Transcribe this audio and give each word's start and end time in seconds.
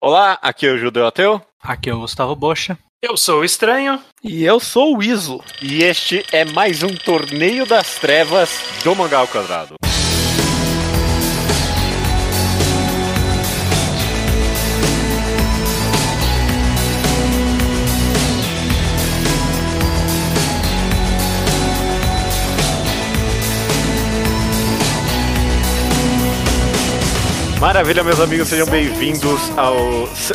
Olá, 0.00 0.38
aqui 0.42 0.66
é 0.66 0.72
o 0.72 0.78
Judeu 0.78 1.06
Ateu. 1.06 1.40
Aqui 1.62 1.88
é 1.88 1.94
o 1.94 2.00
Gustavo 2.00 2.36
Bocha. 2.36 2.78
Eu 3.02 3.16
sou 3.16 3.40
o 3.40 3.44
Estranho. 3.44 3.98
E 4.22 4.44
eu 4.44 4.60
sou 4.60 4.94
o 4.94 5.02
Iso. 5.02 5.42
E 5.62 5.82
este 5.82 6.22
é 6.32 6.44
mais 6.44 6.82
um 6.82 6.94
Torneio 6.94 7.64
das 7.64 7.94
Trevas 7.98 8.50
do 8.84 8.94
Mangá 8.94 9.18
ao 9.18 9.28
Quadrado. 9.28 9.75
Maravilha, 27.60 28.04
meus 28.04 28.20
amigos, 28.20 28.48
sejam 28.48 28.66
bem-vindos 28.66 29.40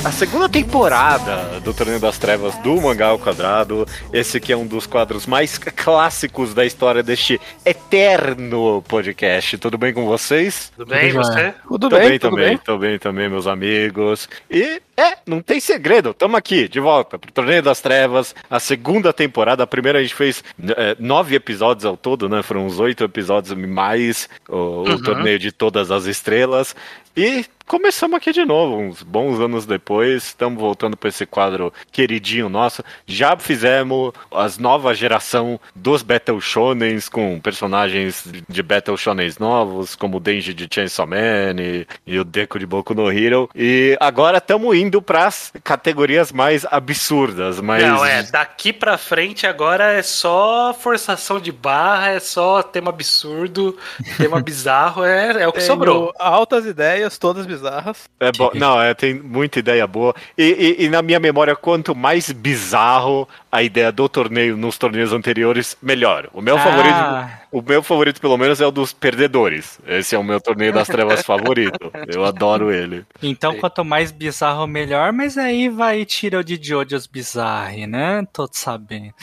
à 0.04 0.12
segunda 0.12 0.50
temporada 0.50 1.60
do 1.64 1.72
Torneio 1.72 2.00
das 2.00 2.18
Trevas 2.18 2.56
do 2.58 2.82
Mangá 2.82 3.08
ao 3.10 3.20
Quadrado. 3.20 3.86
Esse 4.12 4.38
aqui 4.38 4.52
é 4.52 4.58
um 4.58 4.66
dos 4.66 4.88
quadros 4.88 5.28
mais 5.28 5.58
clássicos 5.60 6.54
da 6.56 6.66
história 6.66 7.04
deste 7.04 7.40
eterno 7.64 8.84
podcast. 8.88 9.56
Tudo 9.60 9.78
bem 9.78 9.94
com 9.94 10.06
vocês? 10.08 10.74
Tudo 10.76 10.90
bem, 10.90 11.12
Tudo 11.12 11.24
você? 11.24 11.54
Tudo 11.68 11.90
Tô 11.90 11.96
bem, 11.96 12.10
bem 12.10 12.20
tudo 12.20 12.32
também, 12.32 12.48
bem? 12.50 12.58
tô 12.58 12.78
bem 12.78 13.00
também, 13.00 13.30
meus 13.30 13.46
amigos. 13.46 14.28
E 14.50 14.82
é, 14.98 15.18
não 15.26 15.42
tem 15.42 15.60
segredo, 15.60 16.14
tamo 16.16 16.36
aqui, 16.36 16.68
de 16.68 16.80
volta 16.80 17.18
pro 17.20 17.32
Torneio 17.32 17.62
das 17.62 17.80
Trevas, 17.82 18.34
a 18.50 18.60
segunda 18.60 19.14
temporada. 19.14 19.64
A 19.64 19.68
primeira 19.68 20.00
a 20.00 20.02
gente 20.02 20.16
fez 20.16 20.44
é, 20.76 20.96
nove 21.00 21.36
episódios 21.36 21.86
ao 21.86 21.96
todo, 21.96 22.28
né? 22.28 22.42
Foram 22.42 22.66
uns 22.66 22.80
oito 22.80 23.04
episódios 23.04 23.56
mais 23.56 24.28
o, 24.50 24.56
o 24.56 24.90
Uhum. 24.92 25.02
Torneio 25.04 25.38
de 25.40 25.52
Todas 25.52 25.92
as 25.92 26.06
Estrelas. 26.06 26.76
E 27.16 27.46
começamos 27.68 28.18
aqui 28.18 28.32
de 28.32 28.46
novo, 28.46 28.78
uns 28.78 29.04
bons 29.04 29.40
anos 29.40 29.66
depois. 29.66 30.24
Estamos 30.26 30.60
voltando 30.60 30.98
para 30.98 31.10
esse 31.10 31.26
quadro 31.26 31.74
queridinho 31.92 32.50
nosso. 32.50 32.84
Já 33.06 33.36
fizemos 33.38 34.14
as 34.32 34.58
nova 34.58 34.94
geração 34.94 35.60
dos 35.76 36.02
Battle 36.02 36.40
Shonens 36.42 37.10
com 37.10 37.40
personagens 37.40 38.24
de 38.48 38.64
Battle 38.64 38.98
Shonens 38.98 39.38
novos, 39.38 39.96
como 39.96 40.18
o 40.18 40.20
Denji 40.20 40.54
de 40.54 40.68
Chainsaw 40.72 41.08
Man 41.08 41.56
e, 41.60 41.88
e 42.06 42.20
o 42.20 42.24
Deku 42.24 42.60
de 42.60 42.66
Boku 42.66 42.94
no 42.94 43.12
Hero. 43.12 43.50
E 43.56 43.98
agora 44.00 44.38
estamos 44.38 44.76
indo 44.76 45.02
para 45.02 45.26
as 45.28 45.52
categorias 45.64 46.32
mais 46.32 46.66
absurdas, 46.70 47.60
mas 47.60 47.84
Não, 47.84 48.06
é, 48.06 48.24
daqui 48.24 48.74
pra 48.74 48.98
frente 48.98 49.46
agora 49.48 49.94
é 49.94 50.02
só 50.02 50.74
forçação 50.74 51.40
de 51.40 51.52
barra, 51.52 52.10
é 52.12 52.20
só 52.20 52.62
tema 52.64 52.90
absurdo, 52.90 53.78
tema 54.18 54.40
bizarro, 54.42 55.04
é, 55.04 55.44
é 55.44 55.48
o 55.48 55.52
que 55.52 55.60
Tenho 55.60 55.72
sobrou. 55.72 56.14
altas 56.20 56.66
ideias, 56.66 57.18
todas 57.18 57.46
bizarras. 57.52 58.10
É 58.20 58.32
bom, 58.32 58.52
não, 58.56 58.82
é, 58.82 58.94
tem 58.94 59.14
muita 59.14 59.60
ideia 59.60 59.86
boa. 59.86 60.16
E, 60.38 60.78
e- 60.80 60.86
e 60.86 60.90
na 60.90 61.02
minha 61.02 61.20
memória, 61.20 61.56
quanto 61.56 61.94
mais 61.96 62.32
bizarro 62.32 63.28
a 63.52 63.62
ideia 63.62 63.92
do 63.92 64.08
torneio 64.08 64.56
nos 64.58 64.78
torneios 64.78 65.12
anteriores, 65.14 65.76
melhor. 65.82 66.30
O 66.34 66.42
meu 66.42 66.56
Ah. 66.58 66.60
favorito, 66.60 67.32
o 67.52 67.62
meu 67.62 67.84
favorito 67.84 68.22
pelo 68.22 68.38
menos 68.38 68.62
é 68.62 68.66
o 68.66 68.72
dos 68.72 68.94
perdedores. 68.94 69.80
Esse 69.86 70.16
é 70.16 70.20
o 70.20 70.24
meu 70.24 70.40
torneio 70.40 70.72
das 70.72 70.88
trevas 70.88 71.22
favorito. 71.26 71.92
Eu 72.08 72.24
adoro 72.24 72.72
ele. 72.72 73.06
Então, 73.22 73.58
quanto 73.58 73.84
mais 73.84 74.12
bizarro, 74.12 74.66
melhor, 74.68 75.12
mas 75.12 75.38
aí 75.38 75.68
vai 75.68 76.00
e 76.02 76.06
tira 76.06 76.40
o 76.40 76.44
de 76.44 76.58
Jojo's 76.62 77.06
Bizarre, 77.08 77.86
né? 77.88 78.26
Todos 78.32 78.58
sabendo. 78.60 79.14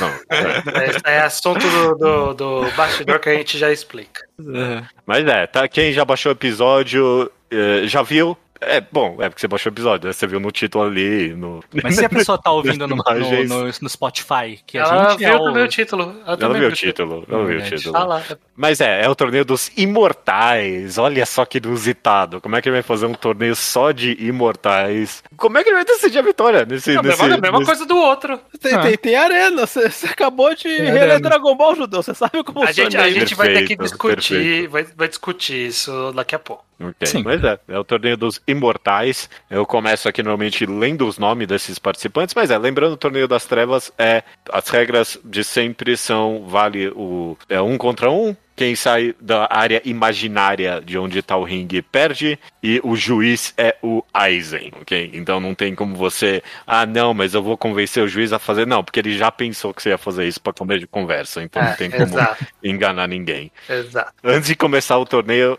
Não, 0.00 0.08
é. 0.36 0.86
Esse 0.90 1.00
é 1.04 1.20
assunto 1.20 1.60
do, 1.68 1.94
do, 1.94 2.34
do 2.34 2.70
bastidor 2.76 3.20
que 3.20 3.28
a 3.28 3.34
gente 3.34 3.56
já 3.56 3.70
explica. 3.70 4.26
É. 4.40 4.82
Mas 5.06 5.24
é, 5.26 5.46
tá, 5.46 5.66
quem 5.68 5.92
já 5.92 6.04
baixou 6.04 6.32
o 6.32 6.34
episódio, 6.34 7.30
eh, 7.50 7.82
já 7.86 8.02
viu. 8.02 8.36
É 8.58 8.80
bom, 8.80 9.18
é 9.20 9.28
porque 9.28 9.38
você 9.42 9.46
baixou 9.46 9.70
o 9.70 9.74
episódio, 9.74 10.06
né? 10.06 10.14
Você 10.14 10.26
viu 10.26 10.40
no 10.40 10.50
título 10.50 10.84
ali, 10.84 11.34
no. 11.34 11.62
Mas 11.82 11.96
se 11.96 12.06
a 12.06 12.08
pessoa 12.08 12.38
tá 12.40 12.50
ouvindo 12.52 12.88
no, 12.88 12.96
no, 12.96 13.44
no- 13.44 13.64
no 13.82 13.88
Spotify, 13.88 14.58
que 14.66 14.78
a 14.78 14.80
Ela 14.82 15.10
gente 15.10 15.18
viu 15.18 15.28
é 15.28 15.36
o 15.36 15.42
o... 15.42 15.52
meu 15.52 15.68
título. 15.68 16.02
Ela 16.04 16.22
Ela 16.26 16.36
também 16.38 16.60
viu 16.60 16.70
o 16.70 16.72
título, 16.72 17.24
ela 17.28 17.44
viu 17.44 17.56
o 17.56 17.60
Verdade. 17.60 17.76
título. 17.76 18.38
Mas 18.56 18.80
é, 18.80 19.02
é 19.04 19.08
o 19.10 19.14
torneio 19.14 19.44
dos 19.44 19.70
imortais. 19.76 20.96
Olha 20.98 21.26
só 21.26 21.44
que 21.44 21.58
inusitado. 21.58 22.40
Como 22.40 22.56
é 22.56 22.62
que 22.62 22.68
ele 22.70 22.76
vai 22.76 22.82
fazer 22.82 23.04
um 23.04 23.12
torneio 23.12 23.54
só 23.54 23.92
de 23.92 24.12
imortais? 24.24 25.22
Como 25.36 25.58
é 25.58 25.62
que 25.62 25.68
ele 25.68 25.76
vai 25.76 25.84
decidir 25.84 26.18
a 26.18 26.22
vitória 26.22 26.64
nesse. 26.64 26.94
Não, 26.94 27.02
nesse, 27.02 27.20
mesma, 27.20 27.36
a 27.36 27.40
mesma 27.40 27.58
nesse- 27.58 27.70
coisa 27.70 27.86
do 27.86 27.96
outro. 27.96 28.40
Tem, 28.60 28.72
Ah. 28.74 28.80
tem, 28.80 28.96
tem 28.96 29.16
arena, 29.16 29.66
você 29.66 29.90
você 29.90 30.06
acabou 30.06 30.54
de 30.54 30.68
reler. 30.68 31.20
Dragon 31.20 31.54
Ball, 31.56 31.74
Judeu, 31.76 32.02
você 32.02 32.14
sabe 32.14 32.42
como 32.42 32.62
A 32.64 32.72
gente, 32.72 32.96
a 32.96 33.10
gente 33.10 33.34
vai 33.34 33.48
ter 33.48 33.62
que 33.66 33.76
Perfeito, 33.76 33.82
discutir, 33.82 34.34
perfeito. 34.34 34.70
vai, 34.70 34.82
vai 34.96 35.08
discutir 35.08 35.66
isso 35.66 36.12
daqui 36.12 36.34
a 36.34 36.38
pouco. 36.38 36.64
Ok, 36.78 37.06
Sim. 37.06 37.22
Mas 37.22 37.42
é, 37.42 37.58
é 37.68 37.78
o 37.78 37.84
torneio 37.84 38.16
dos 38.16 38.40
imortais. 38.46 39.30
Eu 39.48 39.64
começo 39.64 40.08
aqui 40.08 40.22
normalmente 40.22 40.66
lendo 40.66 41.06
os 41.06 41.18
nomes 41.18 41.48
desses 41.48 41.78
participantes, 41.78 42.34
mas 42.34 42.50
é, 42.50 42.58
lembrando 42.58 42.92
o 42.92 42.98
torneio 42.98 43.26
das 43.26 43.46
trevas, 43.46 43.92
é 43.98 44.22
as 44.52 44.68
regras 44.68 45.18
de 45.24 45.42
sempre 45.42 45.96
são 45.96 46.44
vale 46.46 46.88
o 46.88 47.36
é 47.48 47.60
um 47.60 47.78
contra 47.78 48.10
um. 48.10 48.36
Quem 48.56 48.74
sai 48.74 49.14
da 49.20 49.46
área 49.50 49.82
imaginária 49.84 50.80
de 50.84 50.98
onde 50.98 51.20
tá 51.22 51.36
o 51.36 51.44
ringue 51.44 51.82
perde 51.82 52.38
e 52.62 52.80
o 52.82 52.96
juiz 52.96 53.52
é 53.58 53.76
o 53.82 54.02
Aizen, 54.12 54.72
ok? 54.80 55.10
Então 55.12 55.38
não 55.38 55.54
tem 55.54 55.74
como 55.74 55.94
você, 55.94 56.42
ah 56.66 56.86
não, 56.86 57.12
mas 57.12 57.34
eu 57.34 57.42
vou 57.42 57.56
convencer 57.56 58.02
o 58.02 58.08
juiz 58.08 58.32
a 58.32 58.38
fazer, 58.38 58.66
não, 58.66 58.82
porque 58.82 58.98
ele 59.00 59.16
já 59.16 59.30
pensou 59.30 59.74
que 59.74 59.82
você 59.82 59.90
ia 59.90 59.98
fazer 59.98 60.26
isso 60.26 60.40
para 60.40 60.52
comer 60.54 60.78
de 60.78 60.86
conversa, 60.86 61.42
então 61.42 61.62
não 61.62 61.70
É, 61.70 61.74
tem 61.76 61.90
como 61.90 62.02
exato, 62.04 62.46
enganar 62.64 63.06
ninguém. 63.06 63.52
exato. 63.68 64.12
Antes 64.24 64.48
de 64.48 64.56
começar 64.56 64.98
o 64.98 65.04
torneio, 65.04 65.58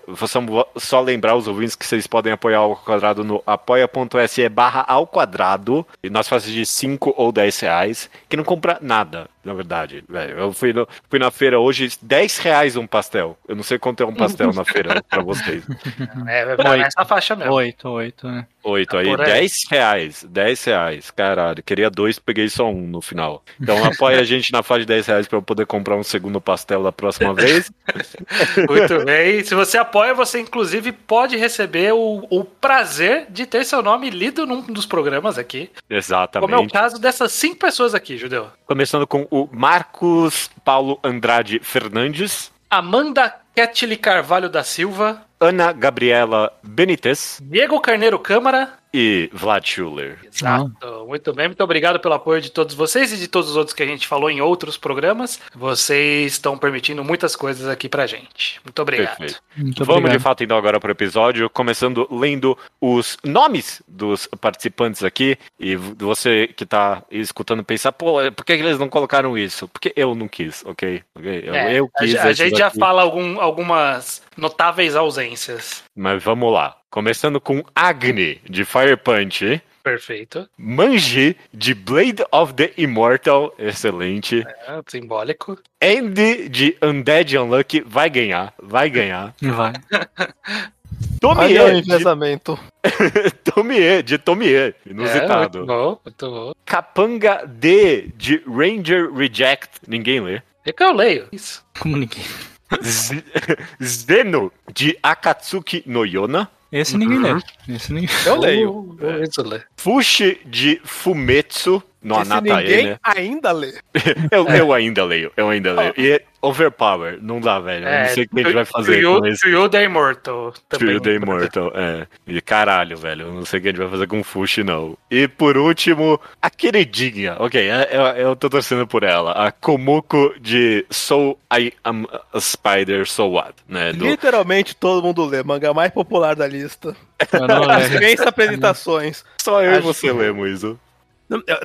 só 0.77 0.99
lembrar 0.99 1.35
os 1.35 1.47
ouvintes 1.47 1.75
que 1.75 1.85
vocês 1.85 2.07
podem 2.07 2.33
apoiar 2.33 2.59
ao 2.59 2.75
quadrado 2.75 3.23
no 3.23 3.43
apoia.se 3.45 4.49
barra 4.49 4.83
ao 4.87 5.05
quadrado. 5.05 5.85
E 6.03 6.09
nós 6.09 6.27
fazemos 6.27 6.55
de 6.55 6.65
5 6.65 7.13
ou 7.15 7.31
10 7.31 7.59
reais, 7.59 8.09
que 8.27 8.35
não 8.35 8.43
compra 8.43 8.77
nada, 8.81 9.29
na 9.47 9.53
verdade. 9.53 10.03
velho. 10.07 10.37
Eu 10.37 10.53
fui, 10.53 10.73
no- 10.73 10.87
fui 11.09 11.17
na 11.17 11.31
feira 11.31 11.59
hoje, 11.59 11.89
10 12.01 12.37
reais 12.37 12.75
um 12.75 12.85
pastel. 12.85 13.37
Eu 13.47 13.55
não 13.55 13.63
sei 13.63 13.79
quanto 13.79 14.03
é 14.03 14.05
um 14.05 14.13
pastel 14.13 14.53
na 14.53 14.63
feira 14.63 15.01
pra 15.01 15.23
vocês. 15.23 15.63
É, 16.27 16.45
vai 16.45 16.57
ficar 16.57 16.71
Oito. 16.71 16.81
nessa 16.83 17.05
faixa 17.05 17.35
mesmo. 17.35 17.53
Oito, 17.53 17.89
oito, 17.89 18.27
né? 18.27 18.45
Oito 18.67 18.97
aí, 18.97 19.05
Por 19.05 19.21
aí. 19.21 19.27
10 19.27 19.53
reais. 19.71 20.25
10 20.29 20.63
reais. 20.65 21.09
Caralho, 21.09 21.63
queria 21.63 21.89
dois, 21.89 22.19
peguei 22.19 22.49
só 22.49 22.69
um 22.69 22.85
no 22.85 23.01
final. 23.01 23.41
Então 23.61 23.81
apoia 23.85 24.19
a 24.19 24.23
gente 24.25 24.51
na 24.51 24.61
faixa 24.61 24.81
de 24.81 24.87
10 24.87 25.07
reais 25.07 25.27
pra 25.27 25.37
eu 25.37 25.41
poder 25.41 25.65
comprar 25.65 25.95
um 25.95 26.03
segundo 26.03 26.41
pastel 26.41 26.83
da 26.83 26.91
próxima 26.91 27.33
vez. 27.33 27.71
Muito 28.67 29.05
bem. 29.05 29.41
Se 29.41 29.55
você 29.55 29.77
apoia, 29.77 30.13
você 30.13 30.41
inclusive 30.41 30.91
pode 30.91 31.37
receber 31.37 31.93
o, 31.93 32.27
o 32.29 32.43
prazer 32.43 33.27
de 33.29 33.45
ter 33.45 33.63
seu 33.63 33.81
nome 33.81 34.09
lido 34.09 34.45
num 34.45 34.61
dos 34.61 34.85
programas 34.85 35.37
aqui. 35.37 35.71
Exatamente. 35.89 36.51
Como 36.51 36.61
é 36.61 36.65
o 36.65 36.69
caso 36.69 36.99
dessas 36.99 37.31
cinco 37.31 37.55
pessoas 37.55 37.95
aqui, 37.95 38.17
Judeu. 38.17 38.49
Começando 38.65 39.07
com 39.07 39.25
o 39.31 39.47
Marcos 39.49 40.51
Paulo 40.65 40.99
Andrade 41.01 41.61
Fernandes, 41.63 42.51
Amanda 42.69 43.33
Ketli 43.55 43.95
Carvalho 43.95 44.49
da 44.49 44.63
Silva, 44.63 45.21
Ana 45.39 45.71
Gabriela 45.71 46.51
Benítez 46.63 47.39
Diego 47.41 47.79
Carneiro 47.79 48.17
Câmara. 48.19 48.79
E 48.93 49.29
Vlad 49.33 49.65
Schuller. 49.65 50.17
Exato. 50.25 51.05
Muito 51.07 51.33
bem, 51.33 51.47
muito 51.47 51.63
obrigado 51.63 51.99
pelo 51.99 52.13
apoio 52.15 52.41
de 52.41 52.51
todos 52.51 52.73
vocês 52.75 53.11
e 53.13 53.17
de 53.17 53.27
todos 53.27 53.49
os 53.49 53.55
outros 53.55 53.73
que 53.75 53.83
a 53.83 53.85
gente 53.85 54.07
falou 54.07 54.29
em 54.29 54.41
outros 54.41 54.77
programas. 54.77 55.39
Vocês 55.55 56.33
estão 56.33 56.57
permitindo 56.57 57.03
muitas 57.03 57.35
coisas 57.35 57.67
aqui 57.67 57.87
pra 57.89 58.07
gente. 58.07 58.59
Muito 58.63 58.81
obrigado. 58.81 59.19
Muito 59.55 59.83
Vamos 59.85 59.95
de 60.01 60.05
obrigado. 60.07 60.21
fato 60.21 60.43
então 60.43 60.57
agora 60.57 60.79
para 60.79 60.89
o 60.89 60.91
episódio, 60.91 61.49
começando 61.49 62.07
lendo 62.11 62.57
os 62.81 63.17
nomes 63.23 63.81
dos 63.87 64.27
participantes 64.39 65.03
aqui. 65.03 65.37
E 65.59 65.75
você 65.75 66.47
que 66.47 66.65
tá 66.65 67.03
escutando 67.11 67.63
pensar, 67.63 67.91
pô, 67.91 68.17
por 68.35 68.45
que 68.45 68.53
eles 68.53 68.79
não 68.79 68.89
colocaram 68.89 69.37
isso? 69.37 69.67
Porque 69.67 69.91
eu 69.95 70.15
não 70.15 70.27
quis, 70.27 70.63
ok? 70.65 71.03
Ok? 71.15 71.43
Eu, 71.45 71.55
É, 71.55 71.73
eu 71.79 71.89
a, 71.95 71.99
quis. 71.99 72.15
a 72.15 72.25
esses 72.31 72.37
gente 72.37 72.57
já 72.57 72.67
aqui. 72.67 72.79
fala 72.79 73.01
algum- 73.01 73.39
algumas 73.39 74.21
notáveis 74.35 74.95
ausências. 74.95 75.83
Mas 75.97 76.23
vamos 76.23 76.53
lá. 76.53 76.77
Começando 76.91 77.41
com 77.41 77.63
Agni, 77.75 78.39
de 78.47 78.63
Fire 78.63 78.95
Punch. 78.95 79.59
Perfeito. 79.83 80.47
Manji, 80.55 81.35
de 81.51 81.73
Blade 81.73 82.23
of 82.31 82.53
the 82.53 82.71
Immortal. 82.77 83.51
Excelente. 83.57 84.45
É, 84.45 84.81
simbólico. 84.85 85.57
Andy 85.81 86.49
de 86.49 86.77
Undead 86.83 87.35
Unlucky 87.37 87.81
vai 87.81 88.09
ganhar, 88.11 88.53
vai 88.61 88.89
ganhar. 88.91 89.33
Vai. 89.41 89.73
Tomie, 91.19 91.57
Olha 91.59 91.81
de. 91.81 91.87
Tomie, 93.43 94.03
de 94.03 94.17
Tomie, 94.19 94.53
É, 94.53 94.73
inusitado. 94.85 95.59
muito 95.59 95.67
bom, 95.67 95.99
muito 96.05 96.29
bom. 96.29 96.53
Capanga 96.63 97.43
D, 97.47 98.09
de 98.15 98.43
Ranger 98.47 99.11
Reject, 99.11 99.79
ninguém 99.87 100.19
lê. 100.19 100.41
É 100.63 100.71
que 100.71 100.83
eu 100.83 100.93
leio. 100.93 101.27
Isso. 101.31 101.65
Como 101.79 101.97
ninguém. 101.97 102.23
Zeno, 103.81 104.51
de 104.73 104.97
Akatsuki 105.01 105.83
no 105.85 106.05
Yona. 106.05 106.49
Esse 106.71 106.97
ninguém 106.97 107.19
lê. 107.19 107.29
Esse 107.67 107.91
ninguém... 107.93 108.09
Eu 108.25 108.39
leio. 108.39 108.97
Isso 109.27 109.41
lê. 109.47 109.61
Fushi, 109.77 110.39
de 110.45 110.79
Fumetsu. 110.83 111.81
no 112.01 112.15
Esse 112.21 112.31
Anata 112.31 112.41
ninguém 112.61 112.79
ele. 112.87 112.97
ainda 113.03 113.51
lê. 113.51 113.73
Eu, 114.31 114.47
É. 114.49 114.59
eu 114.59 114.73
ainda 114.73 115.03
leio, 115.03 115.31
eu 115.35 115.49
ainda 115.49 115.73
leio. 115.73 115.93
E 115.97 116.11
é 116.11 116.21
overpower, 116.41 117.17
não 117.21 117.41
dá, 117.41 117.59
velho. 117.59 117.85
Eu 117.87 117.99
não 117.99 118.07
sei 118.09 118.23
o 118.23 118.29
que 118.29 118.39
a 118.39 118.43
gente 118.43 118.53
vai 118.53 118.65
fazer 118.65 119.03
com 119.03 119.25
esse. 119.25 119.51
to 119.51 119.69
the 119.69 119.83
Immortal. 119.83 120.53
também. 120.69 120.87
Trio 120.87 121.01
the 121.01 121.15
Immortal, 121.15 121.71
é. 121.75 122.07
E 122.27 122.39
caralho, 122.41 122.95
velho, 122.95 123.25
eu 123.27 123.33
não 123.33 123.43
sei 123.45 123.59
o 123.59 123.61
que 123.63 123.67
a 123.67 123.71
gente 123.71 123.79
vai 123.79 123.89
fazer 123.89 124.07
com 124.07 124.19
o 124.19 124.23
Fushi, 124.23 124.63
não. 124.63 124.97
E 125.09 125.27
por 125.27 125.57
último, 125.57 126.19
a 126.41 126.49
queridinha. 126.49 127.35
Ok, 127.39 127.59
é- 127.59 127.89
eu, 127.91 128.01
eu 128.29 128.35
tô 128.35 128.49
torcendo 128.49 128.85
por 128.87 129.03
ela. 129.03 129.31
A 129.31 129.51
Komoko 129.51 130.33
de 130.39 130.85
So 130.89 131.37
I 131.51 131.73
Am 131.83 132.05
a 132.33 132.39
Spider, 132.39 133.07
So 133.07 133.25
What, 133.31 133.53
né? 133.67 133.91
Do, 133.93 134.05
Literalmente 134.05 134.75
todo 134.75 135.03
mundo 135.03 135.25
lê. 135.25 135.43
Manga 135.43 135.73
mais 135.73 135.91
popular 135.91 136.35
da 136.35 136.47
lista. 136.47 136.95
Eu 137.33 137.47
não 137.59 137.67
lembro. 137.77 137.97
Três 137.97 138.19
apresentações. 138.21 139.25
só 139.41 139.61
eu 139.61 139.71
e 139.71 139.75
Acho 139.75 139.83
você 139.87 140.07
que- 140.07 140.13
lemos 140.13 140.49
isso. 140.49 140.79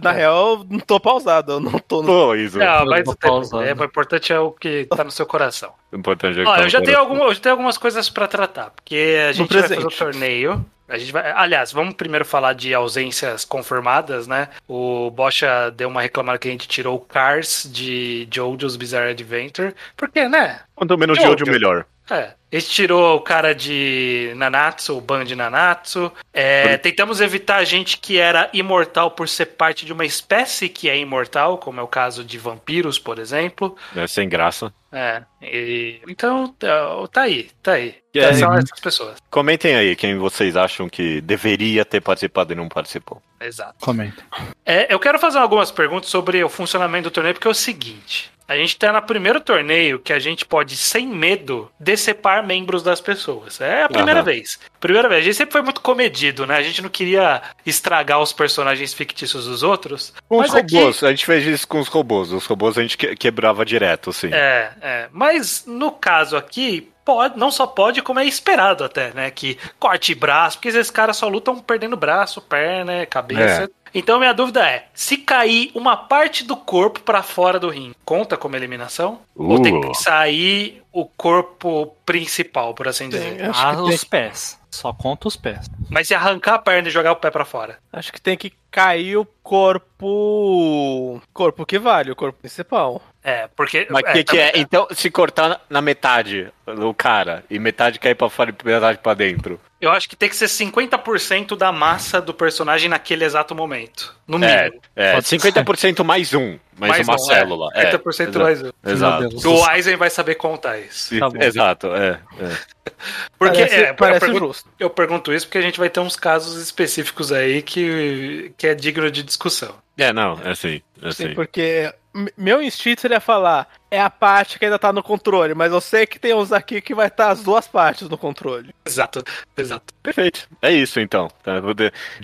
Na 0.03 0.11
real, 0.11 0.55
eu 0.59 0.67
não 0.69 0.81
tô 0.81 0.99
pausado. 0.99 1.53
Eu 1.53 1.61
não 1.61 1.79
tô 1.79 2.03
no. 2.03 2.09
Pô, 2.09 2.35
isso. 2.35 2.59
Não, 2.59 2.85
mas 2.85 3.05
não 3.07 3.15
tem 3.15 3.31
problema. 3.31 3.83
O 3.83 3.85
importante 3.85 4.33
é 4.33 4.39
o 4.41 4.51
que 4.51 4.87
tá 4.87 5.05
no 5.05 5.11
seu 5.13 5.25
coração. 5.25 5.73
O 5.93 5.97
importante 5.97 6.41
é 6.41 6.43
que 6.43 6.49
Ó, 6.49 6.55
tá 6.57 6.63
eu 6.63 6.69
já 6.69 6.81
tenho, 6.83 6.99
alguma, 6.99 7.27
eu 7.27 7.35
já 7.35 7.41
tenho 7.41 7.53
algumas 7.53 7.79
coisas 7.79 8.11
pra 8.11 8.27
tratar, 8.27 8.71
porque 8.71 9.19
a 9.29 9.33
gente 9.33 9.53
vai 9.53 9.63
fazer 9.63 9.79
o 9.79 9.89
torneio. 9.89 10.65
A 10.89 10.99
gente 10.99 11.13
vai, 11.13 11.31
aliás, 11.31 11.73
vamos 11.73 11.95
primeiro 11.95 12.25
falar 12.25 12.53
de 12.55 12.75
ausências 12.75 13.45
confirmadas, 13.45 14.27
né? 14.27 14.49
O 14.69 15.11
Bocha 15.13 15.71
deu 15.71 15.89
uma 15.89 16.03
reclamada 16.03 16.39
que 16.39 16.49
a 16.49 16.51
gente 16.51 16.67
tirou 16.69 16.97
o 16.97 17.01
Cars 17.01 17.67
de 17.73 18.29
Jojo's 18.35 18.75
Bizarre 18.77 19.11
Adventure. 19.13 19.75
Porque, 19.97 20.29
né? 20.29 20.59
Quanto 20.75 20.99
menos 20.99 21.17
de 21.17 21.23
Jojo. 21.23 21.33
ódio, 21.35 21.47
melhor. 21.51 21.87
É. 22.13 22.35
A 22.53 22.59
gente 22.61 22.69
tirou 22.71 23.17
o 23.17 23.21
cara 23.21 23.55
de 23.55 24.33
Nanatsu, 24.37 24.99
o 24.99 25.01
Ban 25.01 25.25
de 25.25 25.35
Nanatsu. 25.35 26.13
É, 26.35 26.77
tentamos 26.77 27.21
evitar 27.23 27.65
gente 27.65 27.97
que 27.97 28.19
era 28.19 28.51
imortal 28.53 29.11
por 29.13 29.27
ser 29.27 29.47
parte 29.47 29.87
de 29.87 29.93
uma 29.95 30.05
espécie 30.05 30.69
que 30.69 30.87
é 30.91 30.99
imortal, 30.99 31.57
como 31.57 31.81
é 31.81 31.83
o 31.83 31.89
caso 31.89 32.23
de 32.23 32.37
vampiros, 32.37 32.99
por 32.99 33.19
exemplo. 33.19 33.75
É 33.97 34.07
sem 34.07 34.29
graça. 34.29 34.71
É. 34.95 35.23
e- 35.41 36.03
então, 36.07 36.49
tá- 36.59 37.09
tá 37.11 37.23
aí, 37.23 37.49
tá 37.63 37.73
aí. 37.73 37.95
E 38.13 38.21
aí? 38.21 38.35
São 38.35 38.53
essas 38.53 38.79
pessoas. 38.79 39.17
Comentem 39.31 39.75
aí 39.75 39.97
quem 39.97 40.19
vocês 40.19 40.55
acham 40.55 40.87
que 40.91 41.23
deveria 41.23 41.83
ter 41.87 42.03
participado 42.03 42.53
e 42.53 42.57
não 42.57 42.69
participou. 42.69 43.23
Exato. 43.41 43.77
Comenta. 43.81 44.23
É, 44.67 44.93
eu 44.93 45.01
quero 45.01 45.19
fazer 45.19 45.39
algumas 45.39 45.71
perguntas 45.71 46.11
sobre 46.11 46.45
o 46.45 46.51
funcionamento 46.51 47.05
do 47.09 47.11
torneio, 47.11 47.35
porque 47.35 47.49
é 47.49 47.51
o 47.51 47.55
seguinte. 47.55 48.31
A 48.53 48.57
gente 48.57 48.77
tá 48.77 48.93
no 48.93 49.03
primeiro 49.03 49.41
torneio 49.41 49.99
que 49.99 50.13
a 50.13 50.19
gente 50.19 50.45
pode, 50.45 50.77
sem 50.77 51.07
medo, 51.07 51.71
decepar 51.81 52.47
membros 52.47 52.83
das 52.83 53.01
pessoas. 53.01 53.61
É 53.61 53.85
a 53.85 53.89
primeira 53.89 54.21
Aham. 54.21 54.25
vez. 54.27 54.59
Primeira 54.79 55.09
vez. 55.09 55.21
A 55.23 55.25
gente 55.25 55.37
sempre 55.37 55.53
foi 55.53 55.63
muito 55.63 55.81
comedido, 55.81 56.47
né? 56.47 56.57
A 56.57 56.63
gente 56.63 56.83
não 56.83 56.89
queria 56.89 57.43
estragar 57.65 58.21
os 58.21 58.33
personagens 58.33 58.93
fictícios 58.93 59.47
dos 59.47 59.63
outros. 59.63 60.13
Com 60.29 60.37
os 60.41 60.49
Mas 60.51 60.55
aqui- 60.55 60.77
robôs, 60.77 61.03
a 61.03 61.11
gente 61.11 61.27
fez 61.27 61.47
isso 61.47 61.67
com 61.67 61.81
os 61.81 61.89
robôs. 61.89 62.33
Os 62.33 62.47
robôs 62.47 62.77
a 62.79 62.83
gente 62.83 62.97
que- 62.99 63.17
quebrava 63.17 63.65
direto, 63.65 64.11
assim. 64.11 64.29
É, 64.33 64.71
é. 64.81 65.09
Mas 65.13 65.65
no 65.67 65.91
caso 65.93 66.37
aqui, 66.37 66.91
pode, 67.05 67.39
não 67.39 67.51
só 67.51 67.67
pode, 67.67 68.03
como 68.03 68.21
é 68.21 68.25
esperado 68.25 68.85
até, 68.85 69.13
né? 69.13 69.31
Que 69.31 69.59
corte 69.79 70.15
braço, 70.15 70.57
porque 70.59 70.69
esses 70.69 70.91
caras 70.91 71.17
só 71.17 71.29
lutam 71.29 71.59
perdendo 71.59 71.97
braço, 71.97 72.41
perna, 72.41 73.05
cabeça. 73.07 73.71
Então 73.95 74.19
minha 74.19 74.33
dúvida 74.33 74.67
é, 74.67 74.87
se 74.95 75.19
cair 75.19 75.71
uma 75.75 75.97
parte 75.97 76.45
do 76.45 76.57
corpo 76.57 77.01
pra 77.01 77.23
fora 77.23 77.61
do 77.61 77.69
ringue, 77.69 77.95
conta 78.05 78.37
como 78.37 78.57
eliminação? 78.57 79.21
Ou 79.37 79.61
tem 79.61 79.77
Uh. 79.77 79.81
que 79.83 79.95
sair 79.95 80.83
o 80.93 81.05
corpo 81.07 81.95
principal, 82.07 82.75
por 82.75 82.89
assim 82.89 83.09
dizer? 83.09 83.37
Tem, 83.37 83.47
acho, 83.47 83.61
Ah, 83.67 83.71
que 83.77 83.83
tem, 83.85 83.95
os 83.95 84.05
pés. 84.05 84.59
Só 84.71 84.93
conta 84.93 85.29
os 85.29 85.37
pés. 85.37 85.67
Mas 85.91 86.09
se 86.09 86.15
arrancar 86.15 86.55
a 86.55 86.59
perna 86.59 86.89
e 86.89 86.91
jogar 86.91 87.13
o 87.13 87.17
pé 87.17 87.31
pra 87.31 87.45
fora? 87.45 87.79
acho 87.93 88.11
que 88.13 88.21
tem 88.21 88.37
que 88.37 88.53
cair 88.71 89.17
o 89.19 89.27
corpo. 89.43 91.21
Corpo 91.33 91.67
que 91.67 91.79
vale, 91.79 92.11
o 92.11 92.17
corpo 92.17 92.39
principal. 92.41 93.03
É, 93.25 93.49
porque. 93.55 93.87
Mas 93.89 94.03
o 94.03 94.07
que, 94.07 94.25
que 94.25 94.37
também- 94.37 94.45
é? 94.47 94.53
Então, 94.59 94.87
se 94.91 95.11
cortar 95.11 95.61
na- 95.71 95.81
metade 95.81 96.53
o 96.67 96.93
cara 96.93 97.45
e 97.49 97.59
metade 97.59 97.99
cair 97.99 98.15
pra 98.17 98.29
fora 98.29 98.51
e 98.51 98.67
metade 98.67 98.99
pra 98.99 99.15
dentro. 99.15 99.61
Eu 99.81 99.91
acho 99.91 100.09
que 100.09 100.15
tem 100.15 100.29
que 100.29 100.37
ser 100.37 100.47
50% 100.49 101.57
da 101.57 101.73
massa 101.73 102.21
do 102.21 102.33
personagem 102.33 102.89
naquele 102.89 103.25
exato 103.25 103.53
momento. 103.53 104.15
No 104.29 104.43
É, 104.45 104.65
mínimo. 104.67 104.83
é 104.95 105.13
Pode 105.15 105.27
50% 105.27 106.05
mais 106.05 106.33
um, 106.35 106.57
mais, 106.79 106.91
Mais 106.93 107.09
uma 107.09 107.15
um, 107.17 107.19
célula. 107.19 107.69
É, 107.75 107.87
É, 107.87 107.91
50% 107.91 108.21
exato. 108.29 108.39
mais 108.39 108.63
um. 108.63 108.71
Exato. 108.87 109.49
O 109.51 109.65
Aizen 109.67 109.97
vai 109.97 110.09
saber 110.11 110.37
contar 110.37 110.79
isso. 110.79 111.19
Tá 111.19 111.29
bom. 111.29 111.43
Exato, 111.43 111.87
é. 111.95 112.21
é. 112.41 112.57
Porque 113.39 113.57
parece 113.59 113.75
é, 113.75 113.91
eu, 113.91 113.95
parece 113.95 114.21
pergunto, 114.21 114.47
justo. 114.47 114.69
eu 114.79 114.91
pergunto 114.91 115.33
isso 115.33 115.47
porque 115.47 115.59
a 115.59 115.63
gente 115.63 115.79
vai 115.81 115.91
ter 115.91 115.99
uns 116.01 116.15
casos 116.17 116.61
específicos 116.63 117.33
aí 117.33 117.61
que, 117.63 118.53
que 118.57 118.67
é 118.69 118.75
digno 118.75 119.11
de 119.11 119.23
discussão. 119.25 119.75
É, 119.99 120.13
não, 120.13 120.41
é 120.45 120.51
assim. 120.51 120.81
É 121.03 121.11
Sim, 121.13 121.25
assim. 121.27 121.35
porque 121.35 121.93
meu 122.37 122.63
instinto 122.63 123.01
seria 123.01 123.21
falar, 123.21 123.67
é 123.91 124.01
a 124.01 124.11
parte 124.11 124.59
que 124.59 124.65
ainda 124.65 124.79
tá 124.79 124.93
no 124.93 125.03
controle, 125.03 125.55
mas 125.55 125.73
eu 125.73 125.81
sei 125.81 126.07
que 126.07 126.19
tem 126.19 126.35
uns 126.35 126.53
aqui 126.53 126.81
que 126.81 126.95
vai 126.95 127.07
estar 127.07 127.29
as 127.31 127.43
duas 127.43 127.67
partes 127.67 128.09
no 128.09 128.19
controle. 128.19 128.75
Exato, 128.85 129.23
exato. 129.57 129.93
Perfeito. 130.03 130.49
É 130.61 130.71
isso 130.73 131.01
então. 131.01 131.29
Tá? 131.43 131.55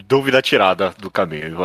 Dúvida 0.07 0.43
tirada 0.43 0.95
do 0.99 1.11
caminho. 1.11 1.57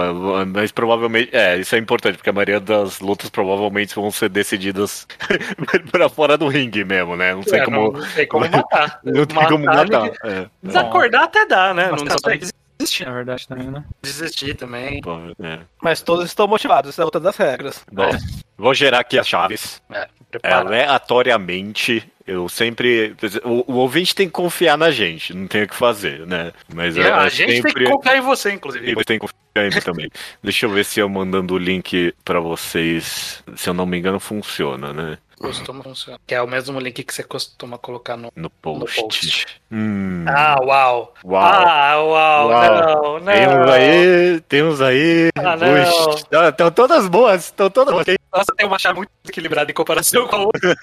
Mas 0.53 0.71
provavelmente. 0.71 1.29
É, 1.35 1.57
isso 1.57 1.75
é 1.75 1.79
importante, 1.79 2.15
porque 2.17 2.29
a 2.29 2.33
maioria 2.33 2.59
das 2.59 2.99
lutas 2.99 3.29
provavelmente 3.29 3.95
vão 3.95 4.11
ser 4.11 4.29
decididas 4.29 5.07
pra 5.91 6.07
fora 6.09 6.37
do 6.37 6.47
ringue 6.47 6.83
mesmo, 6.83 7.15
né? 7.15 7.33
Não 7.33 7.43
sei 7.43 7.59
É, 7.59 7.65
como. 7.65 7.91
Não, 7.93 8.07
tem 8.13 8.27
como 8.27 8.47
matar. 8.49 8.99
Não 9.03 9.25
tem 9.25 9.47
como 9.47 9.65
Matar, 9.65 9.85
matar. 9.85 10.01
ninguém- 10.03 10.17
É. 10.43 10.49
Desacordar 10.61 11.23
até 11.23 11.45
dá, 11.45 11.73
né? 11.73 11.89
Mas 11.91 12.01
não 12.01 12.07
tá 12.07 12.13
consegue 12.15 12.47
Existe, 12.83 13.05
na 13.05 13.11
verdade, 13.11 13.47
também, 13.47 13.67
né? 13.67 13.83
desistir 14.01 14.55
também. 14.55 14.99
Bom, 15.01 15.31
é. 15.41 15.59
Mas 15.81 16.01
todos 16.01 16.25
estão 16.25 16.47
motivados, 16.47 16.89
essa 16.89 17.01
é 17.01 17.05
outra 17.05 17.21
das 17.21 17.37
regras. 17.37 17.83
Bom, 17.91 18.09
vou 18.57 18.73
gerar 18.73 18.99
aqui 18.99 19.17
as 19.17 19.27
chaves. 19.27 19.81
É. 19.89 20.07
Aleatoriamente, 20.43 22.03
eu 22.27 22.49
sempre. 22.49 23.15
O, 23.43 23.71
o 23.71 23.75
ouvinte 23.77 24.13
tem 24.13 24.27
que 24.27 24.33
confiar 24.33 24.77
na 24.77 24.91
gente, 24.91 25.33
não 25.33 25.47
tem 25.47 25.63
o 25.63 25.67
que 25.67 25.75
fazer, 25.75 26.25
né? 26.25 26.51
Mas 26.73 26.97
eu, 26.97 27.13
a 27.13 27.25
eu 27.25 27.29
gente 27.29 27.47
tem 27.47 27.61
sempre. 27.61 27.85
que 27.85 27.91
confiar 27.91 28.17
em 28.17 28.21
você, 28.21 28.51
inclusive. 28.51 28.91
E 28.91 28.95
você 28.95 29.05
tem 29.05 29.19
que 29.19 29.27
confiar 29.27 29.71
em 29.71 29.75
mim 29.75 29.81
também. 29.81 30.11
Deixa 30.41 30.65
eu 30.65 30.69
ver 30.71 30.83
se 30.83 30.99
eu 30.99 31.07
mandando 31.07 31.53
o 31.53 31.57
link 31.57 32.13
pra 32.25 32.39
vocês. 32.39 33.43
Se 33.55 33.69
eu 33.69 33.73
não 33.73 33.85
me 33.85 33.97
engano, 33.97 34.19
funciona, 34.19 34.91
né? 34.91 35.17
Costuma 35.43 35.83
funcionar. 35.83 36.19
Que 36.25 36.35
é 36.35 36.41
o 36.41 36.47
mesmo 36.47 36.79
link 36.79 37.03
que 37.03 37.13
você 37.13 37.21
costuma 37.21 37.77
colocar 37.77 38.15
no, 38.15 38.31
No 38.35 38.43
no 38.43 38.49
post. 38.49 39.01
post. 39.01 39.45
Hum. 39.69 40.23
Ah, 40.27 40.55
uau. 40.63 41.13
Uau. 41.25 41.43
Ah, 41.43 42.01
uau. 42.01 42.49
Uau. 42.49 43.19
Não, 43.19 43.19
não. 43.19 43.25
Tem 43.25 43.47
uns 43.49 43.69
aí, 43.69 44.41
tem 44.47 44.63
uns 44.63 44.81
aí. 44.81 45.29
Ah, 45.35 45.55
não. 45.57 46.47
Estão 46.49 46.71
todas 46.71 47.07
boas, 47.09 47.45
estão 47.45 47.69
todas 47.69 47.93
boas. 47.93 48.05
Nossa, 48.33 48.53
tem 48.55 48.65
uma 48.65 48.79
chave 48.79 48.97
muito 48.99 49.11
equilibrada 49.27 49.69
em 49.69 49.73
comparação 49.73 50.25
com 50.27 50.35
a 50.35 50.39
outra. 50.45 50.77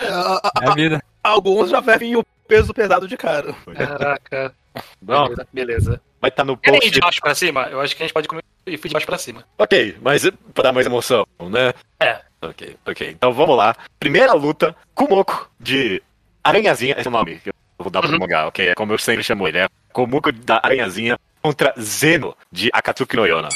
É 0.00 0.68
a 0.68 0.74
vida. 0.74 1.02
Alguns 1.22 1.70
já 1.70 1.80
vêm 1.80 2.16
o 2.16 2.24
peso 2.48 2.72
pesado 2.74 3.06
de 3.06 3.16
cara. 3.16 3.54
Caraca. 3.76 4.54
Não, 5.02 5.24
Beleza, 5.28 5.46
beleza. 5.52 6.00
Vai 6.22 6.30
estar 6.30 6.44
no 6.44 6.56
Querem 6.56 6.78
ir 6.78 6.80
post. 6.82 6.94
de 6.94 7.00
baixo 7.00 7.20
pra 7.20 7.34
cima? 7.34 7.62
Eu 7.70 7.80
acho 7.80 7.94
que 7.94 8.02
a 8.02 8.06
gente 8.06 8.14
pode 8.14 8.28
comer 8.28 8.42
e 8.66 8.78
fui 8.78 8.88
de 8.88 8.94
baixo 8.94 9.06
pra 9.06 9.18
cima. 9.18 9.44
Ok, 9.58 9.96
mas 10.00 10.30
pra 10.54 10.62
dar 10.62 10.72
mais 10.72 10.86
emoção, 10.86 11.26
né? 11.50 11.74
É. 12.00 12.20
Ok, 12.40 12.76
ok. 12.86 13.08
Então 13.10 13.32
vamos 13.32 13.56
lá. 13.56 13.76
Primeira 14.00 14.32
luta, 14.32 14.74
Kumoko 14.94 15.50
de 15.60 16.02
Aranhazinha, 16.42 16.94
esse 16.96 17.06
é 17.06 17.10
o 17.10 17.12
nome 17.12 17.38
que 17.40 17.50
eu 17.50 17.54
vou 17.78 17.90
dar 17.90 18.00
pro 18.00 18.10
Uhum. 18.12 18.18
mangá, 18.18 18.46
ok? 18.46 18.68
É 18.68 18.74
como 18.74 18.92
eu 18.92 18.98
sempre 18.98 19.22
chamo 19.22 19.46
ele, 19.46 19.58
é 19.58 19.68
Kumoko 19.92 20.32
da 20.32 20.56
Aranhazinha 20.62 21.18
contra 21.42 21.74
Zeno 21.78 22.36
de 22.50 22.70
Akatsuki 22.72 23.16
no 23.16 23.26
Yona. 23.26 23.48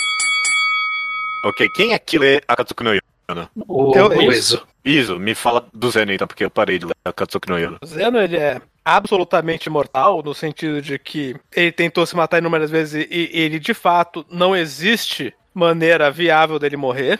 Ok, 1.44 1.68
quem 1.76 1.94
aqui 1.94 2.18
lê 2.18 2.40
Akatsuki 2.48 2.82
no 2.82 2.90
Yona? 2.92 3.50
O, 3.68 3.92
Teu- 3.92 4.08
o 4.08 4.32
Iso. 4.32 4.66
Isso, 4.84 5.18
me 5.18 5.34
fala 5.34 5.66
do 5.72 5.90
Zeno 5.90 6.12
então, 6.12 6.26
porque 6.26 6.44
eu 6.44 6.50
parei 6.50 6.78
de 6.78 6.86
ler 6.86 6.94
Akatsuki 7.04 7.48
no 7.48 7.58
Yona. 7.58 7.78
O 7.80 7.86
Zeno, 7.86 8.18
ele 8.20 8.36
é 8.36 8.60
absolutamente 8.86 9.66
imortal, 9.68 10.22
no 10.22 10.32
sentido 10.32 10.80
de 10.80 10.96
que 10.96 11.34
ele 11.54 11.72
tentou 11.72 12.06
se 12.06 12.14
matar 12.14 12.38
inúmeras 12.38 12.70
vezes 12.70 13.04
e 13.10 13.30
ele, 13.32 13.58
de 13.58 13.74
fato, 13.74 14.24
não 14.30 14.54
existe 14.54 15.34
maneira 15.52 16.08
viável 16.08 16.56
dele 16.56 16.76
morrer. 16.76 17.18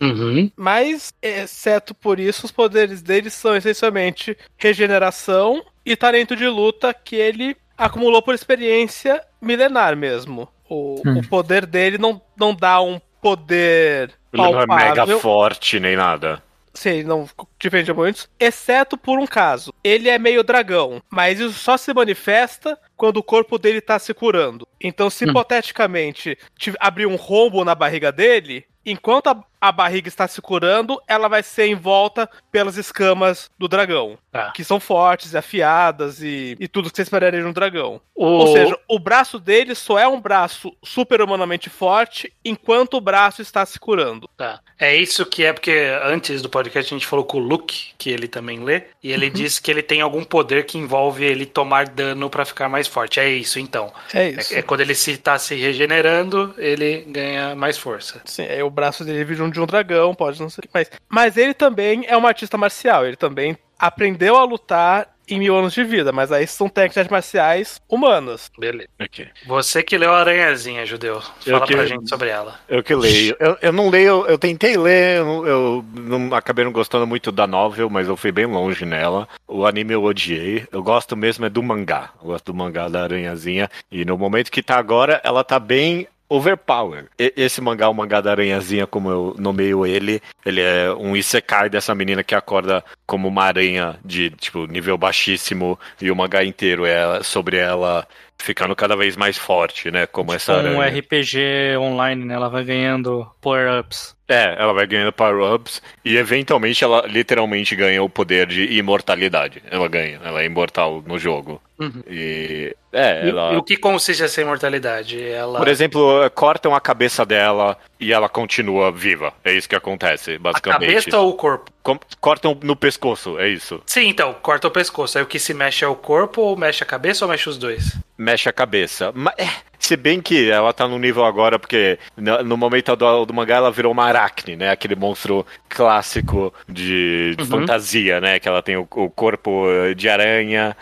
Uhum. 0.00 0.48
Mas, 0.56 1.12
exceto 1.20 1.92
por 1.92 2.20
isso, 2.20 2.46
os 2.46 2.52
poderes 2.52 3.02
dele 3.02 3.30
são 3.30 3.56
essencialmente 3.56 4.36
regeneração 4.56 5.64
e 5.84 5.96
talento 5.96 6.36
de 6.36 6.46
luta 6.46 6.94
que 6.94 7.16
ele 7.16 7.56
acumulou 7.76 8.22
por 8.22 8.34
experiência 8.34 9.20
milenar 9.40 9.96
mesmo. 9.96 10.48
O, 10.68 11.02
Hum. 11.04 11.18
o 11.18 11.28
poder 11.28 11.66
dele 11.66 11.98
não, 11.98 12.20
não 12.36 12.54
dá 12.54 12.80
um 12.80 13.00
poder 13.20 14.12
Ele 14.32 14.42
não 14.42 14.60
é 14.60 14.66
mega 14.66 15.06
forte 15.18 15.80
nem 15.80 15.96
nada. 15.96 16.42
Sim, 16.74 16.90
ele 16.90 17.04
não 17.04 17.28
diferente 17.58 17.86
de 17.86 17.92
muitos, 17.92 18.28
exceto 18.40 18.96
por 18.96 19.18
um 19.18 19.26
caso. 19.26 19.74
Ele 19.84 20.08
é 20.08 20.18
meio 20.18 20.42
dragão, 20.42 21.02
mas 21.10 21.38
isso 21.38 21.52
só 21.52 21.76
se 21.76 21.92
manifesta 21.92 22.78
quando 22.96 23.18
o 23.18 23.22
corpo 23.22 23.58
dele 23.58 23.80
tá 23.80 23.98
se 23.98 24.14
curando. 24.14 24.66
Então, 24.80 25.10
se 25.10 25.24
Hum. 25.26 25.30
hipoteticamente 25.30 26.38
abrir 26.80 27.06
um 27.06 27.16
rombo 27.16 27.62
na 27.64 27.74
barriga 27.74 28.10
dele, 28.10 28.64
enquanto 28.86 29.26
a, 29.28 29.44
a 29.62 29.70
barriga 29.70 30.08
está 30.08 30.26
se 30.26 30.42
curando, 30.42 31.00
ela 31.06 31.28
vai 31.28 31.40
ser 31.40 31.68
envolta 31.68 32.28
pelas 32.50 32.76
escamas 32.76 33.48
do 33.56 33.68
dragão. 33.68 34.18
Tá. 34.32 34.50
Que 34.50 34.64
são 34.64 34.80
fortes 34.80 35.34
e 35.34 35.38
afiadas 35.38 36.20
e, 36.20 36.56
e 36.58 36.66
tudo 36.66 36.90
que 36.90 36.96
você 36.96 37.02
esperaria 37.02 37.40
de 37.40 37.46
um 37.46 37.52
dragão. 37.52 38.00
O- 38.14 38.24
Ou 38.26 38.46
seja, 38.52 38.76
o 38.88 38.98
braço 38.98 39.38
dele 39.38 39.74
só 39.76 39.98
é 39.98 40.08
um 40.08 40.20
braço 40.20 40.74
super-humanamente 40.82 41.70
forte 41.70 42.32
enquanto 42.44 42.94
o 42.94 43.00
braço 43.00 43.40
está 43.40 43.64
se 43.64 43.78
curando. 43.78 44.28
Tá. 44.36 44.60
É 44.78 44.96
isso 44.96 45.24
que 45.24 45.44
é 45.44 45.52
porque 45.52 45.86
antes 46.02 46.42
do 46.42 46.48
podcast 46.48 46.92
a 46.92 46.98
gente 46.98 47.06
falou 47.06 47.24
com 47.24 47.36
o 47.38 47.40
Luke, 47.40 47.92
que 47.96 48.10
ele 48.10 48.26
também 48.26 48.58
lê, 48.64 48.82
e 49.02 49.12
ele 49.12 49.30
disse 49.30 49.62
que 49.62 49.70
ele 49.70 49.82
tem 49.82 50.00
algum 50.00 50.24
poder 50.24 50.64
que 50.66 50.76
envolve 50.76 51.24
ele 51.24 51.46
tomar 51.46 51.86
dano 51.86 52.28
pra 52.28 52.44
ficar 52.44 52.68
mais 52.68 52.88
forte. 52.88 53.20
É 53.20 53.28
isso 53.30 53.60
então. 53.60 53.92
É 54.12 54.30
isso. 54.30 54.54
É, 54.54 54.58
é 54.58 54.62
quando 54.62 54.80
ele 54.80 54.94
se 54.94 55.16
tá 55.18 55.38
se 55.38 55.54
regenerando, 55.54 56.54
ele 56.58 57.04
ganha 57.08 57.54
mais 57.54 57.76
força. 57.78 58.20
Sim, 58.24 58.42
aí 58.46 58.62
o 58.62 58.70
braço 58.70 59.04
dele 59.04 59.24
vira 59.24 59.44
um 59.44 59.50
de 59.52 59.60
um 59.60 59.66
dragão, 59.66 60.14
pode 60.14 60.40
não 60.40 60.50
sei 60.50 60.62
o 60.64 60.68
que 60.68 60.74
mais. 60.74 60.90
Mas 61.08 61.36
ele 61.36 61.54
também 61.54 62.04
é 62.08 62.16
um 62.16 62.26
artista 62.26 62.56
marcial, 62.58 63.06
ele 63.06 63.16
também 63.16 63.56
aprendeu 63.78 64.36
a 64.36 64.44
lutar 64.44 65.08
em 65.28 65.38
mil 65.38 65.56
anos 65.56 65.72
de 65.72 65.82
vida, 65.84 66.12
mas 66.12 66.30
aí 66.32 66.46
são 66.46 66.68
técnicas 66.68 67.08
marciais 67.08 67.80
humanas. 67.88 68.50
Beleza. 68.58 68.88
Ok. 69.00 69.28
Você 69.46 69.82
que 69.82 69.96
leu 69.96 70.12
a 70.12 70.18
Aranhazinha, 70.18 70.84
Judeu. 70.84 71.22
Eu 71.46 71.54
Fala 71.54 71.66
que- 71.66 71.74
pra 71.76 71.86
gente 71.86 72.08
sobre 72.08 72.28
ela. 72.28 72.58
Eu 72.68 72.82
que 72.82 72.94
leio. 72.94 73.36
Eu, 73.38 73.56
eu 73.62 73.72
não 73.72 73.88
leio, 73.88 74.26
eu 74.26 74.36
tentei 74.36 74.76
ler, 74.76 75.18
eu, 75.18 75.24
não- 75.24 75.46
eu 75.46 75.84
não, 75.94 76.34
acabei 76.34 76.64
não 76.64 76.72
gostando 76.72 77.06
muito 77.06 77.30
da 77.32 77.46
novel, 77.46 77.88
mas 77.88 78.08
eu 78.08 78.16
fui 78.16 78.32
bem 78.32 78.46
longe 78.46 78.84
nela. 78.84 79.26
O 79.46 79.64
anime 79.64 79.94
eu 79.94 80.02
odiei. 80.02 80.66
Eu 80.72 80.82
gosto 80.82 81.16
mesmo 81.16 81.46
é 81.46 81.48
do 81.48 81.62
mangá. 81.62 82.10
Eu 82.20 82.26
gosto 82.28 82.52
do 82.52 82.54
mangá 82.58 82.88
da 82.88 83.04
Aranhazinha. 83.04 83.70
E 83.90 84.04
no 84.04 84.18
momento 84.18 84.50
que 84.50 84.62
tá 84.62 84.76
agora, 84.76 85.20
ela 85.24 85.44
tá 85.44 85.58
bem 85.58 86.06
overpower. 86.34 87.06
E- 87.18 87.32
esse 87.36 87.60
mangá, 87.60 87.88
o 87.88 87.94
mangá 87.94 88.20
da 88.20 88.30
Aranhazinha, 88.30 88.86
como 88.86 89.10
eu 89.10 89.34
nomeio 89.38 89.86
ele, 89.86 90.22
ele 90.44 90.60
é 90.60 90.92
um 90.92 91.16
isekai 91.16 91.68
dessa 91.68 91.94
menina 91.94 92.22
que 92.24 92.34
acorda 92.34 92.84
como 93.06 93.28
uma 93.28 93.44
aranha 93.44 93.98
de, 94.04 94.30
tipo, 94.30 94.66
nível 94.66 94.96
baixíssimo. 94.96 95.78
E 96.00 96.10
o 96.10 96.16
mangá 96.16 96.44
inteiro 96.44 96.84
é 96.86 97.22
sobre 97.22 97.56
ela 97.56 98.06
ficando 98.38 98.74
cada 98.74 98.96
vez 98.96 99.16
mais 99.16 99.38
forte, 99.38 99.90
né? 99.90 100.06
Como 100.06 100.32
essa 100.32 100.54
um 100.54 100.80
aranha. 100.80 100.98
RPG 101.00 101.76
online, 101.78 102.24
né? 102.24 102.34
Ela 102.34 102.48
vai 102.48 102.64
ganhando 102.64 103.26
power-ups. 103.40 104.16
É, 104.28 104.56
ela 104.58 104.72
vai 104.72 104.86
ganhando 104.86 105.12
power-ups 105.12 105.82
e 106.04 106.16
eventualmente 106.16 106.82
ela 106.82 107.06
literalmente 107.06 107.76
ganha 107.76 108.02
o 108.02 108.08
poder 108.08 108.46
de 108.46 108.64
imortalidade. 108.76 109.62
Ela 109.70 109.88
ganha, 109.88 110.18
ela 110.24 110.42
é 110.42 110.46
imortal 110.46 111.02
no 111.06 111.18
jogo. 111.18 111.60
Uhum. 111.82 112.02
E. 112.08 112.76
É, 112.92 113.24
E, 113.26 113.28
ela. 113.30 113.54
e 113.54 113.56
o 113.56 113.62
que 113.62 113.76
consiste 113.76 114.22
essa 114.22 114.40
imortalidade? 114.42 115.22
Ela... 115.22 115.58
Por 115.58 115.66
exemplo, 115.68 116.30
cortam 116.34 116.74
a 116.74 116.80
cabeça 116.80 117.24
dela 117.24 117.76
e 117.98 118.12
ela 118.12 118.28
continua 118.28 118.92
viva. 118.92 119.32
É 119.42 119.52
isso 119.52 119.66
que 119.68 119.74
acontece, 119.74 120.34
a 120.34 120.38
basicamente. 120.38 120.88
cabeça 120.88 121.18
ou 121.18 121.30
o 121.30 121.34
corpo? 121.34 121.70
Com- 121.82 121.98
Cortam 122.20 122.56
no 122.62 122.76
pescoço, 122.76 123.38
é 123.38 123.48
isso. 123.48 123.82
Sim, 123.86 124.08
então, 124.08 124.34
corta 124.42 124.68
o 124.68 124.70
pescoço. 124.70 125.16
Aí 125.18 125.24
o 125.24 125.26
que 125.26 125.38
se 125.38 125.54
mexe 125.54 125.84
é 125.84 125.88
o 125.88 125.96
corpo, 125.96 126.42
ou 126.42 126.56
mexe 126.56 126.82
a 126.82 126.86
cabeça, 126.86 127.24
ou 127.24 127.30
mexe 127.30 127.48
os 127.48 127.56
dois? 127.56 127.96
Mexe 128.16 128.48
a 128.48 128.52
cabeça. 128.52 129.10
Mas, 129.14 129.34
é, 129.38 129.48
se 129.82 129.96
bem 129.96 130.20
que 130.22 130.48
ela 130.48 130.72
tá 130.72 130.86
no 130.86 130.96
nível 130.96 131.24
agora, 131.24 131.58
porque 131.58 131.98
no, 132.16 132.56
momento 132.56 132.94
do, 132.94 133.24
do 133.26 133.34
mangá 133.34 133.56
ela 133.56 133.70
virou 133.72 133.90
uma 133.90 134.04
aracne, 134.04 134.54
né? 134.54 134.70
Aquele 134.70 134.94
monstro 134.94 135.44
clássico 135.68 136.54
de, 136.68 137.34
de 137.36 137.42
Uhum. 137.42 137.48
fantasia, 137.48 138.20
né? 138.20 138.38
Que 138.38 138.48
ela 138.48 138.62
tem 138.62 138.76
o, 138.76 138.86
o 138.94 139.10
corpo 139.10 139.64
eh, 139.68 139.94
de 139.94 140.08
aranha. 140.08 140.76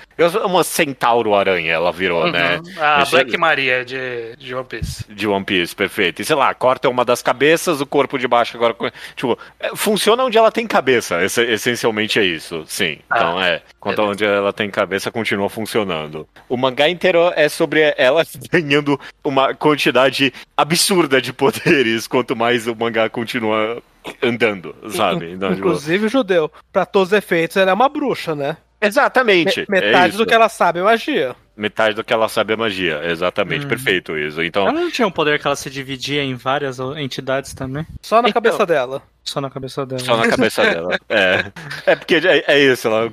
Uma 0.44 0.62
centauro-aranha 0.62 1.72
ela 1.72 1.90
virou, 1.90 2.30
né? 2.30 2.58
Uhum. 2.58 2.72
A 2.82 3.02
Esse- 3.02 3.10
Black 3.12 3.38
Maria 3.38 3.84
de, 3.86 4.36
de 4.36 4.54
One 4.54 4.66
Piece. 4.66 5.04
De 5.10 5.26
One 5.26 5.44
Piece, 5.46 5.74
perfeito. 5.74 6.20
E 6.20 6.24
sei 6.24 6.36
lá, 6.36 6.52
corta 6.52 6.88
uma 6.88 7.04
das 7.04 7.22
cabeças, 7.22 7.80
o 7.80 7.86
corpo 7.86 8.18
de 8.18 8.28
baixo 8.28 8.54
agora. 8.56 8.76
Tipo, 9.16 9.38
é, 9.58 9.74
funciona 9.74 10.22
onde 10.24 10.36
ela 10.36 10.52
tem 10.52 10.66
cabeça. 10.66 11.24
Esse- 11.24 11.42
essencialmente 11.50 12.18
é 12.18 12.24
isso, 12.24 12.64
sim. 12.66 12.98
Ah, 13.08 13.16
então 13.18 13.42
é. 13.42 13.62
Quanto 13.80 13.96
beleza. 13.96 14.12
onde 14.12 14.24
ela 14.26 14.52
tem 14.52 14.68
cabeça, 14.70 15.10
continua 15.10 15.48
funcionando. 15.48 16.28
O 16.50 16.56
mangá 16.58 16.86
inteiro 16.88 17.32
é 17.34 17.48
sobre 17.48 17.94
ela 17.96 18.22
ganhando 18.52 18.99
uma 19.24 19.54
quantidade 19.54 20.32
absurda 20.56 21.20
de 21.20 21.32
poderes, 21.32 22.06
quanto 22.06 22.34
mais 22.36 22.66
o 22.66 22.74
mangá 22.74 23.08
continua 23.08 23.82
andando, 24.22 24.74
sabe? 24.90 25.32
Então, 25.32 25.48
tipo, 25.50 25.60
Inclusive, 25.60 26.08
judeu, 26.08 26.50
pra 26.72 26.86
todos 26.86 27.08
os 27.08 27.12
efeitos, 27.18 27.56
ela 27.56 27.70
é 27.70 27.74
uma 27.74 27.88
bruxa, 27.88 28.34
né? 28.34 28.56
exatamente. 28.82 29.66
Me- 29.68 29.78
é 29.78 29.80
metade 29.82 30.16
do 30.16 30.22
isso. 30.22 30.26
que 30.26 30.34
ela 30.34 30.48
sabe 30.48 30.78
é 30.78 30.82
magia. 30.82 31.36
Metade 31.54 31.94
do 31.94 32.02
que 32.02 32.12
ela 32.14 32.26
sabe 32.30 32.54
é 32.54 32.56
magia. 32.56 33.02
Exatamente, 33.04 33.66
Hum. 33.66 33.68
perfeito 33.68 34.16
isso. 34.16 34.42
Então, 34.42 34.62
Ela 34.66 34.80
não 34.80 34.90
tinha 34.90 35.06
um 35.06 35.10
poder 35.10 35.38
que 35.38 35.46
ela 35.46 35.54
se 35.56 35.68
dividia 35.68 36.22
em 36.22 36.34
várias 36.34 36.78
entidades 36.96 37.52
também? 37.52 37.86
Só 38.00 38.22
na 38.22 38.30
Então- 38.30 38.40
cabeça 38.40 38.64
dela. 38.64 39.02
Só 39.22 39.38
na 39.38 39.50
cabeça 39.50 39.84
dela. 39.84 40.00
Só 40.00 40.16
na 40.16 40.28
cabeça 40.28 40.62
dela. 40.64 40.98
É. 41.10 41.44
É 41.84 41.94
porque 41.96 42.14
é, 42.14 42.44
é 42.46 42.58
isso, 42.58 42.88
ela 42.88 43.12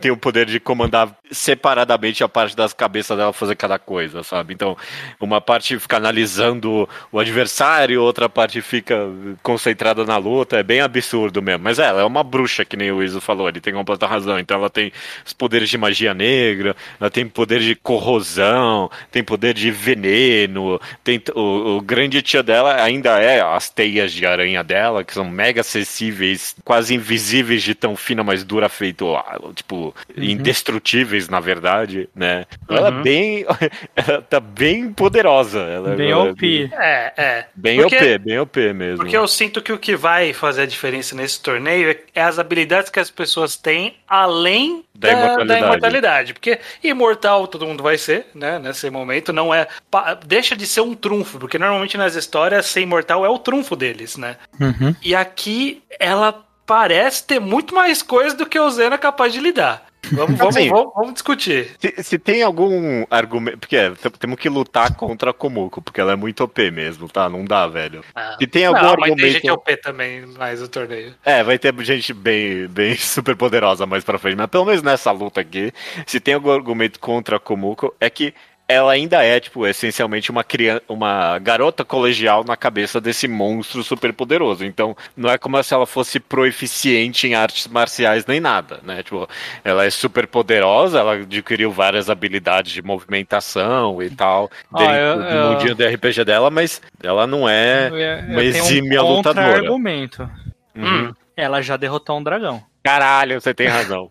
tem 0.00 0.10
o 0.10 0.16
poder 0.16 0.46
de 0.46 0.58
comandar 0.58 1.16
separadamente 1.30 2.24
a 2.24 2.28
parte 2.28 2.56
das 2.56 2.72
cabeças 2.72 3.16
dela 3.16 3.32
fazer 3.32 3.54
cada 3.54 3.78
coisa, 3.78 4.22
sabe? 4.22 4.52
Então, 4.52 4.76
uma 5.20 5.40
parte 5.40 5.78
fica 5.78 5.96
analisando 5.96 6.88
o 7.12 7.18
adversário, 7.18 8.02
outra 8.02 8.28
parte 8.28 8.60
fica 8.60 8.96
concentrada 9.42 10.04
na 10.04 10.16
luta, 10.16 10.56
é 10.56 10.62
bem 10.62 10.80
absurdo 10.80 11.40
mesmo. 11.40 11.62
Mas 11.62 11.78
é, 11.78 11.84
ela 11.86 12.02
é 12.02 12.04
uma 12.04 12.24
bruxa, 12.24 12.64
que 12.64 12.76
nem 12.76 12.90
o 12.90 13.02
Iso 13.02 13.20
falou, 13.20 13.48
ele 13.48 13.60
tem 13.60 13.72
completa 13.72 14.06
razão. 14.06 14.38
Então 14.38 14.58
ela 14.58 14.70
tem 14.70 14.92
os 15.24 15.32
poderes 15.32 15.68
de 15.68 15.78
magia 15.78 16.12
negra, 16.12 16.74
ela 17.00 17.10
tem 17.10 17.26
poder 17.28 17.60
de 17.60 17.74
corrosão, 17.76 18.90
tem 19.10 19.22
poder 19.22 19.54
de 19.54 19.70
veneno, 19.70 20.80
tem 21.02 21.22
o, 21.34 21.76
o 21.76 21.80
grande 21.80 22.20
tia 22.22 22.42
dela 22.42 22.82
ainda 22.82 23.20
é 23.20 23.40
as 23.40 23.70
teias 23.70 24.12
de 24.12 24.26
aranha 24.26 24.64
dela, 24.64 25.04
que 25.04 25.14
são 25.14 25.24
mega 25.24 25.60
acessíveis, 25.60 26.56
quase 26.64 26.94
invisíveis 26.94 27.62
de 27.62 27.74
tão 27.74 27.94
fina, 27.96 28.24
mas 28.24 28.42
dura 28.42 28.68
feito, 28.68 29.14
tipo, 29.52 29.94
indestrutíveis, 30.16 31.28
na 31.28 31.40
verdade, 31.40 32.08
né? 32.14 32.44
Ela 32.68 32.88
é 32.88 32.90
Uhum. 32.92 33.02
bem. 33.02 33.46
ela 33.96 34.22
tá 34.22 34.40
bem 34.40 34.92
poderosa. 34.92 35.60
Ela, 35.60 35.94
Bem 35.96 36.10
ela- 36.10 36.30
OP. 36.30 36.70
É, 36.72 37.12
é. 37.16 37.46
Bem 37.54 37.80
Porque- 37.80 37.96
OP, 37.96 38.18
bem 38.18 38.38
OP 38.38 38.72
mesmo. 38.72 38.96
Porque 38.98 39.16
eu 39.16 39.26
sinto 39.28 39.60
que 39.62 39.72
o 39.72 39.78
que 39.78 39.96
vai 39.96 40.32
fazer 40.32 40.62
a 40.62 40.66
diferença 40.66 41.14
nesse 41.14 41.40
torneio 41.42 41.90
é- 41.90 41.98
é 42.14 42.22
as 42.22 42.38
habilidades 42.38 42.90
que 42.90 43.00
as 43.00 43.10
pessoas 43.10 43.56
têm 43.56 43.96
além 44.08 44.84
Da 44.94 45.08
da, 45.08 45.12
imortalidade. 45.14 45.60
da 45.60 45.66
imortalidade. 45.66 46.34
Porque 46.34 46.58
imortal 46.82 47.46
todo 47.46 47.66
mundo 47.66 47.82
vai 47.82 47.98
ser, 47.98 48.26
né? 48.34 48.58
Nesse 48.58 48.88
momento 48.90 49.32
não 49.32 49.52
é. 49.52 49.66
pa- 49.90 50.14
Deixa 50.14 50.56
de 50.56 50.66
ser 50.66 50.80
um 50.80 50.94
trunfo, 50.94 51.38
porque 51.38 51.58
normalmente 51.58 51.96
nas 51.96 52.14
histórias 52.14 52.66
ser 52.66 52.80
imortal 52.80 53.24
é 53.24 53.28
o 53.28 53.38
trunfo 53.38 53.74
deles, 53.76 54.16
né? 54.16 54.36
Uhum. 54.60 54.94
E 55.02 55.14
aqui 55.14 55.82
ela 55.98 56.44
parece 56.66 57.24
ter 57.24 57.40
muito 57.40 57.74
mais 57.74 58.02
coisa 58.02 58.36
do 58.36 58.46
que 58.46 58.58
o 58.58 58.70
Zeno 58.70 58.94
é 58.94 58.98
capaz 58.98 59.32
de 59.32 59.40
lidar. 59.40 59.84
Vamos, 60.12 60.36
vamos, 60.36 60.56
Assim, 60.56 60.68
vamos, 60.68 60.92
vamos 60.94 61.12
discutir. 61.14 61.70
Se, 61.78 62.02
se 62.02 62.18
tem 62.18 62.42
algum 62.42 63.04
argumento. 63.10 63.58
Porque 63.58 63.76
é, 63.76 63.92
temos 64.18 64.38
que 64.38 64.48
lutar 64.48 64.94
contra 64.94 65.30
a 65.30 65.34
Komuko, 65.34 65.80
porque 65.80 66.00
ela 66.00 66.12
é 66.12 66.16
muito 66.16 66.44
OP 66.44 66.70
mesmo, 66.70 67.08
tá? 67.08 67.28
Não 67.28 67.44
dá, 67.44 67.66
velho. 67.66 68.04
Ah. 68.14 68.36
Se 68.38 68.46
tem 68.46 68.66
algum 68.66 68.80
Não, 68.80 68.94
mas 68.98 69.10
argumento. 69.10 69.22
tem 69.22 69.30
gente 69.32 69.50
OP 69.50 69.76
também 69.78 70.26
mais 70.26 70.60
o 70.60 70.68
torneio. 70.68 71.14
É, 71.24 71.42
vai 71.42 71.58
ter 71.58 71.74
gente 71.84 72.12
bem, 72.12 72.66
bem 72.68 72.96
super 72.98 73.36
poderosa 73.36 73.86
mais 73.86 74.04
pra 74.04 74.18
frente. 74.18 74.36
Mas 74.36 74.48
pelo 74.48 74.64
menos 74.64 74.82
nessa 74.82 75.10
luta 75.10 75.40
aqui, 75.40 75.72
se 76.06 76.20
tem 76.20 76.34
algum 76.34 76.50
argumento 76.50 76.98
contra 77.00 77.36
a 77.36 77.40
Komuko, 77.40 77.94
é 78.00 78.10
que 78.10 78.34
ela 78.66 78.92
ainda 78.92 79.22
é, 79.22 79.38
tipo, 79.40 79.66
essencialmente 79.66 80.30
uma 80.30 80.42
criança, 80.42 80.82
uma 80.88 81.38
garota 81.38 81.84
colegial 81.84 82.42
na 82.44 82.56
cabeça 82.56 83.00
desse 83.00 83.28
monstro 83.28 83.82
super 83.84 84.12
poderoso. 84.12 84.64
Então, 84.64 84.96
não 85.16 85.28
é 85.30 85.36
como 85.36 85.62
se 85.62 85.74
ela 85.74 85.86
fosse 85.86 86.18
proeficiente 86.18 87.26
em 87.26 87.34
artes 87.34 87.66
marciais 87.68 88.24
nem 88.26 88.40
nada, 88.40 88.80
né? 88.82 89.02
Tipo, 89.02 89.28
ela 89.62 89.84
é 89.84 89.90
super 89.90 90.26
poderosa, 90.26 90.98
ela 90.98 91.14
adquiriu 91.14 91.70
várias 91.70 92.08
habilidades 92.08 92.72
de 92.72 92.80
movimentação 92.82 94.02
e 94.02 94.08
tal, 94.10 94.50
Ó, 94.72 94.78
dentro 94.78 94.94
eu- 94.94 95.16
do 95.16 95.22
eu- 95.24 95.52
mundinho 95.52 95.74
do 95.74 95.84
RPG 95.84 96.24
dela, 96.24 96.50
mas 96.50 96.80
ela 97.02 97.26
não 97.26 97.48
é. 97.48 98.22
uma 98.28 98.42
exímia 98.42 99.02
lutadora. 99.02 99.46
um 99.48 99.54
argumento. 99.64 100.30
Uhum. 100.74 101.12
Ela 101.36 101.60
já 101.60 101.76
derrotou 101.76 102.18
um 102.18 102.22
dragão. 102.22 102.62
Caralho, 102.84 103.40
você 103.40 103.54
tem 103.54 103.66
razão. 103.66 104.10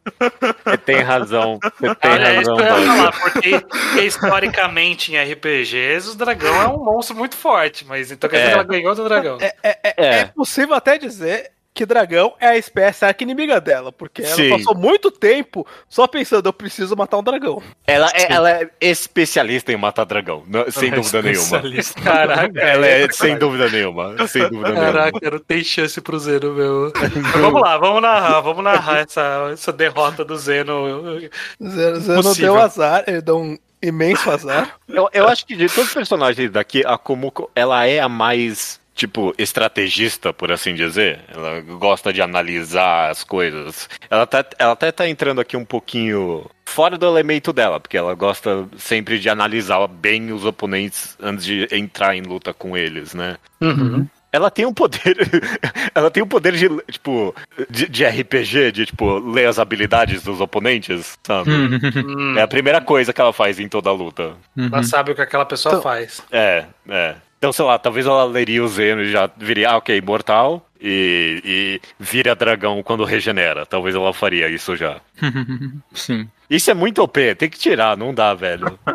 Você 0.65 0.77
tem 0.77 1.01
razão. 1.01 1.59
Você 1.79 1.93
tem 1.95 2.11
Olha, 2.11 2.27
é 2.27 2.41
isso 2.41 2.55
razão. 2.55 2.55
que 2.55 2.63
eu 2.81 2.85
falar, 2.95 3.11
porque, 3.11 3.59
porque 3.59 4.01
historicamente 4.01 5.13
em 5.13 5.17
RPGs 5.31 6.09
o 6.09 6.15
dragão 6.15 6.61
é 6.61 6.67
um 6.67 6.83
monstro 6.83 7.15
muito 7.15 7.35
forte, 7.35 7.85
mas 7.85 8.11
então 8.11 8.27
quer 8.29 8.37
dizer 8.37 8.47
É. 8.47 8.51
que 8.53 8.55
ela 8.55 8.63
ganhou 8.67 8.95
do 8.95 9.03
dragão. 9.03 9.37
É, 9.39 9.53
é, 9.61 9.69
é, 9.83 9.93
É. 9.97 10.19
é 10.21 10.25
possível 10.25 10.73
até 10.73 10.97
dizer 10.97 11.51
que 11.73 11.85
dragão 11.85 12.33
é 12.39 12.47
a 12.49 12.57
espécie 12.57 13.03
arqui-inimiga 13.03 13.59
dela, 13.59 13.91
porque 13.91 14.21
ela 14.21 14.35
Sim. 14.35 14.49
passou 14.51 14.75
muito 14.75 15.09
tempo 15.09 15.65
só 15.89 16.05
pensando, 16.07 16.45
eu 16.47 16.53
preciso 16.53 16.95
matar 16.95 17.17
um 17.17 17.23
dragão. 17.23 17.61
Ela, 17.87 18.09
é, 18.13 18.31
ela 18.31 18.51
é 18.51 18.69
especialista 18.79 19.71
em 19.71 19.77
matar 19.77 20.05
dragão, 20.05 20.43
não- 20.47 20.69
sem 20.69 20.89
Ela 20.89 20.97
é 20.97 20.99
dúvida 21.01 21.21
nenhuma. 21.23 21.41
especialista. 21.43 22.01
Caraca, 22.01 22.59
Ela 22.59 22.85
é 22.87 23.07
sem 23.11 23.37
dúvida 23.37 23.69
nenhuma. 23.69 24.27
Sem 24.27 24.43
dúvida 24.49 24.69
nenhuma. 24.69 24.91
Caraca, 24.93 25.31
não 25.31 25.39
tem 25.39 25.63
chance 25.63 25.99
pro 25.99 26.19
Zeno, 26.19 26.53
meu. 26.53 26.93
Mas 26.95 27.41
vamos 27.41 27.61
lá, 27.61 27.77
vamos 27.77 28.01
narrar, 28.01 28.41
vamos 28.41 28.63
narrar 28.63 28.99
essa, 28.99 29.49
essa 29.51 29.73
derrota 29.73 30.23
do 30.23 30.37
Zeno. 30.37 31.19
Zeno, 31.61 31.99
Zeno 31.99 32.35
deu 32.35 32.59
azar, 32.59 33.03
ele 33.07 33.21
deu 33.21 33.39
um 33.39 33.57
imenso 33.81 34.29
azar. 34.29 34.75
Eu, 34.87 35.09
eu 35.11 35.27
acho 35.27 35.45
que 35.45 35.55
de 35.55 35.67
todos 35.67 35.87
os 35.87 35.93
personagens 35.93 36.51
daqui, 36.51 36.83
a 36.85 36.97
Komuko, 36.97 37.49
ela 37.55 37.85
é 37.87 37.99
a 37.99 38.07
mais 38.07 38.79
tipo, 38.95 39.33
estrategista, 39.37 40.31
por 40.33 40.51
assim 40.51 40.73
dizer. 40.75 41.19
Ela 41.27 41.61
gosta 41.61 42.11
de 42.13 42.21
analisar 42.21 43.09
as 43.09 43.23
coisas. 43.23 43.89
Ela, 44.09 44.25
tá, 44.27 44.45
ela 44.59 44.73
até 44.73 44.91
tá 44.91 45.07
entrando 45.07 45.41
aqui 45.41 45.57
um 45.57 45.65
pouquinho 45.65 46.45
fora 46.65 46.97
do 46.97 47.05
elemento 47.05 47.51
dela, 47.53 47.79
porque 47.79 47.97
ela 47.97 48.13
gosta 48.13 48.67
sempre 48.77 49.19
de 49.19 49.29
analisar 49.29 49.87
bem 49.87 50.31
os 50.31 50.45
oponentes 50.45 51.17
antes 51.21 51.43
de 51.45 51.67
entrar 51.71 52.15
em 52.15 52.21
luta 52.21 52.53
com 52.53 52.75
eles, 52.77 53.13
né? 53.13 53.37
Uhum. 53.61 54.07
Ela 54.31 54.49
tem 54.49 54.65
um 54.65 54.73
poder. 54.73 55.15
ela 55.93 56.09
tem 56.09 56.23
um 56.23 56.27
poder 56.27 56.53
de, 56.53 56.67
tipo, 56.91 57.35
de, 57.69 57.87
de 57.87 58.03
RPG, 58.03 58.71
de, 58.71 58.85
tipo, 58.87 59.19
ler 59.19 59.45
as 59.47 59.59
habilidades 59.59 60.23
dos 60.23 60.41
oponentes, 60.41 61.19
sabe? 61.23 61.51
Hum, 61.51 62.35
É 62.35 62.41
a 62.41 62.47
primeira 62.47 62.81
coisa 62.81 63.13
que 63.13 63.21
ela 63.21 63.31
faz 63.31 63.59
em 63.59 63.67
toda 63.67 63.91
a 63.91 63.93
luta. 63.93 64.33
Ela 64.57 64.81
sabe 64.81 65.11
o 65.11 65.15
que 65.15 65.21
aquela 65.21 65.45
pessoa 65.45 65.73
Então- 65.73 65.83
faz. 65.83 66.23
É, 66.31 66.65
é. 66.89 67.15
Então, 67.43 67.51
sei 67.51 67.65
lá, 67.65 67.77
talvez 67.77 68.05
ela 68.05 68.23
leria 68.23 68.63
o 68.63 68.67
Zeno 68.69 69.01
e 69.01 69.11
já 69.11 69.29
viria, 69.35 69.71
ah, 69.71 69.75
ok, 69.75 69.97
imortal, 69.97 70.65
e, 70.79 71.41
e 71.43 71.81
vira 71.99 72.33
dragão 72.33 72.81
quando 72.81 73.03
regenera. 73.03 73.65
Talvez 73.65 73.93
ela 73.93 74.13
faria 74.13 74.47
isso 74.47 74.77
já. 74.77 75.01
Sim. 75.93 76.29
Isso 76.49 76.71
é 76.71 76.73
muito 76.73 77.03
OP, 77.03 77.35
tem 77.35 77.49
que 77.49 77.59
tirar, 77.59 77.97
não 77.97 78.13
dá, 78.13 78.33
velho. 78.33 78.79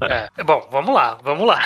É. 0.00 0.42
Bom, 0.42 0.66
vamos 0.70 0.94
lá, 0.94 1.16
vamos 1.22 1.46
lá. 1.46 1.60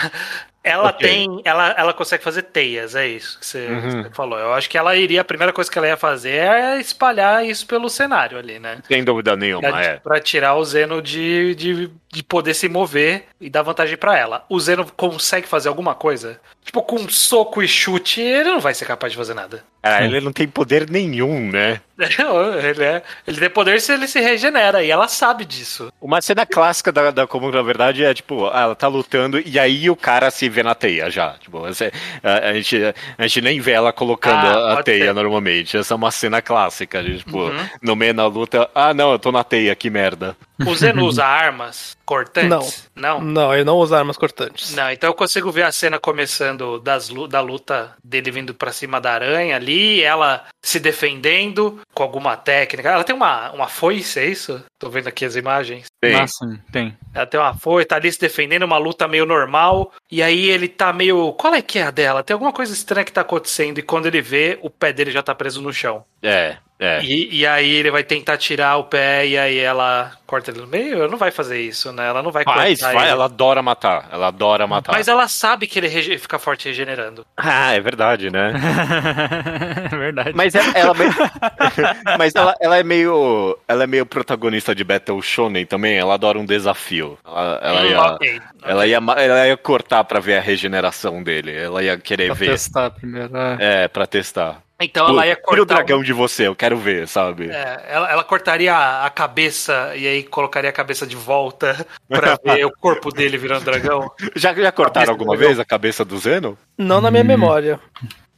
Ela 0.67 0.89
Ok. 0.89 1.09
tem. 1.09 1.41
Ela, 1.45 1.75
ela 1.79 1.93
consegue 1.95 2.23
fazer 2.25 2.43
teias, 2.43 2.95
é 2.95 3.07
isso 3.07 3.39
que 3.39 3.47
você, 3.47 3.67
Uhum. 3.67 4.03
você 4.03 4.11
falou. 4.11 4.39
Eu 4.39 4.53
acho 4.55 4.69
que 4.69 4.77
ela 4.77 4.97
iria. 4.97 5.21
A 5.21 5.25
primeira 5.25 5.53
coisa 5.53 5.71
que 5.71 5.79
ela 5.79 5.87
ia 5.87 5.97
fazer 5.97 6.31
é 6.33 6.79
espalhar 6.81 7.45
isso 7.47 7.67
pelo 7.67 7.89
cenário 7.89 8.37
ali, 8.39 8.59
né? 8.59 8.79
Sem 8.89 9.05
dúvida 9.05 9.37
nenhuma, 9.37 9.69
Pra, 9.69 9.83
é. 9.83 9.97
pra 9.97 10.21
tirar 10.21 10.55
o 10.57 10.65
Zeno 10.65 11.01
de, 11.01 11.55
de, 11.55 11.91
de 12.13 12.23
poder 12.23 12.55
se 12.55 12.69
mover 12.69 13.25
e 13.41 13.49
dar 13.49 13.63
vantagem 13.63 13.97
pra 13.97 14.19
ela. 14.19 14.45
O 14.49 14.59
Zeno 14.59 14.87
consegue 14.97 15.47
fazer 15.47 15.69
alguma 15.69 15.95
coisa? 15.95 16.41
Tipo, 16.65 16.83
com 16.83 17.09
soco 17.09 17.63
e 17.63 17.69
chute, 17.69 18.21
ele 18.21 18.51
não 18.51 18.61
vai 18.61 18.75
ser 18.75 18.87
capaz 18.87 19.13
de 19.13 19.17
fazer 19.17 19.35
nada. 19.35 19.63
Ah, 19.83 20.03
ele 20.05 20.21
não 20.21 20.33
tem 20.33 20.49
poder 20.49 20.91
nenhum, 20.91 21.49
né? 21.53 21.81
Ele, 21.97 22.85
é, 22.85 23.03
ele 23.27 23.39
tem 23.41 23.49
poder 23.49 23.81
se 23.81 23.91
ele 23.93 24.07
se 24.07 24.21
regenera, 24.21 24.83
e 24.83 24.91
ela 24.91 25.09
sabe 25.09 25.45
disso. 25.47 25.91
Uma 26.01 26.21
cena 26.21 26.45
clássica 26.45 26.93
da, 26.93 27.11
da 27.11 27.27
Comum, 27.27 27.51
na 27.51 27.63
verdade, 27.63 28.05
é 28.05 28.13
tipo, 28.13 28.47
ela 28.49 28.75
tá 28.75 28.87
lutando 28.87 29.41
e 29.41 29.59
aí 29.59 29.89
o 29.89 29.97
cara 29.97 30.31
se 30.31 30.47
vê 30.57 30.63
na 30.63 30.75
teia 30.75 31.09
já. 31.11 31.35
Tipo, 31.41 31.61
você- 31.61 31.93
a, 32.23 32.49
a 32.51 32.55
gente, 32.55 32.77
a 33.17 33.23
gente 33.27 33.41
nem 33.41 33.61
vê 33.61 33.73
ela 33.73 33.93
colocando 33.93 34.47
Ah, 34.47 34.79
a, 34.79 34.83
teia 34.83 35.07
ser. 35.07 35.13
normalmente. 35.15 35.77
Essa 35.77 35.95
é 35.95 35.97
uma 35.97 36.11
cena 36.11 36.43
clássica. 36.43 37.03
De, 37.03 37.19
tipo, 37.19 37.39
Uhum. 37.39 37.69
no 37.83 37.95
meio 37.95 38.15
da 38.15 38.27
luta, 38.27 38.69
ah, 38.75 38.93
não, 38.93 39.13
eu 39.13 39.19
tô 39.19 39.31
na 39.31 39.45
teia, 39.45 39.75
que 39.77 39.89
merda. 39.91 40.37
O 40.67 40.75
Zeno 40.75 41.05
usa 41.05 41.25
armas 41.25 41.96
cortantes? 42.07 42.89
Não. 42.95 43.21
Não, 43.21 43.53
ele 43.53 43.65
não 43.65 43.77
usa 43.77 43.99
armas 43.99 44.17
cortantes. 44.17 44.75
Não, 44.75 44.91
então 44.91 45.11
eu 45.11 45.15
consigo 45.15 45.51
ver 45.51 45.65
a 45.65 45.73
cena 45.73 45.99
começando 45.99 46.79
das, 46.79 47.11
da 47.29 47.41
luta 47.41 47.95
dele 48.03 48.31
vindo 48.31 48.55
pra 48.55 48.73
cima 48.73 49.01
da 49.01 49.13
aranha 49.13 49.57
ali, 49.57 50.03
ela 50.03 50.45
se 50.65 50.79
defendendo 50.79 51.81
com 51.93 52.03
alguma 52.03 52.37
técnica. 52.37 52.91
Ela 52.91 53.05
tem 53.05 53.15
uma, 53.15 53.51
uma 53.51 53.69
foice, 53.69 54.21
é 54.21 54.27
isso? 54.27 54.65
Tô 54.79 54.89
vendo 54.89 55.09
aqui 55.09 55.25
as 55.25 55.37
imagens. 55.37 55.87
Tem. 56.01 56.15
Ah, 56.15 56.27
sim, 56.27 56.59
tem. 56.71 56.97
Ela 57.13 57.27
tem 57.27 57.41
uma 57.41 57.55
foice, 57.55 57.89
tá 57.89 57.97
ali 57.97 58.13
se 58.13 58.21
defendendo, 58.21 58.63
uma 58.63 58.79
luta 58.79 59.09
meio 59.09 59.27
normal. 59.27 59.93
E 60.11 60.23
aí 60.23 60.49
ele 60.49 60.69
tá 60.69 60.93
meio. 60.93 61.33
Qual 61.33 61.55
é 61.55 61.61
que 61.61 61.79
é 61.79 61.83
a 61.83 61.91
dela? 61.91 62.23
Tem 62.23 62.35
alguma 62.35 62.53
coisa 62.53 62.73
estranha 62.73 63.05
que 63.05 63.13
tá 63.13 63.23
acontecendo. 63.23 63.79
E 63.79 63.83
quando 63.83 64.07
ele 64.07 64.23
vê, 64.23 64.59
o 64.63 64.71
pé 64.71 64.93
dele 64.93 65.11
já 65.11 65.23
tá 65.23 65.35
preso 65.35 65.61
no 65.61 65.73
chão. 65.73 66.05
É, 66.23 66.57
é. 66.79 67.01
E, 67.03 67.39
e 67.41 67.47
aí 67.47 67.71
ele 67.75 67.91
vai 67.91 68.03
tentar 68.05 68.37
tirar 68.37 68.77
o 68.77 68.85
pé 68.85 69.27
e 69.27 69.39
aí 69.39 69.59
ela 69.59 70.13
corta 70.27 70.51
ele 70.51 70.61
no 70.61 70.67
meio. 70.67 70.99
Ela 70.99 71.09
não 71.09 71.17
vai 71.19 71.31
fazer 71.31 71.61
isso, 71.61 71.93
né? 71.93 72.07
Ela 72.09 72.23
não 72.23 72.31
vai 72.33 72.45
cortar 72.45 72.61
faz, 72.61 72.83
ele. 72.83 73.05
ela 73.11 73.25
adora 73.27 73.63
matar. 73.63 74.09
Ela 74.13 74.27
adora 74.29 74.67
matar. 74.67 74.93
Mas 74.93 75.09
ela 75.09 75.27
sabe 75.29 75.67
que 75.67 75.79
ele 75.79 76.19
fica 76.19 76.39
forte 76.39 76.69
regenerando. 76.69 77.25
Ah, 77.37 77.73
é 77.73 77.81
verdade, 77.81 78.31
né? 78.31 78.53
Verdade. 79.91 80.33
Mas 80.35 80.55
ela, 80.55 80.73
ela 80.75 80.95
meio- 80.95 81.15
Mas 82.19 82.35
ela, 82.35 82.55
ela 82.61 82.77
é 82.79 82.83
meio. 82.83 83.59
Ela 83.69 83.85
é 83.85 83.87
meio 83.87 84.05
protagonista 84.07 84.75
de 84.75 84.85
Battle 84.85 85.21
Shonen 85.23 85.65
também. 85.65 85.97
Ela 85.97 86.15
adora 86.15 86.39
um 86.39 86.45
desafio. 86.45 87.19
Ela, 87.25 87.61
ela 87.63 87.87
ia, 87.87 88.01
ok. 88.01 88.41
ela, 88.65 88.87
ia, 88.87 88.97
ela 88.97 89.47
ia 89.49 89.57
cortar 89.57 90.05
pra 90.05 90.21
ver 90.21 90.37
a 90.37 90.41
regeneração 90.41 91.23
dele. 91.23 91.55
Ela 91.57 91.83
ia 91.83 91.97
querer 91.99 92.27
Pra 92.27 92.35
ver. 92.35 92.51
testar 92.51 92.91
primeiro. 92.91 93.31
é. 93.37 93.85
É, 93.85 93.89
pra 93.89 94.07
testar. 94.07 94.63
Então 94.81 95.09
ela 95.09 95.27
ia 95.27 95.35
Tira 95.37 95.47
o 95.47 95.57
cortar. 95.57 95.75
dragão 95.77 96.03
de 96.03 96.13
você, 96.13 96.47
eu 96.47 96.55
quero 96.55 96.77
ver, 96.77 97.09
sabe? 97.09 97.49
É, 97.51 97.85
ela, 97.89 98.11
ela 98.11 98.25
cortaria 98.25 98.77
a 98.77 99.09
cabeça 99.09 99.93
e 99.97 100.07
aí 100.07 100.23
colocaria 100.23 100.69
a 100.69 100.73
cabeça 100.73 101.07
de 101.07 101.17
volta 101.17 101.87
pra 102.09 102.39
ver 102.43 102.67
o 102.67 102.71
corpo 102.71 103.11
dele 103.11 103.39
virando 103.39 103.65
dragão. 103.65 104.11
Já, 104.35 104.53
já 104.53 104.71
cortaram 104.71 105.11
alguma 105.13 105.37
vez 105.37 105.59
a 105.59 105.65
cabeça 105.65 106.05
do 106.05 106.19
Zeno? 106.19 106.59
Não 106.77 107.01
na 107.01 107.11
minha 107.11 107.25
Hum. 107.25 107.27
memória. 107.27 107.81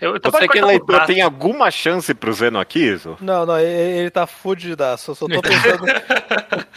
Eu, 0.01 0.17
então 0.17 0.31
Você 0.31 0.47
que 0.47 0.59
é 0.59 0.65
leitor 0.65 1.05
tem 1.07 1.21
alguma 1.23 1.71
chance 1.73 2.15
pro 2.15 2.33
Zeno 2.33 2.61
aqui, 2.61 2.79
isso? 2.79 3.17
Não, 3.21 3.45
não, 3.45 3.59
ele, 3.59 3.99
ele 3.99 4.11
tá 4.11 4.27
fudidaço. 4.29 5.11
Eu 5.11 5.15
só 5.17 5.27
tô 5.27 5.41
pensando 5.43 5.83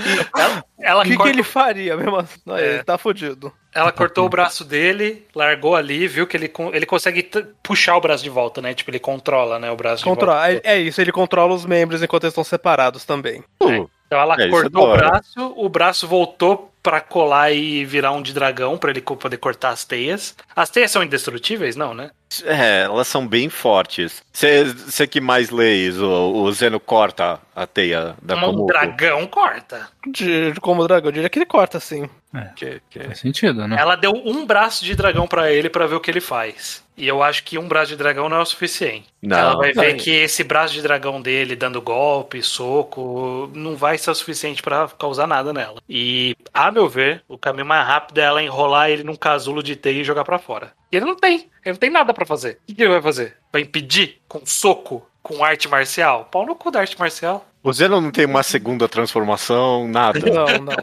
o 0.98 1.02
que, 1.04 1.10
que 1.12 1.16
corta- 1.18 1.30
ele 1.30 1.44
faria 1.44 1.96
mesmo. 1.98 2.16
assim. 2.18 2.40
Não, 2.46 2.58
É. 2.58 2.66
Ele 2.76 2.84
tá 2.84 2.98
fudido. 2.98 3.54
ela 3.74 3.92
cortou 3.92 4.26
o 4.26 4.30
braço 4.30 4.64
dele, 4.66 5.26
largou 5.36 5.76
ali, 5.76 6.08
viu 6.08 6.26
que 6.26 6.36
ele, 6.36 6.48
con- 6.48 6.72
ele 6.74 6.86
consegue 6.86 7.30
puxar 7.64 7.96
o 7.96 8.02
braço 8.02 8.24
de 8.24 8.30
volta, 8.30 8.62
né? 8.62 8.74
Tipo, 8.74 8.90
ele 8.92 9.00
controla, 9.00 9.60
né, 9.60 9.70
o 9.72 9.76
braço 9.76 9.98
de 10.04 10.10
Controla, 10.10 10.40
volta. 10.52 10.62
é, 10.68 10.74
é 10.78 10.80
isso, 10.80 11.00
ele 11.00 11.12
controla 11.12 11.54
os 11.54 11.66
membros 11.66 12.02
enquanto 12.02 12.24
eles 12.24 12.32
estão 12.32 12.44
separados 12.44 13.06
também. 13.06 13.44
Uh, 13.62 13.88
Então 14.08 14.20
ela 14.20 14.36
É, 14.40 14.46
é 14.46 14.50
cortou 14.50 14.92
o 14.94 14.98
braço, 14.98 15.54
o 15.56 15.70
braço 15.70 16.08
voltou 16.08 16.72
pra 16.84 17.00
colar 17.00 17.52
e 17.52 17.86
virar 17.86 18.12
um 18.14 18.22
de 18.22 18.34
dragão 18.34 18.78
pra 18.78 18.90
ele 18.90 19.02
poder 19.02 19.38
cortar 19.38 19.70
as 19.70 19.86
teias. 19.86 20.36
As 20.56 20.70
teias 20.70 20.90
são 20.92 21.04
indestrutíveis, 21.04 21.76
não, 21.76 21.94
né? 21.94 22.10
É, 22.46 22.84
elas 22.84 23.08
são 23.08 23.28
bem 23.28 23.50
fortes. 23.50 24.24
Você 24.32 25.08
que 25.08 25.20
mais 25.20 25.50
lê 25.50 25.76
isso, 25.88 26.06
o, 26.06 26.52
Zeno 26.54 26.80
corta 26.80 27.40
a 27.56 27.68
teia 27.68 28.16
da 28.22 28.36
um 28.36 28.40
Komuko. 28.42 28.66
dragão 28.68 29.28
corta. 29.28 29.90
De, 30.08 30.54
como 30.62 30.88
dragão, 30.88 31.10
eu 31.10 31.14
diria 31.14 31.30
que 31.30 31.38
ele 31.40 31.46
corta 31.46 31.78
assim. 31.78 32.10
Que- 32.56 32.82
que- 32.90 33.00
Faz 33.04 33.20
sentido, 33.20 33.68
né? 33.68 33.76
Ela 33.78 33.96
deu 33.98 34.12
um 34.14 34.46
braço 34.46 34.86
de 34.86 34.96
dragão 34.96 35.28
pra 35.28 35.52
ele 35.52 35.70
pra 35.70 35.86
ver 35.86 35.96
o 35.96 36.00
que 36.00 36.10
ele 36.10 36.22
faz. 36.22 36.82
E 36.96 37.06
eu 37.08 37.22
acho 37.22 37.44
que 37.44 37.58
um 37.58 37.68
braço 37.68 37.90
de 37.90 37.98
dragão 37.98 38.30
não 38.30 38.38
é 38.38 38.42
o 38.42 38.46
suficiente. 38.46 39.08
Não, 39.22 39.38
Ela 39.38 39.58
vai 39.58 39.74
ver 39.74 39.92
não. 39.94 39.98
que 40.00 40.12
esse 40.12 40.44
braço 40.44 40.74
de 40.74 40.82
dragão 40.82 41.22
dele 41.22 41.56
dando 41.56 41.82
golpe, 41.82 42.42
soco, 42.42 43.52
não 43.54 43.76
vai 43.76 43.98
ser 43.98 44.12
o 44.12 44.16
suficiente 44.16 44.62
pra 44.62 44.88
causar 45.00 45.28
nada 45.28 45.52
nela. 45.52 45.82
E, 45.90 46.36
a 46.54 46.72
meu 46.72 46.88
ver, 46.88 47.24
o 47.28 47.38
caminho 47.38 47.66
mais 47.66 47.86
rápido 47.86 48.18
é 48.20 48.24
ela 48.24 48.42
enrolar 48.44 48.90
ele 48.90 49.04
num 49.04 49.16
casulo 49.16 49.62
de 49.64 49.76
teia 49.76 50.02
e 50.02 50.06
jogar 50.06 50.24
pra 50.24 50.40
fora. 50.40 50.72
E 50.92 50.96
ele 50.98 51.06
não 51.06 51.16
tem. 51.16 51.50
Ele 51.66 51.74
não 51.74 51.76
tem 51.76 51.90
nada 51.90 52.14
pra 52.14 52.26
fazer. 52.26 52.60
O 52.64 52.68
que 52.68 52.76
que 52.76 52.82
ele 52.84 52.92
vai 52.92 53.02
fazer? 53.02 53.36
Vai 53.52 53.62
impedir 53.64 54.20
com 54.28 54.42
soco, 54.46 55.06
com 55.22 55.44
arte 55.44 55.68
marcial? 55.68 56.28
Pau 56.32 56.46
no 56.46 56.56
cu 56.56 56.72
da 56.72 56.80
arte 56.80 57.00
marcial. 57.00 57.46
O 57.64 57.72
Zeno 57.72 58.02
não 58.02 58.10
tem 58.10 58.26
uma 58.26 58.42
segunda 58.42 58.90
transformação, 58.90 59.88
nada. 59.88 60.20
Não, 60.20 60.46
não. 60.48 60.76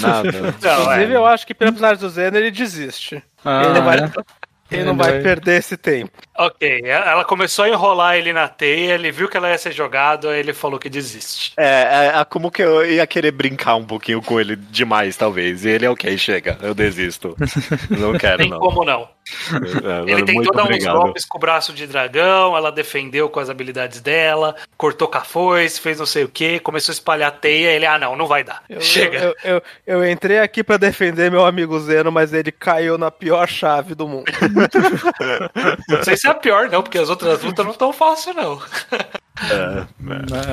nada. 0.00 0.32
Não, 0.32 0.82
Inclusive, 0.82 1.12
é. 1.12 1.16
eu 1.16 1.26
acho 1.26 1.46
que 1.46 1.54
pela 1.54 1.70
personagem 1.72 2.00
do 2.00 2.08
Zeno 2.08 2.38
ele 2.38 2.50
desiste. 2.50 3.22
Ah, 3.44 3.64
ele 3.64 3.74
não 3.74 3.84
vai, 3.84 3.98
é? 3.98 4.10
ele 4.70 4.84
não 4.84 4.96
vai 4.96 5.20
perder 5.20 5.58
esse 5.58 5.76
tempo. 5.76 6.12
Ok, 6.36 6.82
ela 6.84 7.24
começou 7.24 7.66
a 7.66 7.68
enrolar 7.68 8.16
ele 8.16 8.32
na 8.32 8.48
teia, 8.48 8.94
ele 8.94 9.12
viu 9.12 9.28
que 9.28 9.36
ela 9.36 9.50
ia 9.50 9.58
ser 9.58 9.72
jogado, 9.72 10.28
aí 10.28 10.40
ele 10.40 10.54
falou 10.54 10.78
que 10.78 10.88
desiste. 10.88 11.52
É, 11.58 12.12
é, 12.14 12.20
é 12.20 12.24
como 12.24 12.50
que 12.50 12.62
eu 12.62 12.84
ia 12.84 13.06
querer 13.06 13.32
brincar 13.32 13.76
um 13.76 13.84
pouquinho 13.84 14.22
com 14.22 14.40
ele 14.40 14.56
demais, 14.56 15.16
talvez. 15.16 15.64
E 15.64 15.68
ele 15.68 15.84
é 15.84 15.90
ok, 15.90 16.16
chega, 16.16 16.58
eu 16.62 16.74
desisto. 16.74 17.36
Não 17.90 18.16
quero, 18.16 18.38
Tem 18.38 18.50
não. 18.50 18.58
como 18.58 18.84
não. 18.84 19.08
É, 19.50 20.10
Ele 20.10 20.24
tentou 20.24 20.34
muito 20.34 20.52
dar 20.52 20.62
uns 20.62 20.66
obrigado. 20.66 20.94
golpes 21.00 21.24
com 21.24 21.38
o 21.38 21.40
braço 21.40 21.72
de 21.72 21.86
dragão, 21.86 22.56
ela 22.56 22.70
defendeu 22.70 23.28
com 23.28 23.40
as 23.40 23.50
habilidades 23.50 24.00
dela, 24.00 24.54
cortou 24.76 25.08
com 25.08 25.18
a 25.18 25.22
foice, 25.22 25.80
fez 25.80 25.98
não 25.98 26.06
sei 26.06 26.24
o 26.24 26.28
que, 26.28 26.58
começou 26.60 26.92
a 26.92 26.94
espalhar 26.94 27.32
teia, 27.32 27.70
ele, 27.72 27.86
ah 27.86 27.98
não, 27.98 28.16
não 28.16 28.26
vai 28.26 28.44
dar. 28.44 28.62
Eu, 28.68 28.80
Chega. 28.80 29.18
Eu, 29.18 29.34
eu, 29.44 29.62
eu 29.86 30.10
entrei 30.10 30.38
aqui 30.38 30.62
pra 30.62 30.76
defender 30.76 31.30
meu 31.30 31.44
amigo 31.44 31.78
Zeno, 31.80 32.10
mas 32.12 32.32
ele 32.32 32.52
caiu 32.52 32.96
na 32.98 33.10
pior 33.10 33.48
chave 33.48 33.94
do 33.94 34.06
mundo. 34.08 34.30
Não 35.88 36.02
sei 36.02 36.16
se 36.16 36.26
é 36.26 36.30
a 36.30 36.34
pior 36.34 36.68
não, 36.68 36.82
porque 36.82 36.98
as 36.98 37.08
outras 37.08 37.42
lutas 37.42 37.64
não 37.64 37.74
tão 37.74 37.92
fácil 37.92 38.34
não. 38.34 38.60
É, 39.40 39.86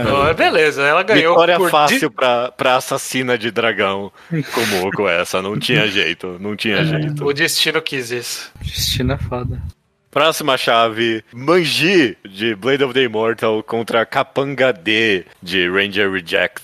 Então, 0.02 0.34
beleza, 0.36 0.82
ela 0.84 1.04
ganhou. 1.04 1.34
Vitória 1.34 1.58
por 1.58 1.70
fácil 1.70 2.10
pra, 2.10 2.52
pra 2.52 2.76
assassina 2.78 3.38
de 3.38 3.52
dragão 3.52 4.12
como 4.54 4.92
com 4.94 5.08
essa. 5.10 5.42
Não 5.42 5.60
tinha 5.60 5.88
jeito, 5.88 6.38
não 6.40 6.56
tinha 6.56 6.84
di- 6.84 6.90
jeito. 6.90 7.26
O 7.26 7.34
destino 7.34 7.82
quis 7.82 8.10
isso. 8.12 8.52
Destino 8.62 9.14
é 9.14 9.18
foda. 9.18 9.62
Próxima 10.10 10.58
chave: 10.58 11.24
Manji 11.34 12.18
de 12.28 12.56
Blade 12.56 12.84
of 12.84 12.94
the 12.94 13.04
Immortal 13.04 13.62
contra 13.64 14.06
Capanga 14.06 14.72
D 14.74 15.26
de 15.44 15.70
Ranger 15.70 16.10
Reject. 16.12 16.62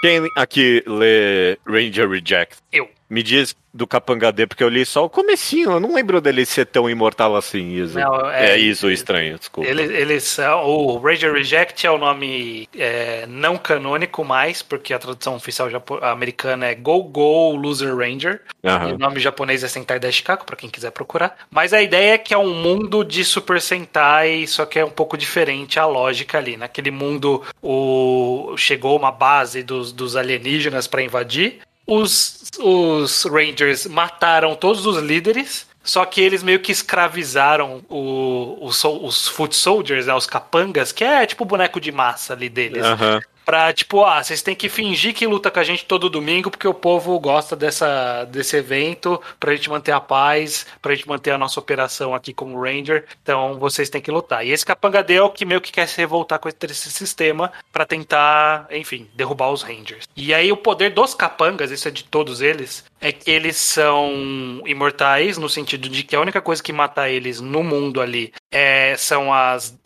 Quem 0.00 0.28
aqui 0.36 0.82
lê 0.86 1.58
Ranger 1.66 2.08
Reject? 2.08 2.56
Eu. 2.72 2.88
Me 3.08 3.22
diz 3.22 3.54
do 3.72 3.86
Capanga 3.86 4.32
D, 4.32 4.46
porque 4.46 4.64
eu 4.64 4.68
li 4.68 4.84
só 4.84 5.04
o 5.04 5.10
comecinho, 5.10 5.72
eu 5.72 5.80
não 5.80 5.94
lembro 5.94 6.20
dele 6.20 6.46
ser 6.46 6.64
tão 6.64 6.88
imortal 6.88 7.36
assim, 7.36 7.72
Iso. 7.74 7.98
Não, 7.98 8.30
é, 8.30 8.52
é- 8.52 8.58
Iso 8.58 8.90
estranho, 8.90 9.38
desculpa. 9.38 9.68
Eles, 9.68 9.90
eles 9.90 10.24
são. 10.24 10.64
O 10.64 10.98
Ranger 10.98 11.32
Reject 11.32 11.86
é 11.86 11.90
o 11.90 11.98
nome 11.98 12.68
é, 12.74 13.26
não 13.28 13.56
canônico 13.56 14.24
mais, 14.24 14.62
porque 14.62 14.94
a 14.94 14.98
tradução 14.98 15.36
oficial 15.36 15.68
americana 16.02 16.66
é 16.66 16.74
Go 16.74 17.02
Go 17.04 17.54
Loser 17.54 17.94
Ranger. 17.94 18.40
E 18.62 18.92
o 18.92 18.98
nome 18.98 19.20
japonês 19.20 19.62
é 19.62 19.68
Sentai 19.68 20.00
Dashikaku, 20.00 20.44
pra 20.46 20.56
quem 20.56 20.70
quiser 20.70 20.90
procurar. 20.90 21.36
Mas 21.50 21.72
a 21.72 21.80
ideia 21.82 22.14
é 22.14 22.18
que 22.18 22.34
é 22.34 22.38
um 22.38 22.54
mundo 22.54 23.04
de 23.04 23.24
Super 23.24 23.60
Sentai, 23.60 24.46
só 24.46 24.64
que 24.66 24.78
é 24.78 24.84
um 24.84 24.90
pouco 24.90 25.16
diferente 25.16 25.78
a 25.78 25.86
lógica 25.86 26.38
ali. 26.38 26.56
Naquele 26.56 26.90
mundo, 26.90 27.42
o... 27.62 28.54
chegou 28.56 28.96
uma 28.96 29.12
base 29.12 29.62
dos, 29.62 29.92
dos 29.92 30.16
alienígenas 30.16 30.86
pra 30.86 31.02
invadir. 31.02 31.60
Os, 31.86 32.50
os 32.58 33.24
Rangers 33.24 33.86
mataram 33.86 34.54
todos 34.54 34.86
os 34.86 34.98
líderes. 34.98 35.66
Só 35.82 36.04
que 36.04 36.20
eles 36.20 36.42
meio 36.42 36.58
que 36.58 36.72
escravizaram 36.72 37.80
o, 37.88 38.58
os, 38.60 38.82
os 38.82 39.28
Foot 39.28 39.54
Soldiers, 39.54 40.06
né, 40.06 40.14
os 40.14 40.26
capangas, 40.26 40.90
que 40.90 41.04
é 41.04 41.24
tipo 41.24 41.44
o 41.44 41.46
boneco 41.46 41.80
de 41.80 41.92
massa 41.92 42.32
ali 42.32 42.48
deles. 42.48 42.82
Aham. 42.82 43.20
Pra, 43.46 43.72
tipo, 43.72 44.04
ah, 44.04 44.24
vocês 44.24 44.42
têm 44.42 44.56
que 44.56 44.68
fingir 44.68 45.14
que 45.14 45.24
luta 45.24 45.52
com 45.52 45.60
a 45.60 45.62
gente 45.62 45.84
todo 45.84 46.10
domingo, 46.10 46.50
porque 46.50 46.66
o 46.66 46.74
povo 46.74 47.16
gosta 47.20 47.54
dessa, 47.54 48.24
desse 48.24 48.56
evento, 48.56 49.22
pra 49.38 49.54
gente 49.54 49.70
manter 49.70 49.92
a 49.92 50.00
paz, 50.00 50.66
pra 50.82 50.92
gente 50.92 51.06
manter 51.06 51.30
a 51.30 51.38
nossa 51.38 51.60
operação 51.60 52.12
aqui 52.12 52.34
como 52.34 52.60
Ranger. 52.60 53.04
Então, 53.22 53.56
vocês 53.56 53.88
têm 53.88 54.02
que 54.02 54.10
lutar. 54.10 54.44
E 54.44 54.50
esse 54.50 54.66
Capanga 54.66 55.06
é 55.08 55.22
o 55.22 55.30
que 55.30 55.44
meio 55.44 55.60
que 55.60 55.70
quer 55.70 55.86
se 55.86 55.96
revoltar 55.96 56.40
com 56.40 56.48
esse 56.48 56.90
sistema 56.90 57.52
pra 57.72 57.86
tentar, 57.86 58.66
enfim, 58.72 59.08
derrubar 59.14 59.52
os 59.52 59.62
Rangers. 59.62 60.08
E 60.16 60.34
aí, 60.34 60.50
o 60.50 60.56
poder 60.56 60.90
dos 60.90 61.14
capangas, 61.14 61.70
isso 61.70 61.86
é 61.86 61.92
de 61.92 62.02
todos 62.02 62.40
eles, 62.40 62.84
é 63.00 63.12
que 63.12 63.30
eles 63.30 63.56
são 63.56 64.62
imortais, 64.66 65.36
no 65.38 65.48
sentido 65.48 65.88
de 65.88 66.02
que 66.02 66.16
a 66.16 66.20
única 66.20 66.40
coisa 66.40 66.62
que 66.62 66.72
mata 66.72 67.08
eles 67.08 67.40
no 67.40 67.62
mundo 67.62 68.00
ali 68.00 68.32
é, 68.50 68.94
são 68.96 69.32
as, 69.32 69.78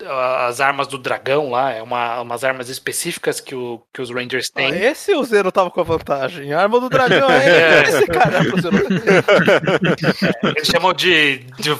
as 0.47 0.61
armas 0.61 0.87
do 0.87 0.97
dragão 0.97 1.51
lá, 1.51 1.73
é 1.73 1.83
uma, 1.83 2.21
umas 2.21 2.45
armas 2.45 2.69
específicas 2.69 3.41
que, 3.41 3.55
o, 3.55 3.83
que 3.93 4.01
os 4.01 4.11
Rangers 4.11 4.49
Ah, 4.55 4.59
têm. 4.61 4.75
esse 4.85 5.13
o 5.15 5.25
Zero 5.25 5.51
tava 5.51 5.71
com 5.71 5.81
a 5.81 5.85
vantagem. 5.85 6.53
A 6.53 6.61
arma 6.63 6.79
do 6.81 6.89
dragão 6.89 7.29
é 7.31 7.83
esse 7.89 8.07
cara. 8.07 8.45
pro 8.45 8.61
Zero. 8.61 8.77
Eles 10.57 10.69
chamam 10.69 10.93
de, 10.93 11.39
de 11.59 11.71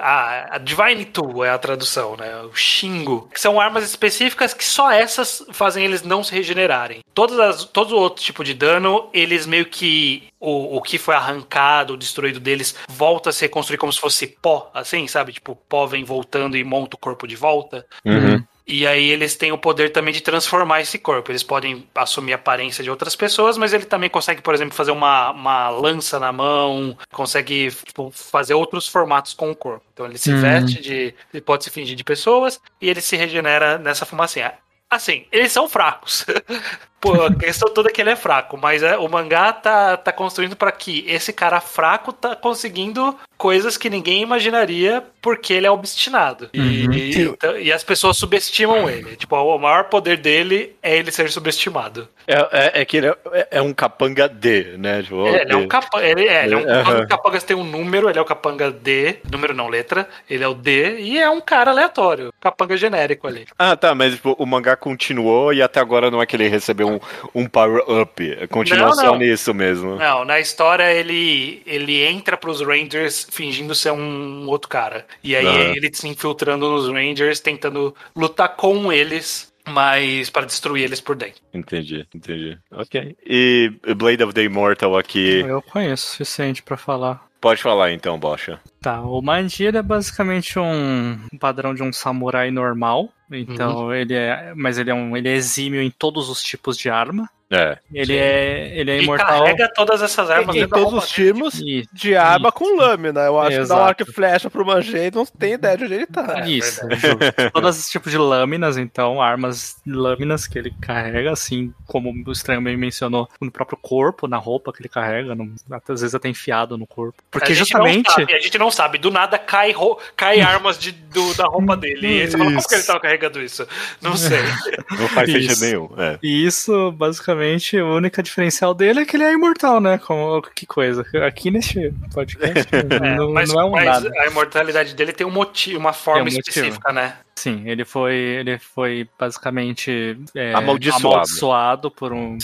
a, 0.00 0.56
a 0.56 0.58
Divine 0.58 1.04
Tool 1.06 1.44
é 1.44 1.50
a 1.50 1.58
tradução, 1.58 2.16
né? 2.16 2.42
O 2.42 2.54
Shingo. 2.54 3.28
Que 3.32 3.40
são 3.40 3.60
armas 3.60 3.84
específicas 3.84 4.52
que 4.54 4.64
só 4.64 4.90
essas 4.90 5.44
fazem 5.52 5.84
eles 5.84 6.02
não 6.02 6.22
se 6.22 6.32
regenerarem. 6.34 7.00
Todas 7.14 7.38
as, 7.38 7.64
todo 7.64 7.96
outro 7.96 8.22
tipo 8.22 8.44
de 8.44 8.54
dano, 8.54 9.08
eles 9.12 9.46
meio 9.46 9.66
que 9.66 10.24
o, 10.38 10.65
o 10.74 10.80
que 10.82 10.98
foi 10.98 11.14
arrancado, 11.14 11.96
destruído 11.96 12.40
deles, 12.40 12.74
volta 12.88 13.30
a 13.30 13.32
se 13.32 13.42
reconstruir 13.42 13.78
como 13.78 13.92
se 13.92 14.00
fosse 14.00 14.26
pó, 14.26 14.70
assim, 14.74 15.06
sabe? 15.06 15.32
Tipo, 15.32 15.54
pó 15.68 15.86
vem 15.86 16.04
voltando 16.04 16.56
e 16.56 16.64
monta 16.64 16.96
o 16.96 16.98
corpo 16.98 17.26
de 17.26 17.36
volta. 17.36 17.86
Uhum. 18.04 18.42
E 18.68 18.84
aí 18.84 19.08
eles 19.10 19.36
têm 19.36 19.52
o 19.52 19.58
poder 19.58 19.90
também 19.92 20.12
de 20.12 20.20
transformar 20.20 20.80
esse 20.80 20.98
corpo. 20.98 21.30
Eles 21.30 21.44
podem 21.44 21.86
assumir 21.94 22.32
a 22.32 22.34
aparência 22.36 22.82
de 22.82 22.90
outras 22.90 23.14
pessoas, 23.14 23.56
mas 23.56 23.72
ele 23.72 23.84
também 23.84 24.10
consegue, 24.10 24.42
por 24.42 24.54
exemplo, 24.54 24.74
fazer 24.74 24.90
uma, 24.90 25.30
uma 25.30 25.68
lança 25.68 26.18
na 26.18 26.32
mão, 26.32 26.98
consegue 27.12 27.70
tipo, 27.84 28.10
fazer 28.10 28.54
outros 28.54 28.88
formatos 28.88 29.34
com 29.34 29.52
o 29.52 29.54
corpo. 29.54 29.84
Então 29.92 30.04
ele 30.06 30.18
se 30.18 30.32
Hum. 30.32 30.40
veste 30.40 30.80
de. 30.82 31.14
Ele 31.32 31.40
pode 31.40 31.62
se 31.62 31.70
fingir 31.70 31.94
de 31.94 32.02
pessoas 32.02 32.60
e 32.80 32.90
ele 32.90 33.00
se 33.00 33.16
regenera 33.16 33.78
nessa 33.78 34.04
fumacinha. 34.04 34.54
Assim, 34.90 35.26
eles 35.30 35.52
são 35.52 35.68
fracos. 35.68 36.24
Pô, 37.06 37.22
a 37.24 37.34
questão 37.34 37.72
toda 37.72 37.88
é 37.88 37.92
que 37.92 38.00
ele 38.00 38.10
é 38.10 38.16
fraco, 38.16 38.56
mas 38.56 38.82
é, 38.82 38.96
o 38.96 39.08
mangá 39.08 39.52
tá, 39.52 39.96
tá 39.96 40.12
construindo 40.12 40.56
pra 40.56 40.72
que 40.72 41.04
esse 41.06 41.32
cara 41.32 41.60
fraco 41.60 42.12
tá 42.12 42.34
conseguindo 42.34 43.16
coisas 43.36 43.76
que 43.76 43.90
ninguém 43.90 44.22
imaginaria 44.22 45.02
porque 45.20 45.52
ele 45.52 45.66
é 45.66 45.70
obstinado. 45.70 46.48
E, 46.54 46.86
Uhum. 46.86 47.32
então- 47.34 47.58
e 47.58 47.70
as 47.72 47.84
pessoas 47.84 48.16
subestimam 48.16 48.88
ele. 48.88 49.16
Tipo, 49.16 49.36
o 49.36 49.58
maior 49.58 49.84
poder 49.84 50.16
dele 50.16 50.74
é 50.82 50.96
ele 50.96 51.10
ser 51.10 51.30
subestimado. 51.30 52.08
É, 52.26 52.34
é, 52.50 52.80
é 52.80 52.84
que 52.84 52.96
ele 52.96 53.06
é, 53.08 53.48
é 53.52 53.62
um 53.62 53.72
capanga 53.72 54.28
D, 54.28 54.76
né? 54.78 55.02
Tipo, 55.02 55.26
ele 55.28 55.52
é 55.52 55.56
um 55.56 55.68
capanga. 55.68 56.04
Ele, 56.06 56.26
é, 56.26 56.44
ele 56.44 56.54
é 56.54 56.56
um. 56.56 56.64
Todos 56.84 57.00
os 57.02 57.06
capangas 57.06 57.44
têm 57.44 57.56
um 57.56 57.62
número, 57.64 58.08
ele 58.08 58.18
é 58.18 58.22
o 58.22 58.24
capanga 58.24 58.70
D. 58.70 59.18
Número 59.30 59.54
não, 59.54 59.68
letra. 59.68 60.08
Ele 60.28 60.42
é 60.42 60.48
o 60.48 60.54
D 60.54 60.98
e 61.00 61.18
é 61.18 61.28
um 61.30 61.40
cara 61.40 61.70
aleatório. 61.70 62.32
Capanga 62.40 62.76
genérico 62.76 63.26
ali. 63.28 63.46
Ah, 63.58 63.76
tá, 63.76 63.94
mas 63.94 64.14
tipo, 64.14 64.34
o 64.38 64.46
mangá 64.46 64.74
continuou 64.76 65.52
e 65.52 65.62
até 65.62 65.78
agora 65.78 66.10
não 66.10 66.20
é 66.20 66.26
que 66.26 66.34
ele 66.34 66.48
recebeu 66.48 66.88
um, 66.88 66.95
um 67.34 67.46
power-up. 67.46 68.46
Continua 68.48 68.88
Não, 68.88 68.94
só 68.94 69.02
não. 69.06 69.18
nisso 69.18 69.52
mesmo. 69.54 69.96
Não, 69.96 70.24
na 70.24 70.38
história 70.40 70.92
ele, 70.92 71.62
ele 71.66 72.02
entra 72.04 72.36
pros 72.36 72.60
Rangers 72.60 73.26
fingindo 73.30 73.74
ser 73.74 73.92
um 73.92 74.46
outro 74.48 74.68
cara. 74.68 75.06
E 75.22 75.34
aí 75.36 75.46
Ah. 75.46 75.76
ele 75.76 75.90
se 75.92 76.06
infiltrando 76.08 76.68
nos 76.70 76.88
Rangers, 76.88 77.40
tentando 77.40 77.94
lutar 78.14 78.56
com 78.56 78.92
eles, 78.92 79.52
mas 79.68 80.30
para 80.30 80.46
destruir 80.46 80.84
eles 80.84 81.00
por 81.00 81.16
dentro. 81.16 81.40
Entendi, 81.52 82.06
entendi. 82.14 82.56
Ok. 82.70 83.16
E 83.26 83.72
Blade 83.96 84.22
of 84.22 84.32
the 84.32 84.44
Immortal 84.44 84.96
aqui. 84.96 85.40
Eu 85.40 85.60
conheço 85.62 86.06
o 86.06 86.10
suficiente 86.10 86.62
pra 86.62 86.76
falar. 86.76 87.24
Pode 87.46 87.62
falar 87.62 87.92
então, 87.92 88.18
Bocha. 88.18 88.58
Tá, 88.80 89.00
o 89.00 89.22
Manjiro 89.22 89.78
é 89.78 89.82
basicamente 89.82 90.58
um 90.58 91.16
padrão 91.38 91.72
de 91.72 91.80
um 91.80 91.92
samurai 91.92 92.50
normal. 92.50 93.08
Então 93.30 93.94
ele 93.94 94.14
é. 94.14 94.52
Mas 94.56 94.78
ele 94.78 94.90
é 94.90 94.94
um. 94.94 95.16
Ele 95.16 95.28
é 95.28 95.34
exímio 95.34 95.80
em 95.80 95.88
todos 95.88 96.28
os 96.28 96.42
tipos 96.42 96.76
de 96.76 96.90
arma. 96.90 97.30
É. 97.50 97.78
Ele 97.92 98.06
Sim. 98.06 98.18
é. 98.18 98.78
Ele 98.78 98.90
é 98.90 98.94
Ele 98.96 99.04
imortal. 99.04 99.26
carrega 99.44 99.72
todas 99.72 100.02
essas 100.02 100.28
armas 100.30 100.54
Em 100.56 100.60
dentro 100.60 100.76
da 100.76 100.82
todos 100.82 101.04
os 101.04 101.10
timos 101.10 101.54
E- 101.60 101.86
de 101.92 102.16
arma 102.16 102.50
com 102.50 102.76
lâmina. 102.76 103.20
Eu 103.20 103.38
acho 103.38 103.50
que 103.50 103.54
dá 103.56 103.60
um 103.60 103.62
Exato. 103.64 103.80
arco 103.82 104.02
e 104.02 104.12
flecha 104.12 104.50
pro 104.50 104.66
Manjei, 104.66 105.10
não 105.14 105.24
tem 105.24 105.52
ideia 105.52 105.76
de 105.76 105.84
onde 105.84 105.94
ele 105.94 106.06
tá. 106.06 106.40
É, 106.44 106.50
Isso, 106.50 106.80
justo. 106.90 107.06
Todos 107.54 107.78
os 107.78 107.88
tipos 107.88 108.10
de 108.10 108.18
lâminas, 108.18 108.76
então, 108.76 109.22
armas 109.22 109.76
lâminas 109.86 110.46
que 110.48 110.58
ele 110.58 110.74
carrega, 110.80 111.30
assim 111.30 111.72
como 111.86 112.12
o 112.26 112.32
Estranho 112.32 112.60
bem 112.62 112.76
mencionou, 112.76 113.28
no 113.40 113.50
próprio 113.52 113.78
corpo, 113.80 114.26
na 114.26 114.38
roupa 114.38 114.72
que 114.72 114.82
ele 114.82 114.88
carrega, 114.88 115.34
no- 115.36 115.54
até- 115.70 115.92
às 115.92 116.00
vezes 116.00 116.14
até 116.16 116.28
enfiado 116.28 116.76
no 116.76 116.86
corpo. 116.86 117.22
Porque 117.30 117.52
a 117.52 117.54
justamente. 117.54 118.10
sabe, 118.10 118.34
a 118.34 118.40
gente 118.40 118.58
não 118.58 118.72
sabe. 118.72 118.98
Do 118.98 119.10
nada 119.10 119.38
cai, 119.38 119.70
ro- 119.70 119.98
cai 120.16 120.40
armas 120.40 120.78
de, 120.78 120.90
do- 120.90 121.34
da 121.34 121.44
roupa 121.44 121.76
dele. 121.78 122.06
E 122.18 122.20
aí 122.22 122.26
você 122.26 122.32
fala, 122.36 122.44
como 122.46 122.58
Isso. 122.58 122.68
que 122.68 122.74
ele 122.74 122.82
tava 122.82 122.98
carregando 123.00 123.40
isso? 123.40 123.66
Não 124.02 124.16
sei. 124.16 124.40
Não 124.98 125.08
faz 125.08 125.30
sentido 125.30 125.52
Isso. 125.52 125.64
nenhum. 125.64 125.88
É. 125.96 126.18
E 126.22 126.44
isso, 126.44 126.90
basicamente, 126.92 127.35
a 127.78 127.84
única 127.84 128.22
diferencial 128.22 128.74
dele 128.74 129.00
é 129.00 129.04
que 129.04 129.16
ele 129.16 129.24
é 129.24 129.32
imortal, 129.32 129.80
né? 129.80 129.98
Como, 129.98 130.42
que 130.54 130.66
coisa. 130.66 131.04
Aqui 131.26 131.50
neste 131.50 131.92
podcast 132.12 132.66
É, 132.76 133.16
não, 133.16 133.32
mas 133.32 133.48
não 133.48 133.60
é 133.60 133.64
um 133.64 133.70
mas 133.70 133.84
nada. 133.84 134.10
a 134.20 134.26
imortalidade 134.26 134.94
dele 134.94 135.12
tem 135.12 135.26
um 135.26 135.30
motivo, 135.30 135.78
uma 135.78 135.92
forma 135.92 136.22
um 136.22 136.24
motivo. 136.24 136.40
específica, 136.40 136.92
né? 136.92 137.18
Sim, 137.36 137.68
ele 137.68 137.84
foi, 137.84 138.14
ele 138.14 138.58
foi 138.58 139.08
basicamente 139.18 140.18
é, 140.34 140.54
Amaldiçoado. 140.54 141.06
amaldiçoado 141.08 141.90
por, 141.90 142.12
um, 142.12 142.38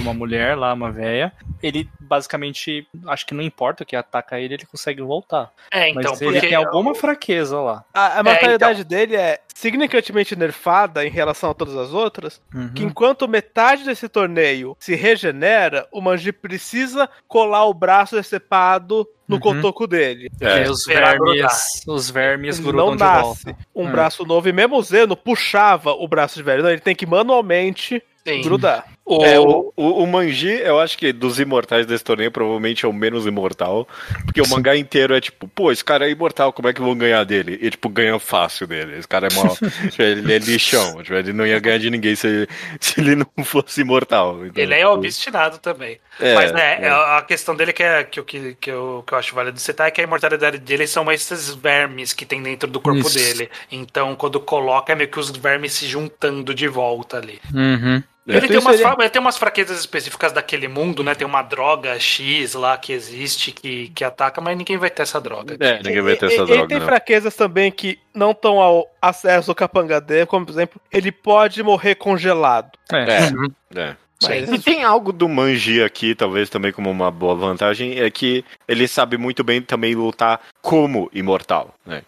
uma 0.00 0.14
mulher 0.14 0.56
lá, 0.56 0.72
uma 0.72 0.90
véia. 0.90 1.32
Ele 1.62 1.88
basicamente, 2.00 2.88
acho 3.06 3.26
que 3.26 3.34
não 3.34 3.42
importa 3.42 3.82
o 3.82 3.86
que 3.86 3.94
ataca 3.94 4.40
ele, 4.40 4.54
ele 4.54 4.66
consegue 4.66 5.02
voltar. 5.02 5.52
É, 5.70 5.92
Mas 5.92 6.06
então, 6.06 6.16
ele 6.20 6.32
porque 6.32 6.46
tem 6.48 6.54
alguma 6.54 6.94
fraqueza 6.94 7.60
lá. 7.60 7.84
A, 7.92 8.20
a 8.20 8.22
mentalidade 8.22 8.84
dele 8.84 9.16
é 9.16 9.38
significativamente 9.54 10.34
nerfada 10.34 11.04
em 11.04 11.10
relação 11.10 11.50
a 11.50 11.54
todas 11.54 11.76
as 11.76 11.92
outras, 11.92 12.40
Uhum. 12.54 12.72
que 12.72 12.82
enquanto 12.84 13.28
metade 13.28 13.84
desse 13.84 14.08
torneio 14.08 14.74
se 14.80 14.94
regenera, 14.94 15.86
o 15.92 16.00
Manji 16.00 16.32
precisa 16.32 17.08
colar 17.26 17.66
o 17.66 17.74
braço 17.74 18.16
decepado 18.16 19.06
no 19.28 19.36
Uhum. 19.36 19.40
cotoco 19.40 19.86
dele. 19.86 20.30
É. 20.40 20.68
os 20.70 20.84
vermes, 20.86 21.82
os 21.86 22.10
vermes 22.10 22.56
Ele 22.58 22.66
grudam 22.66 22.86
não 22.86 22.96
de 22.96 23.02
nasce 23.02 23.44
volta. 23.44 23.56
um 23.74 23.84
Hum. 23.86 23.90
braço 23.92 24.24
novo, 24.24 24.48
e 24.48 24.52
mesmo 24.52 24.76
o 24.76 24.82
Zeno 24.82 25.14
puxava 25.16 25.92
o 25.92 26.08
braço 26.08 26.36
de 26.36 26.42
velho. 26.42 26.62
Não, 26.62 26.70
ele 26.70 26.80
tem 26.80 26.94
que 26.96 27.04
manualmente 27.06 28.02
Sim. 28.26 28.40
grudar. 28.42 28.86
O, 29.08 29.24
É, 29.24 29.40
o, 29.40 29.72
o, 29.74 30.02
o 30.02 30.06
Manji, 30.06 30.48
eu 30.60 30.78
acho 30.78 30.98
que 30.98 31.12
dos 31.12 31.40
imortais 31.40 31.86
desse 31.86 32.04
torneio, 32.04 32.30
provavelmente 32.30 32.84
é 32.84 32.88
o 32.88 32.92
menos 32.92 33.26
imortal. 33.26 33.88
Porque 34.24 34.40
o 34.42 34.46
mangá 34.48 34.76
inteiro 34.76 35.14
é 35.14 35.20
tipo, 35.20 35.48
pô, 35.48 35.72
esse 35.72 35.84
cara 35.84 36.06
é 36.06 36.10
imortal, 36.10 36.52
como 36.52 36.68
é 36.68 36.72
que 36.74 36.80
vão 36.82 36.96
ganhar 36.96 37.24
dele? 37.24 37.58
E, 37.62 37.70
tipo, 37.70 37.88
ganha 37.88 38.18
fácil 38.18 38.66
dele. 38.66 38.98
Esse 38.98 39.08
cara 39.08 39.28
é 39.28 39.30
mal. 39.34 39.58
tipo, 39.90 40.02
ele 40.02 40.32
é 40.32 40.38
lixão. 40.38 41.02
Tipo, 41.02 41.14
ele 41.14 41.32
não 41.32 41.46
ia 41.46 41.58
ganhar 41.58 41.78
de 41.78 41.90
ninguém 41.90 42.14
se, 42.14 42.46
se 42.80 43.00
ele 43.00 43.14
não 43.16 43.44
fosse 43.44 43.80
imortal. 43.80 44.44
Então, 44.46 44.62
ele 44.62 44.74
é 44.74 44.84
tipo, 44.84 44.90
obstinado 44.92 45.58
também. 45.58 46.00
é, 46.20 46.34
Mas 46.34 46.52
né, 46.52 46.80
é. 46.82 46.88
a 46.90 47.22
questão 47.26 47.54
dele 47.56 47.72
que, 47.72 47.82
é, 47.82 48.04
que, 48.04 48.20
eu- 48.20 48.24
que, 48.24 48.54
que, 48.56 48.70
eu, 48.70 49.04
que 49.06 49.14
eu 49.14 49.18
acho 49.18 49.34
válido 49.34 49.58
citar 49.60 49.88
é 49.88 49.90
que 49.90 50.00
a 50.00 50.04
imortalidade 50.04 50.58
dele 50.58 50.86
são 50.86 51.10
esses 51.10 51.54
vermes 51.54 52.12
que 52.12 52.26
tem 52.26 52.42
dentro 52.42 52.68
do 52.68 52.80
corpo 52.80 53.06
Isso. 53.06 53.14
dele. 53.14 53.50
Então, 53.70 54.14
quando 54.16 54.40
coloca, 54.40 54.92
é 54.92 54.96
meio 54.96 55.10
que 55.10 55.18
os 55.20 55.30
vermes 55.30 55.72
se 55.72 55.86
juntando 55.86 56.54
de 56.54 56.66
volta 56.68 57.18
ali. 57.18 57.40
Uhum. 57.54 58.02
É. 58.28 58.36
Ele, 58.36 58.48
tem 58.48 58.58
umas, 58.58 58.74
ele- 58.74 58.82
fra- 58.82 58.96
ele 59.00 59.08
tem 59.10 59.20
umas 59.20 59.38
fraquezas 59.38 59.80
específicas 59.80 60.32
daquele 60.32 60.68
mundo, 60.68 61.02
né? 61.02 61.14
Tem 61.14 61.26
uma 61.26 61.40
droga 61.42 61.98
X 61.98 62.52
lá 62.54 62.76
que 62.76 62.92
existe, 62.92 63.52
que, 63.52 63.88
que 63.88 64.04
ataca, 64.04 64.40
mas 64.40 64.56
ninguém 64.56 64.76
vai 64.76 64.90
ter 64.90 65.02
essa 65.02 65.18
droga. 65.20 65.56
É, 65.58 65.82
ninguém 65.82 66.02
vai 66.02 66.14
ter 66.16 66.26
essa 66.26 66.34
e- 66.34 66.36
droga. 66.38 66.54
Ele 66.54 66.66
tem 66.68 66.78
não. 66.78 66.86
fraquezas 66.86 67.34
também 67.34 67.72
que 67.72 67.98
não 68.14 68.32
estão 68.32 68.60
ao 68.60 68.86
acesso 69.00 69.50
ao 69.50 69.54
capanga 69.54 70.00
dele, 70.00 70.26
como 70.26 70.44
por 70.44 70.52
exemplo, 70.52 70.80
ele 70.92 71.10
pode 71.10 71.62
morrer 71.62 71.94
congelado. 71.94 72.70
É. 72.92 72.96
É. 72.98 73.30
Uhum. 73.30 73.48
É. 73.76 73.96
Mas 74.22 74.50
E 74.50 74.58
tem 74.58 74.82
algo 74.82 75.12
do 75.12 75.28
Manji 75.28 75.82
aqui, 75.82 76.14
talvez 76.14 76.50
também 76.50 76.72
como 76.72 76.90
uma 76.90 77.10
boa 77.10 77.34
vantagem, 77.36 78.00
é 78.00 78.10
que 78.10 78.44
ele 78.66 78.88
sabe 78.88 79.16
muito 79.16 79.44
bem 79.44 79.62
também 79.62 79.94
lutar 79.94 80.40
como 80.60 81.08
imortal, 81.14 81.72
né? 81.86 82.02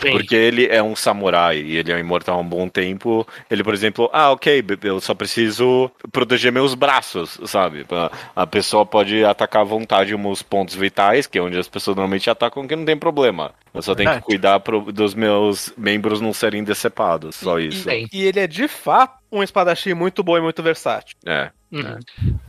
Sim. 0.00 0.10
Porque 0.12 0.34
ele 0.34 0.66
é 0.66 0.82
um 0.82 0.94
samurai 0.94 1.58
e 1.58 1.76
ele 1.76 1.90
é 1.90 1.96
um 1.96 1.98
imortal 1.98 2.38
há 2.38 2.40
um 2.42 2.48
bom 2.48 2.68
tempo. 2.68 3.26
Ele, 3.50 3.64
por 3.64 3.72
exemplo, 3.72 4.10
ah, 4.12 4.30
ok, 4.32 4.62
eu 4.82 5.00
só 5.00 5.14
preciso 5.14 5.90
proteger 6.12 6.52
meus 6.52 6.74
braços, 6.74 7.38
sabe? 7.46 7.86
A- 8.34 8.46
pessoa 8.46 8.84
pode 8.86 9.24
atacar 9.24 9.62
à 9.62 9.64
vontade 9.64 10.14
uns 10.14 10.42
pontos 10.42 10.74
vitais, 10.74 11.26
que 11.26 11.38
é 11.38 11.42
onde 11.42 11.58
as 11.58 11.68
pessoas 11.68 11.96
normalmente 11.96 12.28
atacam, 12.30 12.66
que 12.66 12.76
não 12.76 12.84
tem 12.84 12.96
problema. 12.96 13.52
Eu 13.74 13.82
só 13.82 13.94
tenho 13.94 14.10
que 14.14 14.20
cuidar 14.22 14.60
pro- 14.60 14.90
dos 14.92 15.14
meus 15.14 15.72
membros 15.76 16.20
não 16.20 16.32
serem 16.32 16.64
decepados, 16.64 17.36
só 17.36 17.58
isso. 17.58 17.88
Sim. 17.88 18.06
E 18.12 18.22
ele 18.24 18.40
é 18.40 18.46
de 18.46 18.68
fato 18.68 19.16
um 19.30 19.42
espadachim 19.42 19.94
muito 19.94 20.22
bom 20.22 20.36
e 20.36 20.40
muito 20.40 20.62
versátil. 20.62 21.16
É. 21.26 21.50
Uhum. 21.72 21.98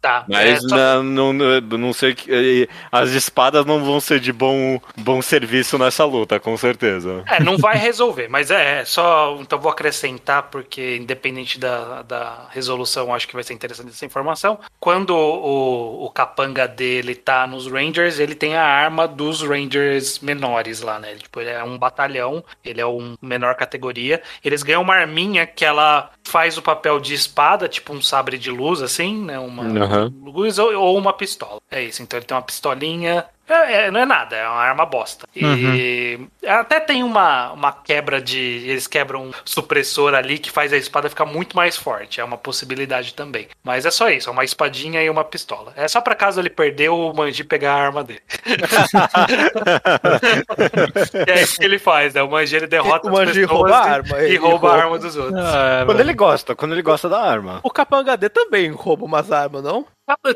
Tá. 0.02 0.26
Mas 0.28 0.64
é, 0.64 0.68
só- 0.68 1.04
não, 1.04 1.34
não, 1.34 1.62
não 1.62 1.94
sei 1.94 2.14
que. 2.14 2.70
As 2.92 3.10
espadas 3.12 3.66
não 3.66 3.84
vão 3.84 4.00
ser 4.00 4.20
de 4.20 4.32
bom, 4.32 4.80
bom 4.98 5.22
serviço 5.22 5.78
nessa 5.78 6.06
luta, 6.06 6.40
com 6.40 6.56
certeza. 6.56 7.24
É, 7.28 7.42
não 7.44 7.58
vai 7.58 7.78
resolver, 7.78 8.28
mas 8.28 8.52
é, 8.52 8.82
é 8.82 8.86
só. 8.86 9.38
Então 9.42 9.60
vou 9.60 9.72
acrescentar, 9.72 10.44
porque 10.44 10.98
independente 10.98 11.60
da, 11.60 12.02
da 12.04 12.48
resolução, 12.52 13.14
acho 13.14 13.28
que 13.28 13.34
vai 13.34 13.44
ser 13.44 13.54
interessante 13.54 13.90
essa 13.90 14.06
informação. 14.06 14.60
Quando 14.80 15.12
o, 15.16 16.06
o 16.06 16.10
capanga 16.12 16.68
dele 16.68 17.16
tá 17.16 17.48
nos 17.48 17.68
Rangers, 17.68 18.20
ele 18.20 18.36
tem 18.36 18.56
a 18.56 18.64
arma 18.64 19.08
dos 19.08 19.42
Rangers 19.42 20.20
menores 20.20 20.82
lá, 20.82 21.00
né? 21.00 21.12
Ele, 21.12 21.20
tipo, 21.22 21.40
ele 21.42 21.50
é 21.50 21.64
um 21.64 21.78
batalhão, 21.78 22.44
ele 22.64 22.82
é 22.82 22.86
um 22.86 23.16
menor 23.22 23.56
categoria. 23.56 24.22
Eles 24.44 24.64
ganham 24.64 24.82
uma 24.82 24.96
arminha 24.96 25.46
que 25.48 25.66
ela 25.66 26.12
faz 26.24 26.58
o 26.58 26.62
papel 26.62 27.00
de 27.00 27.14
espada, 27.14 27.68
tipo 27.68 27.94
um 27.94 28.02
sabre 28.02 28.38
de 28.38 28.52
luz, 28.52 28.82
assim, 28.82 29.07
né? 29.16 29.40
Uma 29.40 29.64
Aham. 29.64 30.14
luz 30.24 30.58
ou, 30.60 30.74
ou 30.74 30.98
uma 30.98 31.14
pistola. 31.14 31.60
É 31.70 31.84
isso, 31.84 32.02
então 32.02 32.18
ele 32.18 32.26
tem 32.26 32.36
uma 32.36 32.44
pistolinha. 32.44 33.26
É, 33.50 33.86
é, 33.86 33.92
não 33.92 34.02
é 34.02 34.06
nada, 34.06 34.36
é 34.36 34.48
uma 34.48 34.62
arma 34.62 34.86
bosta. 34.86 35.26
E 35.36 36.20
até 36.46 36.80
tem 36.80 37.04
uma, 37.04 37.52
uma 37.54 37.72
quebra 37.72 38.22
de. 38.22 38.38
Eles 38.68 38.88
quebram 38.88 39.26
um 39.28 39.32
supressor 39.46 40.14
ali 40.14 40.38
que 40.38 40.52
faz 40.52 40.74
a 40.74 40.78
espada 40.78 41.10
ficar 41.10 41.26
muito 41.26 41.56
mais 41.56 41.78
forte. 41.78 42.20
É 42.20 42.24
uma 42.24 42.38
possibilidade 42.38 43.14
também. 43.14 43.48
Mas 43.64 43.86
é 43.86 43.92
só 43.92 44.10
isso, 44.10 44.30
é 44.30 44.32
uma 44.32 44.44
espadinha 44.44 45.02
e 45.02 45.10
uma 45.10 45.24
pistola. 45.24 45.72
É 45.76 45.88
só 45.88 46.02
pra 46.02 46.16
caso 46.16 46.40
ele 46.42 46.50
perder 46.50 46.90
o 46.90 47.14
Manji 47.14 47.44
pegar 47.44 47.74
a 47.74 47.84
arma 47.86 48.04
dele. 48.04 48.22
E 51.28 51.32
é 51.32 51.42
isso 51.44 51.58
que 51.58 51.66
ele 51.66 51.80
faz, 51.80 52.14
né? 52.14 52.22
O 52.24 52.30
Manji 52.30 52.56
ele 52.56 52.68
derrota 52.68 53.08
O 53.08 53.12
Manji 53.12 53.42
as 53.44 53.48
pessoas 53.48 53.72
rouba 53.72 53.84
a 53.84 53.88
e- 53.88 53.92
arma, 53.92 54.20
e, 54.20 54.26
ele 54.26 54.38
rouba 54.38 54.68
a 54.68 54.72
rouba. 54.72 54.84
arma 54.86 55.00
dos 55.00 55.16
outros. 55.16 55.44
É, 55.44 55.86
Quando 55.86 56.00
ele 56.00 56.14
gosta, 56.14 56.56
quando 56.56 56.72
ele 56.74 56.82
gosta 56.82 57.10
da 57.10 57.22
arma. 57.22 57.60
O 57.64 57.70
Capanga 57.70 58.18
D 58.18 58.30
também 58.30 58.72
rouba 58.72 59.06
umas 59.06 59.32
armas, 59.32 59.64
não? 59.64 59.86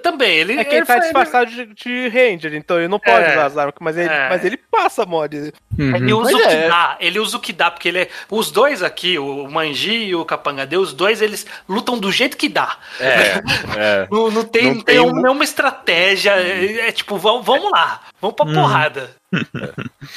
Também, 0.04 0.36
ele. 0.38 0.60
É 0.60 0.66
quem 0.66 0.78
ele 0.80 0.86
tá 0.86 0.94
faz- 0.96 1.04
disfarçado 1.06 1.50
de, 1.50 1.66
de 1.68 2.08
Ranger, 2.10 2.54
então 2.56 2.78
ele 2.78 2.90
não 2.90 3.00
pode 3.00 3.24
É. 3.26 3.32
usar 3.32 3.46
as 3.46 3.58
armas, 3.58 3.76
mas 3.80 3.98
ele, 3.98 4.10
É. 4.10 4.30
mas 4.30 4.44
ele 4.44 4.58
passa 4.58 5.06
mod. 5.06 5.36
Ele 5.78 6.14
Uhum. 6.14 6.20
usa 6.22 6.32
Mas 6.34 6.44
o 6.46 6.48
que 6.50 6.54
é. 6.56 6.68
dá, 6.68 6.98
ele 7.00 7.20
usa 7.20 7.38
o 7.38 7.40
que 7.40 7.54
dá, 7.54 7.72
porque 7.72 7.88
ele 7.88 8.00
é. 8.00 8.10
Os 8.30 8.52
dois 8.52 8.84
aqui, 8.84 9.18
o 9.18 9.50
Manji 9.50 9.94
e 10.08 10.16
o 10.16 10.26
Capangade, 10.26 10.76
os 10.76 10.94
dois 10.94 11.22
eles 11.22 11.46
lutam 11.70 11.98
do 11.98 12.12
jeito 12.12 12.36
que 12.36 12.50
dá. 12.50 12.78
É, 13.00 13.42
é. 14.04 14.08
Não, 14.12 14.30
não 14.30 14.44
tem, 14.44 14.64
Não 14.66 14.76
não 14.76 14.82
tem 14.82 14.96
tem 14.96 15.00
um- 15.00 15.08
um- 15.10 15.22
nenhuma 15.22 15.44
estratégia. 15.44 16.32
É, 16.32 16.90
é 16.90 16.92
tipo, 16.92 17.18
vamos, 17.18 17.46
vamos 17.46 17.72
lá, 17.72 18.02
vamos 18.20 18.36
pra 18.36 18.46
porrada. 18.46 19.21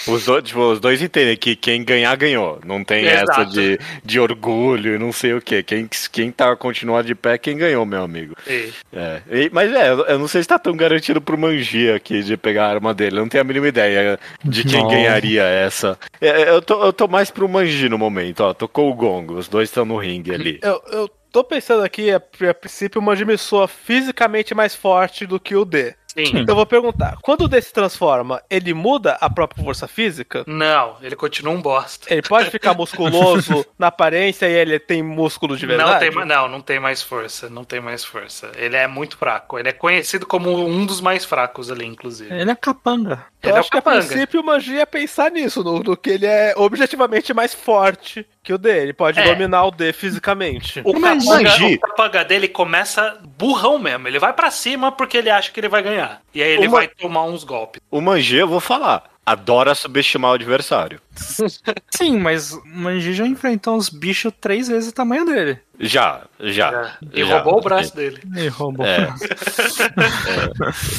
Os, 0.09 0.25
dois, 0.25 0.45
tipo, 0.45 0.61
os 0.73 0.81
dois 0.81 1.01
entendem 1.01 1.37
que 1.37 1.55
quem 1.57 1.85
ganhar, 1.85 2.15
ganhou. 2.17 2.61
Não 2.65 2.83
tem 2.83 3.05
Exato. 3.07 3.31
essa 3.33 3.45
de, 3.47 3.79
de 4.05 4.21
orgulho 4.21 4.95
e 4.95 4.99
não 4.99 5.13
sei 5.13 5.35
o 5.35 5.41
que. 5.41 5.63
Quem, 5.63 5.89
quem 6.11 6.31
tá 6.31 6.55
continuando 6.57 7.07
de 7.07 7.15
pé, 7.15 7.39
quem 7.39 7.57
ganhou, 7.57 7.85
meu 7.87 8.03
amigo. 8.03 8.35
E- 8.47 8.73
É. 8.93 9.23
E- 9.31 9.51
mas 9.53 9.73
é, 9.73 9.91
eu 9.91 10.19
não 10.19 10.29
sei 10.29 10.43
se 10.43 10.49
tá 10.49 10.59
tão 10.59 10.77
garantido 10.77 11.21
pro 11.21 11.39
Manji 11.39 11.91
aqui 11.91 12.23
de 12.23 12.37
pegar 12.37 12.67
a 12.67 12.71
arma 12.75 12.93
dele. 12.95 13.17
Eu 13.17 13.21
não 13.23 13.29
tenho 13.29 13.43
a 13.43 13.45
mínima 13.45 13.69
ideia 13.69 14.19
de 14.45 14.65
quem 14.65 14.81
Não. 14.83 14.89
ganharia 14.89 15.43
essa. 15.45 15.99
É, 16.21 16.49
eu, 16.51 16.61
tô, 16.63 16.85
eu 16.85 16.93
tô 16.93 17.07
mais 17.09 17.31
pro 17.31 17.49
Manji 17.49 17.89
no 17.89 17.99
momento, 17.99 18.41
ó. 18.41 18.53
Tocou 18.55 18.91
o 18.91 18.95
gongo, 18.95 19.35
os 19.35 19.49
dois 19.49 19.69
estão 19.69 19.85
no 19.85 19.97
ringue 19.97 20.33
ali. 20.35 20.59
Eu, 20.63 20.81
eu 20.93 21.11
tô 21.33 21.43
pensando 21.45 21.83
aqui, 21.83 22.11
a, 22.11 22.17
a 22.17 22.55
princípio, 22.55 23.01
o 23.01 23.05
Manji 23.05 23.25
me 23.25 23.37
soa 23.39 23.67
fisicamente 23.69 24.55
mais 24.55 24.75
forte 24.75 25.27
do 25.27 25.39
que 25.41 25.55
o 25.57 25.65
D. 25.65 25.95
Sim. 26.17 26.39
Então 26.39 26.53
eu 26.53 26.57
vou 26.57 26.67
perguntar, 26.67 27.17
quando 27.23 27.43
o 27.45 27.49
D 27.49 27.61
se 27.61 27.73
transforma, 27.73 28.43
ele 28.49 28.73
muda 28.73 29.17
a 29.21 29.29
própria 29.29 29.65
força 29.65 29.87
física? 29.89 30.45
Não, 30.47 30.97
ele 31.03 31.17
continua 31.17 31.53
um 31.53 31.61
bosta. 31.61 32.13
Ele 32.13 32.23
pode 32.23 32.51
ficar 32.51 32.73
musculoso 32.75 33.65
na 33.79 33.89
aparência 33.89 34.47
e 34.47 34.53
ele 34.53 34.79
tem 34.79 35.03
músculo 35.03 35.57
de 35.57 35.67
Não 35.67 35.77
verdade? 35.77 36.01
tem, 36.01 36.11
ma- 36.11 36.25
não, 36.25 36.49
não 36.49 36.61
tem 36.61 36.79
mais 36.79 37.03
força. 37.03 37.49
Não 37.51 37.65
tem 37.65 37.81
mais 37.81 38.05
força. 38.05 38.51
Ele 38.57 38.77
é 38.77 38.87
muito 38.87 39.17
fraco. 39.17 39.59
Ele 39.59 39.69
é 39.69 39.73
conhecido 39.73 40.27
como 40.27 40.51
um 40.67 40.87
dos 40.87 41.01
mais 41.01 41.25
fracos 41.25 41.71
ali, 41.71 41.85
inclusive. 41.85 42.33
Ele 42.35 42.51
é 42.51 42.55
capanga. 42.55 43.25
Eu 43.45 43.51
Ele 43.51 43.51
é 43.51 43.55
o 43.55 43.61
acho 43.61 43.71
que 43.71 43.77
a 43.79 43.83
princípio 43.83 44.41
o 44.41 44.45
Manji 44.45 44.75
ia 44.75 44.87
pensar 44.87 45.31
nisso, 45.31 45.63
no, 45.63 45.81
no 45.81 45.97
que 45.97 46.11
ele 46.11 46.27
é 46.27 46.55
objetivamente 46.57 47.33
mais 47.35 47.53
forte 47.55 48.27
que 48.43 48.53
o 48.53 48.59
D. 48.59 48.69
Ele 48.71 48.93
pode 48.93 49.21
É. 49.21 49.25
dominar 49.25 49.65
o 49.67 49.71
D 49.71 49.93
fisicamente. 49.93 50.81
O 50.85 50.95
capanga, 50.95 51.25
Manji- 51.25 51.75
o 51.75 51.81
capanga 51.81 52.25
dele 52.25 52.49
começa 52.49 53.19
burrão 53.39 53.79
mesmo. 53.79 54.09
Ele 54.09 54.19
vai 54.19 54.33
pra 54.33 54.51
cima 54.51 54.91
porque 54.91 55.17
ele 55.19 55.31
acha 55.31 55.51
que 55.53 55.61
ele 55.61 55.69
vai 55.69 55.83
ganhar. 55.83 56.21
E 56.35 56.43
aí 56.43 56.51
ele 56.53 56.67
Uma- 56.69 56.79
vai 56.79 56.89
tomar 56.89 57.25
uns 57.25 57.45
golpes. 57.45 57.81
O 57.91 58.01
Manji, 58.01 58.37
eu 58.37 58.49
vou 58.49 58.61
falar, 58.61 59.05
adora 59.25 59.75
subestimar 59.75 60.31
o 60.33 60.35
adversário. 60.35 61.01
Sim, 61.97 62.19
mas 62.19 62.53
o 62.53 62.63
Manji 62.65 63.13
já 63.15 63.27
enfrentou 63.27 63.77
uns 63.77 63.89
bichos 63.89 64.33
três 64.41 64.69
vezes 64.69 64.91
o 64.91 64.95
tamanho 64.95 65.25
dele. 65.25 65.59
Já, 65.79 66.23
já. 66.41 66.97
E 67.13 67.25
já. 67.25 67.37
roubou 67.41 67.59
o 67.59 67.63
braço 67.63 67.95
dele. 67.97 68.21
E 68.37 68.47
roubou. 68.49 68.87
É. 68.87 69.09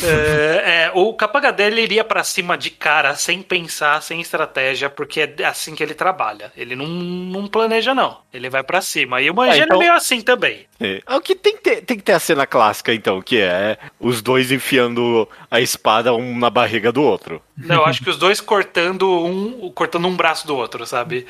É, 0.04 0.84
é, 0.86 0.92
o 0.94 1.14
capanga 1.14 1.52
dele 1.52 1.82
iria 1.82 2.04
pra 2.04 2.24
cima 2.24 2.58
de 2.58 2.70
cara, 2.70 3.16
sem 3.16 3.42
pensar, 3.42 4.02
sem 4.02 4.20
estratégia, 4.22 4.90
porque 4.90 5.22
é 5.22 5.46
assim 5.46 5.76
que 5.76 5.84
ele 5.84 5.94
trabalha. 5.94 6.52
Ele 6.56 6.76
não, 6.76 6.88
não 6.88 7.48
planeja, 7.48 7.94
não. 7.96 8.18
Ele 8.34 8.50
vai 8.50 8.64
pra 8.64 8.82
cima. 8.82 9.22
E 9.22 9.30
o 9.30 9.34
Manji 9.36 9.62
Ah, 9.62 9.64
então- 9.64 9.78
é 9.78 9.80
meio 9.80 9.94
assim 9.94 10.22
também. 10.22 10.66
É. 10.80 11.02
O 11.10 11.22
que 11.22 11.36
tem 11.36 11.56
que, 11.56 11.62
ter, 11.62 11.82
tem 11.82 11.98
que 11.98 12.04
ter 12.04 12.14
a 12.14 12.20
cena 12.20 12.46
clássica, 12.46 12.94
então, 12.94 13.22
que 13.22 13.40
é 13.40 13.78
os 14.00 14.22
dois 14.22 14.52
enfiando 14.52 15.28
a 15.50 15.62
espada 15.62 16.14
um 16.14 16.38
na 16.38 16.50
barriga 16.50 16.92
do 16.92 17.02
outro. 17.02 17.42
Não, 17.58 17.78
eu 17.78 17.86
acho 17.86 18.04
que 18.04 18.10
os 18.10 18.18
dois 18.18 18.42
cortando 18.42 19.10
um, 19.10 19.72
cortando 19.72 20.08
um 20.08 20.16
braço 20.16 20.46
do 20.46 20.56
outro, 20.56 20.86
sabe? 20.86 21.26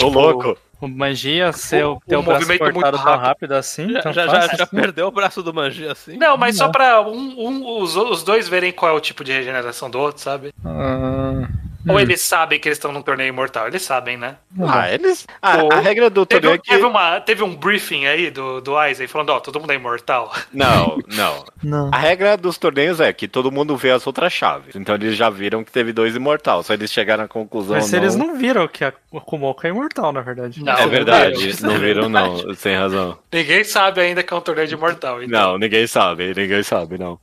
Ô, 0.00 0.06
louco. 0.06 0.56
O 0.80 0.86
Manji 0.88 1.30
ia 1.36 1.52
ser 1.52 1.84
O- 1.84 2.00
ter 2.06 2.16
o 2.16 2.22
braço 2.22 2.40
movimento 2.46 2.58
cortado 2.72 2.96
muito 2.98 3.06
tão 3.08 3.18
rápido. 3.18 3.52
assim? 3.52 3.92
Já, 3.92 4.00
já, 4.12 4.26
já, 4.26 4.40
já 4.56 4.64
assim? 4.64 4.76
perdeu 4.76 5.06
o 5.06 5.10
braço 5.10 5.42
do 5.42 5.54
Manji 5.54 5.88
assim? 5.88 6.16
Não, 6.18 6.36
mas 6.36 6.56
só 6.58 6.68
pra 6.68 7.00
um, 7.00 7.34
um- 7.38 7.78
os, 7.80 7.96
os 7.96 8.22
dois 8.22 8.48
verem 8.48 8.72
qual 8.72 8.92
é 8.92 8.94
o 8.94 9.00
tipo 9.00 9.24
de 9.24 9.32
regeneração 9.32 9.88
do 9.88 9.98
outro, 9.98 10.20
sabe? 10.22 10.52
Ah, 10.64 11.48
Ou 11.88 11.96
hum, 11.96 12.00
eles 12.00 12.20
sabem 12.20 12.58
que 12.58 12.68
eles 12.68 12.78
estão 12.78 12.90
num 12.92 13.02
torneio 13.02 13.28
imortal? 13.28 13.66
Eles 13.68 13.82
sabem, 13.82 14.16
né? 14.16 14.36
Ah, 14.66 14.90
eles. 14.92 15.26
A, 15.40 15.58
Pô, 15.58 15.72
a 15.72 15.78
regra 15.80 16.10
do 16.10 16.26
Teve, 16.26 16.40
torneio 16.42 16.54
é 16.54 16.58
que. 16.58 16.70
teve, 16.70 16.84
uma, 16.84 17.20
teve 17.20 17.42
um 17.44 17.54
briefing 17.54 18.06
aí 18.06 18.30
do, 18.30 18.60
do 18.60 18.72
Isaac 18.86 19.06
falando, 19.10 19.30
ó, 19.30 19.40
todo 19.40 19.60
mundo 19.60 19.70
é 19.70 19.76
imortal. 19.76 20.32
Não, 20.52 20.98
não. 21.06 21.44
Não. 21.62 21.90
A 21.92 21.98
regra 21.98 22.36
dos 22.36 22.58
torneios 22.58 23.00
é 23.00 23.12
que 23.12 23.28
todo 23.28 23.52
mundo 23.52 23.76
vê 23.76 23.90
as 23.90 24.06
outras 24.06 24.32
chaves. 24.32 24.74
Então 24.74 24.94
eles 24.94 25.16
já 25.16 25.28
viram 25.30 25.62
que 25.62 25.70
teve 25.70 25.92
dois 25.92 26.14
imortais. 26.16 26.66
Só 26.66 26.72
eles 26.74 26.92
chegaram 26.92 27.24
à 27.24 27.28
conclusão. 27.28 27.76
Mas 27.76 27.92
eles 27.92 28.16
não 28.16 28.36
viram 28.36 28.66
que 28.66 28.84
a 28.84 28.92
Kumoka 29.24 29.66
é 29.68 29.70
imortal, 29.70 30.12
na 30.12 30.20
verdade. 30.22 30.62
Não, 30.64 30.72
É 30.72 30.82
não 30.82 30.88
verdade, 30.88 31.52
viram. 31.52 31.70
não 31.70 31.78
viram, 31.78 32.08
não. 32.08 32.54
Sem 32.54 32.74
razão. 32.76 33.18
Ninguém 33.32 33.64
sabe 33.64 34.00
ainda 34.00 34.22
que 34.22 34.32
é 34.32 34.36
um 34.36 34.40
torneio 34.40 34.66
de 34.66 34.74
imortal. 34.74 35.22
Então. 35.22 35.40
Não, 35.52 35.58
ninguém 35.58 35.86
sabe, 35.86 36.32
ninguém 36.34 36.62
sabe, 36.62 36.98
não. 36.98 37.18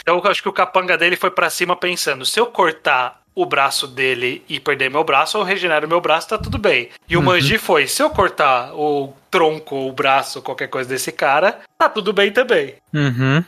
Então 0.00 0.16
eu 0.24 0.30
acho 0.30 0.42
que 0.42 0.48
o 0.48 0.52
capanga 0.52 0.96
dele 0.96 1.16
foi 1.16 1.30
pra 1.30 1.50
cima 1.50 1.76
pensando: 1.76 2.24
se 2.24 2.40
eu 2.40 2.46
cortar 2.46 3.20
o 3.38 3.46
braço 3.46 3.86
dele 3.86 4.42
e 4.48 4.58
perder 4.58 4.90
meu 4.90 5.04
braço, 5.04 5.38
eu 5.38 5.44
regenero 5.44 5.86
meu 5.86 6.00
braço, 6.00 6.28
tá 6.28 6.36
tudo 6.36 6.58
bem. 6.58 6.88
E 7.08 7.16
o 7.16 7.22
Manji 7.22 7.56
foi: 7.56 7.86
se 7.86 8.02
eu 8.02 8.10
cortar 8.10 8.74
o 8.74 9.14
tronco, 9.30 9.76
o 9.76 9.92
braço, 9.92 10.42
qualquer 10.42 10.66
coisa 10.66 10.88
desse 10.88 11.12
cara, 11.12 11.60
tá 11.78 11.88
tudo 11.88 12.12
bem 12.12 12.32
também. 12.32 12.74
Uhum. 12.92 13.44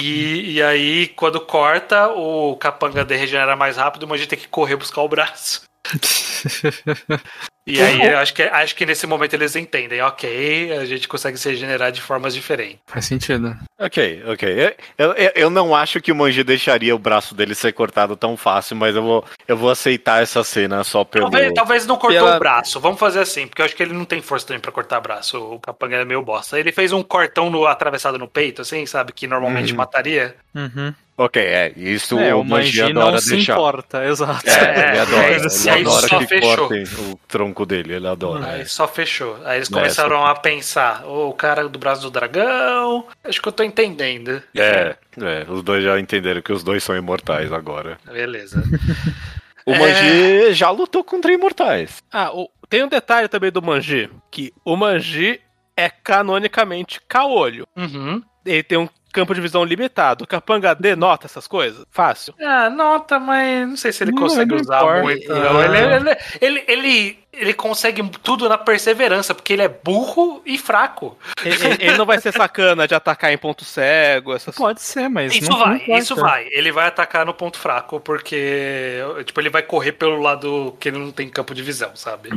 E, 0.00 0.54
e 0.54 0.62
aí, 0.62 1.08
quando 1.08 1.38
corta, 1.40 2.08
o 2.08 2.56
capanga 2.56 3.04
regenera 3.04 3.54
mais 3.54 3.76
rápido, 3.76 4.04
o 4.04 4.08
Manji 4.08 4.26
tem 4.26 4.38
que 4.38 4.48
correr 4.48 4.76
buscar 4.76 5.02
o 5.02 5.08
braço. 5.08 5.62
E 7.66 7.80
aí, 7.80 8.02
eu 8.06 8.18
acho 8.18 8.34
que, 8.34 8.42
acho 8.42 8.76
que 8.76 8.84
nesse 8.84 9.06
momento 9.06 9.32
eles 9.32 9.56
entendem, 9.56 10.02
ok, 10.02 10.76
a 10.78 10.84
gente 10.84 11.08
consegue 11.08 11.38
se 11.38 11.48
regenerar 11.48 11.90
de 11.90 12.00
formas 12.00 12.34
diferentes. 12.34 12.78
Faz 12.86 13.06
sentido. 13.06 13.56
Ok, 13.78 14.22
ok. 14.26 14.74
Eu, 14.98 15.12
eu, 15.12 15.32
eu 15.34 15.50
não 15.50 15.74
acho 15.74 16.00
que 16.00 16.12
o 16.12 16.14
Manji 16.14 16.44
deixaria 16.44 16.94
o 16.94 16.98
braço 16.98 17.34
dele 17.34 17.54
ser 17.54 17.72
cortado 17.72 18.16
tão 18.16 18.36
fácil, 18.36 18.76
mas 18.76 18.94
eu 18.94 19.02
vou, 19.02 19.24
eu 19.48 19.56
vou 19.56 19.70
aceitar 19.70 20.22
essa 20.22 20.44
cena 20.44 20.84
só 20.84 21.04
pelo. 21.04 21.30
Talvez, 21.30 21.52
talvez 21.54 21.86
não 21.86 21.96
cortou 21.96 22.20
Pela- 22.20 22.36
o 22.36 22.38
braço. 22.38 22.78
Vamos 22.80 23.00
fazer 23.00 23.20
assim, 23.20 23.46
porque 23.46 23.62
eu 23.62 23.66
acho 23.66 23.74
que 23.74 23.82
ele 23.82 23.94
não 23.94 24.04
tem 24.04 24.20
força 24.20 24.46
também 24.46 24.60
pra 24.60 24.70
cortar 24.70 25.00
braço. 25.00 25.38
O 25.38 25.58
capanga 25.58 25.96
é 25.96 26.04
meio 26.04 26.20
bosta. 26.22 26.58
Ele 26.60 26.70
fez 26.70 26.92
um 26.92 27.02
cortão 27.02 27.48
no, 27.48 27.66
atravessado 27.66 28.18
no 28.18 28.28
peito, 28.28 28.60
assim, 28.62 28.84
sabe? 28.84 29.12
Que 29.12 29.26
normalmente 29.26 29.72
Uhum. 29.72 29.78
mataria. 29.78 30.34
Uhum. 30.54 30.94
Ok, 31.16 31.40
é. 31.40 31.72
Isso 31.76 32.18
é, 32.18 32.34
o, 32.34 32.42
Manji 32.42 32.80
Manji 32.80 32.92
não 32.92 33.02
adora 33.02 33.20
se 33.20 33.30
deixar. 33.30 33.52
importa, 33.52 34.02
exato. 34.08 34.50
É, 34.50 34.88
ele 34.90 34.98
adora. 34.98 35.22
É, 35.26 35.36
ele 35.36 35.70
adora 35.70 36.08
só 36.08 36.18
que 36.18 36.26
fechou. 36.26 36.56
cortem 36.56 36.82
o 36.82 37.20
tronco 37.28 37.53
arranco 37.54 37.64
dele, 37.66 37.94
ele 37.94 38.06
adora. 38.08 38.46
Aí 38.46 38.66
só 38.66 38.86
fechou. 38.88 39.38
Aí 39.44 39.58
eles 39.58 39.70
É, 39.70 39.72
começaram 39.72 40.26
a 40.26 40.34
pensar: 40.34 41.04
"Ô, 41.06 41.28
o 41.28 41.32
cara 41.32 41.68
do 41.68 41.78
braço 41.78 42.02
do 42.02 42.10
dragão. 42.10 43.06
Acho 43.22 43.40
que 43.40 43.48
eu 43.48 43.52
tô 43.52 43.62
entendendo. 43.62 44.42
É, 44.54 44.96
é, 45.20 45.46
os 45.48 45.62
dois 45.62 45.82
já 45.84 45.98
entenderam 45.98 46.42
que 46.42 46.52
os 46.52 46.62
dois 46.64 46.82
são 46.82 46.96
imortais 46.96 47.52
agora. 47.52 47.98
Beleza. 48.06 48.62
O 49.66 49.72
É. 49.72 49.78
Manji 49.78 50.52
já 50.52 50.68
lutou 50.68 51.02
contra 51.02 51.32
imortais. 51.32 52.02
Ah, 52.12 52.30
o- 52.34 52.50
tem 52.68 52.84
um 52.84 52.88
detalhe 52.88 53.28
também 53.28 53.50
do 53.50 53.62
Manji, 53.62 54.10
que 54.30 54.52
o 54.62 54.76
Manji 54.76 55.40
é 55.74 55.88
canonicamente 55.88 57.00
caolho. 57.08 57.66
Uhum. 57.74 58.22
Ele 58.44 58.62
tem 58.62 58.76
um 58.76 58.86
campo 59.10 59.34
de 59.34 59.40
visão 59.40 59.64
limitado. 59.64 60.24
O 60.24 60.26
Capanga 60.26 60.74
D 60.74 60.94
nota 60.94 61.26
essas 61.26 61.46
coisas? 61.46 61.86
Fácil. 61.90 62.34
Ah, 62.42 62.68
nota, 62.68 63.18
mas 63.18 63.66
não 63.66 63.76
sei 63.78 63.90
se 63.90 64.04
ele 64.04 64.12
Não, 64.12 64.20
consegue 64.24 64.50
não 64.54 64.60
usar 64.60 64.76
importa. 64.82 65.02
muito. 65.02 65.28
Não. 65.32 65.62
Ele, 65.62 65.78
ele, 65.78 66.16
ele, 66.42 66.64
ele, 66.68 67.18
ele 67.36 67.52
consegue 67.54 68.02
tudo 68.22 68.48
na 68.48 68.56
perseverança, 68.58 69.34
porque 69.34 69.52
ele 69.52 69.62
é 69.62 69.68
burro 69.68 70.42
e 70.44 70.56
fraco. 70.58 71.16
Ele, 71.44 71.56
ele- 71.80 71.96
não 71.98 72.06
vai 72.06 72.18
ser 72.20 72.32
sacana 72.32 72.86
de 72.88 72.94
atacar 72.94 73.32
em 73.32 73.38
ponto 73.38 73.64
cego, 73.64 74.34
essas 74.34 74.54
Pode 74.54 74.80
ser, 74.82 75.08
mas. 75.08 75.34
Isso 75.34 75.50
não- 75.50 75.58
não 75.58 75.64
vai, 75.66 75.76
importa. 75.76 75.98
isso 75.98 76.16
vai. 76.16 76.48
Ele 76.50 76.72
vai 76.72 76.86
atacar 76.86 77.24
no 77.26 77.34
ponto 77.34 77.58
fraco, 77.58 78.00
porque 78.00 78.98
tipo, 79.24 79.40
ele 79.40 79.50
vai 79.50 79.62
correr 79.62 79.92
pelo 79.92 80.20
lado 80.20 80.76
que 80.80 80.88
ele 80.88 80.98
não 80.98 81.10
tem 81.10 81.28
campo 81.28 81.54
de 81.54 81.62
visão, 81.62 81.90
sabe? 81.94 82.30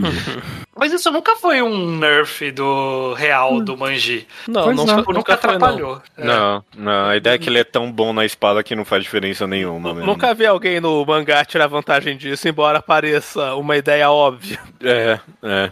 Mas 0.76 0.92
isso 0.94 1.12
nunca 1.12 1.36
foi 1.36 1.62
um 1.62 1.98
nerf 1.98 2.52
do 2.52 3.14
real 3.14 3.62
do 3.62 3.76
Manji. 3.78 4.28
Não, 4.48 4.64
Pois 4.64 4.76
não, 4.78 4.86
não. 4.86 4.96
Nunca, 4.98 5.04
foi- 5.06 5.14
nunca 5.16 5.38
foi, 5.38 5.48
não. 5.50 5.56
atrapalhou. 5.58 6.02
É. 6.18 6.24
Não, 6.24 6.64
não, 6.76 7.06
a 7.10 7.18
ideia 7.18 7.36
é 7.36 7.38
que 7.38 7.50
ele 7.50 7.60
é 7.60 7.64
tão 7.64 7.92
bom 7.92 8.14
na 8.14 8.26
espada 8.26 8.64
que 8.64 8.76
não 8.76 8.86
faz 8.86 9.04
diferença 9.04 9.48
nenhuma 9.48 9.94
mesmo. 9.94 10.06
Nunca 10.08 10.34
vi 10.34 10.46
alguém 10.46 10.80
no 10.80 11.06
mangá 11.06 11.44
tirar 11.46 11.68
vantagem 11.68 12.16
disso, 12.18 12.48
embora 12.48 12.82
pareça 12.82 13.56
uma 13.56 13.76
ideia 13.78 14.10
óbvia. 14.12 14.60
É, 14.89 15.19
é. 15.43 15.71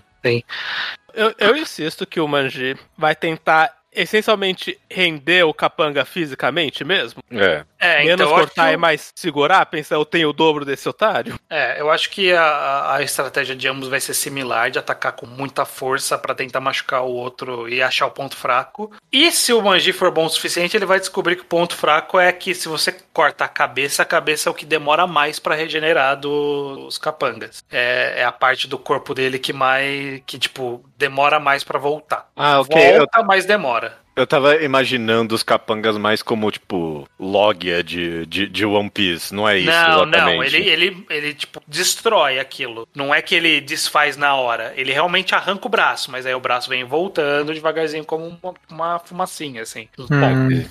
Eu, 1.14 1.34
eu 1.38 1.56
insisto 1.56 2.06
que 2.06 2.20
o 2.20 2.28
Manji 2.28 2.76
vai 2.98 3.16
tentar 3.16 3.74
essencialmente 3.92 4.78
render 4.92 5.44
o 5.44 5.54
capanga 5.54 6.04
fisicamente 6.04 6.84
mesmo. 6.84 7.24
É. 7.32 7.64
É, 7.86 8.04
Menos 8.04 8.14
então 8.14 8.28
eu 8.28 8.36
acho, 8.36 8.46
cortar 8.48 8.68
que, 8.68 8.74
e 8.74 8.78
mais 8.78 9.12
segurar, 9.16 9.66
pensa, 9.68 9.94
eu 9.96 10.06
tenho 10.06 10.30
o 10.30 10.34
dobro 10.34 10.66
desse 10.66 10.88
otário. 10.90 11.40
é, 11.50 11.80
eu 11.80 11.92
acho 11.92 12.10
que 12.10 12.34
a, 12.34 12.96
a 12.96 13.04
estratégia 13.04 13.56
de 13.56 13.68
ambos 13.68 13.88
vai 13.88 14.00
ser 14.00 14.14
similar, 14.14 14.72
de 14.72 14.80
atacar 14.80 15.14
com 15.14 15.26
muita 15.26 15.66
força 15.66 16.18
pra 16.18 16.34
tentar 16.34 16.60
machucar 16.60 17.04
o 17.04 17.12
outro 17.12 17.70
e 17.70 17.82
achar 17.82 18.08
o 18.08 18.12
ponto 18.12 18.36
fraco. 18.36 18.92
E 19.12 19.32
se 19.32 19.54
o 19.54 19.62
Manji 19.62 19.94
for 19.94 20.12
bom 20.12 20.26
o 20.26 20.30
suficiente, 20.30 20.76
ele 20.76 20.86
vai 20.86 21.00
descobrir 21.00 21.36
que 21.36 21.44
o 21.44 21.46
ponto 21.46 21.76
fraco 21.76 22.20
é 22.20 22.32
que 22.32 22.54
se 22.56 22.68
você 22.68 22.96
corta 23.14 23.46
a 23.46 23.48
cabeça, 23.48 24.02
a 24.02 24.06
cabeça 24.06 24.50
é 24.50 24.52
o 24.52 24.56
que 24.56 24.66
demora 24.66 25.06
mais 25.08 25.40
pra 25.40 25.56
regenerar 25.56 26.20
dos 26.20 26.98
capangas. 26.98 27.64
É, 27.72 28.22
é 28.22 28.24
a 28.26 28.32
parte 28.32 28.68
do 28.68 28.78
corpo 28.78 29.14
dele 29.14 29.40
que 29.40 29.54
mais, 29.54 30.22
que 30.26 30.38
tipo, 30.40 30.84
demora 30.98 31.40
mais 31.40 31.64
pra 31.64 31.80
voltar. 31.80 32.30
Ah, 32.36 32.60
ok. 32.60 32.76
Eu, 32.78 32.98
Volta, 32.98 33.24
mas 33.24 33.46
demora. 33.46 34.05
Eu 34.16 34.26
tava 34.26 34.56
imaginando 34.64 35.36
os 35.36 35.44
capangas 35.44 35.98
mais 35.98 36.22
como, 36.22 36.50
tipo, 36.50 37.08
Logia 37.20 37.84
de, 37.84 38.26
de, 38.26 38.48
de 38.48 38.66
One 38.66 38.90
Piece. 38.90 39.34
Não 39.34 39.48
é 39.48 39.58
isso, 39.58 39.70
não, 39.72 40.04
exatamente. 40.08 40.36
não, 40.36 40.44
ele, 40.44 40.70
ele, 40.70 41.06
ele, 41.10 41.34
tipo, 41.34 41.62
destrói 41.68 42.40
aquilo. 42.40 42.88
Não 42.96 43.14
é 43.14 43.22
que 43.22 43.36
ele 43.36 43.60
desfaz 43.60 44.16
na 44.16 44.36
hora. 44.36 44.74
Ele 44.78 44.94
realmente 44.94 45.36
arranca 45.36 45.68
o 45.68 45.70
braço, 45.70 46.12
mas 46.12 46.26
aí 46.26 46.34
o 46.34 46.40
braço 46.40 46.70
vem 46.70 46.84
voltando 46.84 47.54
devagarzinho 47.54 48.06
como 48.06 48.38
uma, 48.42 48.54
uma 48.70 49.00
fumacinha, 49.00 49.62
assim. 49.62 49.88
Um 49.98 50.08
pó. 50.08 50.16
Hum. 50.16 50.66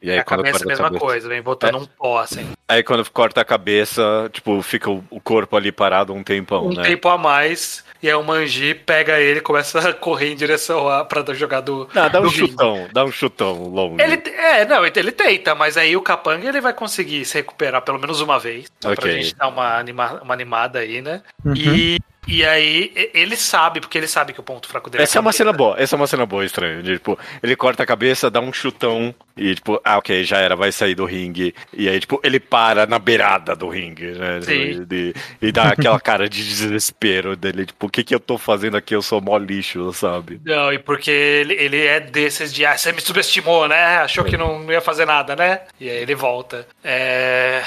E 0.00 0.10
aí, 0.10 0.18
a 0.18 0.24
quando 0.24 0.40
cabeça 0.42 0.64
é 0.64 0.66
a 0.66 0.68
mesma 0.68 0.84
cabeça- 0.86 1.04
coisa, 1.04 1.28
vem 1.28 1.40
voltando 1.40 1.78
um 1.78 1.86
pó, 1.86 2.18
assim. 2.18 2.48
Aí 2.68 2.82
quando 2.82 3.08
corta 3.10 3.40
a 3.40 3.44
cabeça, 3.44 4.28
tipo, 4.32 4.60
fica 4.62 4.90
o, 4.90 5.20
corpo 5.20 5.56
ali 5.56 5.70
parado 5.70 6.12
um 6.12 6.24
tempão, 6.24 6.66
Um 6.66 6.74
né? 6.74 6.82
tempo 6.82 7.08
a 7.08 7.16
mais, 7.16 7.84
e 8.02 8.08
aí 8.08 8.14
o 8.14 8.22
Manji 8.22 8.74
pega 8.74 9.20
ele 9.20 9.38
e 9.38 9.42
começa 9.42 9.78
a 9.78 9.92
correr 9.92 10.32
em 10.32 10.36
direção 10.36 10.88
a, 10.88 11.04
pra 11.04 11.22
jogar 11.34 11.60
do. 11.60 11.88
Não, 11.94 12.10
dá 12.10 12.20
um 12.20 12.28
chutão, 12.28 12.88
dá 12.92 13.04
um 13.04 13.12
chutão 13.12 13.62
longo. 13.68 14.00
Ele, 14.00 14.20
é, 14.30 14.64
não, 14.64 14.84
ele 14.84 15.12
tenta, 15.12 15.54
mas 15.54 15.76
aí 15.76 15.96
o 15.96 16.02
Capanga 16.02 16.48
ele 16.48 16.60
vai 16.60 16.72
conseguir 16.72 17.24
se 17.24 17.34
recuperar 17.34 17.80
pelo 17.82 18.00
menos 18.00 18.20
uma 18.20 18.38
vez. 18.38 18.66
Só 18.80 18.94
pra 18.94 19.10
gente 19.10 19.36
dar 19.36 19.48
uma, 19.48 19.78
anima, 19.78 20.20
uma 20.22 20.34
animada 20.34 20.80
aí, 20.80 21.00
né? 21.00 21.22
Uhum. 21.44 21.54
E, 21.54 21.98
e 22.26 22.44
aí 22.44 22.92
ele 23.12 23.36
sabe, 23.36 23.80
porque 23.80 23.98
ele 23.98 24.06
sabe 24.06 24.32
que 24.32 24.40
o 24.40 24.42
ponto 24.42 24.68
fraco 24.68 24.88
dele 24.88 25.02
Essa 25.02 25.18
é 25.18 25.20
uma 25.20 25.32
cena 25.32 25.52
boa, 25.52 25.74
essa 25.78 25.94
é 25.94 25.98
uma 25.98 26.06
cena 26.06 26.24
boa, 26.24 26.44
estranho. 26.44 26.82
De, 26.82 26.94
tipo, 26.94 27.18
ele 27.42 27.56
corta 27.56 27.82
a 27.82 27.86
cabeça, 27.86 28.30
dá 28.30 28.40
um 28.40 28.52
chutão 28.52 29.14
e, 29.36 29.54
tipo, 29.54 29.80
ah, 29.84 29.98
ok, 29.98 30.22
já 30.24 30.38
era, 30.38 30.54
vai 30.54 30.70
sair 30.70 30.94
do 30.94 31.04
ringue. 31.04 31.54
E 31.72 31.88
aí, 31.88 31.98
tipo, 31.98 32.20
ele 32.22 32.38
para 32.38 32.86
na 32.86 32.98
beirada 32.98 33.56
do 33.56 33.68
ringue, 33.68 34.12
né? 34.12 34.40
Sim. 34.42 34.86
E, 34.90 35.14
e 35.40 35.52
dá 35.52 35.68
aquela 35.70 35.98
cara 35.98 36.28
de 36.28 36.44
desespero 36.44 37.34
dele, 37.34 37.66
tipo, 37.66 37.86
o 37.86 37.90
que 37.90 38.04
que 38.04 38.14
eu 38.14 38.20
tô 38.20 38.36
fazendo 38.38 38.76
aqui? 38.76 38.94
Eu 38.94 39.02
sou 39.02 39.20
mó 39.20 39.36
lixo, 39.38 39.92
sabe? 39.92 40.40
Não, 40.44 40.72
e 40.72 40.78
porque 40.78 41.10
ele, 41.10 41.54
ele 41.54 41.84
é 41.84 41.98
desses 41.98 42.52
de, 42.52 42.64
ah, 42.66 42.76
você 42.76 42.92
me 42.92 43.00
subestimou, 43.00 43.66
né? 43.66 43.96
Achou 43.96 44.22
que 44.24 44.36
não, 44.36 44.58
não 44.60 44.72
ia 44.72 44.80
fazer 44.80 45.06
nada, 45.06 45.34
né? 45.34 45.62
E 45.80 45.88
aí 45.88 45.96
ele 45.96 46.14
volta. 46.14 46.66
É. 46.84 47.62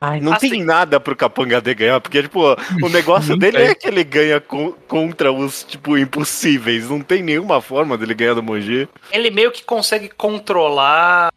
Ai, 0.00 0.20
não 0.20 0.34
Assim- 0.34 0.50
tem 0.50 0.62
nada 0.62 1.00
pro 1.00 1.16
Capanga 1.16 1.60
D 1.60 1.74
ganhar, 1.74 2.00
porque, 2.00 2.22
tipo, 2.22 2.54
o 2.82 2.88
negócio 2.88 3.36
dele 3.36 3.56
é 3.56 3.74
que 3.74 3.88
ele 3.88 3.95
ganha 4.04 4.40
co- 4.40 4.76
contra 4.88 5.32
os, 5.32 5.62
tipo, 5.64 5.96
impossíveis. 5.98 6.88
Não 6.90 7.00
tem 7.00 7.22
nenhuma 7.22 7.60
forma 7.60 7.96
dele 7.96 8.14
ganhar 8.14 8.34
do 8.34 8.42
Mongi. 8.42 8.88
Ele 9.12 9.30
meio 9.30 9.50
que 9.50 9.62
consegue 9.64 10.08
controlar. 10.08 11.32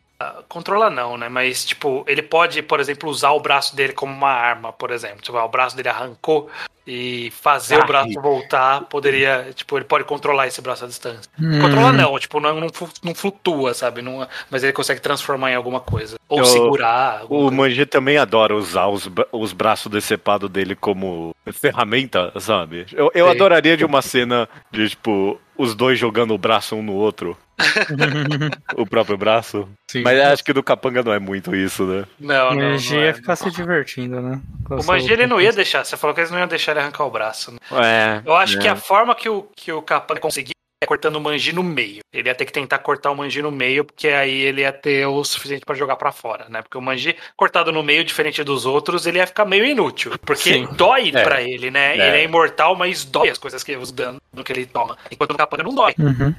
Controlar 0.49 0.89
não, 0.89 1.17
né? 1.17 1.29
Mas, 1.29 1.63
tipo, 1.63 2.03
ele 2.07 2.21
pode, 2.21 2.61
por 2.61 2.79
exemplo, 2.79 3.09
usar 3.09 3.31
o 3.31 3.39
braço 3.39 3.73
dele 3.75 3.93
como 3.93 4.11
uma 4.13 4.29
arma, 4.31 4.73
por 4.73 4.91
exemplo. 4.91 5.21
Tipo, 5.21 5.37
o 5.37 5.47
braço 5.47 5.75
dele 5.77 5.87
arrancou 5.89 6.49
e 6.91 7.30
fazer 7.32 7.75
Ai. 7.75 7.82
o 7.82 7.86
braço 7.86 8.13
voltar 8.21 8.82
poderia. 8.82 9.52
Tipo, 9.54 9.78
ele 9.78 9.86
pode 9.86 10.04
controlar 10.06 10.47
esse 10.47 10.60
braço 10.60 10.86
à 10.86 10.88
distância. 10.88 11.21
Hum. 11.39 11.62
Controlar 11.62 11.93
não, 11.93 12.17
tipo, 12.17 12.39
não, 12.39 12.60
não, 13.04 13.13
flutua, 13.15 13.75
sabe? 13.75 14.02
Não, 14.02 14.28
mas 14.49 14.63
ele 14.63 14.73
consegue 14.73 14.99
transformar 14.99 15.52
em 15.52 15.56
alguma 15.56 15.80
coisa. 15.80 16.17
Ou 16.28 16.39
Eu- 16.39 16.45
segurar. 16.45 17.19
alguma 17.21 17.39
O 17.41 17.43
coisa. 17.43 17.56
Manji 17.58 17.86
também 17.86 18.17
adora 18.17 18.56
usar 18.56 18.88
os, 18.88 19.08
os 19.32 19.54
braços 19.54 19.91
decepados 19.91 20.49
dele 20.49 20.75
como 20.75 21.36
ferramenta, 21.54 22.32
sabe? 22.39 22.88
Eu, 22.91 23.12
eu 23.13 23.25
Sim. 23.25 23.32
adoraria 23.32 23.78
de 23.78 23.86
uma 23.86 24.02
cena 24.02 24.49
de, 24.71 24.89
tipo, 24.89 25.39
os 25.58 25.75
dois 25.75 25.99
jogando 25.99 26.34
o 26.34 26.38
braço 26.38 26.75
um 26.75 26.82
no 26.82 26.93
outro. 26.93 27.38
o 28.78 28.86
próprio 28.86 29.17
braço. 29.17 29.67
Sim. 29.91 30.02
Mas 30.02 30.17
acho 30.19 30.43
que 30.45 30.54
do 30.54 30.63
Capanga 30.63 31.04
não 31.04 31.12
é 31.12 31.19
muito 31.19 31.54
isso, 31.56 31.84
né? 31.84 32.06
Não, 32.19 32.52
O 32.52 32.56
não. 32.56 32.69
Manji 32.71 32.95
não 32.95 33.02
é. 33.02 33.06
ia 33.08 33.13
ficar 33.13 33.36
se 33.36 33.52
divertindo, 33.52 34.21
né? 34.21 34.39
Com 34.65 34.75
O 34.75 34.86
Manji 34.86 35.12
ele 35.12 35.28
não 35.28 35.41
ia 35.41 35.52
deixar. 35.52 35.84
Você 35.84 35.97
falou 35.97 36.13
que 36.13 36.21
eles 36.21 36.32
não 36.32 36.39
iam 36.39 36.47
deixar 36.47 36.71
ele 36.71 36.78
arrancar 36.79 37.05
o 37.05 37.11
braço. 37.11 37.51
Né? 37.51 37.59
É. 37.71 38.21
Eu 38.25 38.35
acho 38.35 38.57
é. 38.57 38.61
que 38.61 38.67
a 38.67 38.75
forma 38.75 39.15
que 39.15 39.29
o, 39.29 39.47
que 39.55 39.71
o 39.71 39.81
Capanga 39.81 40.19
conseguir 40.19 40.51
é 40.81 40.85
cortando 40.85 41.17
o 41.17 41.21
Manji 41.21 41.51
no 41.51 41.61
meio. 41.61 41.99
Ele 42.13 42.29
ia 42.29 42.35
ter 42.35 42.45
que 42.45 42.53
tentar 42.53 42.79
cortar 42.79 43.11
o 43.11 43.15
Manji 43.15 43.41
no 43.41 43.51
meio, 43.51 43.83
porque 43.83 44.07
aí 44.07 44.41
ele 44.41 44.61
ia 44.61 44.71
ter 44.71 45.05
o 45.05 45.21
suficiente 45.25 45.65
pra 45.65 45.75
jogar 45.75 45.97
pra 45.97 46.11
fora, 46.11 46.47
né? 46.47 46.61
Porque 46.61 46.77
o 46.77 46.81
Manji 46.81 47.17
cortado 47.35 47.69
no 47.69 47.83
meio, 47.83 48.05
diferente 48.05 48.41
dos 48.45 48.65
outros, 48.65 49.05
ele 49.05 49.17
ia 49.17 49.27
ficar 49.27 49.43
meio 49.43 49.65
inútil. 49.65 50.13
Porque 50.21 50.53
Sim. 50.53 50.69
dói 50.77 51.11
É. 51.13 51.21
pra 51.21 51.41
ele, 51.41 51.69
né? 51.69 51.97
É. 51.97 52.07
Ele 52.07 52.17
é 52.19 52.23
imortal, 52.23 52.77
mas 52.77 53.03
dói 53.03 53.29
as 53.29 53.37
coisas 53.37 53.61
que 53.61 53.75
os 53.75 53.91
danos 53.91 54.21
que 54.45 54.53
ele 54.53 54.65
toma. 54.65 54.97
Enquanto 55.11 55.31
o 55.31 55.37
Capanga 55.37 55.63
não 55.63 55.75
dói. 55.75 55.93
Uhum. 55.99 56.33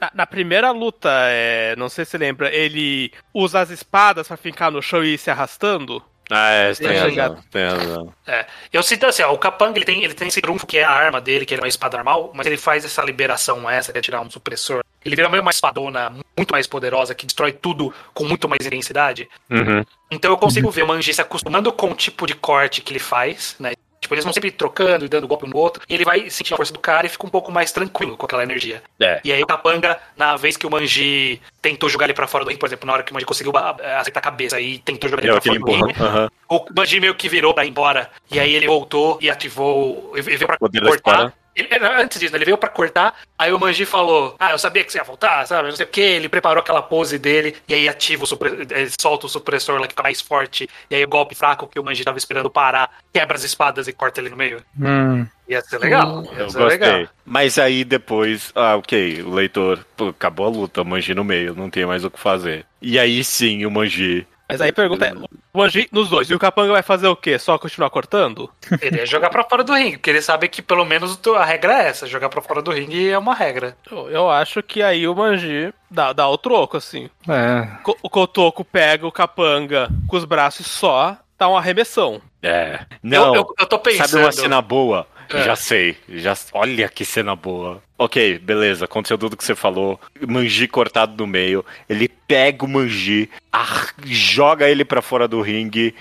Na, 0.00 0.10
na 0.12 0.26
primeira 0.26 0.72
luta, 0.72 1.08
é, 1.28 1.76
não 1.76 1.88
sei 1.88 2.04
se 2.04 2.18
lembra, 2.18 2.52
ele 2.52 3.12
usa 3.32 3.60
as 3.60 3.70
espadas 3.70 4.26
pra 4.26 4.36
ficar 4.36 4.72
no 4.72 4.82
chão 4.82 5.04
e 5.04 5.14
ir 5.14 5.18
se 5.18 5.30
arrastando. 5.30 6.02
Ah, 6.30 6.50
é, 6.50 6.74
tem 6.74 6.88
Tá 6.88 7.00
razão. 7.00 7.44
Tem 7.50 7.68
razão. 7.68 8.14
É. 8.26 8.46
Eu 8.72 8.82
sinto 8.82 9.06
assim, 9.06 9.22
ó, 9.22 9.32
o 9.32 9.38
Capanga 9.38 9.78
ele 9.78 9.84
tem, 9.84 10.02
ele 10.02 10.14
tem 10.14 10.28
esse 10.28 10.40
trunfo 10.40 10.66
que 10.66 10.78
é 10.78 10.84
a 10.84 10.90
arma 10.90 11.20
dele, 11.20 11.44
que 11.44 11.54
ele 11.54 11.60
é 11.60 11.64
uma 11.64 11.68
espada 11.68 11.96
normal, 11.96 12.32
mas 12.34 12.46
ele 12.46 12.56
faz 12.56 12.84
essa 12.84 13.02
liberação 13.02 13.68
essa, 13.68 13.92
de 13.92 14.00
tirar 14.00 14.20
um 14.20 14.30
supressor. 14.30 14.82
Ele 15.04 15.14
vira 15.14 15.28
meio 15.28 15.42
uma 15.42 15.50
espadona 15.50 16.10
muito 16.36 16.50
mais 16.50 16.66
poderosa, 16.66 17.14
que 17.14 17.26
destrói 17.26 17.52
tudo 17.52 17.92
com 18.14 18.24
muito 18.24 18.48
mais 18.48 18.66
intensidade. 18.66 19.28
Uhum. 19.50 19.84
Então 20.10 20.30
eu 20.30 20.36
consigo 20.38 20.70
ver 20.70 20.82
o 20.82 20.88
Manji 20.88 21.12
se 21.12 21.20
acostumando 21.20 21.70
com 21.72 21.90
o 21.90 21.94
tipo 21.94 22.26
de 22.26 22.34
corte 22.34 22.80
que 22.80 22.92
ele 22.92 22.98
faz, 22.98 23.54
né? 23.58 23.72
Tipo, 24.04 24.14
eles 24.14 24.24
vão 24.24 24.32
sempre 24.34 24.50
trocando 24.50 25.06
e 25.06 25.08
dando 25.08 25.26
golpe 25.26 25.46
um 25.46 25.48
no 25.48 25.56
outro. 25.56 25.82
E 25.88 25.94
ele 25.94 26.04
vai 26.04 26.28
sentir 26.28 26.52
a 26.52 26.56
força 26.58 26.72
do 26.72 26.78
cara 26.78 27.06
e 27.06 27.08
fica 27.08 27.26
um 27.26 27.30
pouco 27.30 27.50
mais 27.50 27.72
tranquilo 27.72 28.16
com 28.18 28.26
aquela 28.26 28.42
energia. 28.42 28.82
É. 29.00 29.18
E 29.24 29.32
aí 29.32 29.42
o 29.42 29.46
Capanga, 29.46 29.98
na 30.16 30.36
vez 30.36 30.56
que 30.58 30.66
o 30.66 30.70
Manji 30.70 31.40
tentou 31.62 31.88
jogar 31.88 32.04
ele 32.04 32.12
pra 32.14 32.26
fora 32.26 32.44
do 32.44 32.48
ringue, 32.48 32.60
por 32.60 32.66
exemplo, 32.66 32.86
na 32.86 32.92
hora 32.92 33.02
que 33.02 33.10
o 33.10 33.14
Manji 33.14 33.24
conseguiu 33.24 33.52
acertar 33.56 34.20
a 34.20 34.24
cabeça 34.24 34.60
e 34.60 34.78
tentou 34.78 35.08
jogar 35.08 35.22
ele 35.22 35.32
Deu 35.32 35.40
pra 35.40 35.50
fora 35.50 35.58
do 35.58 35.62
empurrão. 35.70 35.86
ringue, 35.88 36.02
Aham. 36.02 36.30
o 36.50 36.66
Manji 36.76 37.00
meio 37.00 37.14
que 37.14 37.28
virou 37.30 37.54
pra 37.54 37.64
ir 37.64 37.70
embora. 37.70 38.10
E 38.30 38.38
aí 38.38 38.54
ele 38.54 38.66
voltou 38.66 39.18
e 39.22 39.30
ativou. 39.30 40.12
Ele 40.14 40.22
veio 40.22 40.46
pra 40.46 40.58
cortar. 40.58 41.32
Ele- 41.56 41.68
antes 41.86 42.18
disso, 42.18 42.32
né, 42.32 42.38
ele 42.38 42.44
veio 42.46 42.58
pra 42.58 42.68
cortar. 42.68 43.14
Aí 43.38 43.52
o 43.52 43.58
Manji 43.60 43.84
falou: 43.84 44.34
Ah, 44.40 44.50
eu 44.52 44.58
sabia 44.58 44.82
que 44.82 44.90
você 44.90 44.98
ia 44.98 45.04
voltar, 45.04 45.46
sabe? 45.46 45.68
Não 45.68 45.76
sei 45.76 45.86
o 45.86 45.88
que. 45.88 46.00
Ele 46.00 46.28
preparou 46.28 46.60
aquela 46.60 46.82
pose 46.82 47.18
dele. 47.18 47.54
E 47.68 47.74
aí 47.74 47.88
ativa 47.88 48.24
o 48.24 48.26
supre- 48.26 48.66
ele 48.70 48.90
solta 49.00 49.26
o 49.26 49.28
supressor 49.28 49.76
lá 49.76 49.82
que 49.86 49.92
fica 49.92 50.02
mais 50.02 50.20
forte. 50.20 50.68
E 50.90 50.94
aí 50.94 51.04
o 51.04 51.08
golpe 51.08 51.34
fraco 51.34 51.66
que 51.68 51.78
o 51.78 51.84
Manji 51.84 52.04
tava 52.04 52.18
esperando 52.18 52.50
parar, 52.50 52.90
quebra 53.12 53.36
as 53.36 53.44
espadas 53.44 53.86
e 53.86 53.92
corta 53.92 54.20
ele 54.20 54.30
no 54.30 54.36
meio. 54.36 54.62
Hum. 54.80 55.26
Ia 55.48 55.60
ser 55.60 55.78
legal. 55.78 56.24
Ia 56.32 56.38
Eu 56.40 56.50
ser 56.50 56.58
gostei. 56.58 56.78
legal. 56.88 57.08
Mas 57.24 57.58
aí 57.58 57.84
depois, 57.84 58.50
ah, 58.54 58.76
ok, 58.76 59.22
o 59.22 59.30
leitor, 59.34 59.84
pô, 59.96 60.08
acabou 60.08 60.46
a 60.46 60.50
luta, 60.50 60.82
o 60.82 60.84
Manji 60.84 61.14
no 61.14 61.22
meio, 61.22 61.54
não 61.54 61.68
tem 61.70 61.84
mais 61.86 62.04
o 62.04 62.10
que 62.10 62.18
fazer. 62.18 62.64
E 62.80 62.98
aí 62.98 63.22
sim 63.22 63.64
o 63.66 63.70
Manji 63.70 64.26
Mas 64.48 64.60
aí 64.60 64.70
pergunta 64.72 65.06
é, 65.06 65.12
o 65.14 65.58
Manji 65.58 65.88
nos 65.90 66.08
dois, 66.10 66.28
e 66.28 66.34
o 66.34 66.38
Capanga 66.38 66.72
vai 66.72 66.82
fazer 66.82 67.06
o 67.08 67.16
quê? 67.16 67.38
Só 67.38 67.56
continuar 67.58 67.88
cortando? 67.90 68.50
Ele 68.82 68.98
ia 68.98 69.06
jogar 69.06 69.30
pra 69.30 69.42
fora 69.44 69.64
do 69.64 69.72
ringue, 69.72 69.96
porque 69.96 70.10
ele 70.10 70.20
sabe 70.20 70.48
que 70.48 70.60
pelo 70.60 70.84
menos 70.84 71.18
a 71.36 71.44
regra 71.44 71.82
é 71.82 71.88
essa, 71.88 72.06
jogar 72.06 72.28
pra 72.28 72.42
fora 72.42 72.60
do 72.60 72.70
ringue 72.70 73.08
é 73.10 73.16
uma 73.18 73.34
regra. 73.34 73.76
Eu, 73.90 74.10
eu 74.10 74.30
acho 74.30 74.62
que 74.62 74.82
aí 74.82 75.08
o 75.08 75.14
Manji 75.14 75.72
dá, 75.90 76.12
dá 76.12 76.28
o 76.28 76.36
troco, 76.36 76.76
assim. 76.76 77.08
É. 77.28 77.66
Co- 77.82 77.96
O 78.02 78.10
Kotoko 78.10 78.64
pega 78.64 79.06
o 79.06 79.12
Capanga 79.12 79.88
com 80.06 80.16
os 80.16 80.24
braços 80.26 80.66
só, 80.66 81.16
dá 81.38 81.48
uma 81.48 81.58
arremessão. 81.58 82.20
É. 82.42 82.80
Não, 83.02 83.28
eu, 83.28 83.34
eu, 83.36 83.54
eu 83.60 83.66
tô 83.66 83.78
pensando. 83.78 84.08
sabe 84.08 84.22
uma 84.22 84.32
cena 84.32 84.60
boa? 84.60 85.06
É. 85.30 85.42
Já 85.42 85.56
sei. 85.56 85.96
Já... 86.06 86.36
Olha 86.52 86.86
que 86.90 87.02
cena 87.04 87.34
boa. 87.34 87.82
Ok, 87.96 88.38
beleza. 88.40 88.86
Aconteceu 88.86 89.16
tudo 89.16 89.36
que 89.36 89.44
você 89.44 89.54
falou. 89.54 90.00
Manji 90.26 90.66
cortado 90.66 91.14
no 91.16 91.26
meio. 91.30 91.64
Ele 91.88 92.08
pega 92.08 92.64
o 92.64 92.68
Manji, 92.68 93.30
ar- 93.52 93.94
joga 94.04 94.68
ele 94.68 94.84
pra 94.84 95.00
fora 95.00 95.28
do 95.28 95.40
ringue. 95.40 95.94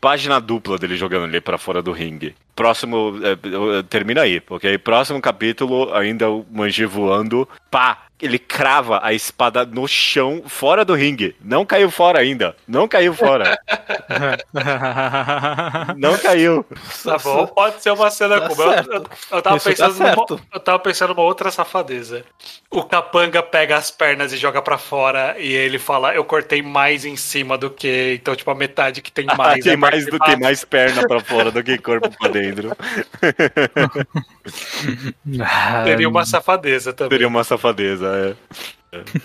Página 0.00 0.40
dupla 0.40 0.76
dele 0.76 0.96
jogando 0.96 1.26
ele 1.26 1.40
pra 1.40 1.56
fora 1.56 1.80
do 1.80 1.92
ringue. 1.92 2.34
Próximo. 2.56 3.14
é, 3.22 3.82
termina 3.84 4.22
aí, 4.22 4.42
ok? 4.50 4.76
Próximo 4.78 5.20
capítulo, 5.20 5.94
ainda 5.94 6.28
o 6.30 6.44
Manji 6.50 6.84
voando. 6.84 7.48
Pá! 7.70 7.98
Ele 8.22 8.38
crava 8.38 9.00
a 9.02 9.12
espada 9.12 9.66
no 9.66 9.86
chão, 9.88 10.42
fora 10.46 10.84
do 10.84 10.94
ringue. 10.94 11.34
Não 11.44 11.66
caiu 11.66 11.90
fora 11.90 12.20
ainda. 12.20 12.56
Não 12.66 12.86
caiu 12.88 13.12
fora. 13.12 13.58
Não 15.98 16.16
caiu. 16.18 16.64
Tá 17.02 17.18
bom, 17.18 17.46
pode 17.48 17.82
ser 17.82 17.90
uma 17.90 18.10
cena 18.10 18.40
Tá 18.40 18.48
como. 18.48 18.62
Eu, 18.62 18.70
eu, 18.72 19.04
eu 19.32 19.42
tava 19.42 19.58
tá 19.58 19.64
pensando 19.64 19.94
certo. 19.94 20.40
eu 20.54 20.60
tava 20.60 20.78
pensando 20.78 21.03
numa 21.06 21.22
outra 21.22 21.50
safadeza. 21.50 22.24
O 22.70 22.82
capanga 22.82 23.42
pega 23.42 23.76
as 23.76 23.90
pernas 23.90 24.32
e 24.32 24.36
joga 24.36 24.62
pra 24.62 24.78
fora 24.78 25.36
e 25.38 25.52
ele 25.52 25.78
fala: 25.78 26.14
Eu 26.14 26.24
cortei 26.24 26.62
mais 26.62 27.04
em 27.04 27.16
cima 27.16 27.56
do 27.56 27.70
que. 27.70 28.18
Então, 28.20 28.34
tipo, 28.34 28.50
a 28.50 28.54
metade 28.54 29.02
que 29.02 29.12
tem 29.12 29.26
mais. 29.36 29.62
tem 29.62 29.72
é 29.72 29.76
mais 29.76 30.06
do 30.06 30.18
que 30.18 30.36
mais 30.36 30.64
perna 30.64 31.06
pra 31.06 31.20
fora 31.20 31.50
do 31.50 31.62
que 31.62 31.78
corpo 31.78 32.10
pra 32.18 32.28
dentro. 32.28 32.74
Teria 35.84 36.08
uma 36.08 36.24
safadeza 36.24 36.92
também. 36.92 37.16
Seria 37.16 37.28
uma 37.28 37.44
safadeza, 37.44 38.06
é. 38.06 38.34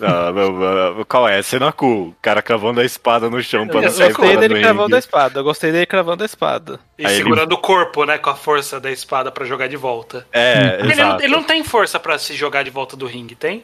Ah, 0.01 0.31
meu, 0.31 0.51
meu, 0.53 1.05
qual 1.05 1.27
é? 1.27 1.41
Cena 1.41 1.71
cool. 1.71 2.09
O 2.09 2.15
cara 2.21 2.41
cravando 2.41 2.79
a 2.81 2.85
espada 2.85 3.29
no 3.29 3.41
chão 3.41 3.67
pra 3.67 3.77
Eu 3.79 3.81
não 3.83 3.89
sair 3.91 4.07
gostei 4.13 4.27
fora 4.27 4.39
dele 4.39 4.53
do 4.55 4.61
cravando 4.61 4.83
a 4.83 4.97
ringue. 4.97 4.99
espada, 4.99 5.39
eu 5.39 5.43
gostei 5.43 5.71
dele 5.71 5.85
cravando 5.85 6.23
a 6.23 6.25
espada. 6.25 6.79
E 6.97 7.05
Aí 7.05 7.13
ele- 7.13 7.23
segurando 7.23 7.53
o 7.53 7.57
corpo, 7.57 8.05
né? 8.05 8.17
Com 8.17 8.29
a 8.29 8.35
força 8.35 8.79
da 8.79 8.91
espada 8.91 9.31
pra 9.31 9.45
jogar 9.45 9.67
de 9.67 9.77
volta. 9.77 10.25
É, 10.31 10.79
Ele 10.81 10.95
não, 10.95 11.15
ele 11.19 11.27
não 11.33 11.43
tem 11.43 11.63
força 11.63 11.99
pra 11.99 12.17
se 12.17 12.33
jogar 12.35 12.63
de 12.63 12.69
volta 12.69 12.95
do 12.95 13.05
ringue, 13.05 13.35
tem? 13.35 13.63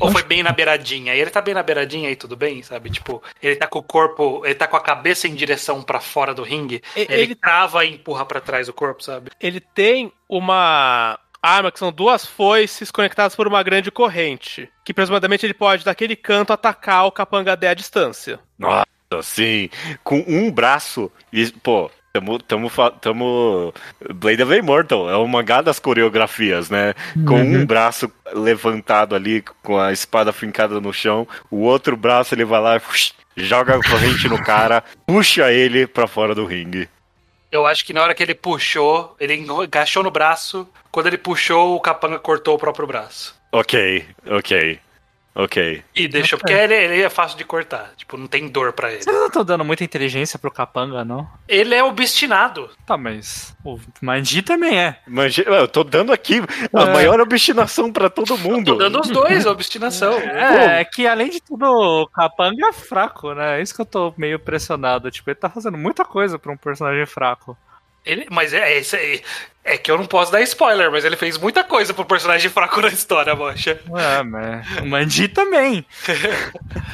Ou 0.00 0.10
foi 0.10 0.24
bem 0.24 0.42
na 0.42 0.50
beiradinha? 0.50 1.14
E 1.14 1.20
ele 1.20 1.30
tá 1.30 1.40
bem 1.40 1.54
na 1.54 1.62
beiradinha 1.62 2.08
aí, 2.08 2.16
tudo 2.16 2.34
bem, 2.34 2.64
sabe? 2.64 2.90
Tipo, 2.90 3.22
ele 3.40 3.54
tá 3.54 3.68
com 3.68 3.78
o 3.78 3.82
corpo, 3.82 4.42
ele 4.44 4.56
tá 4.56 4.66
com 4.66 4.76
a 4.76 4.80
cabeça 4.80 5.28
em 5.28 5.34
direção 5.36 5.82
pra 5.82 6.00
fora 6.00 6.34
do 6.34 6.42
ringue. 6.42 6.82
E- 6.96 7.02
Ele, 7.02 7.14
ele- 7.22 7.34
trava 7.36 7.84
e 7.84 7.94
empurra 7.94 8.26
pra 8.26 8.40
trás 8.40 8.68
o 8.68 8.72
corpo, 8.72 9.04
sabe? 9.04 9.30
Ele 9.40 9.60
tem 9.60 10.12
uma 10.28 11.16
arma 11.44 11.70
que 11.70 11.78
são 11.78 11.92
duas 11.92 12.24
foices 12.24 12.90
conectadas 12.90 13.36
por 13.36 13.46
uma 13.46 13.62
grande 13.62 13.90
corrente. 13.90 14.68
Que 14.84 14.94
presumadamente 14.94 15.44
ele 15.44 15.54
pode, 15.54 15.84
daquele 15.84 16.16
canto, 16.16 16.52
atacar 16.52 17.06
o 17.06 17.12
Capanga 17.12 17.52
à 17.52 17.74
distância. 17.74 18.40
Nossa, 18.58 18.86
sim. 19.22 19.68
Com 20.02 20.24
um 20.26 20.50
braço. 20.50 21.12
E, 21.32 21.50
pô, 21.50 21.90
tamo, 22.12 22.38
tamo, 22.38 22.70
tamo. 23.00 23.74
Blade 24.14 24.42
of 24.42 24.54
Immortal. 24.54 25.10
É 25.10 25.16
o 25.16 25.26
mangá 25.26 25.60
das 25.60 25.78
coreografias, 25.78 26.70
né? 26.70 26.94
Com 27.26 27.40
um 27.40 27.66
braço 27.66 28.10
levantado 28.32 29.14
ali, 29.14 29.42
com 29.62 29.78
a 29.78 29.92
espada 29.92 30.32
fincada 30.32 30.80
no 30.80 30.92
chão. 30.92 31.28
O 31.50 31.60
outro 31.60 31.96
braço 31.96 32.34
ele 32.34 32.44
vai 32.44 32.60
lá, 32.60 32.80
joga 33.36 33.76
a 33.76 33.82
corrente 33.82 34.28
no 34.28 34.42
cara, 34.42 34.82
puxa 35.06 35.52
ele 35.52 35.86
pra 35.86 36.06
fora 36.06 36.34
do 36.34 36.46
ringue. 36.46 36.88
Eu 37.50 37.66
acho 37.66 37.84
que 37.84 37.92
na 37.92 38.02
hora 38.02 38.14
que 38.14 38.22
ele 38.22 38.34
puxou, 38.34 39.14
ele 39.20 39.34
encaixou 39.34 40.02
no 40.02 40.10
braço. 40.10 40.68
Quando 40.94 41.08
ele 41.08 41.18
puxou, 41.18 41.74
o 41.74 41.80
capanga 41.80 42.20
cortou 42.20 42.54
o 42.54 42.58
próprio 42.58 42.86
braço. 42.86 43.34
Ok, 43.50 44.06
ok, 44.28 44.78
ok. 45.34 45.82
E 45.92 46.06
deixou, 46.06 46.38
porque 46.38 46.52
ele, 46.52 46.72
ele 46.72 47.02
é 47.02 47.10
fácil 47.10 47.36
de 47.36 47.44
cortar. 47.44 47.90
Tipo, 47.96 48.16
não 48.16 48.28
tem 48.28 48.46
dor 48.46 48.72
pra 48.72 48.92
ele. 48.92 49.02
Vocês 49.02 49.16
não 49.16 49.26
estão 49.26 49.44
dando 49.44 49.64
muita 49.64 49.82
inteligência 49.82 50.38
pro 50.38 50.52
capanga, 50.52 51.04
não? 51.04 51.28
Ele 51.48 51.74
é 51.74 51.82
obstinado. 51.82 52.70
Tá, 52.86 52.96
mas 52.96 53.56
o 53.64 53.76
Manji 54.00 54.40
também 54.40 54.78
é. 54.78 55.00
Mas 55.04 55.36
eu 55.36 55.66
tô 55.66 55.82
dando 55.82 56.12
aqui 56.12 56.40
a 56.72 56.82
É. 56.82 56.92
maior 56.92 57.20
obstinação 57.20 57.92
pra 57.92 58.08
todo 58.08 58.38
mundo. 58.38 58.74
Tô 58.74 58.78
dando 58.78 59.00
os 59.00 59.10
dois, 59.10 59.46
a 59.48 59.50
obstinação. 59.50 60.12
É, 60.20 60.80
é 60.80 60.84
que 60.84 61.08
além 61.08 61.28
de 61.28 61.42
tudo, 61.42 61.64
o 61.66 62.06
capanga 62.06 62.68
é 62.68 62.72
fraco, 62.72 63.34
né? 63.34 63.58
É 63.58 63.62
isso 63.62 63.74
que 63.74 63.80
eu 63.80 63.86
tô 63.86 64.14
meio 64.16 64.38
pressionado. 64.38 65.10
Tipo, 65.10 65.28
ele 65.30 65.34
tá 65.40 65.50
fazendo 65.50 65.76
muita 65.76 66.04
coisa 66.04 66.38
pra 66.38 66.52
um 66.52 66.56
personagem 66.56 67.04
fraco. 67.04 67.58
Ele, 68.06 68.28
mas 68.30 68.52
é, 68.52 68.74
é, 68.74 68.78
isso 68.78 68.94
aí. 68.94 69.20
É 69.64 69.78
que 69.78 69.90
eu 69.90 69.96
não 69.96 70.04
posso 70.06 70.30
dar 70.30 70.40
spoiler, 70.42 70.90
mas 70.90 71.04
ele 71.04 71.16
fez 71.16 71.38
muita 71.38 71.64
coisa 71.64 71.94
pro 71.94 72.04
personagem 72.04 72.50
fraco 72.50 72.80
na 72.82 72.88
história, 72.88 73.34
mocha. 73.34 73.80
É, 73.96 74.22
mas 74.22 74.66
o 74.82 74.86
Manji 74.86 75.28
também. 75.28 75.84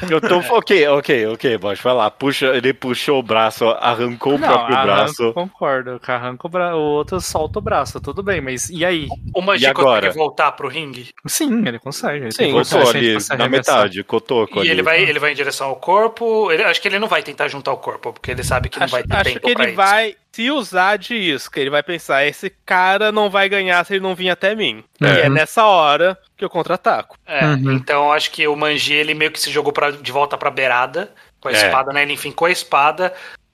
Eu 0.09 0.21
tô. 0.21 0.37
Ok, 0.55 0.87
ok, 0.87 1.27
ok, 1.27 1.57
Bosch, 1.57 1.81
vai 1.81 1.93
lá. 1.93 2.09
Puxa, 2.09 2.47
ele 2.55 2.73
puxou 2.73 3.19
o 3.19 3.23
braço, 3.23 3.65
arrancou 3.67 4.35
o 4.35 4.39
próprio 4.39 4.75
arranca- 4.75 4.83
braço. 4.95 5.33
concordo. 5.33 5.99
Que 5.99 6.11
arranca 6.11 6.47
o, 6.47 6.49
bra... 6.49 6.75
o 6.75 6.79
outro 6.79 7.19
solta 7.19 7.59
o 7.59 7.61
braço, 7.61 7.99
tudo 7.99 8.23
bem, 8.23 8.41
mas 8.41 8.69
e 8.69 8.85
aí? 8.85 9.07
O 9.35 9.41
Manji 9.41 9.63
E 9.63 9.67
agora? 9.67 10.01
consegue 10.01 10.17
voltar 10.17 10.51
pro 10.53 10.67
ringue 10.67 11.09
Sim, 11.27 11.67
ele 11.67 11.79
consegue. 11.79 12.25
Ele 12.25 12.31
Sim, 12.31 12.51
vontade 12.51 12.97
ali, 12.97 13.17
na 13.37 13.49
metade, 13.49 14.03
cotoco 14.03 14.57
e 14.57 14.61
ali. 14.61 14.69
ele 14.69 14.81
vai, 14.81 15.01
ele 15.03 15.19
vai 15.19 15.31
em 15.31 15.35
direção 15.35 15.67
ao 15.67 15.75
corpo. 15.75 16.51
Ele, 16.51 16.63
acho 16.63 16.81
que 16.81 16.87
ele 16.87 16.99
não 16.99 17.07
vai 17.07 17.21
tentar 17.21 17.47
juntar 17.47 17.71
o 17.73 17.77
corpo, 17.77 18.13
porque 18.13 18.31
ele 18.31 18.43
sabe 18.43 18.69
que 18.69 18.77
não 18.79 18.85
Acho, 18.85 18.91
vai 18.93 19.03
ter 19.03 19.13
acho 19.15 19.23
tempo 19.25 19.47
que 19.47 19.53
pra 19.53 19.63
ele 19.63 19.71
isso. 19.73 19.77
vai 19.81 20.15
se 20.31 20.49
usar 20.49 20.97
de 20.97 21.15
isca. 21.15 21.59
Ele 21.59 21.69
vai 21.69 21.83
pensar, 21.83 22.25
esse 22.25 22.49
cara 22.71 23.11
não 23.11 23.29
vai 23.29 23.49
ganhar 23.49 23.85
se 23.85 23.93
ele 23.93 23.99
não 24.03 24.15
vir 24.15 24.29
até 24.29 24.55
mim. 24.55 24.83
É. 25.01 25.05
E 25.05 25.19
é 25.21 25.29
nessa 25.29 25.65
hora 25.65 26.17
que 26.37 26.43
eu 26.45 26.49
contra-ataco. 26.49 27.17
É, 27.25 27.45
Uhum. 27.45 27.73
então 27.73 28.11
acho 28.11 28.31
que 28.31 28.47
o 28.47 28.55
Manji 28.55 28.93
ele 28.93 29.13
meio 29.13 29.31
que 29.31 29.39
se 29.39 29.51
jogou 29.51 29.73
pra, 29.73 29.91
de 29.91 30.11
volta 30.11 30.37
pra 30.37 30.49
beirada 30.49 31.11
com 31.41 31.49
a 31.49 31.51
É. 31.51 31.55
espada, 31.55 31.91
né? 31.91 32.03
Ele 32.03 32.15
fincou 32.15 32.45
a 32.47 32.51
espada, 32.51 33.13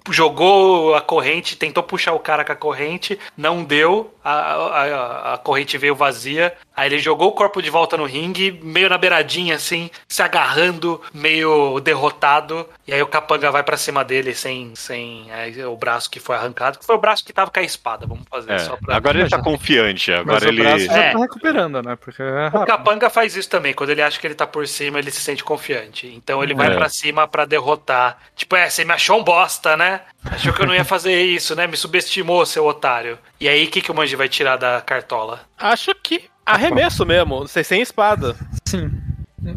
jogou 0.09 0.95
a 0.95 1.01
corrente, 1.01 1.57
tentou 1.57 1.83
puxar 1.83 2.13
o 2.13 2.19
cara 2.19 2.45
com 2.45 2.51
a 2.51 2.55
corrente, 2.55 3.19
não 3.35 3.63
deu, 3.63 4.13
a, 4.23 4.31
a, 4.31 5.33
a 5.33 5.37
corrente 5.37 5.77
veio 5.77 5.95
vazia. 5.95 6.53
Aí 6.75 6.87
ele 6.89 6.99
jogou 6.99 7.29
o 7.29 7.33
corpo 7.33 7.61
de 7.61 7.69
volta 7.69 7.97
no 7.97 8.05
ringue, 8.05 8.57
meio 8.63 8.89
na 8.89 8.97
beiradinha 8.97 9.55
assim, 9.55 9.89
se 10.07 10.21
agarrando, 10.21 11.01
meio 11.13 11.79
derrotado. 11.81 12.67
E 12.87 12.93
aí 12.93 13.01
o 13.01 13.07
capanga 13.07 13.51
vai 13.51 13.63
pra 13.63 13.75
cima 13.75 14.01
dele 14.05 14.33
sem, 14.33 14.73
sem 14.73 15.29
aí, 15.31 15.61
o 15.65 15.75
braço 15.75 16.09
que 16.09 16.21
foi 16.21 16.37
arrancado, 16.37 16.79
que 16.79 16.85
foi 16.85 16.95
o 16.95 16.99
braço 16.99 17.25
que 17.25 17.33
tava 17.33 17.51
com 17.51 17.59
a 17.59 17.63
espada. 17.63 18.07
Vamos 18.07 18.23
fazer 18.29 18.53
É, 18.53 18.59
só 18.59 18.77
pra. 18.77 18.95
Agora 18.95 19.19
ele 19.19 19.29
tá 19.29 19.39
confiante, 19.43 20.09
Mas 20.09 20.19
agora 20.21 20.45
o 20.45 20.47
ele. 20.47 20.61
braço 20.63 20.85
já 20.85 20.97
É. 20.97 21.11
tá 21.11 21.19
recuperando, 21.19 21.81
né? 21.83 21.97
Porque 21.97 22.21
é 22.23 22.47
O. 22.53 22.65
Capanga 22.65 23.09
faz 23.09 23.35
isso 23.35 23.49
também, 23.49 23.73
quando 23.73 23.89
ele 23.89 24.01
acha 24.01 24.17
que 24.17 24.25
ele 24.25 24.35
tá 24.35 24.47
por 24.47 24.65
cima, 24.67 24.99
ele 24.99 25.11
se 25.11 25.19
sente 25.19 25.43
confiante. 25.43 26.07
Então 26.07 26.41
ele 26.41 26.53
vai 26.53 26.71
É. 26.71 26.75
pra 26.75 26.87
cima 26.87 27.27
pra 27.27 27.43
derrotar. 27.43 28.17
Tipo, 28.35 28.55
é, 28.55 28.69
você 28.69 28.85
me 28.85 28.93
achou 28.93 29.19
um 29.19 29.23
bosta, 29.23 29.75
né? 29.75 30.01
Achou 30.23 30.53
que 30.53 30.61
eu 30.61 30.65
não 30.67 30.73
ia 30.73 30.85
fazer 30.85 31.21
isso, 31.23 31.55
né? 31.55 31.67
Me 31.67 31.75
subestimou, 31.75 32.45
seu 32.45 32.65
otário. 32.65 33.19
E 33.39 33.49
aí, 33.49 33.65
o 33.65 33.69
que, 33.69 33.81
que 33.81 33.91
o 33.91 33.95
Manji 33.95 34.15
vai 34.15 34.29
tirar 34.29 34.55
da 34.55 34.79
cartola? 34.81 35.41
Acho 35.57 35.93
que 35.95 36.23
arremesso 36.45 37.05
mesmo, 37.05 37.45
sem 37.49 37.81
espada. 37.81 38.33
Sim. 38.65 38.89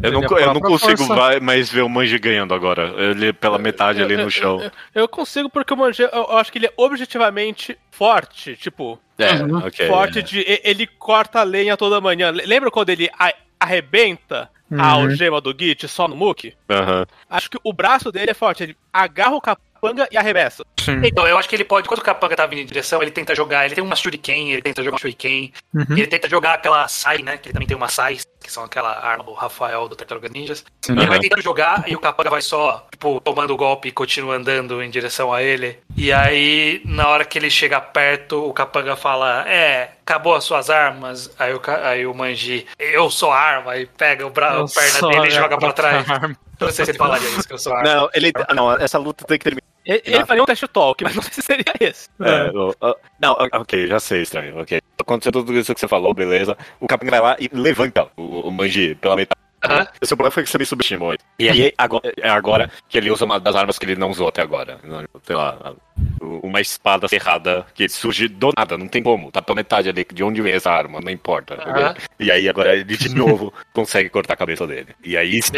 Eu 0.03 0.11
não, 0.11 0.21
é 0.37 0.43
eu 0.43 0.53
não 0.53 0.61
consigo 0.61 1.05
vai- 1.05 1.39
mais 1.39 1.69
ver 1.69 1.81
o 1.81 1.89
Manji 1.89 2.17
ganhando 2.17 2.53
agora. 2.53 2.93
Ele 2.97 3.33
pela 3.33 3.57
metade 3.57 4.01
ali 4.01 4.13
Eu- 4.13 4.19
no 4.19 4.25
eu- 4.25 4.29
chão. 4.29 4.61
Eu, 4.61 4.71
eu 5.01 5.07
consigo 5.07 5.49
porque 5.49 5.73
o 5.73 5.77
Manji, 5.77 6.03
eu, 6.03 6.09
eu 6.09 6.37
acho 6.37 6.51
que 6.51 6.57
ele 6.57 6.67
é 6.67 6.73
objetivamente 6.77 7.77
forte, 7.91 8.55
tipo, 8.55 8.99
É, 9.17 9.33
Uhum. 9.35 9.57
ok. 9.65 9.87
forte 9.87 10.19
é. 10.19 10.21
de 10.21 10.45
ele 10.63 10.87
corta 10.87 11.41
a 11.41 11.43
lenha 11.43 11.75
toda 11.77 12.01
manhã. 12.01 12.31
Le- 12.31 12.45
Lembra 12.45 12.71
quando 12.71 12.89
ele 12.89 13.09
a- 13.19 13.33
arrebenta 13.59 14.49
a 14.71 14.75
Uhum. 14.75 14.81
algema 15.03 15.39
do 15.41 15.53
Git 15.57 15.87
só 15.87 16.07
no 16.07 16.15
Muki? 16.15 16.55
Aham. 16.69 17.05
Acho 17.29 17.49
que 17.49 17.57
o 17.63 17.73
braço 17.73 18.11
dele 18.11 18.31
é 18.31 18.33
forte, 18.33 18.63
ele 18.63 18.77
agarra 18.91 19.35
o 19.35 19.41
capanga 19.81 20.07
e 20.11 20.17
arremessa. 20.17 20.63
Sim. 20.79 21.01
Então, 21.03 21.27
eu 21.27 21.37
acho 21.37 21.49
que 21.49 21.55
ele 21.55 21.63
pode, 21.63 21.87
quando 21.87 21.99
o 21.99 22.03
Capanga 22.03 22.35
tá 22.35 22.45
vindo 22.45 22.59
em 22.59 22.65
direção, 22.65 23.01
ele 23.01 23.11
tenta 23.11 23.33
jogar, 23.35 23.65
ele 23.65 23.75
tem 23.75 23.83
uma 23.83 23.95
Shuriken, 23.95 24.51
ele 24.51 24.61
tenta 24.61 24.83
jogar 24.83 24.95
um 24.95 24.99
Shuriken, 24.99 25.51
Uhum. 25.73 25.85
ele 25.97 26.07
tenta 26.07 26.27
jogar 26.29 26.53
aquela 26.55 26.87
Sai, 26.87 27.19
né? 27.19 27.37
Que 27.37 27.47
ele 27.47 27.53
também 27.53 27.67
tem 27.67 27.77
uma 27.77 27.87
Sai, 27.87 28.17
que 28.43 28.51
são 28.51 28.63
aquela 28.63 28.91
arma 29.05 29.23
do 29.23 29.33
Rafael 29.33 29.87
do 29.87 29.95
Tartaruga 29.95 30.29
Ninjas. 30.29 30.63
Sim. 30.81 30.93
Ele 30.93 31.05
vai 31.07 31.19
tentando 31.19 31.41
jogar 31.41 31.83
e 31.87 31.95
o 31.95 31.99
Capanga 31.99 32.29
vai 32.29 32.41
só, 32.41 32.85
tipo, 32.91 33.19
tomando 33.21 33.53
o 33.53 33.57
golpe 33.57 33.89
e 33.89 33.91
continua 33.91 34.35
andando 34.35 34.81
em 34.81 34.89
direção 34.89 35.31
a 35.33 35.41
ele. 35.41 35.79
E 35.95 36.11
aí, 36.11 36.81
na 36.85 37.07
hora 37.07 37.25
que 37.25 37.37
ele 37.37 37.49
chega 37.49 37.79
perto, 37.79 38.43
o 38.47 38.53
Capanga 38.53 38.95
fala: 38.95 39.47
É, 39.47 39.91
acabou 40.01 40.35
as 40.35 40.43
suas 40.43 40.69
armas. 40.69 41.31
Aí 41.39 41.53
o, 41.53 41.61
aí 41.83 42.05
o 42.07 42.13
Manji, 42.13 42.65
eu 42.79 43.09
sou 43.09 43.31
a 43.31 43.37
arma, 43.39 43.77
e 43.77 43.85
pega 43.85 44.25
o 44.25 44.29
bra 44.29 44.55
Eu 44.55 44.65
a 44.65 44.67
perna 44.67 45.07
dele 45.09 45.27
e 45.27 45.31
joga 45.31 45.57
pra 45.57 45.73
trás. 45.73 46.09
arma. 46.09 46.35
Não 46.59 46.69
sei 46.71 46.85
se 46.85 46.91
ele 46.91 46.97
falaria 46.97 47.27
isso, 47.29 47.47
que 47.47 47.53
eu 47.53 47.57
sou 47.59 47.73
a 47.73 47.77
arma. 47.79 47.93
Não, 47.95 48.09
ele. 48.13 48.31
Não, 48.55 48.71
essa 48.73 48.97
luta 48.97 49.25
tem 49.25 49.37
que 49.37 49.43
terminar. 49.43 49.70
Ele, 49.85 50.01
ele 50.05 50.25
faria 50.25 50.43
um 50.43 50.45
teste 50.45 50.67
talk, 50.67 51.03
mas 51.03 51.15
não 51.15 51.23
sei 51.23 51.33
se 51.33 51.41
seria 51.41 51.73
esse. 51.79 52.07
É, 52.21 52.49
o- 52.51 52.69
o- 52.69 52.95
não, 53.19 53.33
ok, 53.53 53.87
já 53.87 53.99
sei, 53.99 54.21
estranho, 54.21 54.59
ok. 54.59 54.79
Aconteceu 54.99 55.31
tudo 55.31 55.53
isso 55.53 55.73
que 55.73 55.79
você 55.79 55.87
falou, 55.87 56.13
beleza. 56.13 56.55
O 56.79 56.87
Capanga 56.87 57.11
vai 57.11 57.19
lá 57.21 57.37
e 57.39 57.49
levanta 57.51 58.07
o, 58.15 58.47
o 58.47 58.51
Manji 58.51 58.95
pela 58.95 59.15
metade. 59.15 59.39
Aham. 59.63 59.87
O 60.01 60.05
seu 60.07 60.17
problema 60.17 60.31
foi 60.31 60.43
que 60.43 60.49
você 60.49 60.57
me 60.57 60.65
subestimou. 60.65 61.15
E 61.37 61.47
aí, 61.49 61.71
agora, 61.77 62.11
é 62.17 62.29
agora 62.29 62.71
que 62.89 62.97
ele 62.97 63.11
usa 63.11 63.25
uma 63.25 63.39
das 63.39 63.55
armas 63.55 63.77
que 63.77 63.85
ele 63.85 63.95
não 63.95 64.09
usou 64.09 64.27
até 64.27 64.41
agora. 64.41 64.79
Sei 65.23 65.35
lá, 65.35 65.75
uma 66.21 66.59
espada 66.61 67.07
cerrada 67.07 67.65
que 67.73 67.87
surge 67.89 68.27
do 68.27 68.51
nada, 68.57 68.77
não 68.77 68.87
tem 68.87 69.01
como. 69.01 69.31
Tá 69.31 69.41
pela 69.41 69.55
metade 69.55 69.89
ali, 69.89 70.05
de 70.11 70.23
onde 70.23 70.41
vem 70.41 70.53
essa 70.53 70.71
arma, 70.71 70.99
não 71.01 71.11
importa. 71.11 71.55
Aham. 71.55 71.95
E 72.19 72.31
aí 72.31 72.47
agora 72.47 72.75
ele 72.75 72.97
de 72.97 73.13
novo 73.13 73.53
consegue 73.73 74.09
cortar 74.09 74.33
a 74.33 74.37
cabeça 74.37 74.65
dele. 74.67 74.87
E 75.03 75.17
aí 75.17 75.41
sim, 75.41 75.51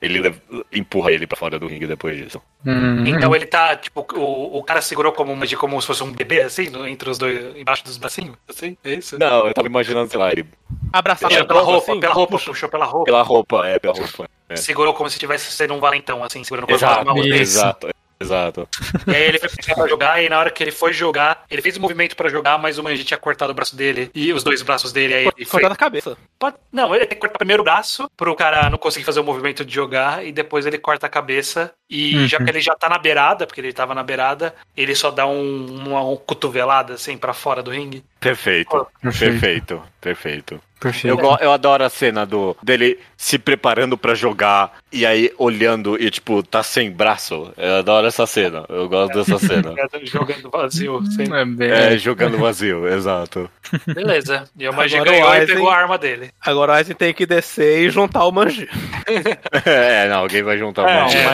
ele 0.00 0.34
empurra 0.72 1.12
ele 1.12 1.26
pra 1.26 1.36
fora 1.36 1.58
do 1.58 1.66
ringue 1.66 1.86
depois 1.86 2.16
disso. 2.16 2.40
Uhum. 2.64 3.06
Então 3.06 3.34
ele 3.34 3.46
tá, 3.46 3.76
tipo, 3.76 4.06
o, 4.14 4.58
o 4.58 4.62
cara 4.62 4.80
segurou 4.80 5.12
como, 5.12 5.32
uma- 5.32 5.46
de 5.46 5.56
como 5.56 5.80
se 5.80 5.86
fosse 5.86 6.02
um 6.02 6.12
bebê, 6.12 6.42
assim, 6.42 6.70
entre 6.88 7.10
os 7.10 7.18
dois, 7.18 7.56
embaixo 7.56 7.84
dos 7.84 7.96
bracinhos, 7.98 8.36
assim, 8.48 8.76
é 8.84 8.94
isso? 8.94 9.18
Não, 9.18 9.46
eu 9.46 9.54
tava 9.54 9.68
imaginando, 9.68 10.10
sei 10.10 10.18
lá, 10.18 10.30
ele 10.32 10.46
Abraçado 10.92 11.46
pela 11.46 11.60
roupa, 11.62 11.92
assim? 11.92 12.00
pela 12.00 12.14
roupa, 12.14 12.38
puxou 12.38 12.68
pela 12.68 12.84
roupa. 12.84 13.04
pela 13.04 13.22
roupa, 13.22 13.66
é, 13.66 13.78
pela 13.78 13.94
roupa. 13.94 14.28
É. 14.48 14.56
Segurou 14.56 14.94
como 14.94 15.08
se 15.10 15.16
estivesse 15.16 15.50
sendo 15.52 15.74
um 15.74 15.80
valentão, 15.80 16.22
assim, 16.22 16.44
segurando 16.44 16.66
com 16.66 16.74
as 16.74 16.82
Exato. 16.82 17.18
Isso. 17.18 17.34
exato, 17.34 17.88
exato. 18.24 18.68
E 19.06 19.14
aí 19.14 19.22
ele 19.22 19.38
foi 19.38 19.48
pegar 19.48 19.74
pra 19.74 19.86
jogar, 19.88 20.22
e 20.22 20.28
na 20.28 20.38
hora 20.38 20.50
que 20.50 20.62
ele 20.62 20.72
foi 20.72 20.92
jogar, 20.92 21.44
ele 21.50 21.62
fez 21.62 21.76
o 21.76 21.80
movimento 21.80 22.16
pra 22.16 22.28
jogar, 22.28 22.58
mas 22.58 22.78
o 22.78 22.82
Manji 22.82 23.04
tinha 23.04 23.18
cortado 23.18 23.52
o 23.52 23.54
braço 23.54 23.76
dele, 23.76 24.10
e 24.14 24.32
os 24.32 24.42
dois 24.42 24.62
braços 24.62 24.92
dele, 24.92 25.14
aí 25.14 25.22
ele 25.36 25.44
foi... 25.44 25.60
Cortando 25.60 25.72
a 25.72 25.76
cabeça. 25.76 26.16
Pode- 26.38 26.56
Não, 26.72 26.94
ele 26.94 27.06
tem 27.06 27.16
que 27.16 27.20
cortar 27.20 27.38
primeiro 27.38 27.62
o 27.62 27.64
braço, 27.64 28.08
pro 28.16 28.34
cara 28.34 28.68
não 28.70 28.78
conseguir 28.78 29.04
fazer 29.04 29.20
o 29.20 29.24
movimento 29.24 29.64
de 29.64 29.74
jogar, 29.74 30.24
e 30.24 30.32
depois 30.32 30.66
ele 30.66 30.78
corta 30.78 31.06
a 31.06 31.10
cabeça, 31.10 31.72
e 31.94 32.16
Uhum. 32.16 32.26
já 32.28 32.38
que 32.38 32.50
ele 32.50 32.60
já 32.60 32.74
tá 32.74 32.88
na 32.88 32.98
beirada, 32.98 33.46
porque 33.46 33.60
ele 33.60 33.72
tava 33.72 33.94
na 33.94 34.02
beirada, 34.02 34.54
ele 34.76 34.94
só 34.94 35.10
dá 35.10 35.26
um, 35.26 35.66
uma, 35.86 36.02
um 36.04 36.16
cotovelada, 36.16 36.94
assim, 36.94 37.16
pra 37.16 37.32
fora 37.32 37.62
do 37.62 37.70
ringue. 37.70 38.02
Perfeito, 38.20 38.86
Perfeito. 39.02 39.30
perfeito, 39.40 39.82
perfeito. 40.00 40.54
Eu, 40.54 40.90
Perfeito. 40.90 41.16
go- 41.16 41.38
eu 41.40 41.50
adoro 41.50 41.82
a 41.82 41.88
cena 41.88 42.26
do 42.26 42.54
dele 42.62 42.98
se 43.16 43.38
preparando 43.38 43.96
pra 43.96 44.14
jogar 44.14 44.74
e 44.92 45.06
aí 45.06 45.32
olhando 45.38 45.96
e 45.98 46.10
tipo, 46.10 46.42
tá 46.42 46.62
sem 46.62 46.90
braço. 46.90 47.50
Eu 47.56 47.76
adoro 47.76 48.06
essa 48.06 48.26
cena. 48.26 48.66
Eu 48.68 48.86
gosto 48.86 49.14
dessa 49.14 49.38
cena. 49.40 49.72
Jogando 50.02 50.50
vazio, 50.50 50.98
assim. 50.98 51.32
É 51.32 51.44
bem... 51.46 51.70
É, 51.70 51.96
jogando 51.96 52.36
vazio, 52.36 52.86
exato. 52.92 53.48
Beleza. 53.86 54.44
E 54.58 54.68
o 54.68 54.74
Manji 54.74 55.00
ganhou 55.00 55.26
o 55.30 55.34
e 55.36 55.46
pegou 55.46 55.70
a 55.70 55.76
arma 55.76 55.96
dele. 55.96 56.30
Agora 56.38 56.72
o 56.72 56.74
Aizen 56.74 56.94
tem 56.94 57.14
que 57.14 57.24
descer 57.24 57.78
e 57.86 57.88
juntar 57.88 58.24
o 58.26 58.32
Manji. 58.32 58.68
É, 59.64 60.08
não, 60.08 60.18
alguém 60.20 60.42
vai 60.42 60.58
juntar 60.58 60.82
mais. 60.82 61.14
é, 61.14 61.24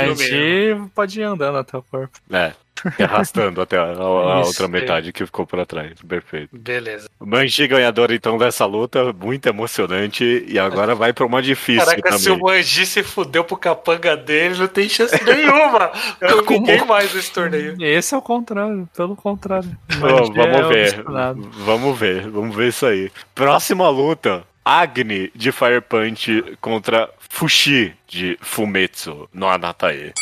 pode 0.94 1.20
ir 1.20 1.24
andando 1.24 1.59
até 1.59 1.76
o 1.76 1.82
corpo. 1.82 2.18
É. 2.30 2.53
Arrastando 2.98 3.61
até 3.61 3.76
a, 3.76 3.82
a- 3.82 3.92
a 3.98 4.40
outra 4.40 4.64
é. 4.64 4.68
metade 4.68 5.12
que 5.12 5.26
ficou 5.26 5.46
pra 5.46 5.66
trás. 5.66 6.01
Perfeito. 6.01 6.57
Beleza. 6.57 7.11
Manji 7.20 7.66
ganhador 7.68 8.11
então 8.11 8.38
dessa 8.38 8.64
luta, 8.64 9.12
muito 9.12 9.46
emocionante. 9.46 10.44
E 10.48 10.59
agora 10.59 10.94
vai 10.94 11.12
pra 11.12 11.26
uma 11.26 11.42
difícil 11.42 11.84
Caraca, 11.84 12.12
se 12.18 12.30
o 12.30 12.38
também. 12.38 12.57
Manji 12.57 12.86
se 12.86 13.03
fudeu 13.03 13.44
pro 13.44 13.57
capanga 13.59 14.16
dele, 14.16 14.57
não 14.59 14.66
tem 14.66 14.88
chance 14.88 15.22
nenhuma. 15.22 15.88
Com 16.20 16.42
Como? 16.44 16.61
ninguém 16.61 16.84
mais 16.86 17.12
nesse 17.12 17.30
torneio. 17.30 17.76
Esse 17.80 18.14
é 18.14 18.16
o 18.18 18.22
contrário, 18.22 18.88
pelo 18.96 19.14
contrário. 19.14 19.70
É 19.90 19.98
vamos 19.98 20.68
ver. 20.68 20.86
obstinado. 20.94 21.51
Vamos 21.53 21.98
ver, 21.98 22.28
vamos 22.30 22.57
ver 22.57 22.68
isso 22.68 22.86
aí. 22.86 23.11
Próxima 23.34 23.88
luta. 23.90 24.42
Agni 24.64 25.30
de 25.34 25.53
Fire 25.53 25.80
Punch 25.80 26.57
contra 26.61 27.09
Fushi 27.28 27.94
de 28.07 28.38
Fumetsu 28.40 29.28
no 29.34 29.48
Anatae. 29.48 30.12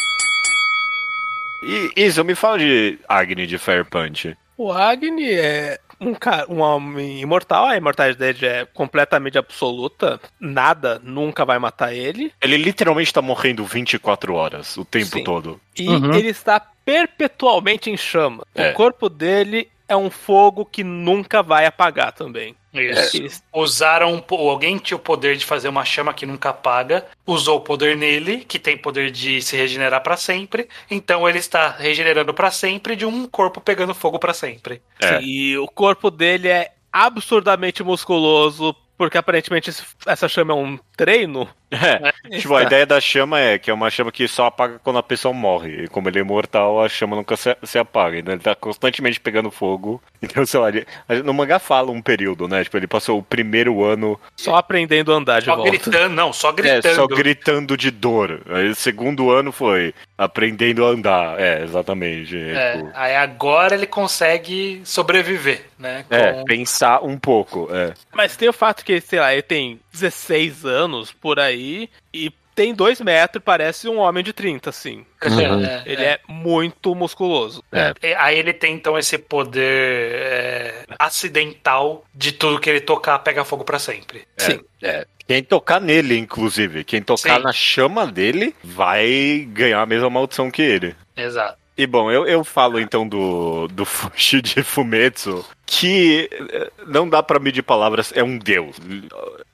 E 1.63 1.91
isso, 1.97 2.25
me 2.25 2.35
fala 2.35 2.59
de 2.59 2.99
Agni 3.09 3.47
de 3.47 3.59
Fire 3.59 3.85
Punch. 3.85 4.37
O 4.57 4.73
Agni 4.73 5.31
é 5.33 5.79
um, 6.01 6.15
cara, 6.15 6.47
um 6.49 6.61
homem 6.61 7.21
imortal, 7.21 7.67
a 7.67 7.77
imortalidade 7.77 8.45
é 8.47 8.65
completamente 8.67 9.39
absoluta, 9.39 10.21
nada 10.39 11.01
nunca 11.03 11.45
vai 11.45 11.59
matar 11.59 11.93
ele, 11.95 12.33
Ele 12.41 12.57
literalmente 12.57 13.13
tá 13.13 13.21
morrendo 13.23 13.65
24 13.65 14.35
horas, 14.35 14.77
o 14.77 14.85
tempo 14.85 15.19
Sim. 15.19 15.25
todo. 15.25 15.61
e 15.77 15.89
Uhum. 15.89 16.13
ele 16.15 16.29
está 16.29 16.61
perpetualmente 16.85 17.91
em 17.91 17.97
chama. 17.97 18.45
É. 18.55 18.71
O 18.71 18.75
corpo 18.75 19.09
dele 19.09 19.69
é 19.89 19.97
um 19.97 20.11
fogo 20.11 20.65
que 20.65 20.83
nunca 20.85 21.43
vai 21.43 21.67
apagar 21.67 22.13
também. 22.13 22.55
Isso. 22.73 23.17
Ele- 23.17 23.31
Usaram. 23.55 24.13
um 24.15 24.21
po- 24.21 24.37
Alguém 24.49 24.77
tinha 24.79 24.97
o 24.97 25.01
poder 25.01 25.37
de 25.37 25.45
fazer 25.45 25.69
uma 25.69 25.85
chama 25.85 26.13
que 26.15 26.27
nunca 26.27 26.51
apaga. 26.51 27.07
Usou 27.27 27.57
o 27.57 27.61
poder 27.61 27.97
nele, 27.97 28.45
que 28.45 28.59
tem 28.59 28.77
poder 28.77 29.11
de 29.11 29.41
se 29.43 29.57
regenerar 29.57 30.03
pra 30.03 30.17
sempre. 30.17 30.69
Então 30.91 31.29
ele 31.29 31.39
está 31.39 31.71
regenerando 31.71 32.33
pra 32.35 32.51
sempre 32.51 32.95
de 32.95 33.05
um 33.07 33.27
corpo 33.27 33.61
pegando 33.61 33.95
fogo 33.95 34.19
pra 34.19 34.35
sempre. 34.35 34.83
É. 35.03 35.21
E 35.23 35.57
o 35.59 35.67
corpo 35.67 36.11
dele 36.11 36.49
é 36.49 36.73
absurdamente 36.93 37.83
musculoso, 37.83 38.75
porque 38.97 39.19
aparentemente 39.19 39.71
essa 40.07 40.29
chama 40.29 40.53
é 40.53 40.57
um 40.57 40.79
treino. 40.99 41.49
É, 41.71 42.39
tipo, 42.39 42.55
a 42.57 42.63
ideia 42.63 42.87
da 42.87 42.99
chama 42.99 43.39
é 43.39 43.59
que 43.59 43.71
é 43.71 43.75
uma 43.75 43.91
chama 43.91 44.11
que 44.11 44.27
só 44.27 44.47
apaga 44.47 44.79
quando 44.83 44.99
a 44.99 45.03
pessoa 45.03 45.35
morre. 45.35 45.85
E 45.85 45.89
como 45.89 46.09
ele 46.09 46.19
é 46.19 46.23
imortal, 46.23 46.83
a 46.83 46.89
chama 46.89 47.15
nunca 47.15 47.37
se, 47.37 47.55
se 47.63 47.79
apaga. 47.79 48.19
Então 48.19 48.33
ele 48.35 48.43
tá 48.43 48.55
constantemente 48.55 49.21
pegando 49.21 49.51
fogo. 49.51 50.03
Então, 50.21 50.45
sei 50.45 50.59
lá, 50.59 50.69
ele, 50.69 50.85
no 51.25 51.33
mangá 51.33 51.61
fala 51.61 51.93
um 51.93 52.03
período, 52.03 52.49
né? 52.49 52.65
Tipo, 52.65 52.77
ele 52.77 52.89
passou 52.89 53.19
o 53.19 53.23
primeiro 53.23 53.85
ano 53.85 54.19
Só 54.37 54.57
aprendendo 54.57 55.13
a 55.13 55.17
andar 55.17 55.39
de 55.39 55.45
Só 55.45 55.55
volta. 55.55 55.71
gritando, 55.71 56.13
não, 56.13 56.33
só 56.33 56.49
é, 56.49 56.53
gritando. 56.55 56.95
só 56.97 57.07
gritando 57.07 57.77
de 57.77 57.91
dor. 57.93 58.43
Aí 58.51 58.69
o 58.69 58.75
segundo 58.75 59.31
ano 59.31 59.53
foi 59.53 59.95
aprendendo 60.19 60.85
a 60.85 60.89
andar. 60.89 61.39
É, 61.41 61.63
exatamente. 61.63 62.37
É, 62.37 62.79
tipo, 62.79 62.91
aí 62.95 63.15
agora 63.15 63.77
ele 63.77 63.87
consegue 63.87 64.81
sobreviver, 64.85 65.63
né? 65.79 66.05
é, 66.11 66.33
com- 66.33 66.45
pensar 66.45 67.05
um 67.05 67.17
pouco. 67.17 67.69
É. 67.73 67.95
Mas 68.13 68.37
tem 68.37 68.49
o 68.49 68.53
fato 68.53 68.85
que, 68.85 69.01
sei 69.01 69.21
lá, 69.21 69.33
ele 69.33 69.43
tem 69.43 69.79
16 70.01 70.65
anos 70.65 71.13
por 71.13 71.39
aí 71.39 71.89
e 72.13 72.33
tem 72.55 72.75
2 72.75 73.01
metros 73.03 73.41
e 73.41 73.45
parece 73.45 73.89
um 73.89 73.99
homem 73.99 74.25
de 74.25 74.33
30, 74.33 74.71
assim. 74.71 75.07
Uhum. 75.25 75.65
É, 75.65 75.83
Ele 75.87 76.03
é. 76.03 76.11
é 76.11 76.21
muito 76.29 76.95
musculoso. 76.95 77.63
É, 77.73 77.93
Aí 78.17 78.39
ele 78.39 78.53
tem 78.53 78.75
então 78.75 78.97
esse 78.99 79.19
poder 79.19 80.13
é, 80.15 80.85
acidental 80.99 82.05
de 82.15 82.33
tudo 82.33 82.61
que 82.61 82.71
ele 82.71 82.81
tocar 82.81 83.19
pega 83.19 83.45
fogo 83.45 83.65
pra 83.65 83.79
sempre. 83.79 84.25
Sim. 84.37 84.61
É. 84.83 85.07
Quem 85.27 85.43
tocar 85.43 85.81
nele, 85.81 86.17
inclusive, 86.17 86.85
quem 86.85 87.03
tocar 87.03 87.37
Sim. 87.37 87.43
na 87.43 87.53
chama 87.53 88.07
dele, 88.07 88.55
vai 88.65 89.47
ganhar 89.51 89.83
a 89.83 89.87
mesma 89.87 90.09
maldição 90.09 90.51
que 90.51 90.63
ele. 90.63 90.97
Exato. 91.17 91.58
E 91.79 91.87
bom, 91.87 92.11
eu, 92.11 92.27
eu 92.27 92.43
falo 92.43 92.81
então 92.81 93.07
do, 93.09 93.69
do 93.69 93.85
Fushi 93.87 94.43
de 94.43 94.65
Fumetsu, 94.65 95.45
que 95.65 96.29
eh, 96.33 96.71
não 96.89 97.09
dá 97.09 97.23
pra 97.23 97.39
medir 97.39 97.63
palavras, 97.63 98.13
é 98.17 98.23
um 98.25 98.37
deus. 98.37 98.77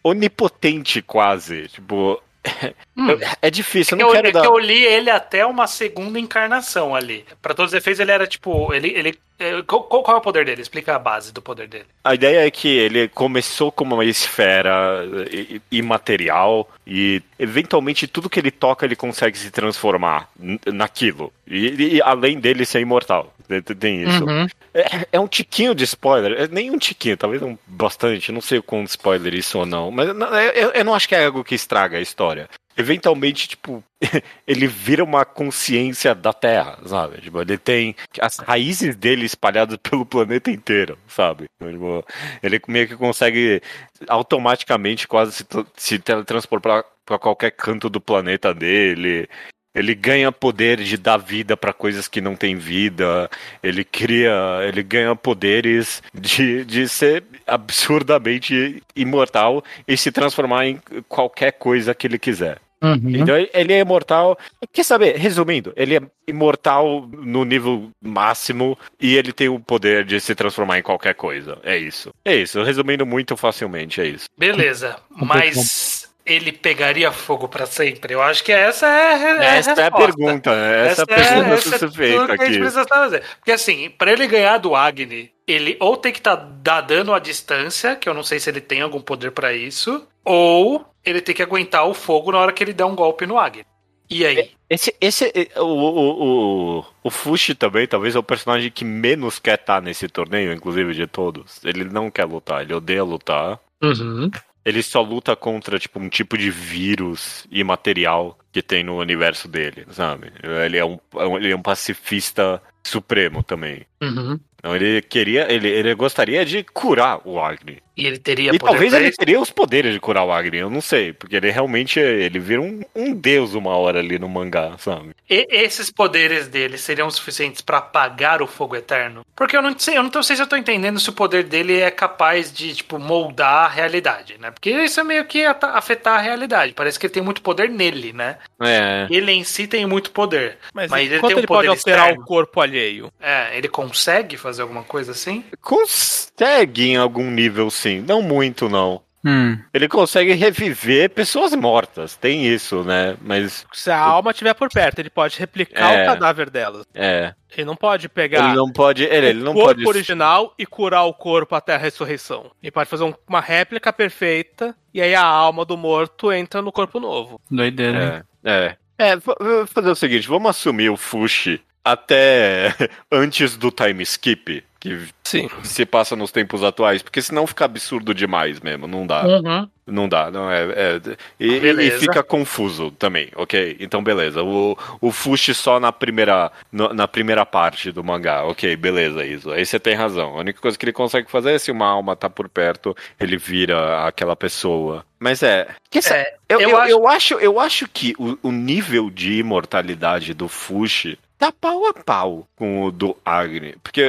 Onipotente 0.02 1.02
quase. 1.02 1.68
Tipo, 1.68 2.20
Hum. 2.96 3.10
eu- 3.10 3.20
é 3.42 3.50
difícil, 3.50 3.96
eu 3.98 4.00
Eu, 4.02 4.06
não 4.06 4.12
quero 4.14 4.28
é 4.28 4.32
dar. 4.32 4.40
que 4.42 4.46
eu 4.46 4.58
li 4.58 4.82
ele 4.84 5.10
até 5.10 5.44
uma 5.44 5.66
segunda 5.66 6.18
encarnação 6.18 6.94
ali. 6.94 7.24
Pra 7.42 7.52
todos 7.54 7.72
os 7.72 7.76
efeitos, 7.76 8.00
ele 8.00 8.12
era 8.12 8.26
tipo. 8.26 8.72
Ele, 8.72 8.88
ele, 8.88 9.18
qual, 9.66 9.82
qual 9.84 10.02
qual 10.02 10.16
é 10.16 10.20
o 10.20 10.22
poder 10.22 10.44
dele? 10.44 10.62
Explica 10.62 10.94
a 10.94 10.98
base 10.98 11.32
do 11.32 11.42
poder 11.42 11.68
dele. 11.68 11.86
A 12.04 12.14
ideia 12.14 12.46
é 12.46 12.50
que 12.50 12.68
ele 12.68 13.08
começou 13.08 13.72
como 13.72 13.94
uma 13.94 14.04
esfera 14.04 15.04
eh, 15.32 15.60
imaterial 15.70 16.68
e 16.86 17.22
eventualmente 17.38 18.06
tudo 18.06 18.30
que 18.30 18.38
ele 18.38 18.50
toca 18.50 18.86
ele 18.86 18.96
consegue 18.96 19.36
se 19.38 19.50
transformar 19.50 20.28
naquilo. 20.72 21.32
E, 21.46 21.96
e 21.96 22.02
além 22.02 22.38
dele 22.38 22.64
ser 22.64 22.80
imortal. 22.80 23.32
Tem- 23.78 24.02
isso. 24.04 24.24
Uhum. 24.24 24.46
É, 24.72 25.06
é 25.12 25.20
um 25.20 25.28
tiquinho 25.28 25.74
de 25.74 25.84
spoiler, 25.84 26.32
é 26.40 26.48
nem 26.48 26.70
um 26.70 26.78
tiquinho, 26.78 27.16
talvez 27.16 27.42
um 27.42 27.56
bastante, 27.66 28.32
não 28.32 28.40
sei 28.40 28.58
o 28.58 28.62
quão 28.62 28.82
spoiler 28.84 29.34
isso 29.34 29.58
ou 29.58 29.66
não, 29.66 29.90
mas 29.90 30.08
é- 30.08 30.64
eu, 30.64 30.70
eu 30.70 30.84
não 30.84 30.94
acho 30.94 31.06
que 31.08 31.14
é 31.14 31.26
algo 31.26 31.44
que 31.44 31.54
estraga 31.54 31.98
a 31.98 32.00
história. 32.00 32.48
Eventualmente, 32.76 33.48
tipo, 33.48 33.82
ele 34.46 34.66
vira 34.66 35.04
uma 35.04 35.24
consciência 35.24 36.14
da 36.14 36.32
Terra, 36.32 36.78
sabe? 36.86 37.20
Tipo, 37.20 37.40
ele 37.40 37.56
tem 37.56 37.94
as 38.20 38.38
raízes 38.38 38.96
dele 38.96 39.24
espalhadas 39.24 39.76
pelo 39.82 40.04
planeta 40.04 40.50
inteiro, 40.50 40.98
sabe? 41.06 41.44
Então, 41.56 41.72
tipo, 41.72 42.04
ele 42.42 42.60
meio 42.68 42.88
que 42.88 42.96
consegue 42.96 43.62
automaticamente 44.08 45.06
quase 45.06 45.32
se, 45.32 45.44
se 45.76 45.98
teletransportar 45.98 46.84
para 47.04 47.18
qualquer 47.18 47.50
canto 47.50 47.88
do 47.88 48.00
planeta 48.00 48.52
dele. 48.52 49.28
Ele 49.74 49.92
ganha 49.92 50.30
poder 50.30 50.78
de 50.78 50.96
dar 50.96 51.16
vida 51.16 51.56
para 51.56 51.72
coisas 51.72 52.06
que 52.06 52.20
não 52.20 52.36
têm 52.36 52.56
vida. 52.56 53.28
Ele 53.60 53.84
cria, 53.84 54.60
ele 54.62 54.84
ganha 54.84 55.16
poderes 55.16 56.00
de, 56.14 56.64
de 56.64 56.88
ser 56.88 57.24
absurdamente 57.44 58.80
imortal 58.94 59.64
e 59.86 59.96
se 59.96 60.12
transformar 60.12 60.66
em 60.66 60.80
qualquer 61.08 61.52
coisa 61.52 61.92
que 61.92 62.06
ele 62.06 62.20
quiser. 62.20 62.60
Uhum. 62.84 63.00
Então 63.16 63.34
ele 63.36 63.72
é 63.72 63.78
imortal. 63.80 64.38
Quer 64.72 64.84
saber? 64.84 65.16
Resumindo, 65.16 65.72
ele 65.76 65.96
é 65.96 66.00
imortal 66.26 67.08
no 67.12 67.44
nível 67.44 67.90
máximo 68.02 68.78
e 69.00 69.16
ele 69.16 69.32
tem 69.32 69.48
o 69.48 69.58
poder 69.58 70.04
de 70.04 70.20
se 70.20 70.34
transformar 70.34 70.78
em 70.78 70.82
qualquer 70.82 71.14
coisa. 71.14 71.58
É 71.62 71.76
isso. 71.76 72.10
É 72.24 72.34
isso. 72.36 72.62
Resumindo 72.62 73.06
muito 73.06 73.36
facilmente, 73.36 74.00
é 74.00 74.06
isso. 74.06 74.26
Beleza. 74.36 74.96
Mas 75.10 76.12
ele 76.26 76.52
pegaria 76.52 77.12
fogo 77.12 77.48
pra 77.48 77.66
sempre? 77.66 78.14
Eu 78.14 78.22
acho 78.22 78.42
que 78.42 78.52
essa 78.52 78.86
é, 78.86 79.12
é 79.12 79.58
Essa 79.58 79.70
é 79.72 79.72
a 79.72 79.84
resposta. 79.84 79.90
pergunta. 79.92 80.54
né? 80.56 80.86
Essa, 80.88 81.02
é 81.02 81.04
a 81.04 81.06
pergunta 81.06 81.50
a 81.50 81.54
essa 81.54 81.68
ser 81.68 81.74
é 81.74 81.78
tudo 81.78 81.92
feita 81.94 82.26
que 82.26 82.32
a 82.32 82.36
gente 82.36 82.44
aqui. 82.54 82.58
precisa 82.58 82.84
fazer. 82.86 83.22
Porque 83.38 83.52
assim, 83.52 83.90
pra 83.98 84.12
ele 84.12 84.26
ganhar 84.26 84.58
do 84.58 84.74
Agni, 84.74 85.30
ele 85.46 85.76
ou 85.80 85.96
tem 85.96 86.12
que 86.12 86.22
tá, 86.22 86.34
dar 86.34 86.80
dano 86.80 87.12
à 87.12 87.18
distância, 87.18 87.94
que 87.96 88.08
eu 88.08 88.14
não 88.14 88.22
sei 88.22 88.40
se 88.40 88.48
ele 88.48 88.60
tem 88.62 88.80
algum 88.80 89.00
poder 89.00 89.32
pra 89.32 89.52
isso, 89.52 90.06
ou 90.24 90.84
ele 91.04 91.20
tem 91.20 91.34
que 91.34 91.42
aguentar 91.42 91.86
o 91.86 91.94
fogo 91.94 92.32
na 92.32 92.38
hora 92.38 92.52
que 92.52 92.62
ele 92.62 92.72
der 92.72 92.84
um 92.84 92.94
golpe 92.94 93.26
no 93.26 93.38
Agni. 93.38 93.64
E 94.08 94.24
aí? 94.24 94.50
Esse, 94.68 94.94
esse, 95.00 95.32
o, 95.56 95.62
o, 95.62 96.78
o, 96.78 96.84
o 97.04 97.10
Fushi 97.10 97.54
também, 97.54 97.86
talvez 97.86 98.14
é 98.14 98.18
o 98.18 98.22
personagem 98.22 98.70
que 98.70 98.84
menos 98.84 99.38
quer 99.38 99.58
estar 99.58 99.80
nesse 99.80 100.08
torneio, 100.08 100.52
inclusive 100.52 100.94
de 100.94 101.06
todos. 101.06 101.64
Ele 101.64 101.84
não 101.84 102.10
quer 102.10 102.24
lutar, 102.24 102.62
ele 102.62 102.74
odeia 102.74 103.02
lutar. 103.02 103.58
Uhum. 103.82 104.30
Ele 104.64 104.82
só 104.82 105.02
luta 105.02 105.36
contra, 105.36 105.78
tipo, 105.78 105.98
um 105.98 106.08
tipo 106.08 106.38
de 106.38 106.50
vírus 106.50 107.46
imaterial 107.50 108.38
que 108.50 108.62
tem 108.62 108.82
no 108.82 108.98
universo 108.98 109.46
dele, 109.46 109.84
sabe? 109.90 110.32
Ele 110.42 110.78
é 110.78 110.84
um, 110.84 110.98
ele 111.36 111.50
é 111.50 111.56
um 111.56 111.62
pacifista 111.62 112.62
supremo 112.82 113.42
também. 113.42 113.84
Uhum. 114.02 114.38
Então 114.64 114.74
ele 114.74 115.02
queria, 115.02 115.52
ele, 115.52 115.68
ele 115.68 115.94
gostaria 115.94 116.42
de 116.42 116.64
curar 116.64 117.20
o 117.22 117.38
Agni. 117.38 117.82
E 117.96 118.06
ele 118.06 118.18
teria 118.18 118.50
E 118.50 118.58
poder 118.58 118.72
talvez 118.72 118.92
ele 118.94 119.08
isso? 119.08 119.18
teria 119.18 119.38
os 119.38 119.50
poderes 119.50 119.92
de 119.92 120.00
curar 120.00 120.24
o 120.24 120.32
Agni, 120.32 120.56
eu 120.56 120.70
não 120.70 120.80
sei, 120.80 121.12
porque 121.12 121.36
ele 121.36 121.50
realmente 121.50 122.00
ele 122.00 122.38
vira 122.40 122.60
um, 122.60 122.80
um 122.94 123.12
deus 123.14 123.54
uma 123.54 123.76
hora 123.76 124.00
ali 124.00 124.18
no 124.18 124.28
mangá, 124.28 124.74
sabe? 124.78 125.10
E 125.30 125.46
esses 125.50 125.90
poderes 125.92 126.48
dele 126.48 126.76
seriam 126.78 127.08
suficientes 127.10 127.60
pra 127.60 127.78
apagar 127.78 128.42
o 128.42 128.46
fogo 128.46 128.74
eterno? 128.74 129.20
Porque 129.36 129.56
eu 129.56 129.62
não 129.62 129.78
sei, 129.78 129.96
eu 129.98 130.02
não 130.02 130.22
sei 130.22 130.34
se 130.34 130.42
eu 130.42 130.46
tô 130.46 130.56
entendendo 130.56 130.98
se 130.98 131.08
o 131.10 131.12
poder 131.12 131.44
dele 131.44 131.80
é 131.80 131.90
capaz 131.90 132.52
de, 132.52 132.74
tipo, 132.74 132.98
moldar 132.98 133.66
a 133.66 133.68
realidade, 133.68 134.36
né? 134.40 134.50
Porque 134.50 134.70
isso 134.70 134.98
é 134.98 135.04
meio 135.04 135.24
que 135.26 135.44
afetar 135.44 136.18
a 136.18 136.22
realidade. 136.22 136.72
Parece 136.72 136.98
que 136.98 137.06
ele 137.06 137.12
tem 137.14 137.22
muito 137.22 137.42
poder 137.42 137.68
nele, 137.68 138.12
né? 138.12 138.38
É. 138.60 139.06
Ele 139.10 139.30
em 139.30 139.44
si 139.44 139.66
tem 139.66 139.86
muito 139.86 140.10
poder. 140.10 140.58
Mas, 140.72 140.90
Mas 140.90 141.10
ele 141.12 141.20
tem 141.22 141.36
um 141.36 141.38
ele 141.38 141.46
pode 141.46 141.66
poder 141.66 141.68
alterar 141.68 142.06
externo. 142.06 142.22
o 142.22 142.26
corpo 142.26 142.60
alheio? 142.60 143.12
É, 143.20 143.56
ele 143.56 143.68
consegue 143.68 144.36
fazer 144.36 144.53
alguma 144.62 144.82
coisa 144.82 145.12
assim? 145.12 145.44
Consegue 145.60 146.90
em 146.90 146.96
algum 146.96 147.30
nível, 147.30 147.70
sim. 147.70 148.00
Não 148.00 148.22
muito, 148.22 148.68
não. 148.68 149.02
Hum. 149.26 149.58
Ele 149.72 149.88
consegue 149.88 150.34
reviver 150.34 151.08
pessoas 151.08 151.54
mortas, 151.54 152.14
tem 152.14 152.46
isso, 152.46 152.84
né? 152.84 153.16
Mas, 153.22 153.64
Se 153.72 153.90
a 153.90 153.98
alma 153.98 154.32
estiver 154.32 154.52
por 154.52 154.68
perto, 154.70 154.98
ele 154.98 155.08
pode 155.08 155.38
replicar 155.38 155.94
É. 155.94 156.02
o 156.02 156.06
cadáver 156.06 156.50
delas. 156.50 156.84
é. 156.94 157.32
Ele 157.56 157.64
não 157.64 157.76
pode 157.76 158.08
pegar 158.08 158.48
Ele 158.48 158.56
não 158.56 158.70
pode. 158.70 159.04
Ele, 159.04 159.26
ele 159.28 159.40
o 159.40 159.44
não 159.44 159.54
corpo 159.54 159.76
pode. 159.76 159.86
original 159.86 160.52
e 160.58 160.66
curar 160.66 161.04
o 161.04 161.14
corpo 161.14 161.54
até 161.54 161.74
a 161.74 161.78
ressurreição. 161.78 162.50
Ele 162.60 162.72
pode 162.72 162.90
fazer 162.90 163.04
um- 163.04 163.14
uma 163.28 163.40
réplica 163.40 163.92
perfeita 163.92 164.74
e 164.92 165.00
aí 165.00 165.14
a 165.14 165.22
alma 165.24 165.64
do 165.64 165.76
morto 165.76 166.32
entra 166.32 166.60
no 166.60 166.72
corpo 166.72 166.98
novo. 166.98 167.40
Doideira? 167.48 168.26
É. 168.44 168.50
É. 168.50 168.76
É, 168.98 169.16
v- 169.16 169.22
vou 169.40 169.66
fazer 169.68 169.88
o 169.90 169.94
seguinte: 169.94 170.26
vamos 170.28 170.50
assumir 170.50 170.90
o 170.90 170.96
Fushi 170.96 171.62
até 171.84 172.74
antes 173.12 173.56
do 173.56 173.70
time 173.70 174.02
skip, 174.04 174.64
que 174.80 175.00
Sim. 175.22 175.48
se 175.62 175.86
passa 175.86 176.14
nos 176.16 176.30
tempos 176.30 176.62
atuais, 176.62 177.02
porque 177.02 177.22
senão 177.22 177.46
fica 177.46 177.64
absurdo 177.64 178.14
demais 178.14 178.60
mesmo, 178.60 178.86
não 178.86 179.06
dá. 179.06 179.24
Uhum. 179.26 179.68
Não 179.86 180.08
dá, 180.08 180.30
não 180.30 180.50
é. 180.50 180.62
é- 180.64 181.00
e, 181.38 181.46
e- 181.56 181.90
fica 181.98 182.22
confuso 182.22 182.90
também, 182.92 183.28
ok? 183.36 183.76
Então, 183.80 184.02
beleza. 184.02 184.42
O, 184.42 184.76
o 184.98 185.12
Fushi 185.12 185.52
só 185.54 185.78
na 185.78 185.92
primeira, 185.92 186.50
no- 186.72 186.94
na 186.94 187.06
primeira 187.06 187.44
parte 187.44 187.92
do 187.92 188.02
mangá, 188.02 188.44
ok, 188.44 188.76
beleza, 188.76 189.24
isso. 189.26 189.50
Aí 189.50 189.64
você 189.66 189.78
tem 189.78 189.94
razão. 189.94 190.36
A 190.36 190.40
única 190.40 190.58
coisa 190.60 190.78
que 190.78 190.84
ele 190.86 190.92
consegue 190.92 191.30
fazer 191.30 191.52
é 191.52 191.58
se 191.58 191.70
uma 191.70 191.86
alma 191.86 192.16
tá 192.16 192.30
por 192.30 192.48
perto, 192.48 192.96
ele 193.20 193.36
vira 193.36 194.06
aquela 194.06 194.34
pessoa. 194.34 195.04
Mas 195.18 195.42
é. 195.42 195.66
que 195.90 195.98
essa- 195.98 196.16
É, 196.16 196.34
eu, 196.48 196.60
eu 196.60 196.70
eu, 196.70 196.76
acho- 196.78 196.90
eu 196.90 197.08
acho, 197.08 197.34
eu 197.34 197.60
acho 197.60 197.88
que 197.88 198.14
o, 198.18 198.38
o 198.42 198.50
nível 198.52 199.10
de 199.10 199.34
imortalidade 199.38 200.32
do 200.32 200.48
Fushi 200.48 201.18
tá 201.44 201.52
pau 201.52 201.86
a 201.86 201.92
pau 201.92 202.48
com 202.56 202.84
o 202.84 202.90
do 202.90 203.16
Agni. 203.24 203.74
Porque 203.82 204.02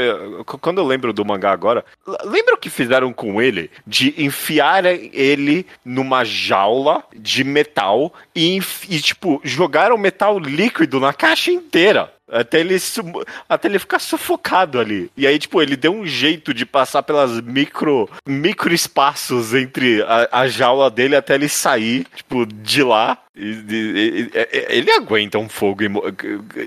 quando 0.62 0.80
eu 0.80 0.86
lembro 0.86 1.12
do 1.12 1.26
mangá 1.26 1.52
agora, 1.52 1.84
lembra 2.24 2.56
o 2.56 2.58
que 2.58 2.70
fizeram 2.70 3.12
com 3.12 3.42
ele? 3.42 3.70
De 3.86 4.14
enfiar 4.24 4.86
ele 4.86 5.66
numa 5.84 6.24
jaula 6.24 7.04
de 7.16 7.44
metal 7.44 8.14
e, 8.36 8.60
e, 8.90 9.00
tipo, 9.02 9.42
jogaram 9.44 9.98
metal 9.98 10.40
líquido 10.40 11.00
na 11.00 11.14
caixa 11.14 11.52
inteira. 11.52 12.12
Até 12.28 12.60
ele, 12.60 12.76
até 13.48 13.68
ele 13.68 13.78
ficar 13.78 14.00
sufocado 14.00 14.80
ali. 14.80 15.12
E 15.16 15.28
aí, 15.28 15.38
tipo, 15.38 15.62
ele 15.62 15.76
deu 15.76 15.94
um 15.94 16.08
jeito 16.08 16.54
de 16.54 16.66
passar 16.66 17.04
pelas 17.04 17.40
micro, 17.42 18.10
micro 18.28 18.74
espaços 18.74 19.54
entre 19.54 20.02
a, 20.02 20.28
a 20.32 20.48
jaula 20.48 20.90
dele 20.90 21.16
até 21.16 21.36
ele 21.36 21.48
sair, 21.48 22.08
tipo, 22.16 22.46
de 22.46 22.82
lá. 22.82 23.20
E- 23.36 24.30
e- 24.34 24.66
ele 24.70 24.92
aguenta 24.92 25.38
um 25.38 25.50
fogo 25.50 25.82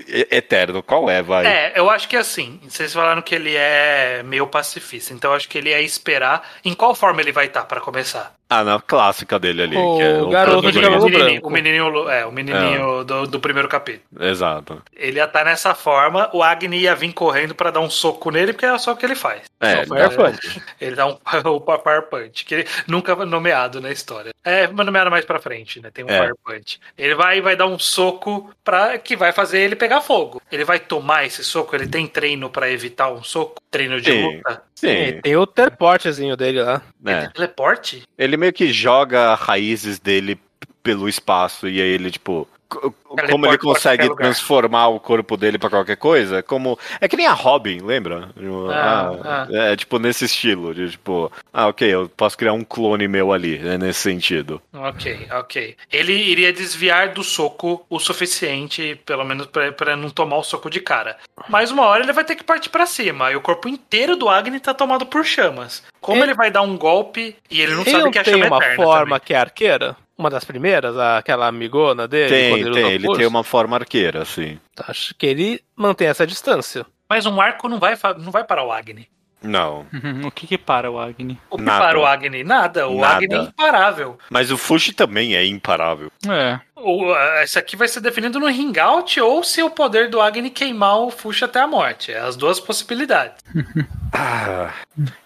eterno. 0.07 0.83
Qual 0.83 1.09
é, 1.09 1.21
vai? 1.21 1.45
É, 1.45 1.73
eu 1.75 1.89
acho 1.89 2.07
que 2.07 2.15
é 2.15 2.19
assim. 2.19 2.59
Vocês 2.67 2.93
falaram 2.93 3.21
que 3.21 3.33
ele 3.35 3.55
é 3.55 4.21
meio 4.23 4.47
pacifista, 4.47 5.13
então 5.13 5.31
eu 5.31 5.35
acho 5.35 5.49
que 5.49 5.57
ele 5.57 5.71
é 5.71 5.81
esperar. 5.81 6.47
Em 6.63 6.73
qual 6.73 6.93
forma 6.95 7.21
ele 7.21 7.31
vai 7.31 7.45
estar 7.45 7.63
pra 7.65 7.79
começar? 7.81 8.33
Ah, 8.51 8.63
na 8.63 8.81
clássica 8.81 9.37
dele 9.37 9.61
ali. 9.61 9.77
O 9.77 9.97
que 9.97 10.01
é 10.01 10.31
garoto 10.31 10.71
de 10.71 10.81
cabelo 10.81 11.01
o 11.03 11.05
menininho, 11.05 11.29
branco. 11.33 11.47
o 11.47 11.51
menininho, 11.51 12.09
é, 12.09 12.25
o 12.25 12.31
menininho 12.31 13.03
do, 13.03 13.27
do 13.27 13.39
primeiro 13.39 13.67
capítulo. 13.69 14.03
Exato. 14.19 14.81
Ele 14.95 15.17
ia 15.19 15.25
estar 15.25 15.45
nessa 15.45 15.75
forma, 15.75 16.27
o 16.33 16.41
Agni 16.41 16.79
ia 16.79 16.95
vir 16.95 17.13
correndo 17.13 17.53
pra 17.53 17.69
dar 17.69 17.79
um 17.79 17.91
soco 17.91 18.31
nele, 18.31 18.51
porque 18.53 18.65
é 18.65 18.75
só 18.79 18.93
o 18.93 18.95
que 18.97 19.05
ele 19.05 19.13
faz. 19.13 19.43
É, 19.59 19.85
Só 19.85 19.93
Fire 19.95 20.15
Punch. 20.15 20.61
Ele 20.81 20.95
dá 20.95 21.05
um 21.05 21.11
o 21.45 21.59
Fire 21.83 22.01
Punch, 22.09 22.45
que 22.45 22.55
ele 22.55 22.67
nunca 22.87 23.15
foi 23.15 23.25
nomeado 23.25 23.79
na 23.81 23.91
história. 23.91 24.31
É, 24.43 24.65
mas 24.67 24.85
nomeado 24.85 25.11
mais 25.11 25.25
pra 25.25 25.37
frente, 25.39 25.79
né? 25.81 25.91
Tem 25.93 26.03
um 26.05 26.09
É. 26.09 26.19
Fire 26.21 26.33
Punch. 26.43 26.58
Ele 26.97 27.15
vai 27.15 27.37
e 27.37 27.41
vai 27.41 27.55
dar 27.55 27.67
um 27.67 27.79
soco 27.79 28.51
pra, 28.63 28.97
que 28.97 29.15
vai 29.15 29.31
fazer 29.31 29.59
ele 29.59 29.75
pegar 29.75 30.01
fogo. 30.01 30.41
Ele 30.51 30.63
vai 30.63 30.79
tomar 30.79 31.25
esse 31.25 31.43
soco? 31.43 31.75
Ele 31.75 31.87
tem 31.87 32.07
treino 32.07 32.49
pra 32.49 32.69
evitar 32.71 33.11
um 33.11 33.23
soco? 33.23 33.61
Treino 33.69 33.99
de 34.01 34.11
Sim. 34.11 34.37
luta? 34.37 34.63
sim. 34.75 35.19
Tem 35.21 35.35
o 35.35 35.45
teleportezinho 35.45 36.35
dele 36.35 36.61
lá. 36.61 36.81
É. 37.05 37.27
Teleporte? 37.29 38.03
Ele 38.17 38.37
meio 38.37 38.53
que 38.53 38.71
joga 38.71 39.35
raízes 39.35 39.99
dele 39.99 40.39
pelo 40.81 41.07
espaço 41.09 41.67
e 41.67 41.81
aí 41.81 41.87
ele, 41.89 42.11
tipo. 42.11 42.47
Como 42.69 43.47
ele 43.47 43.57
consegue 43.57 44.15
transformar 44.15 44.89
o 44.89 44.99
corpo 44.99 45.35
dele 45.35 45.57
pra 45.57 45.69
qualquer 45.71 45.97
coisa? 45.97 46.43
Como. 46.43 46.77
É 47.01 47.07
que 47.07 47.17
nem 47.17 47.25
a 47.25 47.33
Robin, 47.33 47.79
lembra? 47.81 48.29
Ah, 48.71 49.47
É 49.51 49.75
tipo 49.75 49.97
nesse 49.97 50.25
estilo. 50.25 50.73
De, 50.73 50.91
tipo, 50.91 51.31
ah, 51.51 51.67
ok, 51.67 51.87
eu 51.91 52.07
posso 52.09 52.37
criar 52.37 52.53
um 52.53 52.63
clone 52.63 53.07
meu 53.07 53.33
ali, 53.33 53.57
né, 53.57 53.77
nesse 53.77 54.01
sentido. 54.01 54.61
Ok, 54.73 55.27
ok. 55.31 55.75
Ele 55.91 56.13
iria 56.13 56.53
desviar 56.53 57.09
do 57.09 57.23
soco 57.23 57.83
o 57.89 57.99
suficiente, 57.99 58.99
pelo 59.05 59.23
menos 59.25 59.47
pra, 59.47 59.71
pra 59.71 59.95
não 59.95 60.09
tomar 60.09 60.37
o 60.37 60.43
soco 60.43 60.69
de 60.69 60.79
cara. 60.79 61.17
Mas 61.49 61.71
uma 61.71 61.85
hora 61.85 62.03
ele 62.03 62.13
vai 62.13 62.23
ter 62.23 62.35
que 62.35 62.43
partir 62.43 62.69
pra 62.69 62.85
cima. 62.85 63.31
E 63.31 63.35
o 63.35 63.41
corpo 63.41 63.67
inteiro 63.67 64.15
do 64.15 64.29
Agni 64.29 64.59
tá 64.59 64.73
tomado 64.73 65.05
por 65.07 65.25
chamas. 65.25 65.83
Como 65.99 66.17
Ele- 66.19 66.31
ele, 66.31 66.33
vai 66.37 66.49
dar 66.51 66.61
um 66.61 66.77
golpe 66.77 67.35
e 67.49 67.61
ele 67.61 67.73
não 67.73 67.81
ele 67.81 67.91
sabe 67.91 68.03
não 68.03 68.11
que 68.11 68.19
é 68.19 68.23
tem 68.23 68.33
chama 68.41 68.45
uma 68.57 68.75
forma 68.75 69.05
também. 69.15 69.19
que 69.25 69.33
é 69.33 69.37
arqueira? 69.37 69.97
Uma 70.19 70.29
das 70.29 70.43
primeiras, 70.43 70.97
aquela 70.97 71.47
amigona 71.47 72.05
dele? 72.05 72.29
Tem, 72.29 72.49
quando 72.49 72.73
tem, 72.73 72.91
ele 72.91 73.05
força? 73.05 73.19
tem 73.19 73.27
uma 73.27 73.41
forma 73.41 73.77
arqueira, 73.77 74.21
assim. 74.21 74.59
Acho 74.85 75.15
que 75.15 75.25
ele 75.25 75.63
mantém 75.77 76.09
essa 76.09 76.27
distância. 76.27 76.85
Mas 77.09 77.25
um 77.25 77.39
arco 77.39 77.69
não 77.69 77.79
vai, 77.79 77.97
não 78.17 78.29
vai 78.29 78.43
parar 78.43 78.65
o 78.65 78.71
Agni. 78.71 79.07
Não. 79.41 79.85
Uhum. 79.93 80.27
O 80.29 80.31
que 80.31 80.45
que 80.45 80.57
para 80.57 80.91
o 80.91 80.99
Agni? 80.99 81.39
O 81.49 81.57
que 81.57 81.63
Nada. 81.63 81.79
para 81.79 81.99
o 81.99 82.05
Agni? 82.05 82.43
Nada. 82.43 82.87
O 82.87 82.99
Nada. 82.99 83.15
Agni 83.15 83.35
é 83.35 83.41
imparável. 83.41 84.17
Mas 84.29 84.51
o 84.51 84.57
Fushi 84.57 84.93
também 84.93 85.35
é 85.35 85.45
imparável. 85.45 86.11
É. 86.27 86.59
O, 86.75 87.13
esse 87.41 87.59
aqui 87.59 87.75
vai 87.75 87.87
ser 87.87 87.99
definido 87.99 88.39
no 88.39 88.47
Ringout 88.47 89.19
ou 89.19 89.43
se 89.43 89.61
o 89.61 89.69
poder 89.69 90.09
do 90.09 90.21
Agni 90.21 90.49
queimar 90.49 90.99
o 90.99 91.11
Fush 91.11 91.43
até 91.43 91.59
a 91.59 91.67
morte. 91.67 92.11
É 92.11 92.19
as 92.19 92.35
duas 92.35 92.59
possibilidades. 92.59 93.43
Ah, 94.11 94.73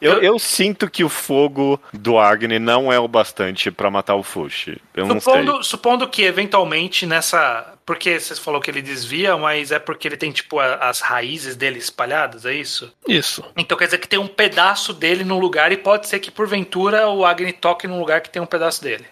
eu, 0.01 0.22
eu 0.22 0.38
sinto 0.38 0.89
que 0.89 1.05
o 1.05 1.09
fogo 1.09 1.80
do 1.93 2.20
Agni 2.20 2.59
não 2.59 2.91
é 2.91 2.99
o 2.99 3.07
bastante 3.07 3.72
pra 3.72 3.89
matar 3.89 4.16
o 4.16 4.24
Fushi. 4.24 4.78
Eu 4.93 5.05
não 5.05 5.22
sei. 5.22 5.34
Supondo, 5.34 5.64
supondo 5.64 6.09
que 6.09 6.24
eventualmente 6.24 7.05
nessa. 7.05 7.72
Porque 7.86 8.17
você 8.19 8.34
falou 8.36 8.61
que 8.61 8.71
ele 8.71 8.81
desvia, 8.81 9.36
mas 9.38 9.71
é 9.71 9.77
porque 9.79 10.07
ele 10.07 10.15
tem, 10.15 10.31
tipo, 10.31 10.59
a- 10.59 10.75
as 10.75 11.01
raízes 11.01 11.55
dele 11.55 11.79
espalhadas, 11.79 12.45
é 12.45 12.53
isso? 12.53 12.93
Isso. 13.07 13.43
Então 13.57 13.77
quer 13.77 13.86
dizer 13.86 13.97
que 13.97 14.07
tem 14.07 14.19
um 14.19 14.27
pedaço 14.27 14.93
dele 14.93 15.23
num 15.25 15.38
lugar 15.39 15.71
e 15.71 15.77
pode 15.77 16.07
ser 16.07 16.19
que 16.19 16.31
porventura 16.31 17.09
o 17.09 17.25
Agni 17.25 17.51
toque 17.51 17.86
num 17.88 17.99
lugar 17.99 18.21
que 18.21 18.29
tem 18.29 18.41
um 18.41 18.45
pedaço 18.45 18.81
dele. 18.81 19.05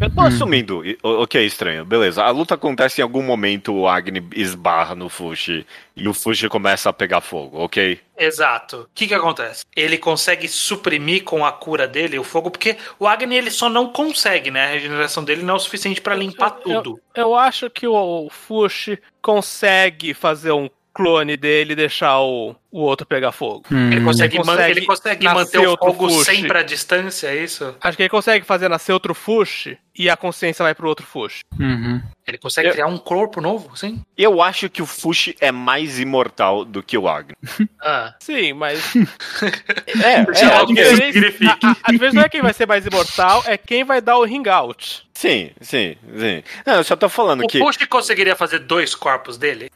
Eu 0.00 0.08
tô 0.14 0.20
assumindo. 0.20 0.84
e- 0.86 0.96
o- 1.02 1.22
Ok, 1.22 1.44
estranho. 1.44 1.84
Beleza. 1.84 2.22
A 2.22 2.30
luta 2.30 2.54
acontece 2.54 3.00
em 3.00 3.02
algum 3.04 3.22
momento, 3.22 3.72
o 3.74 3.88
Agni 3.88 4.22
esbarra 4.34 4.94
no 4.94 5.08
Fushi 5.08 5.66
e 5.96 6.06
o 6.08 6.14
Fushi 6.14 6.48
começa 6.48 6.88
a 6.88 6.92
pegar 6.92 7.20
fogo, 7.20 7.58
ok? 7.58 7.98
Exato. 8.16 8.82
O 8.82 8.88
que 8.94 9.08
que 9.08 9.14
acontece? 9.14 9.64
Ele 9.74 9.98
consegue 9.98 10.46
suprimir 10.48 11.24
com 11.24 11.44
a 11.44 11.50
cura 11.52 11.86
dele 11.88 12.18
o 12.18 12.24
fogo, 12.24 12.50
porque 12.50 12.76
o 12.98 13.06
Agni 13.08 13.36
ele 13.36 13.50
só 13.50 13.68
não 13.68 13.88
consegue, 13.92 14.50
né? 14.50 14.66
A 14.66 14.70
regeneração 14.70 15.24
dele 15.24 15.42
não 15.42 15.54
é 15.54 15.56
o 15.56 15.60
suficiente 15.60 16.00
pra 16.00 16.14
limpar 16.14 16.50
tudo. 16.52 17.00
Eu 17.14 17.34
acho 17.34 17.68
que 17.68 17.86
o 17.86 18.28
Fushi 18.30 18.98
consegue 19.20 20.14
fazer 20.14 20.52
um 20.52 20.68
clone 21.02 21.36
dele 21.36 21.72
e 21.72 21.76
deixar 21.76 22.20
o, 22.20 22.54
o 22.70 22.80
outro 22.80 23.06
pegar 23.06 23.30
fogo. 23.32 23.64
Ele 23.70 24.00
consegue, 24.02 24.36
Ele 24.36 24.44
consegue 24.44 24.70
ele 24.78 24.86
consegue 24.86 25.24
manter 25.28 25.58
o 25.58 25.70
outro 25.70 25.86
fogo 25.92 26.08
Fushi. 26.10 26.24
sempre 26.36 26.58
à 26.58 26.62
distância, 26.62 27.28
é 27.28 27.42
isso? 27.44 27.74
Acho 27.80 27.96
que 27.96 28.02
ele 28.02 28.10
consegue 28.10 28.44
fazer 28.44 28.68
nascer 28.68 28.92
outro 28.92 29.14
Fushi 29.14 29.78
e 29.96 30.10
a 30.10 30.16
consciência 30.16 30.62
vai 30.62 30.74
pro 30.74 30.88
outro 30.88 31.06
Fushi. 31.06 31.40
Uhum. 31.58 32.00
Ele 32.26 32.38
consegue 32.38 32.68
Eu- 32.68 32.72
criar 32.72 32.86
um 32.86 32.98
corpo 32.98 33.40
novo, 33.40 33.76
sim? 33.76 34.02
Eu 34.16 34.42
acho 34.42 34.68
que 34.68 34.82
o 34.82 34.86
Fushi 34.86 35.36
é 35.40 35.50
mais 35.52 35.98
imortal 35.98 36.64
do 36.64 36.82
que 36.82 36.98
o 36.98 37.08
Agni. 37.08 37.34
Ah. 37.80 38.12
Sim, 38.20 38.52
mas 38.54 38.92
É, 40.02 40.24
diferença- 40.24 40.74
isso 40.74 40.96
signifique. 41.12 41.46
a- 41.64 41.70
a- 41.70 41.76
às 41.84 41.96
vezes 41.96 42.14
não 42.14 42.22
é 42.22 42.28
quem 42.28 42.42
vai 42.42 42.52
ser 42.52 42.66
mais 42.66 42.84
imortal, 42.84 43.42
é 43.46 43.56
quem 43.56 43.84
vai 43.84 44.00
dar 44.00 44.18
o 44.18 44.24
ring 44.24 44.46
out. 44.48 45.06
Sim, 45.18 45.50
sim, 45.60 45.96
sim. 46.16 46.44
Não, 46.64 46.74
eu 46.76 46.84
só 46.84 46.94
tô 46.94 47.08
falando 47.08 47.42
O 47.42 47.48
que. 47.48 47.58
Push 47.58 47.84
conseguiria 47.86 48.36
fazer 48.36 48.60
dois 48.60 48.94
corpos 48.94 49.36
dele? 49.36 49.68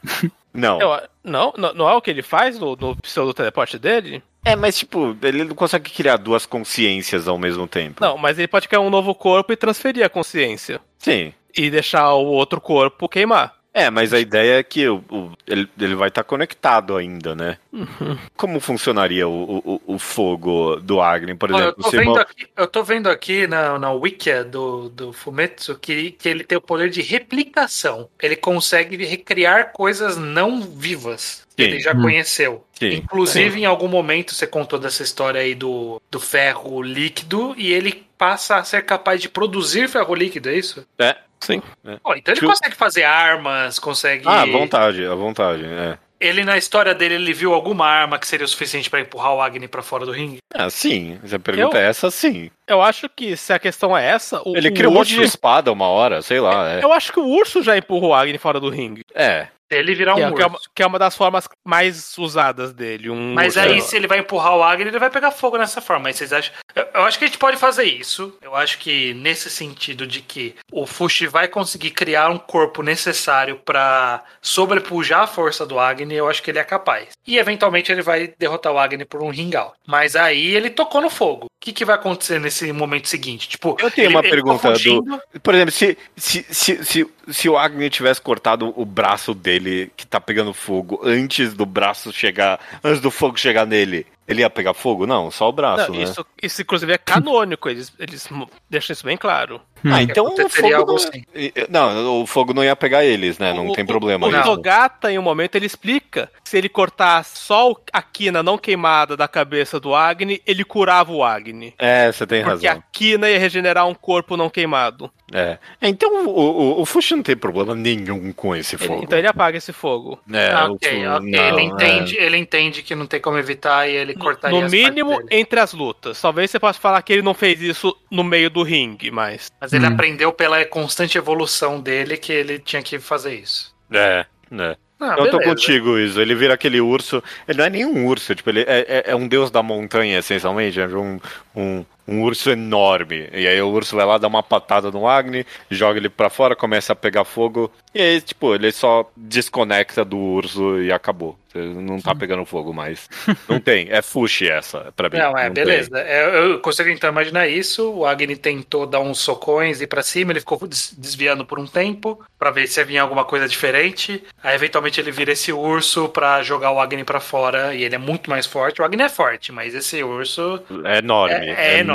Não. 0.53 0.79
Eu- 0.79 1.01
não, 1.21 1.53
não, 1.57 1.73
não 1.73 1.89
é 1.89 1.93
o 1.93 2.01
que 2.01 2.11
ele 2.11 2.21
faz 2.21 2.57
no, 2.57 2.77
no 2.77 2.95
pseudo-teleporte 2.95 3.77
dele? 3.77 4.23
É, 4.45 4.55
mas 4.55 4.77
tipo, 4.77 5.17
ele 5.21 5.43
não 5.43 5.53
consegue 5.53 5.91
criar 5.91 6.15
duas 6.15 6.45
consciências 6.45 7.27
ao 7.27 7.37
mesmo 7.37 7.67
tempo. 7.67 7.99
Não, 7.99 8.17
mas 8.17 8.39
ele 8.39 8.47
pode 8.47 8.69
criar 8.69 8.79
um 8.79 8.89
novo 8.89 9.13
corpo 9.13 9.51
e 9.51 9.57
transferir 9.57 10.05
a 10.05 10.09
consciência. 10.09 10.79
Sim. 10.97 11.33
E 11.53 11.69
deixar 11.69 12.13
o 12.13 12.27
outro 12.27 12.61
corpo 12.61 13.09
queimar. 13.09 13.53
É, 13.73 13.89
mas 13.89 14.13
a 14.13 14.19
ideia 14.19 14.59
é 14.59 14.63
que 14.63 14.87
o, 14.87 14.97
o- 15.09 15.31
ele, 15.47 15.67
ele 15.79 15.95
vai 15.95 16.09
estar 16.09 16.23
conectado 16.23 16.95
ainda, 16.95 17.35
né? 17.35 17.57
Uhum. 17.71 18.17
Como 18.37 18.59
funcionaria 18.59 19.27
o, 19.27 19.57
o, 19.65 19.81
o 19.95 19.99
fogo 19.99 20.75
do 20.75 21.01
Agni, 21.01 21.33
por 21.33 21.51
Ó, 21.51 21.57
eu, 21.59 21.75
exemplo? 21.77 21.81
tô 21.83 21.91
vendo 21.91 22.19
aqui, 22.19 22.47
eu 22.55 22.67
tô 22.67 22.83
vendo 22.83 23.09
aqui 23.09 23.47
na, 23.47 23.79
na 23.79 23.91
Wikia 23.91 24.43
do, 24.43 24.89
do 24.89 25.11
Fumetsu 25.11 25.75
que, 25.79 26.11
que 26.11 26.29
ele 26.29 26.43
tem 26.43 26.55
o 26.57 26.61
poder 26.61 26.91
de 26.91 27.01
replicação. 27.01 28.07
Ele 28.21 28.35
consegue 28.35 29.03
recriar 29.05 29.71
coisas 29.73 30.17
não 30.17 30.61
vivas 30.61 31.43
que 31.55 31.63
Sim. 31.63 31.69
ele 31.69 31.79
já 31.79 31.95
conheceu. 31.95 32.63
Sim. 32.73 32.93
Inclusive, 32.95 33.59
em 33.61 33.65
algum 33.65 33.87
momento, 33.87 34.33
você 34.35 34.45
contou 34.45 34.77
dessa 34.77 35.01
história 35.01 35.41
aí 35.41 35.55
do, 35.55 35.99
do 36.11 36.19
ferro 36.19 36.81
líquido 36.81 37.55
e 37.57 37.71
ele 37.73 38.05
passa 38.17 38.57
a 38.57 38.63
ser 38.63 38.83
capaz 38.85 39.19
de 39.21 39.29
produzir 39.29 39.89
ferro 39.89 40.13
líquido, 40.15 40.49
é 40.49 40.55
isso? 40.55 40.85
É. 40.99 41.15
Sim. 41.45 41.61
Pô, 42.03 42.13
então 42.15 42.33
ele 42.33 42.39
Tio- 42.39 42.49
consegue 42.49 42.75
fazer 42.75 43.03
armas, 43.03 43.77
consegue. 43.79 44.23
Ah, 44.27 44.41
à 44.41 44.45
vontade, 44.45 45.05
à 45.05 45.15
vontade, 45.15 45.65
é. 45.65 45.97
Ele, 46.19 46.45
na 46.45 46.57
história 46.57 46.95
dele, 46.95 47.15
ele 47.15 47.33
viu 47.33 47.53
alguma 47.53 47.85
arma 47.85 48.17
que 48.17 48.25
seria 48.25 48.45
o 48.45 48.47
suficiente 48.47 48.89
pra 48.89 49.01
empurrar 49.01 49.33
o 49.33 49.41
Agni 49.41 49.67
pra 49.67 49.81
fora 49.81 50.05
do 50.05 50.11
ringue? 50.13 50.37
Ah, 50.53 50.69
sim. 50.69 51.19
Se 51.25 51.35
a 51.35 51.39
pergunta 51.39 51.77
Eu- 51.77 51.81
é 51.81 51.89
essa, 51.89 52.09
sim. 52.09 52.49
Eu 52.65 52.81
acho 52.81 53.09
que 53.09 53.35
se 53.35 53.51
a 53.51 53.59
questão 53.59 53.97
é 53.97 54.05
essa, 54.07 54.41
o, 54.47 54.55
Ele 54.55 54.69
o 54.69 54.73
cria 54.73 54.89
um 54.89 54.93
monte 54.93 55.09
urso... 55.09 55.19
de 55.19 55.25
espada 55.25 55.69
uma 55.69 55.87
hora, 55.87 56.21
sei 56.21 56.39
lá. 56.39 56.69
É. 56.75 56.83
Eu 56.83 56.93
acho 56.93 57.11
que 57.11 57.19
o 57.19 57.27
urso 57.27 57.61
já 57.61 57.77
empurra 57.77 58.07
o 58.07 58.13
Agni 58.13 58.37
fora 58.37 58.57
do 58.57 58.69
ringue. 58.69 59.01
É. 59.13 59.47
Se 59.73 59.79
ele 59.79 59.95
virar 59.95 60.13
um 60.15 60.17
que, 60.17 60.21
é, 60.23 60.25
urso. 60.27 60.35
que 60.35 60.41
é 60.41 60.47
uma, 60.47 60.59
que 60.75 60.83
é 60.83 60.87
uma 60.87 60.99
das 60.99 61.15
formas 61.15 61.47
mais 61.65 62.17
usadas 62.17 62.73
dele. 62.73 63.09
Um 63.09 63.33
Mas 63.33 63.55
urso. 63.55 63.67
aí, 63.67 63.81
se 63.81 63.95
ele 63.95 64.07
vai 64.07 64.19
empurrar 64.19 64.55
o 64.55 64.63
Agni, 64.63 64.87
ele 64.89 64.99
vai 64.99 65.09
pegar 65.09 65.31
fogo 65.31 65.57
nessa 65.57 65.81
forma. 65.81 66.03
Mas 66.03 66.15
vocês 66.17 66.31
acham. 66.33 66.53
Eu, 66.75 66.85
eu 66.95 67.01
acho 67.03 67.17
que 67.19 67.25
a 67.25 67.27
gente 67.27 67.37
pode 67.37 67.57
fazer 67.57 67.83
isso. 67.83 68.37
Eu 68.41 68.55
acho 68.55 68.77
que 68.79 69.13
nesse 69.13 69.49
sentido 69.49 70.05
de 70.07 70.21
que 70.21 70.55
o 70.71 70.85
Fushi 70.85 71.27
vai 71.27 71.47
conseguir 71.47 71.91
criar 71.91 72.29
um 72.29 72.37
corpo 72.37 72.81
necessário 72.83 73.59
pra 73.63 74.23
sobrepujar 74.41 75.21
a 75.21 75.27
força 75.27 75.65
do 75.65 75.79
Agni, 75.79 76.13
eu 76.15 76.29
acho 76.29 76.41
que 76.43 76.51
ele 76.51 76.59
é 76.59 76.63
capaz. 76.63 77.09
E 77.25 77.37
eventualmente 77.37 77.91
ele 77.91 78.01
vai 78.01 78.33
derrotar 78.37 78.71
o 78.73 78.77
Agni 78.79 79.05
por 79.05 79.21
um 79.23 79.29
ringal. 79.29 79.73
Mas 79.87 80.15
aí 80.15 80.55
ele 80.55 80.69
tocou 80.69 81.01
no 81.01 81.09
fogo. 81.09 81.45
O 81.45 81.49
que, 81.63 81.71
que 81.71 81.85
vai 81.85 81.95
acontecer 81.95 82.39
nesse 82.39 82.71
momento 82.73 83.07
seguinte? 83.07 83.47
Tipo, 83.47 83.77
Eu 83.79 83.89
tenho 83.89 84.07
ele- 84.07 84.15
uma 84.15 84.19
ele 84.19 84.29
tá 84.29 84.35
pergunta 84.35 84.67
do- 84.71 84.77
fugindo, 84.77 85.21
Por 85.41 85.53
exemplo, 85.55 85.71
se, 85.71 85.97
se, 86.17 86.45
se, 86.49 86.83
se, 86.83 87.07
se 87.31 87.49
o 87.49 87.57
Agni 87.57 87.89
tivesse 87.89 88.19
cortado 88.21 88.73
o 88.75 88.85
braço 88.85 89.33
dele, 89.33 89.62
que 89.95 90.05
tá 90.05 90.19
pegando 90.19 90.53
fogo, 90.53 90.99
antes 91.03 91.53
do 91.53 91.65
braço 91.65 92.11
chegar. 92.11 92.59
Antes 92.83 93.01
do 93.01 93.09
fogo 93.11 93.37
chegar 93.39 93.65
nele, 93.65 94.05
ele 94.27 94.41
ia 94.41 94.49
pegar 94.49 94.73
fogo? 94.73 95.05
Não, 95.05 95.29
só 95.29 95.49
o 95.49 95.51
braço, 95.51 95.91
Não, 95.91 95.97
né? 95.97 96.03
isso, 96.03 96.25
isso, 96.41 96.61
inclusive, 96.61 96.93
é 96.93 96.97
canônico. 96.97 97.69
Eles, 97.69 97.93
eles 97.99 98.27
deixam 98.69 98.93
isso 98.93 99.05
bem 99.05 99.17
claro. 99.17 99.61
Ah, 99.85 100.01
então 100.01 100.25
o 100.33 100.49
fogo. 100.49 100.73
algo 100.75 100.91
Não... 100.91 100.95
assim. 100.95 101.23
não, 101.69 102.21
o 102.21 102.25
fogo 102.25 102.53
não 102.53 102.63
ia 102.63 102.75
pegar 102.75 103.03
eles, 103.03 103.37
né? 103.37 103.51
Não 103.53 103.67
O- 103.67 103.73
tem 103.73 103.83
o- 103.83 103.87
problema. 103.87 104.25
O, 104.27 104.31
nisso. 104.31 104.43
Togata, 104.43 105.11
em 105.11 105.19
um 105.19 105.21
momento, 105.21 105.55
ele 105.55 105.65
explica 105.65 106.31
se 106.43 106.57
ele 106.57 106.69
cortar 106.69 107.23
só 107.25 107.71
o- 107.71 107.77
a 107.91 108.01
quina 108.01 108.41
não 108.41 108.57
queimada 108.57 109.17
da 109.17 109.27
cabeça 109.27 109.79
do 109.79 109.93
Agni, 109.93 110.41
ele 110.47 110.63
curava 110.63 111.11
o 111.11 111.21
Agni. 111.23 111.73
É, 111.77 112.09
você 112.11 112.25
tem 112.25 112.43
Porque 112.43 112.65
razão. 112.65 112.79
a 112.79 112.83
quina 112.93 113.29
ia 113.29 113.37
regenerar 113.39 113.85
um 113.87 113.93
corpo 113.93 114.37
não 114.37 114.49
queimado. 114.49 115.11
É. 115.33 115.57
Então 115.81 116.27
o, 116.27 116.29
o, 116.29 116.81
o 116.81 116.85
Fushi 116.85 117.15
não 117.15 117.23
tem 117.23 117.35
problema 117.35 117.73
nenhum 117.73 118.31
com 118.31 118.55
esse 118.55 118.75
Ele- 118.75 118.85
fogo. 118.85 119.03
então 119.03 119.17
ele 119.17 119.27
apaga 119.27 119.57
esse 119.57 119.73
fogo. 119.73 120.19
É, 120.31 120.51
Ah, 120.51 120.67
o 120.69 120.73
ok, 120.75 120.89
fogo- 121.03 121.15
ok. 121.17 121.31
não, 121.31 121.47
ele, 121.47 121.59
é. 121.59 121.63
entende, 121.63 122.17
ele 122.17 122.37
entende 122.37 122.83
que 122.83 122.93
não 122.93 123.07
tem 123.07 123.19
como 123.19 123.37
evitar 123.37 123.89
e 123.89 123.95
ele 123.95 124.13
cortaria 124.13 124.61
no 124.61 124.69
mínimo, 124.69 125.17
dele. 125.17 125.27
entre 125.31 125.59
as 125.59 125.73
lutas. 125.73 126.21
Talvez 126.21 126.51
você 126.51 126.59
possa 126.59 126.79
falar 126.79 127.01
que 127.01 127.11
ele 127.13 127.21
não 127.23 127.33
fez 127.33 127.59
isso 127.61 127.97
no 128.11 128.23
meio 128.23 128.49
do 128.49 128.61
ringue, 128.63 129.09
mas. 129.09 129.51
Mas 129.59 129.73
ele 129.73 129.85
Hum. 129.87 129.93
aprendeu 129.93 130.31
pela 130.31 130.63
constante 130.65 131.17
evolução 131.17 131.81
dele 131.81 132.15
que 132.15 132.31
ele 132.31 132.59
tinha 132.59 132.81
que 132.83 132.99
fazer 132.99 133.33
isso. 133.35 133.73
É, 133.91 134.25
né? 134.51 134.75
Ah, 134.99 135.15
eu 135.17 135.31
tô 135.31 135.37
beleza. 135.39 135.43
contigo, 135.49 135.97
Iso. 135.99 136.21
Ele 136.21 136.33
vira 136.33 136.53
aquele 136.53 136.79
urso. 136.79 137.21
Ele 137.45 137.57
não 137.57 137.65
é 137.65 137.69
nem 137.69 137.85
um 137.85 138.05
urso, 138.05 138.33
tipo, 138.33 138.49
ele 138.49 138.61
é, 138.61 138.85
é, 138.87 139.03
é 139.07 139.15
um 139.15 139.27
deus 139.27 139.51
da 139.51 139.61
montanha, 139.61 140.19
essencialmente. 140.19 140.79
É 140.79 140.87
um, 140.87 141.19
um, 141.53 141.83
um 142.07 142.21
urso 142.23 142.49
enorme. 142.51 143.29
E 143.33 143.47
aí 143.47 143.61
o 143.61 143.69
urso 143.69 143.95
vai 143.95 144.05
lá, 144.05 144.17
dá 144.17 144.27
uma 144.27 144.43
patada 144.43 144.91
no 144.91 145.07
Agni, 145.07 145.45
joga 145.69 145.99
ele 145.99 146.09
pra 146.09 146.29
fora, 146.29 146.55
começa 146.55 146.93
a 146.93 146.95
pegar 146.95 147.23
fogo. 147.23 147.71
E 147.93 148.01
aí, 148.01 148.21
tipo, 148.21 148.53
ele 148.55 148.71
só 148.71 149.09
desconecta 149.15 150.03
do 150.03 150.17
urso 150.17 150.81
e 150.81 150.91
acabou. 150.91 151.37
Não 151.55 152.01
tá 152.01 152.15
pegando 152.15 152.43
fogo 152.45 152.73
mais. 152.73 153.07
Não 153.47 153.59
tem. 153.59 153.87
É 153.91 154.01
Fushi 154.01 154.49
essa, 154.49 154.91
pra 154.95 155.07
mim. 155.07 155.17
Não, 155.19 155.37
é, 155.37 155.43
tem. 155.43 155.53
beleza. 155.53 155.99
É, 155.99 156.35
eu 156.35 156.59
consigo 156.59 156.89
então 156.89 157.11
imaginar 157.11 157.47
isso. 157.47 157.91
O 157.91 158.07
Agni 158.07 158.35
tentou 158.35 158.87
dar 158.87 158.99
uns 159.01 159.19
socões 159.19 159.79
e 159.79 159.83
ir 159.83 159.87
pra 159.87 160.01
cima, 160.01 160.31
ele 160.31 160.39
ficou 160.39 160.67
des- 160.67 160.95
desviando 160.97 161.45
por 161.45 161.59
um 161.59 161.67
tempo 161.67 162.19
pra 162.39 162.49
ver 162.49 162.65
se 162.65 162.81
havia 162.81 163.03
alguma 163.03 163.23
coisa 163.23 163.47
diferente. 163.47 164.23
Aí 164.43 164.55
eventualmente 164.55 164.99
ele 164.99 165.11
vira 165.11 165.31
esse 165.31 165.53
urso 165.53 166.09
pra 166.09 166.41
jogar 166.41 166.71
o 166.71 166.79
Agni 166.79 167.03
pra 167.03 167.19
fora 167.19 167.75
e 167.75 167.83
ele 167.83 167.93
é 167.93 167.99
muito 167.99 168.31
mais 168.31 168.47
forte. 168.47 168.81
O 168.81 168.85
Agni 168.85 169.03
é 169.03 169.09
forte, 169.09 169.51
mas 169.51 169.75
esse 169.75 170.01
urso 170.03 170.59
É 170.83 170.97
enorme. 170.97 171.35
É- 171.35 171.49
É, 171.51 171.75
é 171.75 171.79
enorme. 171.81 171.92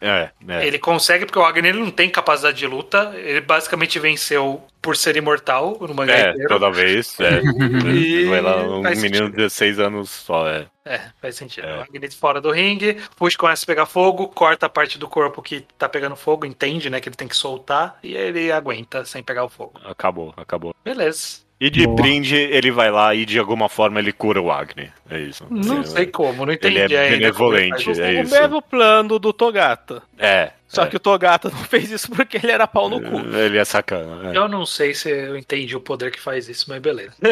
É, 0.00 0.30
é. 0.48 0.66
ele 0.66 0.78
consegue 0.78 1.26
porque 1.26 1.38
o 1.38 1.44
Agni 1.44 1.68
ele 1.68 1.78
não 1.80 1.90
tem 1.90 2.08
capacidade 2.10 2.56
de 2.56 2.66
luta. 2.66 3.12
Ele 3.16 3.40
basicamente 3.40 3.98
venceu 3.98 4.62
por 4.80 4.96
ser 4.96 5.16
imortal 5.16 5.76
no 5.80 5.94
mangá 5.94 6.14
É, 6.14 6.30
inteiro. 6.30 6.48
toda 6.48 6.70
vez. 6.70 7.18
É. 7.20 7.40
E 7.86 8.24
Vai 8.26 8.40
lá, 8.40 8.56
um 8.62 8.82
faz 8.82 9.00
menino 9.02 9.26
sentido. 9.26 9.36
de 9.36 9.42
16 9.44 9.78
anos 9.80 10.10
só, 10.10 10.48
é. 10.48 10.66
É, 10.84 11.00
faz 11.20 11.34
sentido. 11.36 11.66
É. 11.66 11.78
O 11.78 11.80
Agni 11.82 12.10
fora 12.12 12.40
do 12.40 12.50
ringue, 12.50 12.96
Push 13.16 13.34
começa 13.36 13.64
a 13.64 13.66
pegar 13.66 13.86
fogo, 13.86 14.28
corta 14.28 14.66
a 14.66 14.68
parte 14.68 14.98
do 14.98 15.08
corpo 15.08 15.42
que 15.42 15.64
tá 15.76 15.88
pegando 15.88 16.14
fogo, 16.14 16.46
entende, 16.46 16.88
né, 16.88 17.00
que 17.00 17.08
ele 17.08 17.16
tem 17.16 17.26
que 17.26 17.36
soltar, 17.36 17.98
e 18.02 18.14
ele 18.14 18.52
aguenta 18.52 19.04
sem 19.04 19.22
pegar 19.22 19.44
o 19.44 19.48
fogo. 19.48 19.72
Acabou, 19.84 20.32
acabou. 20.36 20.74
Beleza. 20.84 21.45
E 21.58 21.70
de 21.70 21.84
Boa. 21.84 21.96
brinde, 21.96 22.36
ele 22.36 22.70
vai 22.70 22.90
lá 22.90 23.14
e 23.14 23.24
de 23.24 23.38
alguma 23.38 23.66
forma 23.68 23.98
ele 23.98 24.12
cura 24.12 24.40
o 24.42 24.52
Agni. 24.52 24.90
É 25.08 25.18
isso. 25.20 25.46
Não 25.48 25.80
É, 25.80 25.84
sei 25.84 26.06
como, 26.06 26.44
não 26.44 26.52
entendi 26.52 26.76
Ele 26.78 26.94
é 26.94 27.06
ele 27.06 27.16
benevolente, 27.18 27.84
faz 27.84 27.96
isso. 27.98 28.02
É 28.02 28.22
o 28.22 28.28
mesmo 28.28 28.60
plano 28.60 29.18
do 29.18 29.32
Togata. 29.32 30.02
É. 30.18 30.50
Só 30.68 30.82
é. 30.82 30.86
que 30.86 30.96
o 30.96 31.00
Togata 31.00 31.48
não 31.48 31.56
fez 31.64 31.90
isso 31.90 32.10
porque 32.10 32.36
ele 32.36 32.50
era 32.50 32.66
pau 32.66 32.90
no 32.90 33.00
cu. 33.00 33.20
Ele 33.34 33.56
é 33.56 33.64
sacana. 33.64 34.32
é. 34.32 34.36
Eu 34.36 34.48
não 34.48 34.66
sei 34.66 34.92
se 34.92 35.08
eu 35.08 35.34
entendi 35.36 35.74
o 35.74 35.80
poder 35.80 36.10
que 36.10 36.20
faz 36.20 36.46
isso, 36.48 36.66
mas 36.68 36.78
beleza. 36.82 37.14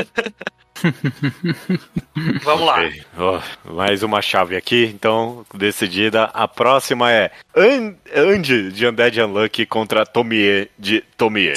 Vamos 2.42 2.66
lá. 2.66 2.78
Ó, 3.18 3.40
mais 3.72 4.02
uma 4.02 4.22
chave 4.22 4.56
aqui, 4.56 4.84
então, 4.86 5.44
decidida. 5.54 6.24
A 6.32 6.48
próxima 6.48 7.10
é 7.12 7.30
An 7.54 7.94
Andy 8.14 8.70
de 8.72 8.86
Undead 8.86 9.20
Unlucky 9.20 9.66
contra 9.66 10.06
Tomie 10.06 10.68
de 10.78 11.02
Tomie. 11.16 11.52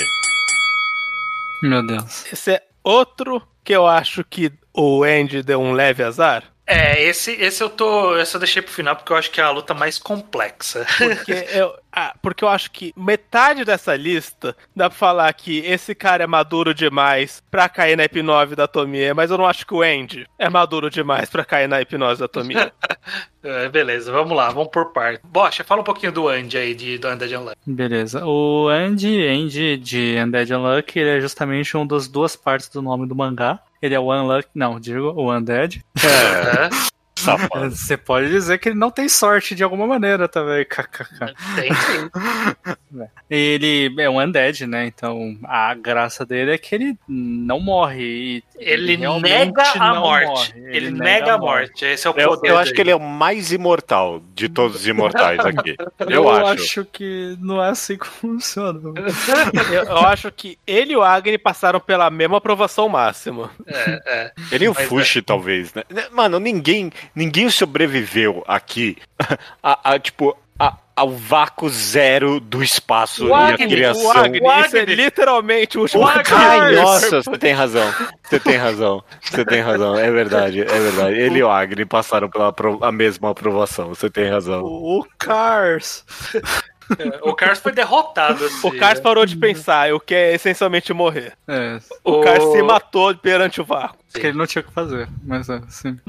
Meu 1.62 1.86
Deus. 1.86 2.26
Esse 2.32 2.52
é 2.54 2.64
outro 2.84 3.42
que 3.64 3.74
eu 3.74 3.86
acho 3.86 4.24
que 4.24 4.52
o 4.74 5.04
Andy 5.04 5.42
deu 5.42 5.60
um 5.60 5.74
leve 5.74 6.04
azar. 6.04 6.44
É, 6.68 7.02
esse, 7.02 7.32
esse 7.32 7.64
eu 7.64 7.70
tô. 7.70 8.18
Esse 8.18 8.36
eu 8.36 8.40
deixei 8.40 8.62
pro 8.62 8.74
final 8.74 8.94
porque 8.94 9.14
eu 9.14 9.16
acho 9.16 9.32
que 9.32 9.40
é 9.40 9.44
a 9.44 9.50
luta 9.50 9.74
mais 9.74 9.98
complexa. 9.98 10.86
Porque 10.98 11.32
eu, 11.56 11.74
ah, 11.94 12.14
porque 12.22 12.44
eu 12.44 12.50
acho 12.50 12.70
que 12.72 12.94
metade 12.98 13.64
dessa 13.64 13.96
lista 13.96 14.54
dá 14.76 14.90
pra 14.90 15.00
falar 15.00 15.34
que 15.34 15.60
esse 15.60 15.96
cara 15.96 16.26
é 16.26 16.28
maduro 16.28 16.74
demais 16.74 17.42
pra 17.50 17.70
cair 17.70 17.96
na 17.96 18.04
hipnose 18.04 18.54
da 18.54 18.68
Tomie, 18.68 19.14
mas 19.14 19.32
eu 19.32 19.38
não 19.38 19.48
acho 19.48 19.66
que 19.66 19.74
o 19.74 19.82
Andy 19.82 20.28
é 20.38 20.50
maduro 20.50 20.90
demais 20.90 21.30
pra 21.30 21.46
cair 21.46 21.70
na 21.70 21.82
hipnose 21.82 22.20
da 22.20 22.28
Tomie. 22.28 22.58
É, 23.44 23.70
beleza, 23.70 24.12
vamos 24.12 24.36
lá, 24.36 24.50
vamos 24.50 24.68
por 24.74 24.92
parte. 24.92 25.22
Bocha, 25.24 25.64
fala 25.64 25.80
um 25.80 25.84
pouquinho 25.84 26.12
do 26.12 26.28
Andy 26.28 26.58
aí, 26.58 26.76
de, 26.76 26.98
do 26.98 27.08
Undead 27.08 27.34
Unlucky. 27.34 27.58
Beleza. 27.66 28.26
O 28.26 28.68
Andy, 28.68 29.26
Andy 29.26 29.78
de 29.78 30.18
Undead 30.22 30.54
Unlucky, 30.54 31.00
ele 31.00 31.18
é 31.18 31.22
justamente 31.22 31.78
uma 31.78 31.88
das 31.88 32.10
duas 32.10 32.36
partes 32.36 32.68
do 32.68 32.82
nome 32.82 33.08
do 33.08 33.16
mangá. 33.16 33.58
Ele 33.82 33.96
é 33.96 34.00
o 34.00 34.12
Unlucky, 34.12 34.50
não, 34.56 34.80
digo, 34.80 35.14
o 35.16 35.32
Undead. 35.36 35.84
É, 36.04 36.66
É, 36.66 36.70
safado. 37.22 37.70
Você 37.72 37.98
pode 37.98 38.30
dizer 38.30 38.58
que 38.60 38.70
ele 38.70 38.78
não 38.78 38.92
tem 38.92 39.08
sorte 39.10 39.56
de 39.56 39.64
alguma 39.64 39.86
maneira 39.88 40.28
também, 40.28 40.64
kkk. 40.70 41.34
tem 41.56 41.74
sim. 41.74 42.10
Ele 43.30 43.94
é 44.02 44.10
um 44.10 44.20
Undead, 44.20 44.66
né? 44.66 44.86
Então 44.88 45.38
a 45.44 45.74
graça 45.74 46.26
dele 46.26 46.52
é 46.54 46.58
que 46.58 46.74
ele 46.74 46.98
não 47.08 47.60
morre. 47.60 48.44
Ele 48.58 48.96
realmente 48.96 49.32
nega 49.34 49.64
a 49.80 49.94
morte. 49.96 50.26
morre. 50.28 50.76
Ele, 50.76 50.92
nega 50.92 51.34
a 51.34 51.38
morte. 51.38 51.86
Esse 51.86 52.08
é 52.08 52.10
o 52.10 52.14
Eu, 52.18 52.30
poder. 52.30 52.50
eu 52.50 52.58
acho 52.58 52.72
que 52.72 52.78
dele. 52.78 52.90
ele 52.90 52.92
é 52.92 52.96
o 52.96 53.00
mais 53.00 53.52
imortal 53.52 54.22
de 54.34 54.48
todos 54.50 54.78
os 54.78 54.88
imortais 54.88 55.40
aqui. 55.40 55.76
Eu, 56.00 56.24
Eu, 56.24 56.30
acho. 56.30 56.64
acho. 56.64 56.86
que 56.86 57.36
não 57.42 57.62
é 57.64 57.70
assim 57.70 57.98
que 57.98 58.08
funciona. 58.08 58.80
eu, 59.72 59.84
eu 59.84 59.98
acho 59.98 60.32
que 60.32 60.58
ele 60.66 60.94
e 60.94 60.96
o 60.96 61.04
Agni 61.04 61.38
passaram 61.38 61.80
pela 61.80 62.10
mesma 62.10 62.38
aprovação 62.38 62.88
máxima. 62.88 63.52
É, 63.66 64.02
é. 64.06 64.32
Ele 64.52 64.66
e 64.66 64.70
o 64.70 64.74
Fushi, 64.74 65.22
talvez, 65.22 65.74
né? 65.74 65.84
Mano, 66.12 66.40
ninguém, 66.40 66.92
ninguém 67.18 67.50
sobreviveu 67.50 68.44
aqui 68.48 68.96
a, 69.62 69.94
a, 69.94 70.00
tipo, 70.00 70.38
a, 70.60 70.78
ao 70.96 71.10
vácuo 71.10 71.68
zero 71.68 72.40
do 72.40 72.64
espaço 72.64 73.26
O 73.26 73.30
e 73.30 73.54
a 73.54 73.58
criação. 73.58 74.06
O 74.06 74.12
Agni, 74.12 74.40
O 74.40 74.60
isso 74.62 74.78
é 74.78 74.86
literalmente 74.86 75.78
o 75.80 75.82
último 75.82 76.04
O. 76.04 76.08
Ai, 76.08 76.76
nossa, 76.76 77.24
você 77.24 77.38
tem 77.38 77.54
razão. 77.54 77.92
Você 78.22 78.40
tem 78.40 78.56
razão. 78.56 79.04
Você 79.20 79.44
tem 79.44 79.62
razão. 79.62 79.98
É 79.98 80.12
verdade, 80.12 80.62
é 80.62 80.66
verdade. 80.66 81.18
Ele 81.18 81.40
e 81.40 81.44
o 81.44 81.50
Agni 81.50 81.86
passaram 81.86 82.30
pela 82.30 82.54
a 82.82 82.92
mesma 82.92 83.32
aprovação. 83.32 83.90
Você 83.90 84.10
tem 84.10 84.30
razão. 84.30 84.64
O 84.64 85.04
Cars. 85.18 86.06
O 87.22 87.34
Cars 87.34 87.60
foi 87.60 87.72
derrotado. 87.72 88.44
Assim, 88.46 88.68
O 88.68 88.72
Cars 88.78 89.00
né? 89.00 89.04
parou 89.04 89.26
de 89.26 89.36
pensar, 89.36 89.94
o 89.94 90.00
que 90.00 90.14
é 90.16 90.34
essencialmente 90.36 90.94
morrer. 90.94 91.34
É, 91.48 91.80
O 92.04 92.22
Cars 92.22 92.44
se 92.52 92.62
matou 92.62 93.16
perante 93.16 93.60
o 93.62 93.66
vácuo. 93.66 93.98
que 94.14 94.26
ele 94.28 94.38
não 94.38 94.48
tinha 94.48 94.62
o 94.64 94.66
que 94.66 94.72
fazer, 94.74 95.08
mas 95.24 95.48
é, 95.48 95.62
sim. 95.70 96.00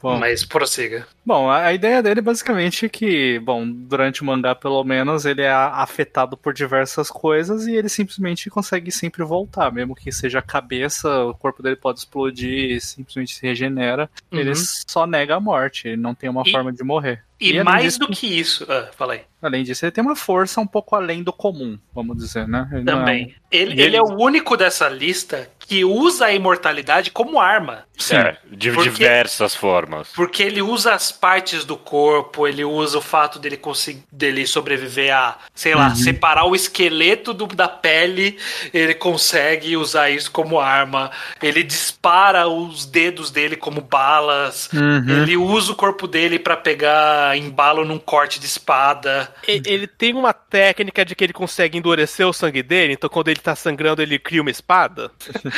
Bom, 0.00 0.18
Mas 0.18 0.42
prossiga. 0.44 1.06
bom, 1.26 1.50
a 1.50 1.58
a 1.66 1.72
ideia 1.74 2.02
dele 2.02 2.22
basicamente 2.22 2.86
é 2.86 2.88
que, 2.88 3.38
bom, 3.40 3.68
durante 3.70 4.22
o 4.22 4.24
mangá 4.24 4.54
pelo 4.54 4.82
menos, 4.84 5.26
ele 5.26 5.42
é 5.42 5.50
afetado 5.52 6.34
por 6.36 6.54
diversas 6.54 7.10
coisas 7.10 7.66
e 7.66 7.74
ele 7.74 7.88
simplesmente 7.90 8.48
consegue 8.48 8.90
sempre 8.90 9.22
voltar, 9.22 9.70
mesmo 9.70 9.94
que 9.94 10.10
seja 10.10 10.38
a 10.38 10.42
cabeça, 10.42 11.24
o 11.26 11.34
corpo 11.34 11.62
dele 11.62 11.76
pode 11.76 11.98
explodir 11.98 12.70
e 12.70 12.80
simplesmente 12.80 13.34
se 13.34 13.46
regenera, 13.46 14.08
ele 14.32 14.50
Uhum. 14.50 14.54
só 14.86 15.06
nega 15.06 15.34
a 15.36 15.40
morte, 15.40 15.88
ele 15.88 15.96
não 15.98 16.14
tem 16.14 16.30
uma 16.30 16.42
E- 16.46 16.50
forma 16.50 16.72
de 16.72 16.82
morrer. 16.82 17.22
E, 17.40 17.50
além 17.52 17.64
mais 17.64 17.82
disso- 17.84 17.98
do 18.00 18.08
que 18.08 18.26
isso. 18.26 18.66
Ah, 18.68 18.88
fala 18.96 19.12
aí. 19.12 19.20
Além 19.40 19.62
disso, 19.62 19.84
ele 19.84 19.92
tem 19.92 20.02
uma 20.02 20.16
força 20.16 20.60
um 20.60 20.66
pouco 20.66 20.96
além 20.96 21.22
do 21.22 21.32
comum, 21.32 21.78
vamos 21.94 22.16
dizer, 22.16 22.48
né? 22.48 22.68
Ele 22.72 22.82
não 22.82 22.92
é 22.92 22.96
um- 22.96 22.98
Também. 23.00 23.34
Ele, 23.50 23.70
E 23.70 23.72
ele 23.74 23.82
ele- 23.82 23.96
é 23.96 24.02
o 24.02 24.16
único 24.20 24.56
dessa 24.58 24.88
lista 24.90 25.48
que 25.58 25.82
usa 25.84 26.26
a 26.26 26.32
imortalidade 26.32 27.10
como 27.10 27.40
arma. 27.40 27.84
Sim. 27.96 28.16
É, 28.16 28.36
de 28.50 28.70
Porque- 28.70 28.90
diversas 28.90 29.54
formas. 29.54 30.08
Porque 30.14 30.42
ele 30.42 30.60
usa 30.60 30.92
as 30.92 31.10
partes 31.10 31.64
do 31.64 31.76
corpo, 31.76 32.46
ele 32.46 32.64
usa 32.64 32.98
o 32.98 33.00
fato 33.00 33.38
dele 33.38 33.56
conseguir 33.56 34.02
dele 34.12 34.46
sobreviver 34.46 35.14
a, 35.16 35.38
sei 35.54 35.74
lá, 35.74 35.94
separar 35.94 36.44
o 36.44 36.54
esqueleto 36.54 37.32
do, 37.32 37.46
da 37.46 37.68
pele, 37.68 38.38
ele 38.72 38.94
consegue 38.94 39.76
usar 39.76 40.10
isso 40.10 40.30
como 40.30 40.58
arma. 40.60 41.10
Ele 41.42 41.62
dispara 41.62 42.46
os 42.48 42.84
dedos 42.86 43.30
dele 43.30 43.56
como 43.56 43.80
balas. 43.80 44.68
Uhum. 44.72 45.22
Ele 45.22 45.36
usa 45.36 45.72
o 45.72 45.76
corpo 45.76 46.06
dele 46.06 46.38
pra 46.38 46.56
pegar 46.56 47.36
embalo 47.36 47.84
num 47.84 47.98
corte 47.98 48.38
de 48.38 48.46
espada. 48.46 49.27
Ele 49.46 49.86
tem 49.86 50.14
uma 50.14 50.32
técnica 50.32 51.04
de 51.04 51.14
que 51.14 51.24
ele 51.24 51.32
consegue 51.32 51.78
endurecer 51.78 52.26
o 52.26 52.32
sangue 52.32 52.62
dele, 52.62 52.92
então 52.94 53.08
quando 53.08 53.28
ele 53.28 53.40
tá 53.40 53.54
sangrando, 53.56 54.02
ele 54.02 54.18
cria 54.18 54.40
uma 54.42 54.50
espada. 54.50 55.10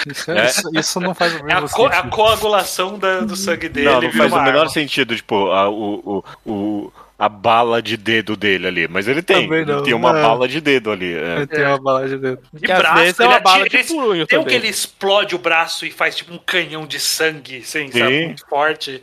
Isso, 0.07 0.31
é- 0.31 0.47
isso- 0.47 0.71
isso 0.75 1.01
não 1.01 1.15
faz 1.15 1.35
o 1.35 1.39
É 1.39 1.43
mesmo 1.43 1.67
a, 1.67 1.69
co- 1.69 1.87
a 1.87 1.93
sentido. 1.93 2.11
coagulação 2.11 2.99
da- 2.99 3.21
do 3.21 3.37
sangue 3.37 3.69
dele. 3.69 3.87
não, 3.91 4.01
não 4.03 4.13
faz 4.13 4.33
o 4.33 4.43
menor 4.43 4.59
arma. 4.61 4.69
sentido, 4.71 5.15
tipo, 5.17 5.51
a, 5.51 5.69
o, 5.69 6.23
o, 6.45 6.51
o- 6.53 6.93
a 7.21 7.29
bala 7.29 7.83
de 7.83 7.99
dedo 7.99 8.35
dele 8.35 8.67
ali. 8.67 8.89
Mas 8.89 9.07
ele 9.07 9.21
tem. 9.21 9.47
Não, 9.47 9.55
Ele 9.55 9.83
tem 9.83 9.93
uma 9.93 10.11
não. 10.11 10.23
bala 10.23 10.49
de 10.49 10.59
dedo 10.59 10.91
ali. 10.91 11.13
é. 11.15 11.37
Ele 11.37 11.47
tem 11.47 11.67
uma 11.67 11.79
bala 11.79 12.09
de 12.09 12.17
dedo. 12.17 12.43
De 12.55 12.61
Que 12.61 12.75
braço, 12.75 12.95
vezes 12.97 13.21
é 13.21 13.23
ele 13.25 13.33
uma 13.35 13.41
bala 13.41 13.69
de 13.69 13.85
punho 13.85 14.27
Tem 14.27 14.39
um 14.39 14.43
também. 14.43 14.47
que 14.47 14.55
ele 14.67 14.69
explode 14.69 15.35
o 15.35 15.39
braço 15.39 15.85
e 15.85 15.91
faz 15.91 16.17
tipo 16.17 16.33
um 16.33 16.39
canhão 16.39 16.87
de 16.87 16.99
sangue, 16.99 17.59
assim, 17.59 17.93
Sim. 17.93 17.99
sabe? 17.99 18.25
Muito 18.27 18.47
forte. 18.49 19.03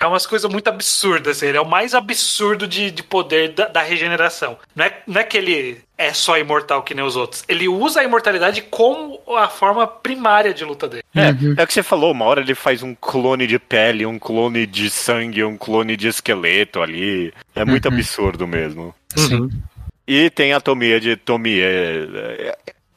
É 0.00 0.06
umas 0.06 0.26
coisas 0.26 0.50
muito 0.50 0.66
absurdas, 0.66 1.36
assim. 1.36 1.46
Ele 1.46 1.58
é 1.58 1.60
o 1.60 1.68
mais 1.68 1.94
absurdo 1.94 2.66
de, 2.66 2.90
de 2.90 3.02
poder 3.04 3.52
da, 3.52 3.66
da 3.68 3.82
regeneração. 3.82 4.58
Não 4.74 4.84
é, 4.84 4.98
não 5.06 5.20
é 5.20 5.24
que 5.24 5.36
ele 5.36 5.78
é 5.98 6.12
só 6.12 6.38
imortal 6.38 6.82
que 6.84 6.94
nem 6.94 7.04
os 7.04 7.16
outros. 7.16 7.44
Ele 7.48 7.68
usa 7.68 8.00
a 8.00 8.04
imortalidade 8.04 8.62
como 8.62 9.20
a 9.36 9.48
forma 9.48 9.84
primária 9.86 10.54
de 10.54 10.64
luta 10.64 10.88
dele. 10.88 11.02
É, 11.14 11.30
é 11.60 11.64
o 11.64 11.66
que 11.66 11.74
você 11.74 11.82
falou, 11.82 12.12
uma 12.12 12.24
hora 12.24 12.40
ele 12.40 12.54
faz 12.54 12.84
um 12.84 12.94
clone 12.94 13.48
de 13.48 13.58
pele, 13.58 14.06
um 14.06 14.18
clone 14.18 14.64
de 14.64 14.88
sangue, 14.88 15.42
um 15.42 15.56
clone 15.56 15.96
de 15.96 16.06
esqueleto 16.06 16.80
ali. 16.80 17.34
É 17.54 17.64
muito 17.64 17.88
absurdo 17.88 18.46
mesmo. 18.46 18.94
Sim. 19.16 19.50
E 20.06 20.30
tem 20.30 20.52
a 20.52 20.60
Tomie 20.60 21.00
de 21.00 21.16
Tomie. 21.16 21.60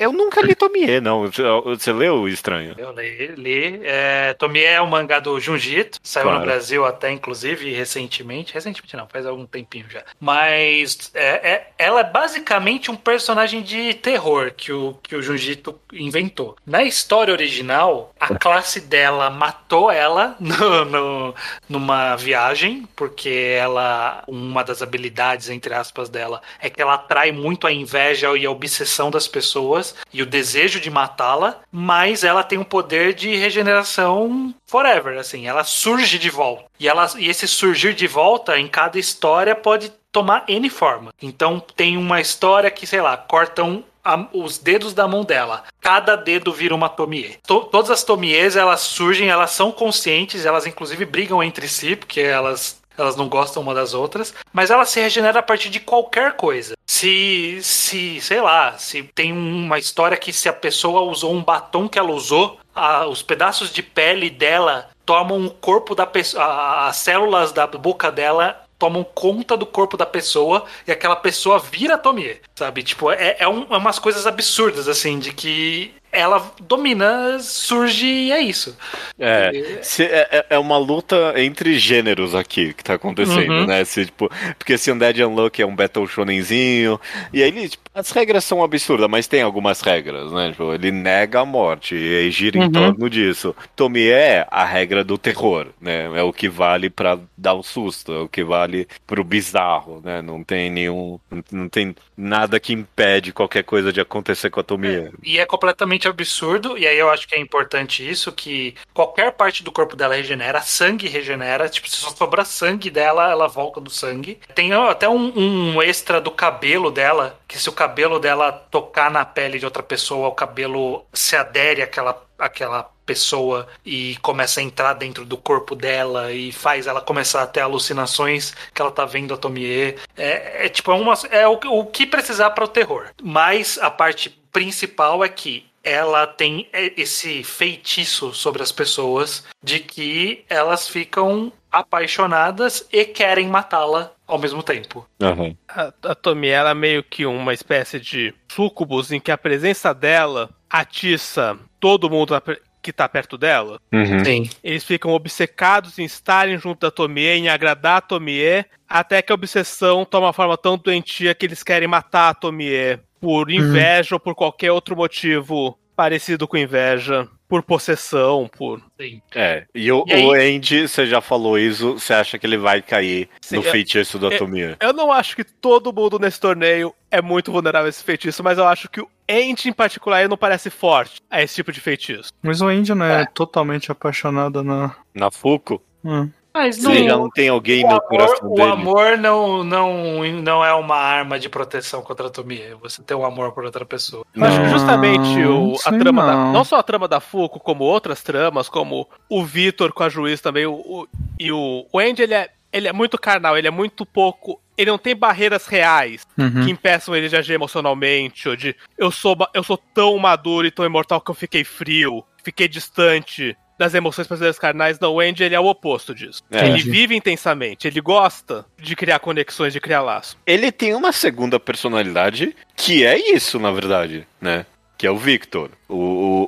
É, 0.02 0.06
Eu 0.06 0.12
nunca 0.14 0.42
li 0.42 0.56
Tomie, 0.56 1.00
não. 1.00 1.22
Você- 1.32 1.44
Você 1.66 1.94
leu 1.94 2.22
o 2.22 2.28
Estranho? 2.30 2.76
Eu 2.78 2.92
li. 2.92 3.28
li. 3.38 3.82
É, 3.84 4.34
Tomie 4.34 4.64
é 4.64 4.82
um 4.82 4.88
mangá 4.88 5.20
do 5.20 5.40
Junjito. 5.40 6.00
Saiu 6.04 6.24
Claro. 6.26 6.40
no 6.40 6.46
Brasil 6.46 6.86
até, 6.86 7.12
inclusive, 7.12 7.72
recentemente. 7.74 8.54
Recentemente 8.54 8.96
não, 8.96 9.08
faz 9.08 9.26
algum 9.26 9.46
tempinho 9.46 9.86
já. 9.90 10.04
Mas 10.20 11.12
é, 11.14 11.52
é- 11.52 11.68
ela 11.78 12.02
é 12.02 12.04
basicamente 12.04 12.90
um 12.90 12.96
personagem 12.96 13.62
de 13.62 13.94
terror 13.94 14.52
que 14.56 14.72
o, 14.72 14.98
que 15.04 15.16
o 15.16 15.22
Junjito 15.22 15.80
inventou. 15.94 16.56
Na 16.66 16.84
história 16.84 17.34
original, 17.34 18.14
a 18.20 18.36
classe 18.36 18.80
dela 18.82 19.30
matou 19.30 19.92
ela 19.92 20.36
no, 20.40 20.86
no- 20.86 21.36
numa 21.70 22.16
viagem, 22.16 22.88
porque 22.96 23.56
ela. 23.58 24.24
Uma 24.28 24.64
das 24.64 24.82
habilidades, 24.82 25.50
entre 25.50 25.74
aspas, 25.74 26.10
dela 26.10 26.42
é 26.60 26.70
que 26.70 26.82
ela 26.82 26.94
atrai 26.96 27.32
muito 27.32 27.68
a 27.68 27.72
inveja 27.72 28.36
e 28.38 28.46
a 28.46 28.52
obsessão 28.52 29.10
das 29.12 29.28
pessoas 29.28 29.91
e 30.14 30.22
o 30.22 30.26
desejo 30.26 30.80
de 30.80 30.90
matá-la, 30.90 31.60
mas 31.72 32.24
ela 32.24 32.44
tem 32.44 32.58
um 32.58 32.64
poder 32.64 33.14
de 33.14 33.36
regeneração 33.36 34.54
forever, 34.66 35.18
assim, 35.18 35.48
ela 35.48 35.64
surge 35.64 36.18
de 36.18 36.30
volta. 36.30 36.66
E, 36.80 36.88
ela, 36.88 37.10
e 37.18 37.28
esse 37.30 37.48
surgir 37.48 37.94
de 37.94 38.08
volta 38.08 38.58
em 38.60 38.68
cada 38.68 38.98
história 39.00 39.56
pode 39.56 39.92
tomar 40.12 40.44
N 40.48 40.70
forma. 40.70 41.14
Então 41.22 41.60
tem 41.76 41.98
uma 41.98 42.20
história 42.20 42.70
que, 42.70 42.86
sei 42.86 43.02
lá, 43.02 43.16
cortam 43.16 43.84
a- 44.04 44.28
os 44.34 44.58
dedos 44.58 44.94
da 44.94 45.08
mão 45.08 45.24
dela. 45.24 45.64
Cada 45.80 46.16
dedo 46.16 46.52
vira 46.52 46.74
uma 46.76 46.90
Tomie. 46.90 47.38
To- 47.46 47.62
todas 47.66 47.92
as 47.92 48.04
Tomies, 48.04 48.56
elas 48.56 48.82
surgem, 48.82 49.30
elas 49.30 49.52
são 49.52 49.72
conscientes, 49.72 50.46
elas 50.46 50.66
inclusive 50.66 51.06
brigam 51.06 51.42
entre 51.44 51.68
si, 51.68 51.96
porque 51.96 52.20
elas 52.20 52.81
elas 53.02 53.16
não 53.16 53.28
gostam 53.28 53.62
uma 53.62 53.74
das 53.74 53.94
outras, 53.94 54.34
mas 54.54 54.70
ela 54.70 54.86
se 54.86 55.00
regenera 55.00 55.40
a 55.40 55.44
partir 55.44 55.70
de 55.70 55.80
qualquer 55.80 56.34
coisa. 56.34 56.76
Se, 56.88 57.60
se 57.62 58.22
sei 58.22 58.42
lá, 58.42 58.78
se 58.78 59.04
tem 59.16 59.32
uma 59.34 59.80
história 59.80 60.18
que 60.18 60.32
se 60.32 60.48
a 60.48 60.54
pessoa 60.54 61.02
usou 61.02 61.34
um 61.34 61.44
batom 61.44 61.88
que 61.88 61.98
ela 62.00 62.12
usou, 62.12 62.60
a- 62.76 63.08
os 63.08 63.22
pedaços 63.22 63.72
de 63.72 63.82
pele 63.82 64.30
dela 64.30 64.90
tomam 65.06 65.46
o 65.46 65.50
corpo 65.50 65.96
da 65.96 66.06
pessoa, 66.06 66.88
as 66.88 66.98
células 66.98 67.52
da 67.52 67.66
boca 67.68 68.12
dela 68.12 68.62
tomam 68.78 69.04
conta 69.04 69.56
do 69.56 69.66
corpo 69.66 69.96
da 69.96 70.06
pessoa 70.08 70.66
e 70.88 70.92
aquela 70.92 71.16
pessoa 71.16 71.60
vira 71.60 71.98
Tomie, 72.00 72.42
sabe? 72.56 72.82
Tipo, 72.82 73.12
é, 73.12 73.36
é, 73.40 73.48
um- 73.48 73.68
é 73.70 73.78
umas 73.78 74.00
coisas 74.00 74.26
absurdas, 74.26 74.88
assim, 74.88 75.20
de 75.20 75.32
que 75.34 75.94
ela 76.12 76.52
domina, 76.62 77.40
surge 77.40 78.06
e 78.06 78.32
é 78.32 78.42
isso. 78.42 78.76
É, 79.20 79.80
se- 79.82 80.04
é, 80.04 80.28
é- 80.32 80.46
é 80.52 80.60
uma 80.60 80.78
luta 80.78 81.34
entre 81.38 81.78
gêneros 81.78 82.34
aqui 82.36 82.74
que 82.74 82.84
tá 82.84 82.96
acontecendo, 82.96 83.52
Uhum. 83.52 83.66
né? 83.66 83.84
Se, 83.86 84.06
tipo, 84.06 84.30
porque 84.58 84.78
se 84.78 84.92
Undead 84.92 85.24
Unluck 85.24 85.62
é 85.62 85.66
um 85.66 85.76
Battle 85.76 86.08
Shonenzinho, 86.08 87.00
e 87.34 87.42
aí 87.42 87.50
ele, 87.50 87.70
tipo, 87.70 87.84
as 87.94 88.12
regras 88.12 88.44
são 88.46 88.64
absurdas, 88.64 89.10
mas 89.10 89.28
tem 89.28 89.42
algumas 89.42 89.82
regras, 89.82 90.32
né? 90.32 90.52
Tipo, 90.52 90.74
ele 90.74 90.92
nega 90.92 91.42
a 91.42 91.46
morte 91.46 91.96
e 91.96 92.16
aí 92.18 92.32
gira 92.32 92.58
em 92.58 92.62
Uhum. 92.64 92.72
torno 92.72 93.10
disso. 93.10 93.56
Tomie 93.76 94.10
é 94.10 94.46
a 94.50 94.64
regra 94.66 95.04
do 95.04 95.18
terror, 95.18 95.68
né? 95.80 96.10
É 96.18 96.24
o 96.24 96.32
que 96.34 96.48
vale 96.50 96.90
pra 96.90 97.18
dar 97.38 97.54
o 97.54 97.64
susto, 97.64 98.14
é 98.14 98.20
o 98.20 98.28
que 98.30 98.44
vale 98.44 98.88
pro 99.06 99.24
bizarro, 99.24 100.02
né? 100.04 100.22
Não 100.22 100.44
tem 100.44 100.70
nenhum. 100.70 101.20
Não 101.52 101.68
tem 101.68 101.96
nada 102.18 102.60
que 102.60 102.74
impede 102.74 103.34
qualquer 103.34 103.64
coisa 103.64 103.92
de 103.92 104.00
acontecer 104.00 104.50
com 104.50 104.60
a 104.60 104.64
Tomie. 104.64 105.10
E 105.24 105.38
é 105.40 105.46
completamente 105.46 106.01
absurdo, 106.08 106.78
e 106.78 106.88
aí 106.88 106.98
eu 106.98 107.10
acho 107.10 107.28
que 107.28 107.36
é 107.36 107.40
importante 107.40 108.08
isso, 108.08 108.32
que 108.32 108.76
qualquer 108.94 109.32
parte 109.34 109.64
do 109.64 109.72
corpo 109.72 109.96
dela 109.96 110.16
regenera, 110.16 110.62
sangue 110.62 111.08
regenera, 111.08 111.70
tipo, 111.70 111.90
se 111.90 111.98
só 111.98 112.10
sobrar 112.10 112.46
sangue 112.46 112.90
dela, 112.90 113.30
ela 113.30 113.48
volta 113.48 113.80
do 113.80 113.90
sangue. 113.90 114.40
Tem 114.56 114.74
até 114.74 115.08
um, 115.08 115.32
um 115.38 115.82
extra 115.82 116.20
do 116.22 116.32
cabelo 116.32 116.92
dela, 116.92 117.40
que 117.48 117.58
se 117.58 117.70
o 117.70 117.74
cabelo 117.74 118.20
dela 118.20 118.52
tocar 118.52 119.12
na 119.12 119.26
pele 119.26 119.60
de 119.60 119.66
outra 119.66 119.84
pessoa, 119.84 120.28
o 120.28 120.34
cabelo 120.34 121.06
se 121.14 121.36
adere 121.36 121.82
àquela, 121.82 122.22
àquela 122.38 122.90
pessoa 123.06 123.68
e 123.86 124.16
começa 124.22 124.62
a 124.62 124.64
entrar 124.64 124.94
dentro 124.94 125.26
do 125.26 125.36
corpo 125.38 125.76
dela 125.76 126.32
e 126.32 126.52
faz 126.52 126.88
ela 126.88 127.02
começar 127.02 127.44
a 127.44 127.48
ter 127.48 127.60
alucinações 127.60 128.56
que 128.74 128.82
ela 128.82 128.92
tá 128.92 129.04
vendo 129.04 129.34
a 129.34 129.38
Tomie. 129.38 129.98
É, 130.16 130.66
é 130.66 130.70
tipo, 130.70 130.92
é, 130.92 130.96
uma, 130.96 131.14
é 131.30 131.48
o, 131.48 131.60
o 131.72 131.86
que 131.86 132.06
precisar 132.06 132.52
para 132.52 132.64
o 132.64 132.70
terror. 132.70 133.08
Mas 133.22 133.78
a 133.80 133.92
parte 133.92 134.30
principal 134.52 135.24
é 135.24 135.30
que 135.30 135.71
ela 135.84 136.28
tem 136.28 136.68
esse 136.74 137.44
feitiço 137.44 138.34
sobre 138.34 138.62
as 138.62 138.72
pessoas 138.72 139.46
de 139.64 139.80
que 139.80 140.44
elas 140.50 140.88
ficam 140.88 141.52
apaixonadas 141.72 142.88
e 142.92 143.06
querem 143.06 143.48
matá-la 143.48 144.12
ao 144.28 144.38
mesmo 144.38 144.62
tempo. 144.62 145.08
Aham. 145.22 145.56
A, 145.68 145.94
a 146.04 146.16
Tomie, 146.16 146.50
ela 146.50 146.72
é 146.72 146.74
meio 146.74 147.04
que 147.04 147.26
uma 147.26 147.54
espécie 147.54 148.00
de 148.00 148.34
sucubus 148.52 149.12
em 149.12 149.20
que 149.20 149.32
a 149.32 149.38
presença 149.38 149.94
dela 149.94 150.50
atiça 150.70 151.58
todo 151.80 152.10
mundo 152.10 152.36
que 152.82 152.92
tá 152.92 153.08
perto 153.08 153.38
dela. 153.38 153.80
Uhum. 153.92 154.26
Sim. 154.26 154.50
Eles 154.64 154.84
ficam 154.84 155.12
obcecados 155.12 156.00
em 156.00 156.06
estarem 156.06 156.58
junto 156.58 156.80
da 156.80 156.92
Tomie, 156.92 157.28
em 157.28 157.50
agradar 157.50 157.98
a 157.98 158.02
Tomie, 158.02 158.66
até 158.90 159.22
que 159.22 159.32
a 159.32 159.36
obsessão 159.36 160.04
toma 160.04 160.28
uma 160.28 160.34
forma 160.34 160.58
tão 160.58 160.78
doentia 160.78 161.36
que 161.36 161.46
eles 161.46 161.64
querem 161.64 161.88
matar 161.88 162.30
a 162.30 162.34
Tomie 162.34 163.00
por 163.22 163.50
inveja 163.52 164.16
ou 164.16 164.20
por 164.20 164.36
qualquer 164.36 164.72
outro 164.72 164.96
motivo 164.96 165.78
parecido 165.96 166.48
com 166.48 166.58
inveja. 166.58 167.28
por 167.48 167.62
possessão, 167.64 168.50
por. 168.58 168.82
Sim. 168.98 169.22
É, 169.36 169.66
e 169.76 169.92
o, 169.92 170.06
E 170.08 170.14
aí- 170.14 170.26
o 170.26 170.32
Andy, 170.32 170.88
você 170.88 171.06
já 171.06 171.20
falou 171.20 171.60
isso, 171.60 172.00
você 172.00 172.14
acha 172.14 172.40
que 172.40 172.48
ele 172.48 172.58
vai 172.58 172.82
cair 172.82 173.28
Sim, 173.42 173.58
no 173.58 173.62
é- 173.68 173.70
feitiço 173.70 174.18
da 174.18 174.30
é- 174.34 174.38
Tomia? 174.38 174.78
Eu 174.80 174.94
não 174.94 175.12
acho 175.12 175.36
que 175.36 175.44
todo 175.44 175.92
mundo 175.92 176.18
nesse 176.18 176.40
torneio 176.40 176.96
é 177.12 177.22
muito 177.22 177.52
vulnerável 177.52 177.88
a 177.88 177.90
esse 177.90 178.02
feitiço, 178.06 178.42
mas 178.42 178.58
eu 178.58 178.66
acho 178.66 178.88
que 178.90 179.02
o 179.02 179.08
Ent 179.28 179.66
em 179.66 179.74
particular 179.74 180.30
não 180.30 180.38
parece 180.38 180.70
forte 180.70 181.20
a 181.30 181.42
esse 181.44 181.56
tipo 181.56 181.74
de 181.74 181.82
feitiço. 181.82 182.32
Mas 182.42 182.62
o 182.62 182.68
Andy 182.68 182.94
não 182.96 183.06
é, 183.06 183.26
totalmente 183.26 183.92
apaixonado 183.92 184.64
na. 184.64 184.96
Na 185.14 185.30
Fuco? 185.30 185.84
Hum. 186.06 186.30
Mas 186.54 186.78
Você 186.78 187.04
já 187.06 187.16
não 187.18 187.30
tem 187.30 187.48
alguém 187.50 187.84
o 187.86 187.88
no 187.88 187.94
amor, 187.94 188.02
coração 188.08 188.52
o 188.52 188.56
dele? 188.56 188.72
amor 188.72 189.18
não, 189.18 189.64
não, 189.64 190.24
não 190.42 190.66
é 190.66 190.74
uma 190.74 190.96
arma 190.98 191.40
de 191.40 191.48
proteção 191.48 192.02
contra 192.02 192.28
a 192.28 192.30
Tomia. 192.30 192.76
Você 192.82 193.02
tem 193.02 193.16
um 193.16 193.26
amor 193.26 193.54
por 193.54 193.64
outra 193.64 193.86
pessoa. 193.86 194.26
Eu 194.36 194.44
acho 194.46 194.58
que 194.58 194.64
Não, 194.64 194.70
justamente 194.70 195.40
o, 195.46 195.76
a 195.86 195.92
trama 195.98 196.26
da. 196.26 196.34
não. 196.34 196.54
Não 196.54 196.64
só 196.66 196.78
a 196.78 196.84
trama 196.84 197.08
da 197.08 197.20
Fuco, 197.22 197.60
como 197.60 197.84
outras 197.86 198.22
tramas, 198.22 198.68
como 198.68 199.08
o 199.30 199.44
Vitor 199.46 199.94
com 199.94 200.04
a 200.04 200.10
juiz 200.10 200.42
também. 200.42 200.66
O, 200.66 200.74
o- 200.74 201.08
e 201.40 201.52
o, 201.52 201.86
o 201.92 202.00
Andy, 202.00 202.22
ele 202.24 202.34
é, 202.34 202.50
ele 202.74 202.88
é 202.88 202.94
muito 202.94 203.18
carnal, 203.18 203.58
ele 203.58 203.68
é 203.68 203.72
muito 203.72 204.06
pouco. 204.06 204.60
Ele 204.78 204.92
não 204.92 204.98
tem 204.98 205.16
barreiras 205.16 205.68
reais 205.68 206.28
Uhum. 206.38 206.66
que 206.66 206.72
impeçam 206.72 207.16
ele 207.16 207.30
de 207.30 207.36
agir 207.38 207.54
emocionalmente, 207.54 208.50
ou 208.50 208.56
de 208.56 208.76
eu 208.98 209.10
sou, 209.12 209.38
eu 209.54 209.64
sou 209.64 209.78
tão 209.78 210.18
maduro 210.18 210.66
e 210.68 210.72
tão 210.72 210.84
imortal 210.86 211.22
que 211.22 211.30
eu 211.32 211.36
fiquei 211.36 211.64
frio, 211.64 212.24
fiquei 212.44 212.68
distante 212.68 213.56
das 213.82 213.96
emoções 213.96 214.28
prazeres 214.28 214.60
carnais. 214.60 215.00
Não, 215.00 215.16
o 215.16 215.20
Andy 215.20 215.44
ele 215.44 215.56
é 215.56 215.60
o 215.60 215.66
oposto 215.66 216.14
disso. 216.14 216.44
É. 216.52 216.68
Ele 216.68 216.84
vive 216.84 217.16
intensamente, 217.16 217.88
ele 217.88 218.00
gosta 218.00 218.64
de 218.78 218.96
criar 218.96 219.18
conexões, 219.18 219.74
de 219.74 219.80
criar 219.80 220.02
laço. 220.02 220.38
Ele 220.46 220.72
tem 220.72 220.94
uma 220.94 221.12
segunda 221.12 221.60
personalidade 221.60 222.56
que 222.76 223.04
é 223.04 223.18
isso, 223.34 223.58
na 223.58 223.72
verdade, 223.72 224.28
né? 224.40 224.68
Que 225.00 225.08
é 225.08 225.12
o 225.12 225.18
Victor. 225.18 225.72
O, 225.90 225.96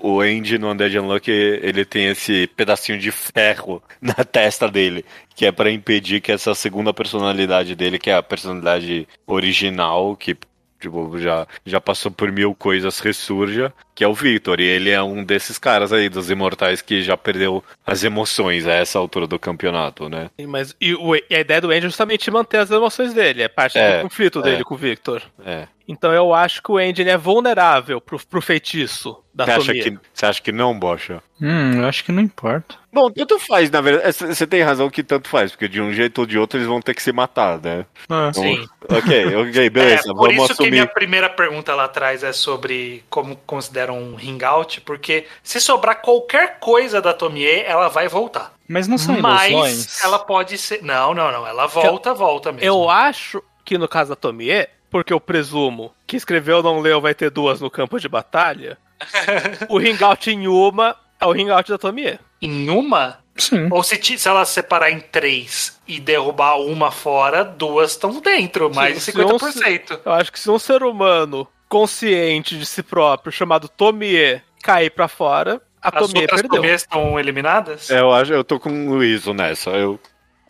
o, 0.03 0.11
o 0.13 0.21
Andy 0.21 0.59
no 0.59 0.71
Undead 0.71 0.99
Unluck, 0.99 1.31
ele 1.31 1.84
tem 1.84 2.09
esse 2.09 2.45
pedacinho 2.55 2.99
de 2.99 3.11
ferro 3.11 3.81
na 3.99 4.13
testa 4.13 4.69
dele, 4.69 5.03
que 5.36 5.47
é 5.47 5.51
pra 5.51 5.71
impedir 5.71 6.21
que 6.21 6.31
essa 6.31 6.53
segunda 6.53 6.93
personalidade 6.93 7.75
dele, 7.75 7.97
que 7.97 8.11
é 8.11 8.13
a 8.13 8.21
personalidade 8.21 9.07
original, 9.25 10.15
que 10.15 10.38
tipo, 10.84 11.17
já, 11.17 11.47
já 11.65 11.81
passou 11.81 12.11
por 12.11 12.31
mil 12.31 12.53
coisas, 12.53 12.99
ressurja, 12.99 13.73
que 13.95 14.03
é 14.03 14.07
o 14.07 14.13
Victor. 14.13 14.59
E 14.59 14.63
ele 14.63 14.89
é 14.89 15.01
um 15.01 15.23
desses 15.23 15.57
caras 15.57 15.91
aí, 15.91 16.09
dos 16.09 16.29
imortais, 16.29 16.81
que 16.81 17.01
já 17.01 17.17
perdeu 17.17 17.63
as 17.86 18.03
emoções 18.03 18.67
a 18.67 18.73
essa 18.73 18.99
altura 18.99 19.25
do 19.27 19.39
campeonato, 19.39 20.09
né? 20.09 20.29
Sim, 20.39 20.45
Mas 20.47 20.75
e, 20.79 20.93
o- 20.93 21.15
e 21.15 21.23
a 21.36 21.39
ideia 21.39 21.61
do 21.61 21.67
Andy 21.69 21.77
é 21.77 21.81
justamente 21.81 22.29
manter 22.29 22.57
as 22.57 22.69
emoções 22.71 23.13
dele, 23.13 23.43
é 23.43 23.47
parte 23.47 23.77
É, 23.77 23.97
do 23.97 24.03
conflito 24.03 24.39
é. 24.39 24.43
dele 24.43 24.63
com 24.63 24.75
o 24.75 24.77
Victor. 24.77 25.21
É. 25.45 25.67
Então 25.88 26.13
eu 26.13 26.34
acho 26.34 26.61
que 26.61 26.71
o 26.71 26.77
Andy 26.77 27.01
ele 27.01 27.09
é 27.09 27.17
vulnerável 27.17 27.99
pro, 27.99 28.17
pro 28.25 28.41
feitiço 28.41 29.17
da 29.34 29.45
Você 29.45 29.51
acha, 29.51 29.73
que, 29.73 29.99
você 30.13 30.25
acha 30.25 30.41
que 30.41 30.51
não, 30.51 30.77
Bocha? 30.77 31.21
Hum, 31.41 31.81
eu 31.81 31.88
acho 31.88 32.03
que 32.03 32.11
não 32.11 32.21
importa. 32.21 32.75
Bom, 32.91 33.09
tanto 33.11 33.39
faz, 33.39 33.71
na 33.71 33.81
verdade. 33.81 34.13
Você 34.13 34.45
tem 34.45 34.61
razão 34.61 34.89
que 34.89 35.03
tanto 35.03 35.27
faz, 35.27 35.51
porque 35.51 35.67
de 35.67 35.81
um 35.81 35.91
jeito 35.91 36.19
ou 36.19 36.27
de 36.27 36.38
outro 36.38 36.57
eles 36.57 36.67
vão 36.67 36.79
ter 36.79 36.93
que 36.93 37.01
se 37.01 37.11
matar, 37.11 37.59
né? 37.59 37.79
É. 37.79 37.86
Então, 38.05 38.34
Sim. 38.34 38.65
Ok, 38.89 39.36
ok, 39.36 39.69
beleza. 39.71 40.11
é, 40.11 40.13
por 40.13 40.27
vamos 40.27 40.36
isso 40.36 40.45
que 40.47 40.51
assumir. 40.53 40.71
minha 40.71 40.88
primeira 40.88 41.29
pergunta 41.29 41.73
lá 41.73 41.86
atrás 41.86 42.23
é 42.23 42.31
sobre 42.31 43.03
como 43.09 43.36
consideram 43.36 43.97
um 43.97 44.17
hangout, 44.17 44.81
porque 44.81 45.25
se 45.41 45.59
sobrar 45.59 46.01
qualquer 46.01 46.59
coisa 46.59 47.01
da 47.01 47.13
Tomie, 47.13 47.61
ela 47.65 47.89
vai 47.89 48.07
voltar. 48.07 48.53
Mas 48.67 48.88
não 48.88 48.97
são 48.97 49.19
Mas 49.19 49.51
ilusões. 49.51 50.03
ela 50.03 50.19
pode 50.19 50.57
ser. 50.57 50.84
Não, 50.84 51.13
não, 51.13 51.31
não. 51.31 51.45
Ela 51.45 51.65
volta, 51.65 52.13
volta 52.13 52.51
mesmo. 52.51 52.65
Eu 52.65 52.89
acho 52.89 53.43
que 53.65 53.77
no 53.77 53.88
caso 53.88 54.11
da 54.11 54.15
Tomie, 54.15 54.67
porque 54.93 55.11
eu 55.11 55.19
presumo 55.19 55.91
que 56.05 56.15
escreveu 56.15 56.57
ou 56.57 56.63
não 56.63 56.79
leu 56.79 57.01
vai 57.01 57.15
ter 57.15 57.31
duas 57.31 57.59
no 57.59 57.71
campo 57.71 57.99
de 57.99 58.07
batalha, 58.07 58.77
o 59.67 59.79
hangout 59.79 60.29
em 60.29 60.47
uma 60.47 60.95
é 61.19 61.25
o 61.25 61.31
hangout 61.31 61.67
da 61.67 61.79
Tomie. 61.79 62.19
Em 62.39 62.69
uma, 62.69 63.17
Sim. 63.35 63.69
ou 63.71 63.81
se, 63.81 63.99
se 63.99 64.29
ela 64.29 64.45
separar 64.45 64.91
em 64.91 64.99
três 64.99 65.81
e 65.87 65.99
derrubar 65.99 66.59
uma 66.59 66.91
fora, 66.91 67.43
duas 67.43 67.91
estão 67.91 68.21
dentro, 68.21 68.71
mais 68.71 68.93
de 68.93 69.01
se 69.01 69.11
50%. 69.13 70.01
Eu 70.05 70.11
acho 70.11 70.31
que 70.31 70.39
se 70.39 70.51
um 70.51 70.59
ser 70.59 70.83
humano 70.83 71.47
consciente 71.67 72.55
de 72.55 72.65
si 72.65 72.83
próprio, 72.83 73.31
chamado 73.31 73.67
Tomie, 73.67 74.43
cair 74.61 74.91
pra 74.91 75.07
fora, 75.07 75.59
a 75.81 75.89
As 75.89 75.93
Tomie 76.05 76.21
outras 76.21 76.41
perdeu. 76.41 76.61
Tomias 76.61 76.81
estão 76.81 77.19
eliminadas? 77.19 77.89
É, 77.89 77.99
eu 77.99 78.13
acho, 78.13 78.31
eu 78.31 78.43
tô 78.43 78.59
com 78.59 78.69
o 78.69 78.93
Luizo 78.93 79.33
nessa. 79.33 79.71
Eu 79.71 79.99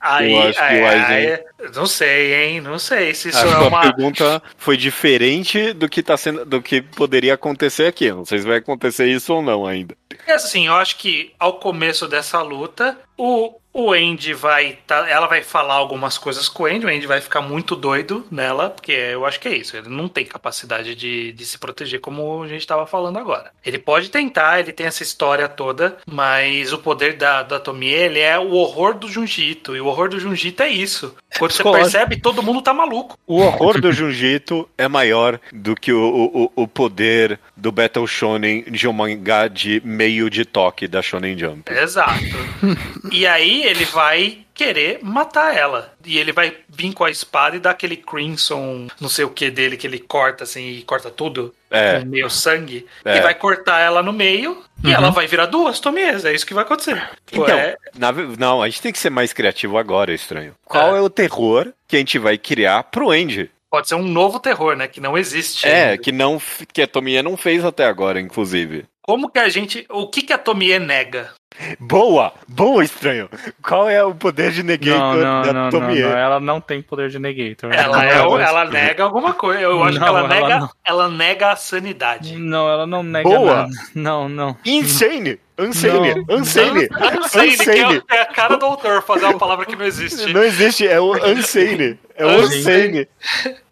Aí, 0.06 0.34
eu 0.34 0.42
acho 0.42 0.60
que 0.60 0.64
aí, 0.66 0.82
o 0.82 0.86
Aizen- 0.88 1.14
aí- 1.32 1.44
não 1.74 1.86
sei, 1.86 2.34
hein? 2.36 2.62
Não 2.62 2.78
sei 2.78 3.14
se 3.14 3.30
isso 3.30 3.38
acho 3.38 3.48
é 3.48 3.58
que 3.58 3.64
a 3.64 3.68
uma. 3.68 3.82
pergunta 3.82 4.44
foi 4.58 4.76
diferente 4.76 5.72
do 5.72 5.88
que 5.88 6.04
tá 6.04 6.18
sendo, 6.18 6.44
do 6.46 6.62
que 6.62 6.82
poderia 6.82 7.36
acontecer 7.36 7.86
aqui. 7.88 8.12
Não 8.12 8.26
sei 8.26 8.40
se 8.40 8.46
vai 8.46 8.58
acontecer 8.58 9.08
isso 9.08 9.34
ou 9.34 9.42
não 9.42 9.66
ainda. 9.66 9.96
É 10.28 10.34
assim, 10.34 10.68
eu 10.68 10.74
acho 10.76 10.98
que 10.98 11.32
ao 11.40 11.54
começo 11.54 12.06
dessa 12.08 12.42
luta, 12.42 12.98
o, 13.18 13.56
o 13.74 13.92
Andy 13.92 14.34
vai. 14.34 14.78
Tá, 14.86 15.10
ela 15.10 15.28
vai 15.28 15.42
falar 15.42 15.74
algumas 15.74 16.18
coisas 16.18 16.48
com 16.48 16.64
o 16.64 16.66
Andy, 16.68 16.86
o 16.86 16.90
Andy 16.90 17.08
vai 17.08 17.20
ficar 17.20 17.42
muito 17.42 17.76
doido 17.76 18.26
nela, 18.30 18.70
porque 18.70 18.92
eu 18.92 19.26
acho 19.26 19.40
que 19.40 19.48
é 19.48 19.58
isso. 19.58 19.76
Ele 19.76 19.90
não 19.90 20.08
tem 20.08 20.26
capacidade 20.26 20.94
de, 20.94 21.32
de 21.32 21.46
se 21.46 21.58
proteger 21.58 22.00
como 22.00 22.44
a 22.44 22.48
gente 22.48 22.62
estava 22.62 22.86
falando 22.86 23.18
agora. 23.18 23.52
Ele 23.66 23.80
pode 23.80 24.10
tentar, 24.10 24.60
ele 24.60 24.72
tem 24.72 24.86
essa 24.86 25.02
história 25.02 25.48
toda, 25.48 25.98
mas 26.06 26.72
o 26.72 26.78
poder 26.78 27.18
da, 27.18 27.42
da 27.42 27.60
Tomie, 27.60 27.92
ele 27.92 28.20
é 28.20 28.38
o 28.38 28.52
horror 28.52 28.94
do 28.94 29.08
Junjito. 29.08 29.76
E 29.76 29.82
o 29.82 29.88
horror 29.88 30.10
do 30.10 30.20
Junjito 30.20 30.62
é 30.62 30.70
isso. 30.70 31.16
Quando 31.40 31.52
você 31.52 31.64
percebe, 31.64 32.18
todo 32.18 32.44
mundo 32.44 32.62
tá 32.62 32.74
maluco. 32.74 33.18
O 33.26 33.40
horror 33.40 33.82
do 33.82 33.92
Junjito 33.92 34.70
é 34.78 34.88
maior 34.88 35.40
do 35.52 35.76
que 35.76 35.92
o, 35.92 36.52
o, 36.56 36.64
o 36.64 36.68
poder 36.68 37.40
do 37.58 37.72
Battle 37.72 38.06
Shonen 38.06 38.64
de 38.64 38.88
um 38.88 38.94
mangá 38.94 39.48
de 39.48 39.82
meio 39.84 40.30
de 40.30 40.46
toque 40.46 40.88
da 40.88 41.02
Shonen 41.02 41.38
Jump. 41.38 41.72
Exato. 41.72 42.22
e 43.12 43.26
aí 43.26 43.63
ele 43.64 43.86
vai 43.86 44.40
querer 44.54 45.00
matar 45.02 45.56
ela. 45.56 45.94
E 46.06 46.18
ele 46.18 46.32
vai 46.32 46.56
vir 46.70 46.94
com 46.94 47.04
a 47.04 47.10
espada 47.10 47.56
e 47.56 47.60
dar 47.60 47.72
aquele 47.72 47.98
crimson, 47.98 48.88
não 49.00 49.10
sei 49.10 49.26
o 49.26 49.30
que 49.30 49.50
dele, 49.50 49.78
que 49.78 49.88
ele 49.88 50.00
corta 50.00 50.44
assim 50.44 50.70
e 50.70 50.82
corta 50.84 51.10
tudo. 51.10 51.54
É. 51.72 52.00
Com 52.00 52.06
meio 52.06 52.30
sangue. 52.30 52.86
É. 53.04 53.18
E 53.18 53.22
vai 53.22 53.34
cortar 53.34 53.80
ela 53.80 54.04
no 54.04 54.14
meio. 54.14 54.64
E 54.84 54.92
ela 54.92 55.10
vai 55.12 55.26
virar 55.28 55.46
duas 55.46 55.80
tomias. 55.80 56.26
É 56.26 56.34
isso 56.34 56.46
que 56.46 56.54
vai 56.54 56.64
acontecer. 56.64 57.02
Pô, 57.32 57.44
Então, 57.44 57.58
é- 57.58 57.76
na 57.98 58.12
não, 58.12 58.62
a 58.62 58.70
gente 58.70 58.82
tem 58.82 58.92
que 58.92 59.00
ser 59.00 59.10
mais 59.10 59.32
criativo 59.34 59.78
agora, 59.78 60.14
estranho. 60.14 60.54
Qual 60.66 60.96
é. 60.96 61.02
o 61.02 61.10
terror 61.10 61.74
que 61.88 61.96
a 61.96 62.00
gente 62.00 62.20
vai 62.20 62.38
criar 62.38 62.84
pro 62.84 63.12
Andy? 63.12 63.50
pode 63.74 63.88
ser 63.88 63.96
um 63.96 64.04
novo 64.08 64.40
terror, 64.40 64.76
né? 64.76 64.88
Que 64.88 65.02
não 65.02 65.18
existe. 65.18 65.68
É, 65.68 65.86
ainda. 65.90 65.98
que 65.98 66.12
não 66.12 66.40
que 66.72 66.80
a 66.80 66.88
Tomie 66.88 67.24
não 67.24 67.36
fez 67.36 67.66
até 67.66 67.86
agora, 67.88 68.20
inclusive. 68.20 68.86
Como 69.04 69.30
que 69.30 69.38
a 69.38 69.50
gente. 69.50 69.86
O 69.90 70.08
que, 70.08 70.22
que 70.22 70.32
a 70.32 70.38
Tomie 70.38 70.80
nega? 70.80 71.32
Boa! 71.78 72.34
Boa, 72.48 72.84
estranho! 72.84 73.30
Qual 73.62 73.90
é 73.90 74.04
o 74.04 74.16
poder 74.16 74.52
de 74.52 74.64
negator 74.64 75.18
não, 75.18 75.42
da 75.42 75.54
não, 75.54 75.64
não, 75.64 75.70
Tomie? 75.70 76.02
não, 76.02 76.10
Ela 76.18 76.40
não 76.40 76.62
tem 76.62 76.82
poder 76.82 77.10
de 77.10 77.20
negator. 77.20 77.72
Ela, 77.74 78.06
é, 78.06 78.18
ela 78.18 78.66
nega 78.66 79.04
alguma 79.04 79.34
coisa. 79.34 79.60
Eu 79.62 79.84
acho 79.84 80.00
Não, 80.00 80.04
que 80.04 80.10
ela 80.10 80.20
ela 80.20 80.28
nega, 80.30 80.60
não. 80.60 80.70
ela 80.86 81.10
nega 81.10 81.52
a 81.52 81.56
sanidade. 81.58 82.38
Não, 82.38 82.68
ela 82.70 82.88
não 82.88 83.04
nega 83.04 83.28
Boa. 83.30 83.56
nada. 83.56 83.70
Não, 83.94 84.30
não. 84.30 84.58
Insane! 84.66 85.38
Insane, 85.60 86.16
que 86.26 86.34
Insane! 86.34 88.02
é, 88.10 88.16
é 88.16 88.22
a 88.22 88.26
cara 88.26 88.58
do 88.58 88.66
autor 88.66 89.02
fazer 89.04 89.26
uma 89.26 89.38
palavra 89.38 89.66
que 89.66 89.76
não 89.76 89.86
existe. 89.86 90.34
Não 90.34 90.44
existe, 90.44 90.88
é 90.88 91.00
o 91.00 91.16
Insane! 91.32 92.00
É 92.16 92.26
o. 92.26 92.42
Insane! 92.42 93.08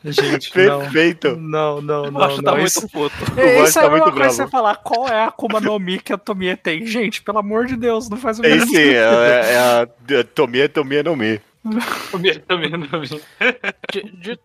Gente, 0.06 0.52
não. 0.58 0.80
Perfeito! 0.82 1.36
Não, 1.38 1.82
não, 1.82 2.06
Eu 2.06 2.12
não. 2.12 2.22
acho 2.22 2.38
que 2.38 2.44
tá 2.44 2.52
muito 2.52 2.68
Isso, 2.68 2.90
puto. 2.90 3.16
Isso 3.64 3.74
tá 3.80 3.86
é 3.86 3.90
muito 3.90 4.06
mesma 4.06 4.12
coisa 4.12 4.14
bravo. 4.14 4.34
você 4.34 4.48
falar 4.48 4.76
qual 4.78 5.08
é 5.08 5.22
a 5.22 5.26
Akuma 5.28 5.60
no 5.60 5.78
Mi 5.80 6.00
que 6.00 6.14
a 6.14 6.18
Tomie 6.18 6.56
tem. 6.56 6.86
Gente, 6.86 7.22
pelo 7.22 7.40
amor 7.40 7.66
de 7.66 7.76
Deus, 7.76 8.10
não 8.10 8.18
faz 8.18 8.40
o 8.40 8.46
É 8.46 8.50
menor 8.50 8.68
sim, 8.68 8.78
é, 8.90 8.96
é 8.96 9.58
a 10.20 10.24
Tomie, 10.36 10.68
Tomie 10.68 11.04
no 11.04 11.16
Mi. 11.16 11.42
Di- 13.92 14.12
Dito, 14.14 14.42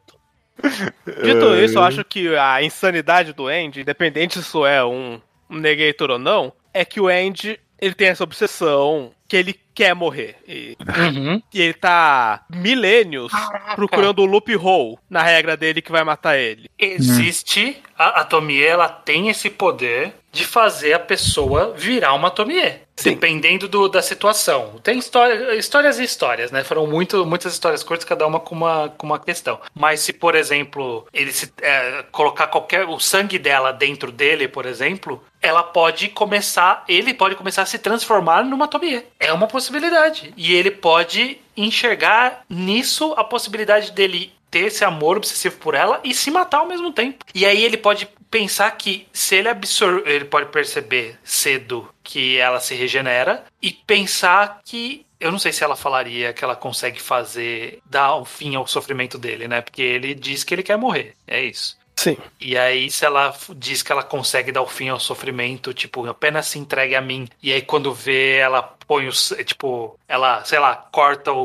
dito 1.22 1.55
isso, 1.64 1.78
eu 1.78 1.82
acho 1.82 2.05
que 2.05 2.34
a 2.37 2.62
insanidade 2.62 3.32
do 3.32 3.47
Andy, 3.47 3.80
independente 3.82 4.34
se 4.34 4.41
isso 4.41 4.64
é 4.66 4.84
um, 4.84 5.20
um 5.49 5.57
negator 5.59 6.11
ou 6.11 6.18
não, 6.18 6.53
é 6.80 6.84
que 6.84 7.00
o 7.00 7.08
Andy 7.08 7.58
ele 7.80 7.94
tem 7.94 8.08
essa 8.08 8.24
obsessão 8.24 9.12
que 9.28 9.36
ele 9.36 9.58
quer 9.74 9.94
morrer. 9.94 10.36
E, 10.46 10.76
Uhum. 10.80 11.42
e 11.52 11.60
ele 11.60 11.74
tá 11.74 12.44
milênios 12.48 13.32
procurando 13.74 14.20
o 14.22 14.24
loophole 14.24 14.96
na 15.10 15.22
regra 15.22 15.56
dele 15.56 15.82
que 15.82 15.92
vai 15.92 16.02
matar 16.04 16.38
ele. 16.38 16.70
Existe, 16.78 17.82
a, 17.98 18.20
a 18.20 18.24
Tomie, 18.24 18.62
ela 18.64 18.88
tem 18.88 19.28
esse 19.28 19.50
poder 19.50 20.14
de 20.32 20.44
fazer 20.44 20.94
a 20.94 20.98
pessoa 20.98 21.74
virar 21.76 22.14
uma 22.14 22.30
Tomie. 22.30 22.86
Sim. 22.99 23.11
Dependendo 23.11 23.68
do- 23.68 23.88
da 23.88 24.01
situação. 24.01 24.80
Tem 24.82 24.99
história, 24.99 25.55
histórias 25.55 25.99
e 25.99 26.05
histórias, 26.05 26.51
né? 26.51 26.64
Foram 26.64 26.86
muito, 26.86 27.26
muitas 27.26 27.53
histórias 27.53 27.82
curtas, 27.82 28.05
cada 28.09 28.26
uma 28.26 28.40
com 28.40 28.55
uma, 28.55 28.88
com 28.97 29.07
uma 29.07 29.18
questão. 29.18 29.61
Mas 29.74 30.01
se, 30.01 30.14
por 30.14 30.34
exemplo, 30.34 31.07
ele 31.12 31.30
se, 31.30 31.53
é, 31.61 32.05
colocar 32.11 32.47
qualquer. 32.47 32.86
o 32.88 32.99
sangue 32.99 33.38
dela 33.38 33.70
dentro 33.72 34.11
dele, 34.11 34.49
por 34.49 34.64
exemplo, 34.64 35.22
ela 35.42 35.62
pode 35.62 36.09
começar. 36.09 36.84
Ele 36.88 37.12
pode 37.12 37.34
começar 37.36 37.62
a 37.62 37.66
se 37.66 37.78
transformar 37.78 38.42
numa 38.44 38.66
Tomie. 38.66 39.05
É 39.20 39.30
uma 39.32 39.47
possibilidade. 39.47 40.32
E 40.36 40.55
ele 40.55 40.70
pode 40.70 41.38
enxergar 41.55 42.44
nisso 42.49 43.14
a 43.16 43.24
possibilidade 43.24 43.92
dele 43.92 44.32
ter 44.51 44.66
esse 44.66 44.84
amor 44.84 45.16
obsessivo 45.16 45.57
por 45.59 45.74
ela 45.74 46.01
e 46.05 46.14
se 46.14 46.30
matar 46.30 46.59
ao 46.59 46.66
mesmo 46.66 46.92
tempo. 46.92 47.24
E 47.34 47.44
aí 47.44 47.62
ele 47.62 47.76
pode 47.76 48.09
pensar 48.30 48.70
que 48.72 49.07
se 49.12 49.36
ele 49.36 49.49
absorver, 49.49 50.11
ele 50.11 50.24
pode 50.24 50.51
perceber 50.51 51.18
cedo 51.22 51.88
que 52.03 52.36
ela 52.36 52.61
se 52.61 52.74
regenera 52.74 53.44
e 53.62 53.72
pensar 53.72 54.61
que 54.64 55.07
eu 55.18 55.32
não 55.32 55.38
sei 55.38 55.53
se 55.53 55.64
ela 55.64 55.76
falaria 55.76 56.32
que 56.32 56.44
ela 56.44 56.55
consegue 56.55 57.01
fazer 57.01 57.80
dar 57.86 58.16
um 58.16 58.24
fim 58.24 58.55
ao 58.55 58.66
sofrimento 58.66 59.18
dele, 59.18 59.49
né? 59.49 59.62
Porque 59.62 59.82
ele 59.82 60.14
diz 60.14 60.44
que 60.44 60.55
ele 60.55 60.62
quer 60.62 60.76
morrer. 60.76 61.14
É 61.26 61.42
isso. 61.42 61.78
Sim. 61.99 62.16
E 62.38 62.57
aí, 62.57 62.90
se 62.90 63.05
ela 63.05 63.34
diz 63.57 63.82
que 63.82 63.90
ela 63.90 64.03
consegue 64.03 64.53
dar 64.53 64.62
o 64.62 64.66
fim 64.66 64.88
ao 64.88 65.01
sofrimento, 65.01 65.72
tipo, 65.72 66.07
apenas 66.07 66.47
se 66.47 66.59
entregue 66.59 66.94
a 66.94 67.01
mim. 67.01 67.26
E 67.42 67.53
aí, 67.53 67.62
quando 67.62 67.92
vê, 67.92 68.36
ela 68.36 68.62
põe 68.62 69.09
o. 69.09 69.12
Tipo, 69.44 69.99
ela, 70.07 70.44
sei 70.44 70.59
lá, 70.59 70.76
corta 70.92 71.32
o, 71.32 71.38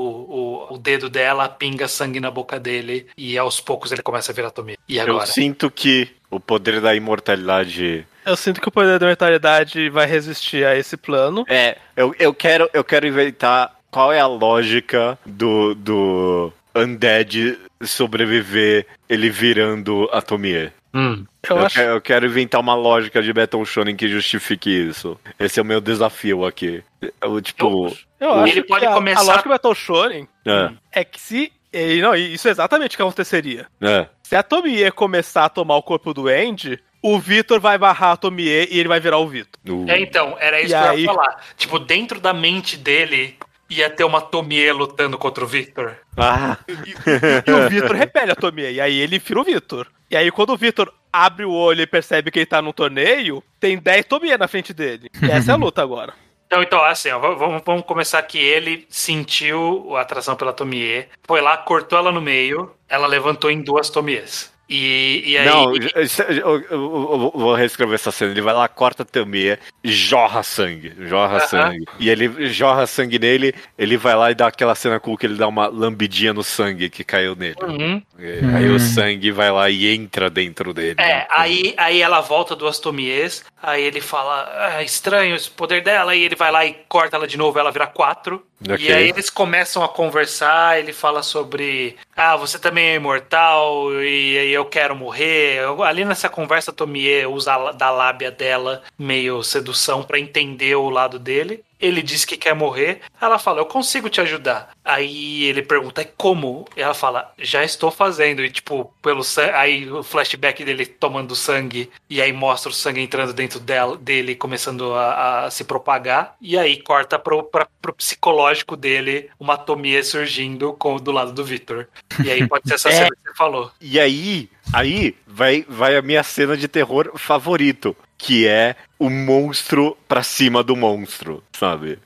o, 0.70 0.74
o 0.74 0.78
dedo 0.78 1.10
dela, 1.10 1.48
pinga 1.48 1.88
sangue 1.88 2.20
na 2.20 2.30
boca 2.30 2.60
dele. 2.60 3.08
E 3.18 3.38
aos 3.38 3.62
poucos 3.62 3.92
ele 3.92 4.04
começa 4.04 4.32
a 4.32 4.36
virar 4.36 4.52
Tommy. 4.52 4.78
E 4.88 5.00
agora? 5.00 5.24
Eu 5.24 5.28
sinto 5.28 5.72
que 5.72 6.10
o 6.30 6.40
poder 6.40 6.82
da 6.82 6.94
imortalidade. 6.94 8.06
Eu 8.26 8.36
sinto 8.36 8.62
que 8.62 8.68
o 8.68 8.72
poder 8.72 9.00
da 9.00 9.08
mentalidade 9.08 9.90
vai 9.90 10.06
resistir 10.06 10.66
a 10.66 10.76
esse 10.76 10.96
plano. 10.96 11.46
É, 11.48 11.78
eu, 11.96 12.14
eu, 12.20 12.34
quero, 12.34 12.70
eu 12.74 12.84
quero 12.84 13.08
inventar 13.08 13.76
qual 13.90 14.14
é 14.14 14.20
a 14.20 14.28
lógica 14.28 15.18
do, 15.26 15.74
do 15.76 16.54
Undead 16.76 17.60
sobreviver 17.88 18.86
ele 19.10 19.30
virando 19.30 20.10
a 20.12 20.22
Tomie. 20.22 20.72
Hum. 20.94 21.26
Eu, 21.50 21.58
Eu, 21.58 21.66
acho. 21.66 21.76
que- 21.76 21.82
eu 21.82 22.02
quero 22.02 22.26
inventar 22.26 22.60
uma 22.60 22.76
lógica 22.76 23.22
de 23.22 23.32
Battle 23.32 23.66
Shonen 23.66 23.96
que 23.96 24.08
justifique 24.10 24.70
isso. 24.70 25.18
Esse 25.40 25.60
é 25.60 25.64
o 25.64 25.66
meu 25.66 25.80
desafio 25.80 26.46
aqui. 26.46 26.84
Eu, 27.22 27.42
tipo. 27.42 27.96
Eu 28.20 28.34
acho 28.34 28.54
Ele 28.54 28.64
pode 28.64 28.82
que 28.82 28.86
a, 28.92 28.94
começar- 28.94 29.22
a 29.22 29.24
lógica 29.24 29.44
do 29.44 29.50
Battle 29.54 29.76
Shonen 29.76 30.28
É, 30.46 31.00
é 31.02 31.04
que 31.06 31.20
se. 31.20 31.52
e 31.74 32.02
não, 32.02 32.14
isso 32.14 32.48
é 32.48 32.52
exatamente 32.52 32.94
o 32.94 32.98
que 32.98 33.02
aconteceria. 33.02 33.68
é. 33.82 34.08
Se 34.24 34.36
a 34.36 34.44
Tomie 34.44 34.90
começar 34.92 35.46
a 35.46 35.50
tomar 35.50 35.76
o 35.76 35.84
corpo 35.84 36.14
do 36.14 36.28
Andy, 36.30 36.80
o 37.02 37.20
Vitor 37.20 37.60
vai 37.60 37.78
barrar 37.78 38.12
a 38.12 38.18
Tomie 38.18 38.68
e 38.70 38.80
ele 38.80 38.88
vai 38.88 39.00
virar 39.00 39.18
o 39.18 39.28
Vitor. 39.28 39.60
Uh, 39.68 39.86
É, 39.90 40.00
então, 40.00 40.38
era 40.40 40.62
isso 40.62 40.74
E 40.74 40.78
que 40.78 40.86
eu 40.86 40.90
aí? 40.92 41.00
ia 41.02 41.06
falar. 41.06 41.44
Tipo, 41.58 41.80
dentro 41.80 42.20
da 42.20 42.34
mente 42.34 42.78
dele 42.78 43.36
ia 43.72 43.90
ter 43.90 44.04
uma 44.04 44.22
Tomie 44.22 44.72
lutando 44.72 45.18
contra 45.18 45.44
o 45.44 45.48
Victor. 45.48 45.98
Ah, 46.18 46.58
E 46.68 47.52
o 47.52 47.70
Vitor 47.70 47.96
repele 47.96 48.32
a 48.32 48.36
Tomie. 48.36 48.74
E 48.74 48.82
aí 48.82 49.00
ele 49.00 49.18
vira 49.18 49.40
o 49.40 49.44
Vitor. 49.44 49.88
E 50.10 50.18
aí 50.18 50.30
quando 50.30 50.52
o 50.52 50.58
Vitor 50.58 50.94
abre 51.12 51.46
o 51.46 51.52
olho 51.52 51.82
e 51.82 51.88
percebe 51.88 52.32
que 52.32 52.40
ele 52.40 52.46
tá 52.46 52.62
num 52.62 52.72
torneio, 52.74 53.44
tem 53.60 53.78
10 53.78 54.06
Tomie 54.06 54.38
na 54.38 54.48
frente 54.48 54.74
dele. 54.74 55.10
E 55.22 55.32
essa 55.32 55.52
é 55.52 55.54
a 55.54 55.58
luta 55.58 55.82
agora. 55.82 56.14
Então, 56.48 56.62
então 56.62 56.84
assim, 56.84 57.10
ó, 57.10 57.18
vamos, 57.18 57.62
vamos 57.66 57.86
começar 57.86 58.22
que 58.24 58.38
ele 58.38 58.86
sentiu 58.90 59.96
a 59.96 60.02
atração 60.02 60.36
pela 60.36 60.52
Tomie, 60.52 61.08
foi 61.24 61.40
lá, 61.40 61.56
cortou 61.56 61.98
ela 61.98 62.12
no 62.12 62.20
meio, 62.22 62.70
ela 62.90 63.08
levantou 63.08 63.50
em 63.50 63.62
duas 63.62 63.90
Tomies. 63.90 64.52
E, 64.74 65.24
e 65.32 65.38
aí. 65.38 65.46
não, 65.46 65.74
isso- 65.76 66.22
eu, 66.24 66.62
eu- 66.62 66.62
eu 66.72 67.32
vou 67.36 67.54
reescrever 67.54 67.96
essa 67.96 68.10
cena. 68.12 68.32
Ele 68.32 68.42
vai 68.42 68.54
lá, 68.54 68.68
corta 68.70 69.04
a 69.04 69.06
Tomie, 69.06 69.58
jorra 69.84 70.42
sangue. 70.44 70.94
Jorra 70.98 71.38
Aham. 71.38 71.48
sangue. 71.48 71.86
E 72.00 72.10
ele 72.10 72.48
jorra 72.50 72.88
sangue 72.88 73.20
nele, 73.20 73.54
ele 73.78 73.98
vai 73.98 74.16
lá 74.16 74.32
e 74.32 74.36
dá 74.36 74.48
aquela 74.48 74.74
cena 74.74 75.00
cool 75.00 75.18
que 75.18 75.26
ele 75.26 75.36
dá 75.36 75.48
uma 75.48 75.68
lambidinha 75.68 76.34
no 76.34 76.44
sangue 76.44 76.90
que 76.90 77.04
caiu 77.04 77.36
nele. 77.36 77.56
Uhum. 77.62 78.02
E 78.18 78.56
Aí 78.56 78.70
o 78.70 78.80
sangue 78.80 79.30
vai 79.32 79.52
lá 79.52 79.70
e 79.70 79.94
entra 79.94 80.30
dentro 80.30 80.74
dele. 80.74 80.96
É, 81.00 81.28
aí, 81.30 81.74
aí 81.78 82.02
ela 82.02 82.22
volta 82.22 82.56
duas 82.56 82.80
Tomies, 82.80 83.44
aí 83.62 83.84
ele 83.84 84.02
fala, 84.02 84.50
ah, 84.76 84.84
estranho 84.84 85.36
esse 85.36 85.50
poder 85.50 85.82
dela, 85.84 86.16
e 86.16 86.24
ele 86.24 86.36
vai 86.36 86.52
lá 86.52 86.66
e 86.66 86.74
corta 86.88 87.16
ela 87.16 87.28
de 87.28 87.38
novo, 87.38 87.58
ela 87.60 87.72
vira 87.72 87.88
quatro. 87.88 88.46
Ok. 88.70 88.78
E 88.86 88.92
aí 88.92 89.10
eles 89.10 89.30
começam 89.30 89.84
a 89.84 89.90
conversar, 89.90 90.80
ele 90.80 90.94
fala 90.94 91.24
sobre, 91.24 91.96
ah, 92.16 92.36
você 92.36 92.60
também 92.60 92.90
é 92.90 92.96
imortal, 92.96 93.92
e 94.04 94.38
aí 94.38 94.52
eu 94.54 94.66
quero 94.66 94.96
morrer. 94.96 95.58
Eu- 95.60 95.84
ali 95.84 96.06
nessa 96.06 96.30
conversa, 96.30 96.72
Tomie 96.74 97.26
usa 97.26 97.54
a- 97.56 97.72
da 97.72 97.90
lábia 97.90 98.32
dela, 98.32 98.82
meio 98.98 99.42
sedução, 99.44 100.04
pra 100.04 100.20
entender 100.20 100.76
o 100.76 100.90
lado 100.90 101.18
dele. 101.20 101.64
Ele 101.82 102.02
diz 102.02 102.24
que 102.26 102.38
quer 102.38 102.54
morrer. 102.54 103.02
Ela 103.20 103.40
fala, 103.40 103.60
eu 103.60 103.66
consigo 103.66 104.10
te 104.10 104.22
ajudar. 104.22 104.72
Aí 104.86 105.44
ele 105.46 105.62
pergunta, 105.62 106.02
"E 106.02 106.06
como? 106.06 106.66
E 106.78 106.82
ela 106.82 106.94
fala, 106.94 107.32
já 107.38 107.64
estou 107.64 107.90
fazendo. 107.92 108.44
E 108.44 108.50
tipo, 108.50 108.94
pelo 109.02 109.24
sangue. 109.24 109.52
Aí 109.52 109.92
o 109.92 110.04
flashback 110.04 110.64
dele 110.64 110.86
tomando 110.86 111.36
sangue. 111.36 111.90
E 112.10 112.22
aí 112.22 112.32
mostra 112.32 112.70
o 112.70 112.74
sangue 112.74 113.02
entrando 113.02 113.34
dentro 113.34 113.60
dela, 113.60 113.98
dele, 113.98 114.36
começando 114.36 114.94
a, 114.94 115.46
a 115.46 115.52
se 115.52 115.64
propagar. 115.64 116.36
E 116.42 116.58
aí 116.58 116.82
corta 116.82 117.18
pro, 117.18 117.44
pra, 117.44 117.68
pro 117.82 117.94
psicológico 117.94 118.76
dele 118.76 119.30
uma 119.40 119.58
Tomie 119.58 120.04
surgindo 120.04 120.74
com, 120.74 120.98
do 120.98 121.12
lado 121.12 121.32
do 121.32 121.44
Victor. 121.44 121.88
E 122.24 122.30
aí 122.30 122.48
pode 122.48 122.68
ser 122.68 122.76
essa 122.76 122.90
É. 122.92 122.94
cena 122.94 123.10
que 123.10 123.30
você 123.30 123.36
falou. 123.36 123.72
E 123.80 124.00
aí, 124.00 124.50
aí 124.74 125.16
vai, 125.26 125.66
vai 125.68 125.96
a 125.96 126.02
minha 126.02 126.22
cena 126.24 126.58
de 126.58 126.68
terror 126.68 127.12
favorito, 127.16 127.96
que 128.22 128.48
é 128.48 128.76
o 129.00 129.10
monstro 129.10 129.98
pra 130.08 130.22
cima 130.22 130.62
do 130.62 130.76
monstro, 130.76 131.44
sabe? 131.54 131.98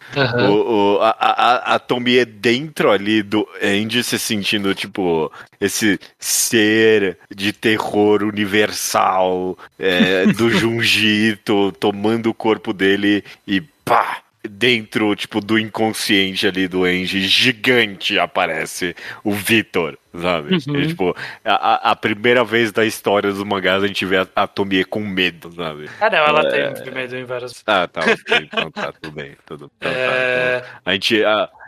O, 0.50 0.96
o, 0.96 1.02
a, 1.02 1.10
a, 1.10 1.76
a 1.76 1.80
Tomie 1.80 2.24
dentro 2.24 2.90
ali 2.90 3.22
do 3.22 3.46
Andy 3.62 4.02
se 4.02 4.18
sentindo, 4.18 4.74
tipo, 4.74 5.30
esse 5.60 6.00
ser 6.18 7.18
de 7.30 7.52
terror 7.52 8.24
universal 8.24 9.58
é, 9.78 10.26
do 10.28 10.50
Junjito 10.58 11.74
tomando 11.74 12.30
o 12.30 12.34
corpo 12.34 12.72
dele 12.72 13.22
e 13.46 13.60
pá! 13.84 14.25
Dentro, 14.48 15.16
tipo, 15.16 15.40
do 15.42 15.58
inconsciente 15.60 16.48
ali 16.48 16.68
do 16.68 16.84
Andy, 16.84 17.28
gigante 17.28 18.18
aparece 18.20 18.96
o 19.24 19.32
Vitor, 19.32 19.98
sabe? 20.20 20.56
Uhum. 20.68 20.82
É, 20.82 20.88
tipo, 20.88 21.16
a, 21.44 21.54
a- 21.54 21.92
a 21.92 21.96
primeira 21.96 22.44
vez 22.44 22.72
da 22.72 22.86
história 22.86 23.32
dos 23.32 23.44
mangás 23.44 23.84
a 23.84 23.88
gente 23.88 24.06
vê 24.06 24.18
a, 24.18 24.28
a 24.36 24.48
Tomie 24.48 24.84
com 24.86 25.00
medo, 25.02 25.52
sabe? 25.54 25.90
Ah, 26.00 26.10
não, 26.10 26.18
ela 26.20 26.44
tem 26.50 26.94
medo 26.94 27.16
em 27.18 27.24
várias. 27.26 27.64
Ah, 27.66 27.88
tá, 27.88 28.02
ok, 28.02 28.16
então 28.52 28.72
tá, 28.72 28.92
tudo 28.94 29.12
bem, 29.12 29.36
tudo 29.46 29.72
então 29.78 29.92
tá, 29.92 30.00
É, 30.00 30.58
então 30.58 30.82
A 30.86 30.94
gente. 30.94 31.16
te- 31.18 31.24
te- 31.24 31.65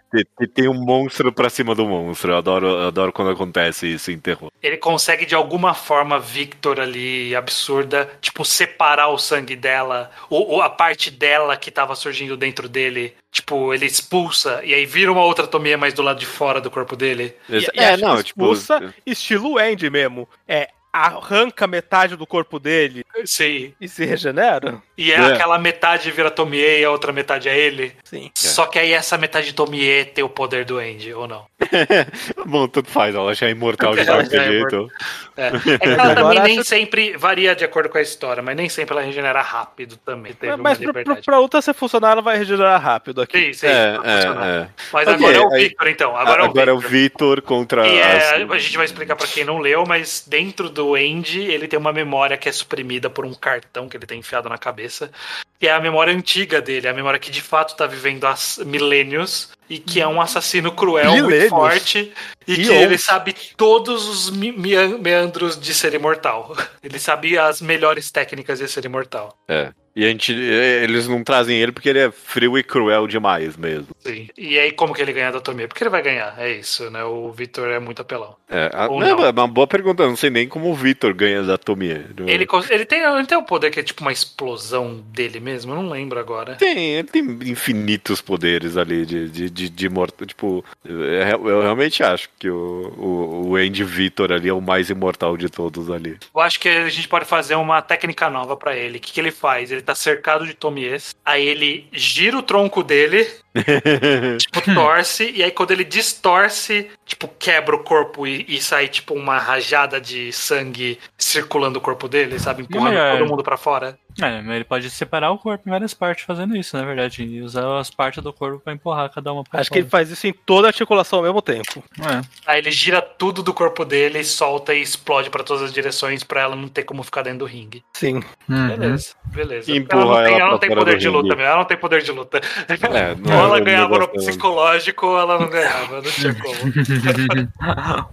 tem 0.53 0.67
um 0.67 0.73
monstro 0.73 1.31
pra 1.31 1.49
cima 1.49 1.75
do 1.75 1.85
monstro. 1.85 2.31
Eu 2.31 2.37
adoro, 2.37 2.67
eu 2.67 2.87
adoro 2.87 3.11
quando 3.11 3.31
acontece 3.31 3.87
isso 3.87 4.11
em 4.11 4.19
terror. 4.19 4.51
ele 4.61 4.77
consegue 4.77 5.25
de 5.25 5.35
alguma 5.35 5.73
forma, 5.73 6.19
Victor 6.19 6.79
ali, 6.79 7.35
absurda, 7.35 8.09
tipo, 8.21 8.43
separar 8.45 9.09
o 9.09 9.17
sangue 9.17 9.55
dela, 9.55 10.11
ou, 10.29 10.47
ou 10.47 10.61
a 10.61 10.69
parte 10.69 11.11
dela 11.11 11.57
que 11.57 11.71
tava 11.71 11.95
surgindo 11.95 12.37
dentro 12.37 12.67
dele, 12.67 13.13
tipo, 13.31 13.73
ele 13.73 13.85
expulsa, 13.85 14.61
e 14.63 14.73
aí 14.73 14.85
vira 14.85 15.11
uma 15.11 15.23
outra 15.23 15.47
Tomie 15.47 15.77
mais 15.77 15.93
do 15.93 16.01
lado 16.01 16.19
de 16.19 16.25
fora 16.25 16.61
do 16.61 16.71
corpo 16.71 16.95
dele. 16.95 17.35
E, 17.49 17.57
e 17.57 17.65
é, 17.75 17.95
que 17.95 18.01
não, 18.01 18.21
tipo. 18.23 18.43
expulsa, 18.43 18.93
estilo 19.05 19.57
Andy 19.57 19.89
mesmo. 19.89 20.27
É, 20.47 20.69
arranca 20.91 21.67
metade 21.67 22.15
do 22.15 22.25
corpo 22.25 22.59
dele 22.59 23.05
Sim. 23.26 23.74
e 23.80 23.88
se 23.88 24.05
regenera. 24.05 24.82
E 24.97 25.11
é, 25.11 25.15
É. 25.15 25.26
aquela 25.34 25.57
metade 25.59 26.09
vira 26.11 26.30
Tomie 26.32 26.80
e 26.80 26.84
a 26.86 26.91
outra 26.91 27.11
metade 27.11 27.47
é 27.49 27.57
ele. 27.57 27.93
Sim. 28.03 28.32
Só 28.36 28.65
que 28.65 28.80
aí 28.80 28.91
essa 28.93 29.18
metade 29.18 29.53
Tomie 29.53 30.05
tem 30.05 30.24
o 30.24 30.30
poder 30.30 30.65
do 30.65 30.78
Andy, 30.80 31.13
ou 31.13 31.28
não? 31.28 31.45
Bom, 32.45 32.68
tudo 32.68 32.88
faz, 32.89 33.13
ela 33.15 33.34
já 33.34 33.47
é 33.47 33.51
imortal 33.51 33.93
de 33.95 34.01
Ela 34.07 34.22
qualquer 34.24 34.41
é 34.41 34.51
jeito. 34.51 34.91
É, 35.36 35.47
é 35.47 35.78
que 35.78 35.86
ela 35.88 36.15
também 36.15 36.39
nem 36.41 36.59
acho- 36.59 36.70
sempre 36.70 37.15
varia 37.18 37.55
de 37.55 37.63
acordo 37.65 37.89
com 37.89 37.97
a 37.97 38.01
história, 38.01 38.41
mas 38.41 38.55
nem 38.55 38.70
sempre 38.70 38.93
ela 38.95 39.05
regenera 39.05 39.41
rápido 39.41 39.97
também. 39.97 40.36
Mas 40.59 40.78
pra, 40.78 40.93
pra, 41.03 41.15
pra 41.18 41.39
outra 41.39 41.61
se 41.61 41.74
funcionar, 41.74 42.11
ela 42.13 42.22
vai 42.22 42.38
regenerar 42.38 42.82
rápido 42.82 43.22
aqui. 43.22 43.47
Sim, 43.47 43.53
sim, 43.53 43.68
É, 43.68 43.97
vai 43.97 44.15
funcionar. 44.15 44.47
é, 44.47 44.57
é. 44.61 44.68
Mas 44.93 45.07
Ok, 45.07 45.13
agora 45.15 45.38
é 45.38 45.41
o 45.41 45.53
aí- 45.53 45.63
Victor, 45.63 45.88
então. 45.88 46.15
Agora, 46.18 46.43
Agora, 46.45 46.72
é 46.72 46.74
é 46.74 46.74
o 46.74 46.80
Victor. 46.80 46.97
Vitor 47.38 47.41
contra. 47.41 47.88
E 47.88 47.97
é, 47.97 48.18
as- 48.43 48.51
a 48.51 48.57
gente 48.57 48.78
vai 48.78 48.86
explicar 48.86 49.15
pra 49.15 49.28
quem 49.28 49.43
não 49.43 49.59
leu, 49.59 49.84
mas 49.88 50.24
dentro 50.28 50.70
do 50.70 50.95
Andy, 50.95 51.41
ele 51.41 51.68
tem 51.68 51.78
uma 51.78 51.93
memória 51.93 52.38
que 52.38 52.49
é 52.49 52.51
suprimida 52.51 53.06
por 53.09 53.25
um 53.25 53.33
cartão 53.33 53.87
que 53.87 53.97
ele 53.97 54.05
tem 54.05 54.19
enfiado 54.19 54.49
na 54.49 54.57
cabeça. 54.57 55.11
Que 55.59 55.67
é 55.67 55.71
a 55.71 55.79
memória 55.79 56.13
antiga 56.13 56.61
dele, 56.61 56.87
a 56.87 56.93
memória 56.93 57.19
que 57.19 57.31
de 57.31 57.41
fato 57.41 57.75
tá 57.75 57.87
vivendo 57.87 58.25
há 58.25 58.35
milênios 58.65 59.51
e 59.70 59.78
que 59.80 59.99
é 60.01 60.07
um 60.07 60.20
assassino 60.22 60.72
cruel, 60.72 61.11
muito 61.11 61.26
Milênios? 61.26 61.49
forte 61.49 62.11
e 62.47 62.53
E 62.53 62.55
que 62.55 62.70
ele 62.72 62.86
onde? 62.93 62.97
sabe 62.97 63.36
todos 63.57 64.07
os 64.07 64.30
meandros 64.30 65.59
de 65.59 65.74
ser 65.74 65.93
imortal. 65.93 66.55
Ele 66.84 66.99
sabe 66.99 67.38
as 67.38 67.61
melhores 67.61 68.09
técnicas 68.11 68.59
de 68.59 68.68
ser 68.70 68.86
imortal. 68.86 69.38
É. 69.47 69.72
E 69.93 70.05
a 70.05 70.09
gente, 70.09 70.32
eles 70.32 71.07
não 71.07 71.24
trazem 71.24 71.57
ele 71.59 71.72
porque 71.72 71.89
ele 71.89 71.97
é 71.97 72.11
frio 72.11 72.55
e 72.55 72.61
cruel 72.61 73.07
demais 73.07 73.57
mesmo. 73.57 73.88
Sim. 73.97 74.30
E 74.38 74.57
aí, 74.59 74.72
como 74.72 74.93
que 74.93 75.01
ele 75.01 75.11
ganha 75.11 75.32
da 75.32 75.41
Tomia? 75.41 75.68
Porque 75.68 75.82
ele 75.84 75.89
vai 75.89 76.03
ganhar, 76.03 76.36
é 76.38 76.51
isso, 76.53 76.88
né? 76.91 77.03
O 77.03 77.32
Victor 77.32 77.68
é 77.70 77.80
muito 77.80 78.03
apelão. 78.03 78.36
É, 78.47 78.70
a- 78.72 78.88
Ou 78.88 78.99
não, 78.99 79.18
não. 79.18 79.26
é 79.26 79.32
uma 79.32 79.47
boa 79.47 79.65
pergunta. 79.65 80.03
Eu 80.03 80.09
não 80.09 80.15
sei 80.15 80.30
nem 80.30 80.47
como 80.47 80.70
o 80.70 80.76
Vitor 80.76 81.15
ganha 81.15 81.41
da 81.41 81.57
Tomie. 81.57 81.89
Ele, 82.28 82.45
ele, 82.70 82.86
tem, 82.86 83.01
ele 83.01 83.26
tem 83.26 83.38
um 83.39 83.43
poder 83.43 83.72
que 83.72 83.80
é 83.80 83.84
tipo 83.84 84.03
uma 84.03 84.11
explosão 84.11 85.03
dele 85.11 85.39
mesmo, 85.39 85.74
eu 85.74 85.82
não 85.82 85.89
lembro 85.89 86.20
agora. 86.20 86.53
Tem, 86.57 86.93
ele 86.93 87.07
tem 87.07 87.24
infinitos 87.45 88.22
poderes 88.22 88.78
ali 88.78 89.03
de, 89.03 89.28
de, 89.28 89.49
de, 89.57 89.69
de 89.69 89.89
morto. 89.89 90.25
Tipo, 90.25 90.63
eu, 90.85 91.49
eu 91.49 91.61
realmente 91.61 92.03
acho 92.03 92.29
que 92.39 92.49
o, 92.49 92.93
o, 92.97 93.47
o 93.49 93.55
Andy 93.55 93.84
Vitor 93.84 94.31
ali 94.31 94.47
é 94.49 94.53
o 94.53 94.61
mais 94.61 94.89
imortal 94.89 95.35
de 95.35 95.49
todos 95.49 95.89
ali. 95.89 96.17
Eu 96.34 96.41
acho 96.41 96.59
que 96.59 96.69
a 96.69 96.88
gente 96.89 97.07
pode 97.07 97.25
fazer 97.25 97.55
uma 97.55 97.81
técnica 97.81 98.29
nova 98.29 98.55
pra 98.55 98.75
ele. 98.75 98.97
O 98.97 99.01
que, 99.01 99.11
que 99.11 99.19
ele 99.19 99.31
faz? 99.31 99.71
Ele 99.71 99.81
tá 99.81 99.95
cercado 99.95 100.45
de 100.45 100.53
Tomies. 100.53 101.15
Aí 101.25 101.45
ele 101.45 101.88
gira 101.91 102.38
o 102.38 102.43
tronco 102.43 102.84
dele, 102.84 103.27
tipo, 104.38 104.61
torce, 104.73 105.31
e 105.35 105.43
aí 105.43 105.51
quando 105.51 105.71
ele 105.71 105.84
distorce, 105.84 106.89
tipo, 107.05 107.27
quebra 107.39 107.75
o 107.75 107.84
corpo 107.84 108.27
e, 108.27 108.45
e 108.47 108.61
sai, 108.61 108.88
tipo, 108.88 109.13
uma 109.15 109.39
rajada 109.39 109.99
de 109.99 110.31
sangue 110.31 110.99
circulando 111.17 111.79
o 111.79 111.81
corpo 111.81 112.07
dele, 112.07 112.38
sabe? 112.39 112.61
Empurrando 112.63 112.97
É. 112.97 113.17
todo 113.17 113.27
mundo 113.27 113.43
pra 113.43 113.57
fora. 113.57 113.97
É, 114.22 114.41
mas 114.41 114.56
ele 114.56 114.64
pode 114.64 114.89
separar 114.89 115.31
o 115.31 115.38
corpo 115.38 115.68
em 115.68 115.72
várias 115.72 115.94
partes 115.94 116.26
fazendo 116.26 116.56
isso, 116.56 116.76
na 116.76 116.84
verdade. 116.84 117.23
E 117.23 117.41
usar 117.41 117.80
as 117.80 117.89
partes 117.89 118.23
do 118.23 118.34
corpo 118.34 118.60
pra 118.60 118.73
empurrar 118.73 119.10
cada 119.11 119.31
uma 119.31 119.44
pra 119.44 119.60
Acho 119.60 119.72
que 119.72 119.80
ele 119.80 119.89
faz 119.89 120.10
isso 120.10 120.26
em 120.27 120.34
toda 120.34 120.68
a 120.68 120.69
articulação 120.69 121.19
ao 121.19 121.26
mesmo 121.26 121.41
tempo. 121.41 121.84
É. 121.99 122.22
Aí 122.45 122.60
ele 122.60 122.72
gira 122.72 123.02
tudo 123.02 123.44
do 123.44 123.53
corpo 123.53 123.85
dele, 123.85 124.23
solta 124.23 124.73
e 124.73 124.81
explode 124.81 125.30
pra 125.30 125.44
todas 125.44 125.64
as 125.64 125.73
direções 125.73 126.23
pra 126.23 126.41
ela 126.41 126.56
não 126.56 126.68
ter 126.68 126.84
como 126.84 127.03
ficar 127.03 127.22
dentro 127.22 127.39
do 127.39 127.45
ringue. 127.45 127.84
Sim. 127.94 128.23
Uhum. 128.49 128.68
Beleza, 128.69 129.15
beleza. 129.26 129.72
E 129.72 129.76
ela 129.76 129.84
empurra 129.84 130.06
não 130.06 130.23
tem, 130.23 130.34
ela 130.34 130.41
ela 130.41 130.52
não 130.52 130.60
tem 130.60 130.69
fora 130.69 130.81
poder 130.81 130.98
de 130.98 131.10
luta, 131.10 131.27
mesmo, 131.35 131.41
ela 131.41 131.57
não 131.57 131.65
tem 131.65 131.77
poder 131.77 132.02
de 132.02 132.11
luta. 132.11 132.41
É, 132.68 133.11
ou 133.11 133.18
não, 133.18 133.45
ela 133.45 133.60
ganhava 133.60 133.94
não 133.94 133.99
no 133.99 134.07
psicológico 134.10 135.07
ou 135.07 135.19
ela 135.19 135.39
não 135.39 135.49
ganhava, 135.49 136.02
não 136.02 136.11
tinha 136.11 136.34
como. 136.34 136.57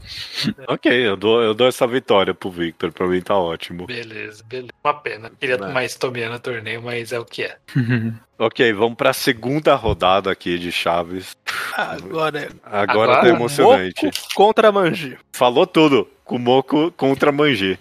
Ok, 0.69 0.93
eu 0.93 1.17
dou, 1.17 1.43
eu 1.43 1.55
dou 1.55 1.67
essa 1.67 1.87
vitória 1.87 2.35
pro 2.35 2.51
Victor, 2.51 2.93
pra 2.93 3.07
mim 3.07 3.21
tá 3.21 3.37
ótimo. 3.37 3.87
Beleza, 3.87 4.43
beleza. 4.45 4.73
Uma 4.83 4.95
pena. 4.95 5.31
Queria 5.39 5.57
É. 5.57 5.73
mais 5.73 5.94
Tomia 5.99 6.29
no 6.29 6.39
torneio, 6.39 6.83
mas 6.83 7.13
é 7.13 7.19
o 7.19 7.25
que 7.25 7.43
é. 7.43 7.57
Ok, 8.37 8.73
vamos 8.73 8.97
pra 8.97 9.13
segunda 9.13 9.77
rodada 9.77 10.31
aqui 10.31 10.59
de 10.59 10.73
Chaves. 10.73 11.37
Agora 11.73 12.41
é. 12.41 12.49
Agora, 12.65 12.93
Agora, 12.93 13.21
tá 13.21 13.29
emocionante. 13.29 14.07
Moco 14.07 14.19
contra 14.35 14.73
Manji. 14.73 15.17
Falou 15.33 15.67
tudo. 15.69 16.09
Kumoko 16.25 16.91
contra 16.97 17.31
Manji. 17.31 17.79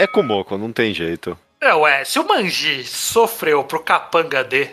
É 0.00 0.08
Kumoko, 0.08 0.58
não 0.58 0.72
tem 0.72 0.92
jeito. 0.92 1.38
É, 1.60 1.72
ué, 1.74 2.04
se 2.04 2.18
o 2.18 2.26
Manji 2.26 2.82
sofreu 2.84 3.62
pro 3.62 3.80
Capanga 3.80 4.42
D, 4.42 4.70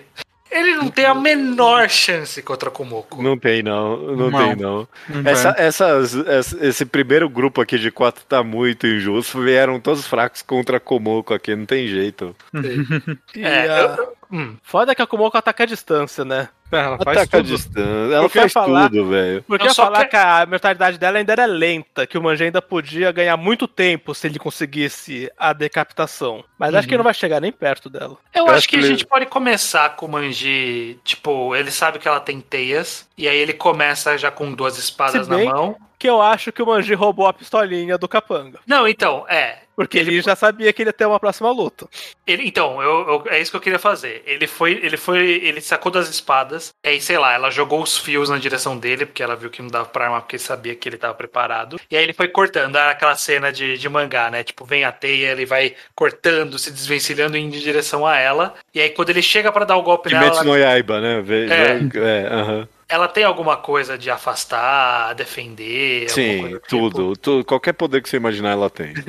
ele 0.57 0.75
não 0.75 0.89
tem 0.89 1.05
a 1.05 1.13
menor 1.15 1.89
chance 1.89 2.41
contra 2.41 2.69
Kumoko. 2.71 3.21
Não 3.21 3.37
tem 3.37 3.61
não, 3.63 3.97
não, 4.15 4.29
Não. 4.29 4.39
tem 4.47 4.55
não. 4.55 4.87
Não 5.09 5.29
Essa, 5.29 5.53
essas, 5.57 6.15
essa- 6.27 6.65
esse 6.65 6.85
primeiro 6.85 7.29
grupo 7.29 7.61
aqui 7.61 7.77
de 7.77 7.91
quatro 7.91 8.23
tá 8.27 8.43
muito 8.43 8.85
injusto. 8.87 9.41
Vieram 9.41 9.79
todos 9.79 10.05
fracos 10.07 10.41
contra 10.41 10.79
Komoko 10.79 11.33
aqui, 11.33 11.55
não 11.55 11.65
tem 11.65 11.87
jeito. 11.87 12.35
E 13.35 13.43
É, 13.43 13.69
a- 13.69 13.95
eu- 13.97 14.16
Hum, 14.31 14.57
Foda 14.61 14.93
que 14.93 15.01
a 15.01 15.07
Kumoko 15.07 15.37
ataca 15.37 15.63
a 15.63 15.65
distância, 15.67 16.25
né? 16.25 16.49
Ela 16.69 16.97
faz 16.97 17.17
Ataca 17.19 17.37
a 17.37 17.41
tudo. 17.41 17.43
distância. 17.55 18.13
Ela 18.13 18.21
Porque 18.23 18.39
faz 18.39 18.51
falar- 18.51 18.89
tudo, 18.89 19.07
velho. 19.09 19.41
Porque 19.47 19.67
Eu 19.67 19.73
falar 19.73 20.03
que- 20.03 20.09
que 20.11 20.15
a 20.17 20.45
mortalidade 20.45 20.97
dela 20.97 21.17
ainda 21.17 21.31
era 21.31 21.45
lenta, 21.45 22.05
que 22.05 22.17
o 22.17 22.21
Manji 22.21 22.43
ainda 22.43 22.61
podia 22.61 23.09
ganhar 23.13 23.37
muito 23.37 23.69
tempo 23.69 24.13
se 24.13 24.27
ele 24.27 24.37
conseguisse 24.37 25.31
a 25.37 25.53
decapitação. 25.53 26.43
Mas 26.59 26.75
acho 26.75 26.85
que 26.85 26.93
ele 26.93 26.97
não 26.97 27.05
vai 27.05 27.13
chegar 27.13 27.39
nem 27.39 27.53
perto 27.53 27.89
dela. 27.89 28.17
Eu, 28.35 28.41
Eu 28.43 28.45
acho 28.47 28.55
acho 28.57 28.67
que 28.67 28.75
a 28.75 28.79
que 28.79 28.85
ele- 28.85 28.93
gente 28.95 29.05
pode 29.07 29.25
começar 29.27 29.95
com 29.95 30.07
o 30.07 30.09
Manji, 30.09 30.99
tipo, 31.05 31.55
ele 31.55 31.71
sabe 31.71 31.99
que 31.99 32.07
ela 32.07 32.19
tem 32.19 32.41
teias, 32.41 33.07
e 33.17 33.29
aí 33.29 33.37
ele 33.37 33.53
começa 33.53 34.17
já 34.17 34.29
com 34.29 34.51
duas 34.51 34.77
espadas 34.77 35.25
na 35.25 35.37
mão. 35.37 35.77
Que 35.99 36.07
eu 36.07 36.21
acho 36.21 36.51
que 36.51 36.61
o 36.61 36.65
Manji 36.65 36.93
roubou 36.93 37.25
a 37.27 37.33
pistolinha 37.33 37.97
do 37.97 38.07
Capanga. 38.07 38.59
Não, 38.67 38.87
então, 38.87 39.25
é. 39.27 39.59
Porque 39.75 39.97
ele 39.99 40.21
já 40.21 40.35
sabia 40.35 40.73
que 40.73 40.81
ele 40.81 40.89
ia 40.89 40.93
ter 40.93 41.05
uma 41.05 41.19
próxima 41.19 41.51
luta. 41.51 41.87
Ele- 42.25 42.47
então, 42.47 42.81
eu, 42.81 43.07
eu- 43.07 43.23
é 43.29 43.39
isso 43.39 43.51
que 43.51 43.57
eu 43.57 43.61
queria 43.61 43.77
fazer. 43.77 44.23
Ele 44.25 44.47
foi, 44.47 44.71
ele 44.83 44.97
foi, 44.97 45.19
ele 45.43 45.61
sacou 45.61 45.91
das 45.91 46.09
espadas, 46.09 46.73
e 46.83 46.89
aí, 46.89 47.01
sei 47.01 47.17
lá, 47.19 47.33
ela 47.33 47.51
jogou 47.51 47.81
os 47.81 47.95
fios 47.97 48.27
na 48.29 48.37
direção 48.39 48.75
dele, 48.77 49.05
porque 49.05 49.21
ela 49.21 49.35
viu 49.35 49.49
que 49.51 49.61
não 49.61 49.69
dava 49.69 49.85
pra 49.85 50.05
armar, 50.05 50.21
porque 50.21 50.39
sabia 50.39 50.73
que 50.75 50.89
ele 50.89 50.97
tava 50.97 51.13
preparado. 51.13 51.79
E 51.91 51.95
aí 51.97 52.03
ele 52.03 52.13
foi 52.13 52.27
cortando, 52.27 52.75
era 52.75 52.91
aquela 52.91 53.15
cena 53.15 53.51
de, 53.51 53.77
de 53.77 53.89
mangá, 53.89 54.31
né? 54.31 54.43
Tipo, 54.43 54.65
vem 54.65 54.83
a 54.83 54.91
teia, 54.91 55.31
ele 55.31 55.45
vai 55.45 55.75
cortando, 55.95 56.57
se 56.57 56.71
desvencilhando, 56.71 57.37
indo 57.37 57.55
em 57.55 57.59
direção 57.59 58.05
a 58.05 58.17
ela. 58.17 58.55
E 58.73 58.79
aí, 58.81 58.89
quando 58.89 59.09
ele 59.11 59.21
chega 59.21 59.51
pra 59.51 59.65
dar 59.65 59.77
o 59.77 59.83
golpe 59.83 60.09
nela, 60.11 60.21
Kimetsu 60.25 60.43
ela, 60.43 60.51
no 60.57 60.57
Yaiba, 60.63 60.99
né? 61.01 61.21
Ve- 61.21 61.45
É. 61.51 61.73
ve- 61.75 61.99
é, 61.99 62.27
aham. 62.31 62.67
Ela 62.89 63.07
tem 63.07 63.23
alguma 63.23 63.57
coisa 63.57 63.97
de 63.97 64.09
afastar, 64.09 65.13
defender, 65.13 66.07
alguma 66.09 66.13
Sim, 66.15 66.39
coisa 66.41 66.55
do 66.55 66.61
tipo. 66.61 66.67
tudo, 66.69 67.17
tudo. 67.17 67.45
Qualquer 67.45 67.73
poder 67.73 68.01
que 68.01 68.09
você 68.09 68.17
imaginar, 68.17 68.51
ela 68.51 68.69
tem. 68.69 68.93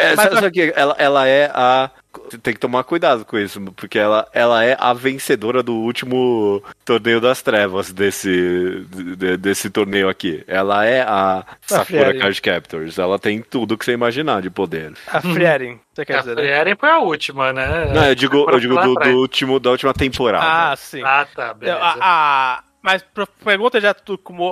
É, 0.00 0.16
Mas- 0.16 0.32
só, 0.34 0.40
só 0.40 0.50
que 0.50 0.72
ela, 0.76 0.94
ela 0.98 1.26
é 1.28 1.50
a. 1.54 1.90
Tem 2.42 2.52
que 2.54 2.58
tomar 2.60 2.82
cuidado 2.82 3.24
com 3.24 3.38
isso, 3.38 3.60
porque 3.76 3.98
ela, 3.98 4.26
ela 4.32 4.64
é 4.64 4.76
a 4.80 4.92
vencedora 4.92 5.62
do 5.62 5.74
último 5.76 6.62
torneio 6.84 7.20
das 7.20 7.40
trevas 7.40 7.92
desse, 7.92 8.84
de- 9.16 9.36
desse 9.36 9.70
torneio 9.70 10.08
aqui. 10.08 10.42
Ela 10.48 10.84
é 10.84 11.02
a 11.02 11.44
Sakura 11.60 11.84
Frieren. 11.84 12.18
Card 12.20 12.42
Captors. 12.42 12.98
Ela 12.98 13.18
tem 13.18 13.40
tudo 13.40 13.78
que 13.78 13.84
você 13.84 13.92
imaginar 13.92 14.42
de 14.42 14.50
poder. 14.50 14.92
A 15.06 15.20
Frieren, 15.20 15.78
você 15.94 16.04
quer 16.04 16.16
A 16.16 16.18
dizer, 16.20 16.34
né? 16.36 16.42
Frieren 16.42 16.76
foi 16.76 16.88
a 16.90 16.98
última, 16.98 17.52
né? 17.52 17.92
Não, 17.94 18.06
eu 18.06 18.14
digo, 18.16 18.50
eu 18.50 18.58
digo 18.58 18.74
do, 18.80 18.94
do 18.94 19.08
último, 19.10 19.60
da 19.60 19.70
última 19.70 19.94
temporada. 19.94 20.44
Ah, 20.72 20.76
sim. 20.76 21.02
Ah, 21.04 21.26
tá, 21.32 21.54
beleza. 21.54 21.78
A, 21.80 21.96
a- 22.00 22.62
mas 22.82 23.04
pergunta 23.44 23.78
já 23.78 23.94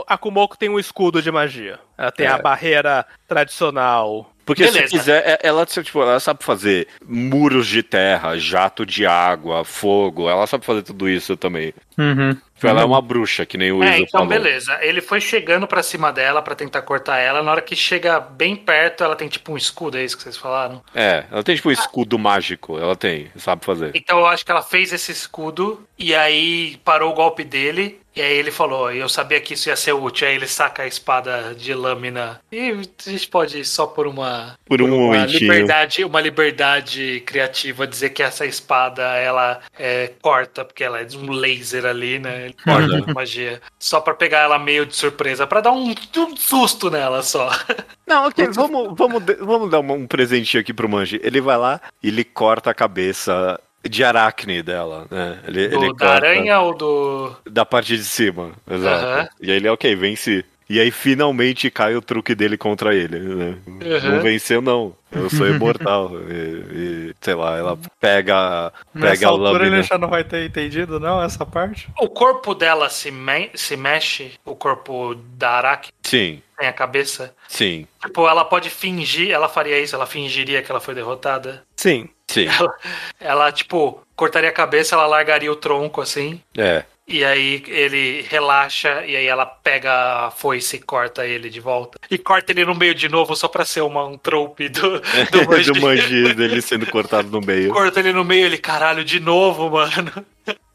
a 0.07 0.19
Kumoko 0.19 0.57
tem 0.59 0.69
um 0.69 0.79
escudo 0.79 1.23
de 1.23 1.33
magia. 1.33 1.79
Ela 1.97 2.13
tem 2.13 2.27
É. 2.27 2.31
a 2.31 2.37
barreira 2.39 3.07
tradicional. 3.27 4.31
Porque 4.49 4.67
se 4.67 4.73
Beleza. 4.73 4.89
quiser, 4.97 5.23
é- 5.29 5.39
ela, 5.47 5.67
tipo, 5.67 6.01
ela 6.01 6.19
sabe 6.19 6.43
fazer 6.43 6.89
muros 7.07 7.67
de 7.67 7.83
terra, 7.83 8.39
jato 8.39 8.87
de 8.87 9.05
água, 9.05 9.63
fogo. 9.63 10.27
Ela 10.27 10.47
sabe 10.47 10.65
fazer 10.65 10.81
tudo 10.83 11.07
isso 11.07 11.37
também. 11.37 11.75
Uhum. 11.99 12.33
Tipo, 12.55 12.67
Ela 12.67 12.81
é 12.81 12.85
uma 12.85 13.03
bruxa, 13.03 13.45
que 13.47 13.59
nem 13.59 13.71
o 13.71 13.85
É, 13.85 13.91
Iso 13.97 14.05
então 14.05 14.21
falou. 14.21 14.27
beleza. 14.29 14.77
Ele 14.81 15.01
foi 15.03 15.21
chegando 15.21 15.67
pra 15.69 15.83
cima 15.83 16.11
dela 16.11 16.41
pra 16.41 16.55
tentar 16.57 16.81
cortar 16.83 17.19
ela. 17.19 17.43
Na 17.43 17.51
hora 17.53 17.61
que 17.61 17.77
chega 17.77 18.19
bem 18.19 18.57
perto, 18.57 19.05
ela 19.05 19.15
tem 19.15 19.29
tipo 19.29 19.53
um 19.53 19.57
escudo, 19.57 19.97
é 19.99 20.03
isso 20.05 20.17
que 20.17 20.23
vocês 20.23 20.37
falaram? 20.37 20.83
É, 20.95 21.25
ela 21.31 21.43
tem 21.45 21.55
tipo 21.55 21.69
um 21.69 21.73
escudo 21.73 22.19
mágico, 22.19 22.79
ela 22.79 22.97
tem, 22.97 23.31
sabe 23.37 23.65
fazer. 23.67 23.93
Então 23.95 24.19
eu 24.19 24.27
acho 24.27 24.45
que 24.47 24.51
ela 24.51 24.63
fez 24.63 24.93
esse 24.93 25.13
escudo 25.13 25.87
e 25.99 26.15
aí 26.15 26.79
parou 26.85 27.13
o 27.13 27.15
golpe 27.15 27.45
dele. 27.45 28.01
E 28.19 28.21
aí 28.21 28.37
ele 28.37 28.51
falou, 28.51 28.91
eu 28.91 29.09
sabia 29.09 29.41
que 29.41 29.55
isso 29.55 29.69
ia 29.69 29.77
ser 29.77 29.93
útil. 29.93 30.27
Aí 30.27 30.35
ele 30.35 30.49
saca 30.49 30.83
a 30.83 30.87
espada 30.89 31.55
de 31.55 31.73
lâmina. 31.73 32.41
E 32.51 32.71
a 32.71 33.11
gente 33.11 33.29
pode 33.29 33.65
só 33.65 33.87
por 33.87 34.09
uma, 34.09 34.59
Por 34.67 34.83
um 34.83 34.87
uma 34.87 34.97
momentinho. 34.97 35.39
liberdade, 35.39 36.05
uma 36.05 36.21
liberdade 36.21 37.23
criativa 37.25 37.87
dizer 37.87 38.11
que 38.11 38.21
essa 38.21 38.45
espada 38.45 39.05
ela 39.05 39.61
é, 39.79 40.11
corta, 40.21 40.65
porque 40.65 40.83
ela 40.83 40.99
é 40.99 41.05
de 41.05 41.17
um 41.17 41.31
laser 41.31 41.87
ali, 41.87 42.19
né? 42.19 42.47
Ele 42.47 42.57
corta 42.65 43.03
com 43.03 43.13
magia. 43.15 43.63
Só 43.79 44.01
pra 44.01 44.15
pegar 44.15 44.41
ela 44.41 44.59
meio 44.59 44.85
de 44.85 44.97
surpresa, 44.97 45.47
pra 45.47 45.61
dar 45.61 45.71
um, 45.71 45.95
um 46.17 46.37
susto 46.37 46.91
nela 46.91 47.23
só. 47.23 47.49
Não, 48.05 48.27
ok, 48.27 48.49
vamos, 48.49 48.99
vamos, 48.99 49.23
vamos 49.39 49.71
dar 49.71 49.79
um, 49.79 49.93
um 49.93 50.07
presentinho 50.09 50.61
aqui 50.61 50.75
pro 50.75 50.89
Manji. 50.89 51.21
Ele 51.23 51.41
vai 51.41 51.57
lá 51.57 51.81
e 52.03 52.09
ele 52.09 52.25
corta 52.25 52.71
a 52.71 52.75
cabeça 52.75 53.61
de 53.85 54.05
aracne 54.05 54.63
dela, 54.63 55.07
né? 55.11 55.39
Ele, 55.47 55.69
Do, 55.69 55.85
ele 55.85 55.95
da 55.95 56.11
aranha 56.15 56.61
ou 56.61 56.75
do. 56.77 57.37
da 57.49 57.65
parte 57.65 57.97
de 57.97 58.05
cima, 58.05 58.53
exato. 58.71 59.05
Aham. 59.05 59.29
E 59.41 59.51
aí 59.51 59.57
ele, 59.57 59.69
ok, 59.69 59.95
venci. 59.95 60.45
E 60.71 60.79
aí 60.79 60.91
finalmente 60.91 61.71
cai 61.71 61.97
o 61.97 62.03
truque 62.03 62.35
dele 62.35 62.59
contra 62.59 62.95
ele, 62.95 63.19
né? 63.19 63.59
Uhum. 63.67 63.79
Não 64.13 64.21
venceu, 64.21 64.61
não. 64.61 64.95
Eu 65.11 65.31
sou 65.31 65.49
imortal. 65.49 66.11
e, 66.31 67.09
e, 67.11 67.15
sei 67.23 67.35
lá, 67.35 67.57
ela 67.57 67.79
pega, 67.99 68.71
Nessa 68.93 69.15
pega 69.15 69.27
a 69.27 69.31
altura 69.31 69.63
ele 69.65 69.77
lâmina. 69.77 69.83
já 69.83 69.97
não 69.97 70.09
vai 70.09 70.25
ter 70.25 70.45
entendido, 70.45 71.01
não, 71.01 71.23
essa 71.23 71.47
parte? 71.47 71.89
O 71.99 72.07
corpo 72.09 72.55
dela 72.55 72.91
se, 72.91 73.11
me- 73.11 73.51
se 73.55 73.79
mexe, 73.79 74.33
o 74.45 74.55
corpo 74.55 75.15
da 75.15 75.53
Araki 75.53 75.91
Sim, 76.03 76.43
tem 76.59 76.69
a 76.69 76.73
cabeça. 76.75 77.35
sim, 77.49 77.87
Tipo, 78.03 78.29
ela 78.29 78.45
pode 78.45 78.69
fingir, 78.69 79.31
ela 79.31 79.49
faria 79.49 79.81
isso, 79.81 79.95
ela 79.97 80.07
fingiria 80.07 80.63
que 80.63 80.71
ela 80.71 80.81
foi 80.81 80.95
derrotada. 80.95 81.63
Sim. 81.79 82.09
sim. 82.27 82.47
Ela, 82.49 82.77
ela, 83.21 83.53
tipo, 83.53 84.03
cortaria 84.17 84.51
a 84.51 84.53
cabeça, 84.53 84.97
ela 84.97 85.07
largaria 85.07 85.51
o 85.51 85.57
tronco 85.57 86.01
assim. 86.01 86.41
É. 86.57 86.85
E 87.07 87.25
aí 87.25 87.63
ele 87.69 88.27
relaxa 88.29 89.03
e 89.07 89.17
aí 89.17 89.27
ela 89.27 89.47
pega 89.47 90.27
a 90.27 90.31
foice 90.31 90.77
e 90.77 90.81
corta 90.81 91.25
ele 91.25 91.49
de 91.49 91.61
volta. 91.61 91.99
E 92.11 92.19
corta 92.19 92.53
ele 92.53 92.67
no 92.67 92.75
meio 92.75 92.95
de 92.95 93.09
novo 93.09 93.35
só 93.35 93.49
pra 93.49 93.65
ser 93.65 93.81
uma, 93.81 94.05
um 94.05 94.19
trope 94.19 94.69
do, 94.69 95.01
do 95.31 95.49
Manji. 95.49 95.73
Do 95.73 95.81
Manji 95.81 96.35
dele 96.35 96.61
sendo 96.61 96.85
cortado 96.87 97.31
no 97.31 97.41
meio. 97.41 97.73
Corta 97.73 98.01
ele 98.01 98.13
no 98.13 98.25
meio, 98.25 98.45
ele, 98.45 98.59
caralho, 98.59 99.05
de 99.05 99.21
novo, 99.21 99.71
mano. 99.71 100.13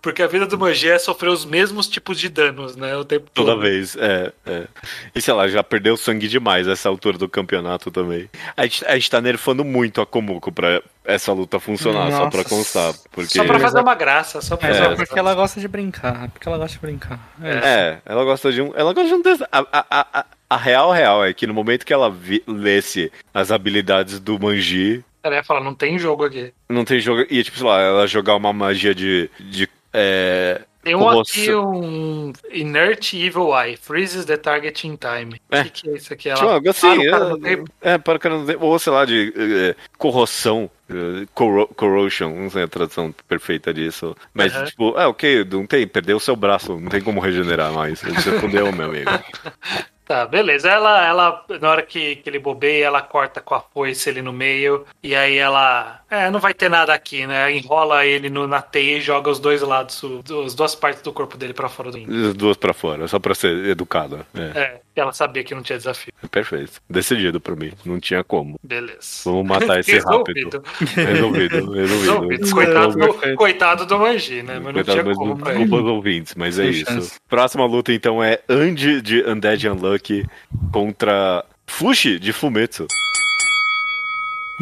Porque 0.01 0.21
a 0.21 0.27
vida 0.27 0.45
do 0.45 0.57
Manji 0.59 0.89
é 0.89 0.99
sofrer 0.99 1.29
os 1.29 1.45
mesmos 1.45 1.87
tipos 1.87 2.19
de 2.19 2.27
danos, 2.27 2.75
né? 2.75 2.95
O 2.97 3.05
tempo 3.05 3.29
Toda 3.33 3.51
todo. 3.53 3.61
vez, 3.61 3.95
é, 3.95 4.33
é. 4.45 4.67
E 5.15 5.21
sei 5.21 5.33
lá, 5.33 5.47
já 5.47 5.63
perdeu 5.63 5.95
sangue 5.95 6.27
demais 6.27 6.67
essa 6.67 6.89
altura 6.89 7.17
do 7.17 7.29
campeonato 7.29 7.89
também. 7.89 8.29
A 8.57 8.63
gente, 8.63 8.85
a 8.85 8.95
gente 8.95 9.09
tá 9.09 9.21
nerfando 9.21 9.63
muito 9.63 10.01
a 10.01 10.05
Komuko 10.05 10.51
pra 10.51 10.81
essa 11.05 11.31
luta 11.31 11.57
funcionar, 11.59 12.11
só 12.11 12.29
pra 12.29 12.39
Nossa. 12.39 12.49
constar. 12.49 12.93
Porque... 13.11 13.37
Só 13.37 13.45
pra 13.45 13.59
fazer 13.59 13.79
uma 13.79 13.95
graça, 13.95 14.41
só 14.41 14.57
pra 14.57 14.67
É, 14.69 14.73
fazer 14.73 14.87
uma 14.87 14.95
porque 14.97 15.17
ela 15.17 15.33
gosta 15.33 15.59
de 15.61 15.67
brincar. 15.69 16.29
Porque 16.31 16.47
ela 16.49 16.57
gosta 16.57 16.73
de 16.73 16.81
brincar. 16.81 17.33
É. 17.41 17.49
isso. 17.57 17.65
É, 17.67 18.01
ela 18.05 18.23
gosta 18.25 18.51
de 18.51 18.61
um. 18.61 18.73
Ela 18.75 18.91
gosta 18.93 19.07
de 19.07 19.15
um. 19.15 19.21
A, 19.51 19.59
a, 19.59 19.85
a, 19.89 20.19
a- 20.19 20.25
a 20.49 20.57
real 20.57 20.91
real 20.91 21.25
é 21.25 21.33
que 21.33 21.47
no 21.47 21.53
momento 21.53 21.83
que 21.83 21.91
ela 21.93 22.11
vi, 22.11 22.43
lesse 22.45 23.11
as 23.33 23.51
habilidades 23.51 24.19
do 24.19 24.37
Manji, 24.37 25.03
Ela 25.23 25.35
ia 25.35 25.43
falar, 25.43 25.61
não 25.63 25.73
tem 25.73 25.97
jogo 25.97 26.25
aqui. 26.25 26.53
não 26.69 26.83
tem 26.83 26.99
jogo. 26.99 27.25
E 27.29 27.43
tipo, 27.43 27.57
sei 27.57 27.65
lá, 27.67 27.79
ela 27.81 28.07
jogar 28.07 28.35
uma 28.35 28.51
magia 28.53 28.93
de. 28.93 29.29
de 29.39 29.69
é, 29.93 30.61
Tem 30.83 30.95
um 30.95 30.99
corroção. 30.99 31.23
aqui, 31.43 31.53
um 31.55 32.33
Inert 32.51 33.13
Evil 33.13 33.51
Eye, 33.57 33.77
freezes 33.77 34.25
the 34.25 34.35
target 34.37 34.85
in 34.87 34.97
time. 34.97 35.39
O 35.51 35.55
É. 35.55 35.63
que, 35.65 35.69
que 35.83 35.89
é 35.89 35.93
isso 35.95 36.11
aqui? 36.13 36.29
Ela 36.29 36.55
Tipo, 36.59 36.69
assim, 36.69 36.87
para 36.87 36.97
o 37.07 37.11
cara 37.11 37.25
é, 37.25 37.29
no 37.29 37.39
tempo. 37.39 37.71
é, 37.81 37.97
para 37.97 38.15
o 38.17 38.19
cara 38.19 38.37
não 38.39 38.59
ou 38.59 38.79
sei 38.79 38.91
lá, 38.91 39.05
de 39.05 39.31
é, 39.37 39.75
corroção, 39.99 40.69
é, 40.89 41.25
corro- 41.33 41.67
corrosion, 41.67 42.33
não 42.33 42.49
sei 42.49 42.63
a 42.63 42.67
tradução 42.67 43.13
perfeita 43.27 43.71
disso. 43.73 44.15
Mas, 44.33 44.51
tipo, 44.69 44.97
é 44.99 45.05
ok, 45.05 45.45
não 45.45 45.65
tem, 45.67 45.87
perdeu 45.87 46.17
o 46.17 46.19
seu 46.19 46.35
braço, 46.35 46.77
não 46.79 46.89
tem 46.89 47.01
como 47.01 47.21
regenerar 47.21 47.71
mais. 47.71 48.01
Você 48.01 48.39
fudeu, 48.39 48.71
meu 48.73 48.87
amigo. 48.89 49.09
Tá, 50.13 50.27
beleza. 50.27 50.69
Ela, 50.69 51.07
ela 51.07 51.45
na 51.59 51.71
hora 51.71 51.81
que, 51.81 52.17
que 52.17 52.29
ele 52.29 52.37
bobeia, 52.37 52.85
ela 52.85 53.01
corta 53.01 53.41
com 53.41 53.55
a 53.55 53.59
foice 53.59 54.11
ele 54.11 54.21
no 54.21 54.31
meio. 54.31 54.85
E 55.01 55.15
aí 55.15 55.37
ela. 55.37 56.02
É, 56.15 56.29
não 56.29 56.39
vai 56.39 56.53
ter 56.53 56.69
nada 56.69 56.93
aqui, 56.93 57.25
né? 57.25 57.51
Enrola 57.55 58.05
ele 58.05 58.29
no, 58.29 58.45
na 58.45 58.61
teia 58.61 58.97
e 58.97 59.01
joga 59.01 59.31
os 59.31 59.39
dois 59.39 59.61
lados, 59.61 60.01
o- 60.03 60.21
as 60.45 60.53
duas 60.53 60.75
partes 60.75 61.01
do 61.01 61.11
corpo 61.11 61.35
dele 61.37 61.53
pra 61.53 61.67
fora 61.67 61.89
do 61.89 61.97
índio. 61.97 62.27
As 62.29 62.33
duas 62.35 62.55
pra 62.55 62.71
fora, 62.73 63.07
só 63.07 63.17
pra 63.17 63.33
ser 63.33 63.65
educada. 63.65 64.25
É, 64.35 64.41
É, 64.59 64.81
ela 64.95 65.11
sabia 65.11 65.43
que 65.43 65.55
não 65.55 65.63
tinha 65.63 65.77
desafio. 65.77 66.13
perfeito. 66.29 66.73
Decidido 66.87 67.41
pra 67.41 67.55
mim, 67.55 67.71
não 67.83 67.99
tinha 67.99 68.23
como. 68.23 68.59
Beleza. 68.63 69.23
Vamos 69.25 69.47
matar 69.47 69.79
esse 69.79 69.97
rápido. 70.05 70.61
Resolvido. 70.95 71.71
Resolvido, 71.71 71.71
Resolvido. 71.71 71.99
resolvido. 71.99 72.51
Coitado, 72.51 72.95
do, 72.95 73.35
coitado 73.35 73.85
do 73.87 73.97
Manji, 73.97 74.43
né? 74.43 74.53
Mas 74.55 74.63
não 74.65 74.73
Coitado, 74.73 74.91
tinha 74.91 75.03
mas 75.05 75.17
como 75.17 75.29
não- 75.31 75.37
pra 75.37 75.51
ele. 75.53 75.61
desculpa 75.63 75.83
os 75.83 75.89
ouvintes, 75.89 76.35
mas 76.35 76.59
é 76.59 76.65
isso. 76.67 76.85
chance. 76.91 77.15
Próxima 77.27 77.65
luta, 77.65 77.91
então, 77.91 78.23
é 78.23 78.39
Andy 78.47 79.01
de 79.01 79.23
Undead 79.27 79.67
Unlucky 79.67 80.25
contra 80.71 81.43
Fushi 81.65 82.19
de 82.19 82.31
Fumetsu. 82.31 82.85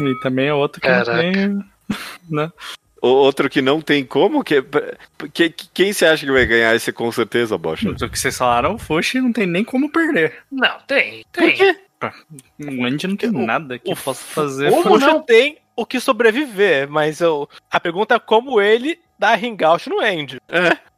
E 0.08 0.20
também 0.20 0.46
é 0.48 0.54
outro 0.54 0.80
que 0.80 0.86
Caraca. 0.88 1.12
não 1.12 1.32
tem. 1.32 1.64
Né? 2.30 2.52
O 3.00 3.08
outro 3.08 3.50
que 3.50 3.60
não 3.60 3.80
tem 3.80 4.04
como, 4.04 4.44
que, 4.44 4.62
que- 5.32 5.50
que- 5.50 5.68
quem 5.74 5.92
você 5.92 6.06
acha 6.06 6.24
que 6.24 6.30
vai 6.32 6.46
ganhar 6.46 6.74
esse 6.76 6.92
com 6.92 7.10
certeza, 7.10 7.58
Bocha? 7.58 7.90
O 7.90 7.94
que 7.96 8.18
vocês 8.18 8.36
falaram, 8.38 8.74
o 8.74 8.78
Fushi 8.78 9.20
não 9.20 9.32
tem 9.32 9.44
nem 9.46 9.64
como 9.64 9.90
perder. 9.90 10.38
Não, 10.50 10.78
tem, 10.86 11.24
tem. 11.32 11.76
O 12.60 12.84
Andy 12.84 13.06
não 13.08 13.16
tem 13.16 13.28
O- 13.30 13.44
nada 13.46 13.78
que 13.78 13.90
o 13.92 13.96
possa 13.96 14.22
fazer. 14.24 14.68
O 14.68 14.82
Como 14.82 14.94
Fuxa 14.94 15.06
não? 15.06 15.22
tem 15.22 15.58
o 15.76 15.84
que 15.84 15.98
sobreviver, 15.98 16.88
mas 16.88 17.20
eu, 17.20 17.48
a 17.70 17.80
pergunta 17.80 18.14
é 18.14 18.18
como 18.20 18.60
ele 18.60 18.98
dá 19.22 19.34
ringout 19.36 19.88
no 19.88 20.02
end. 20.04 20.40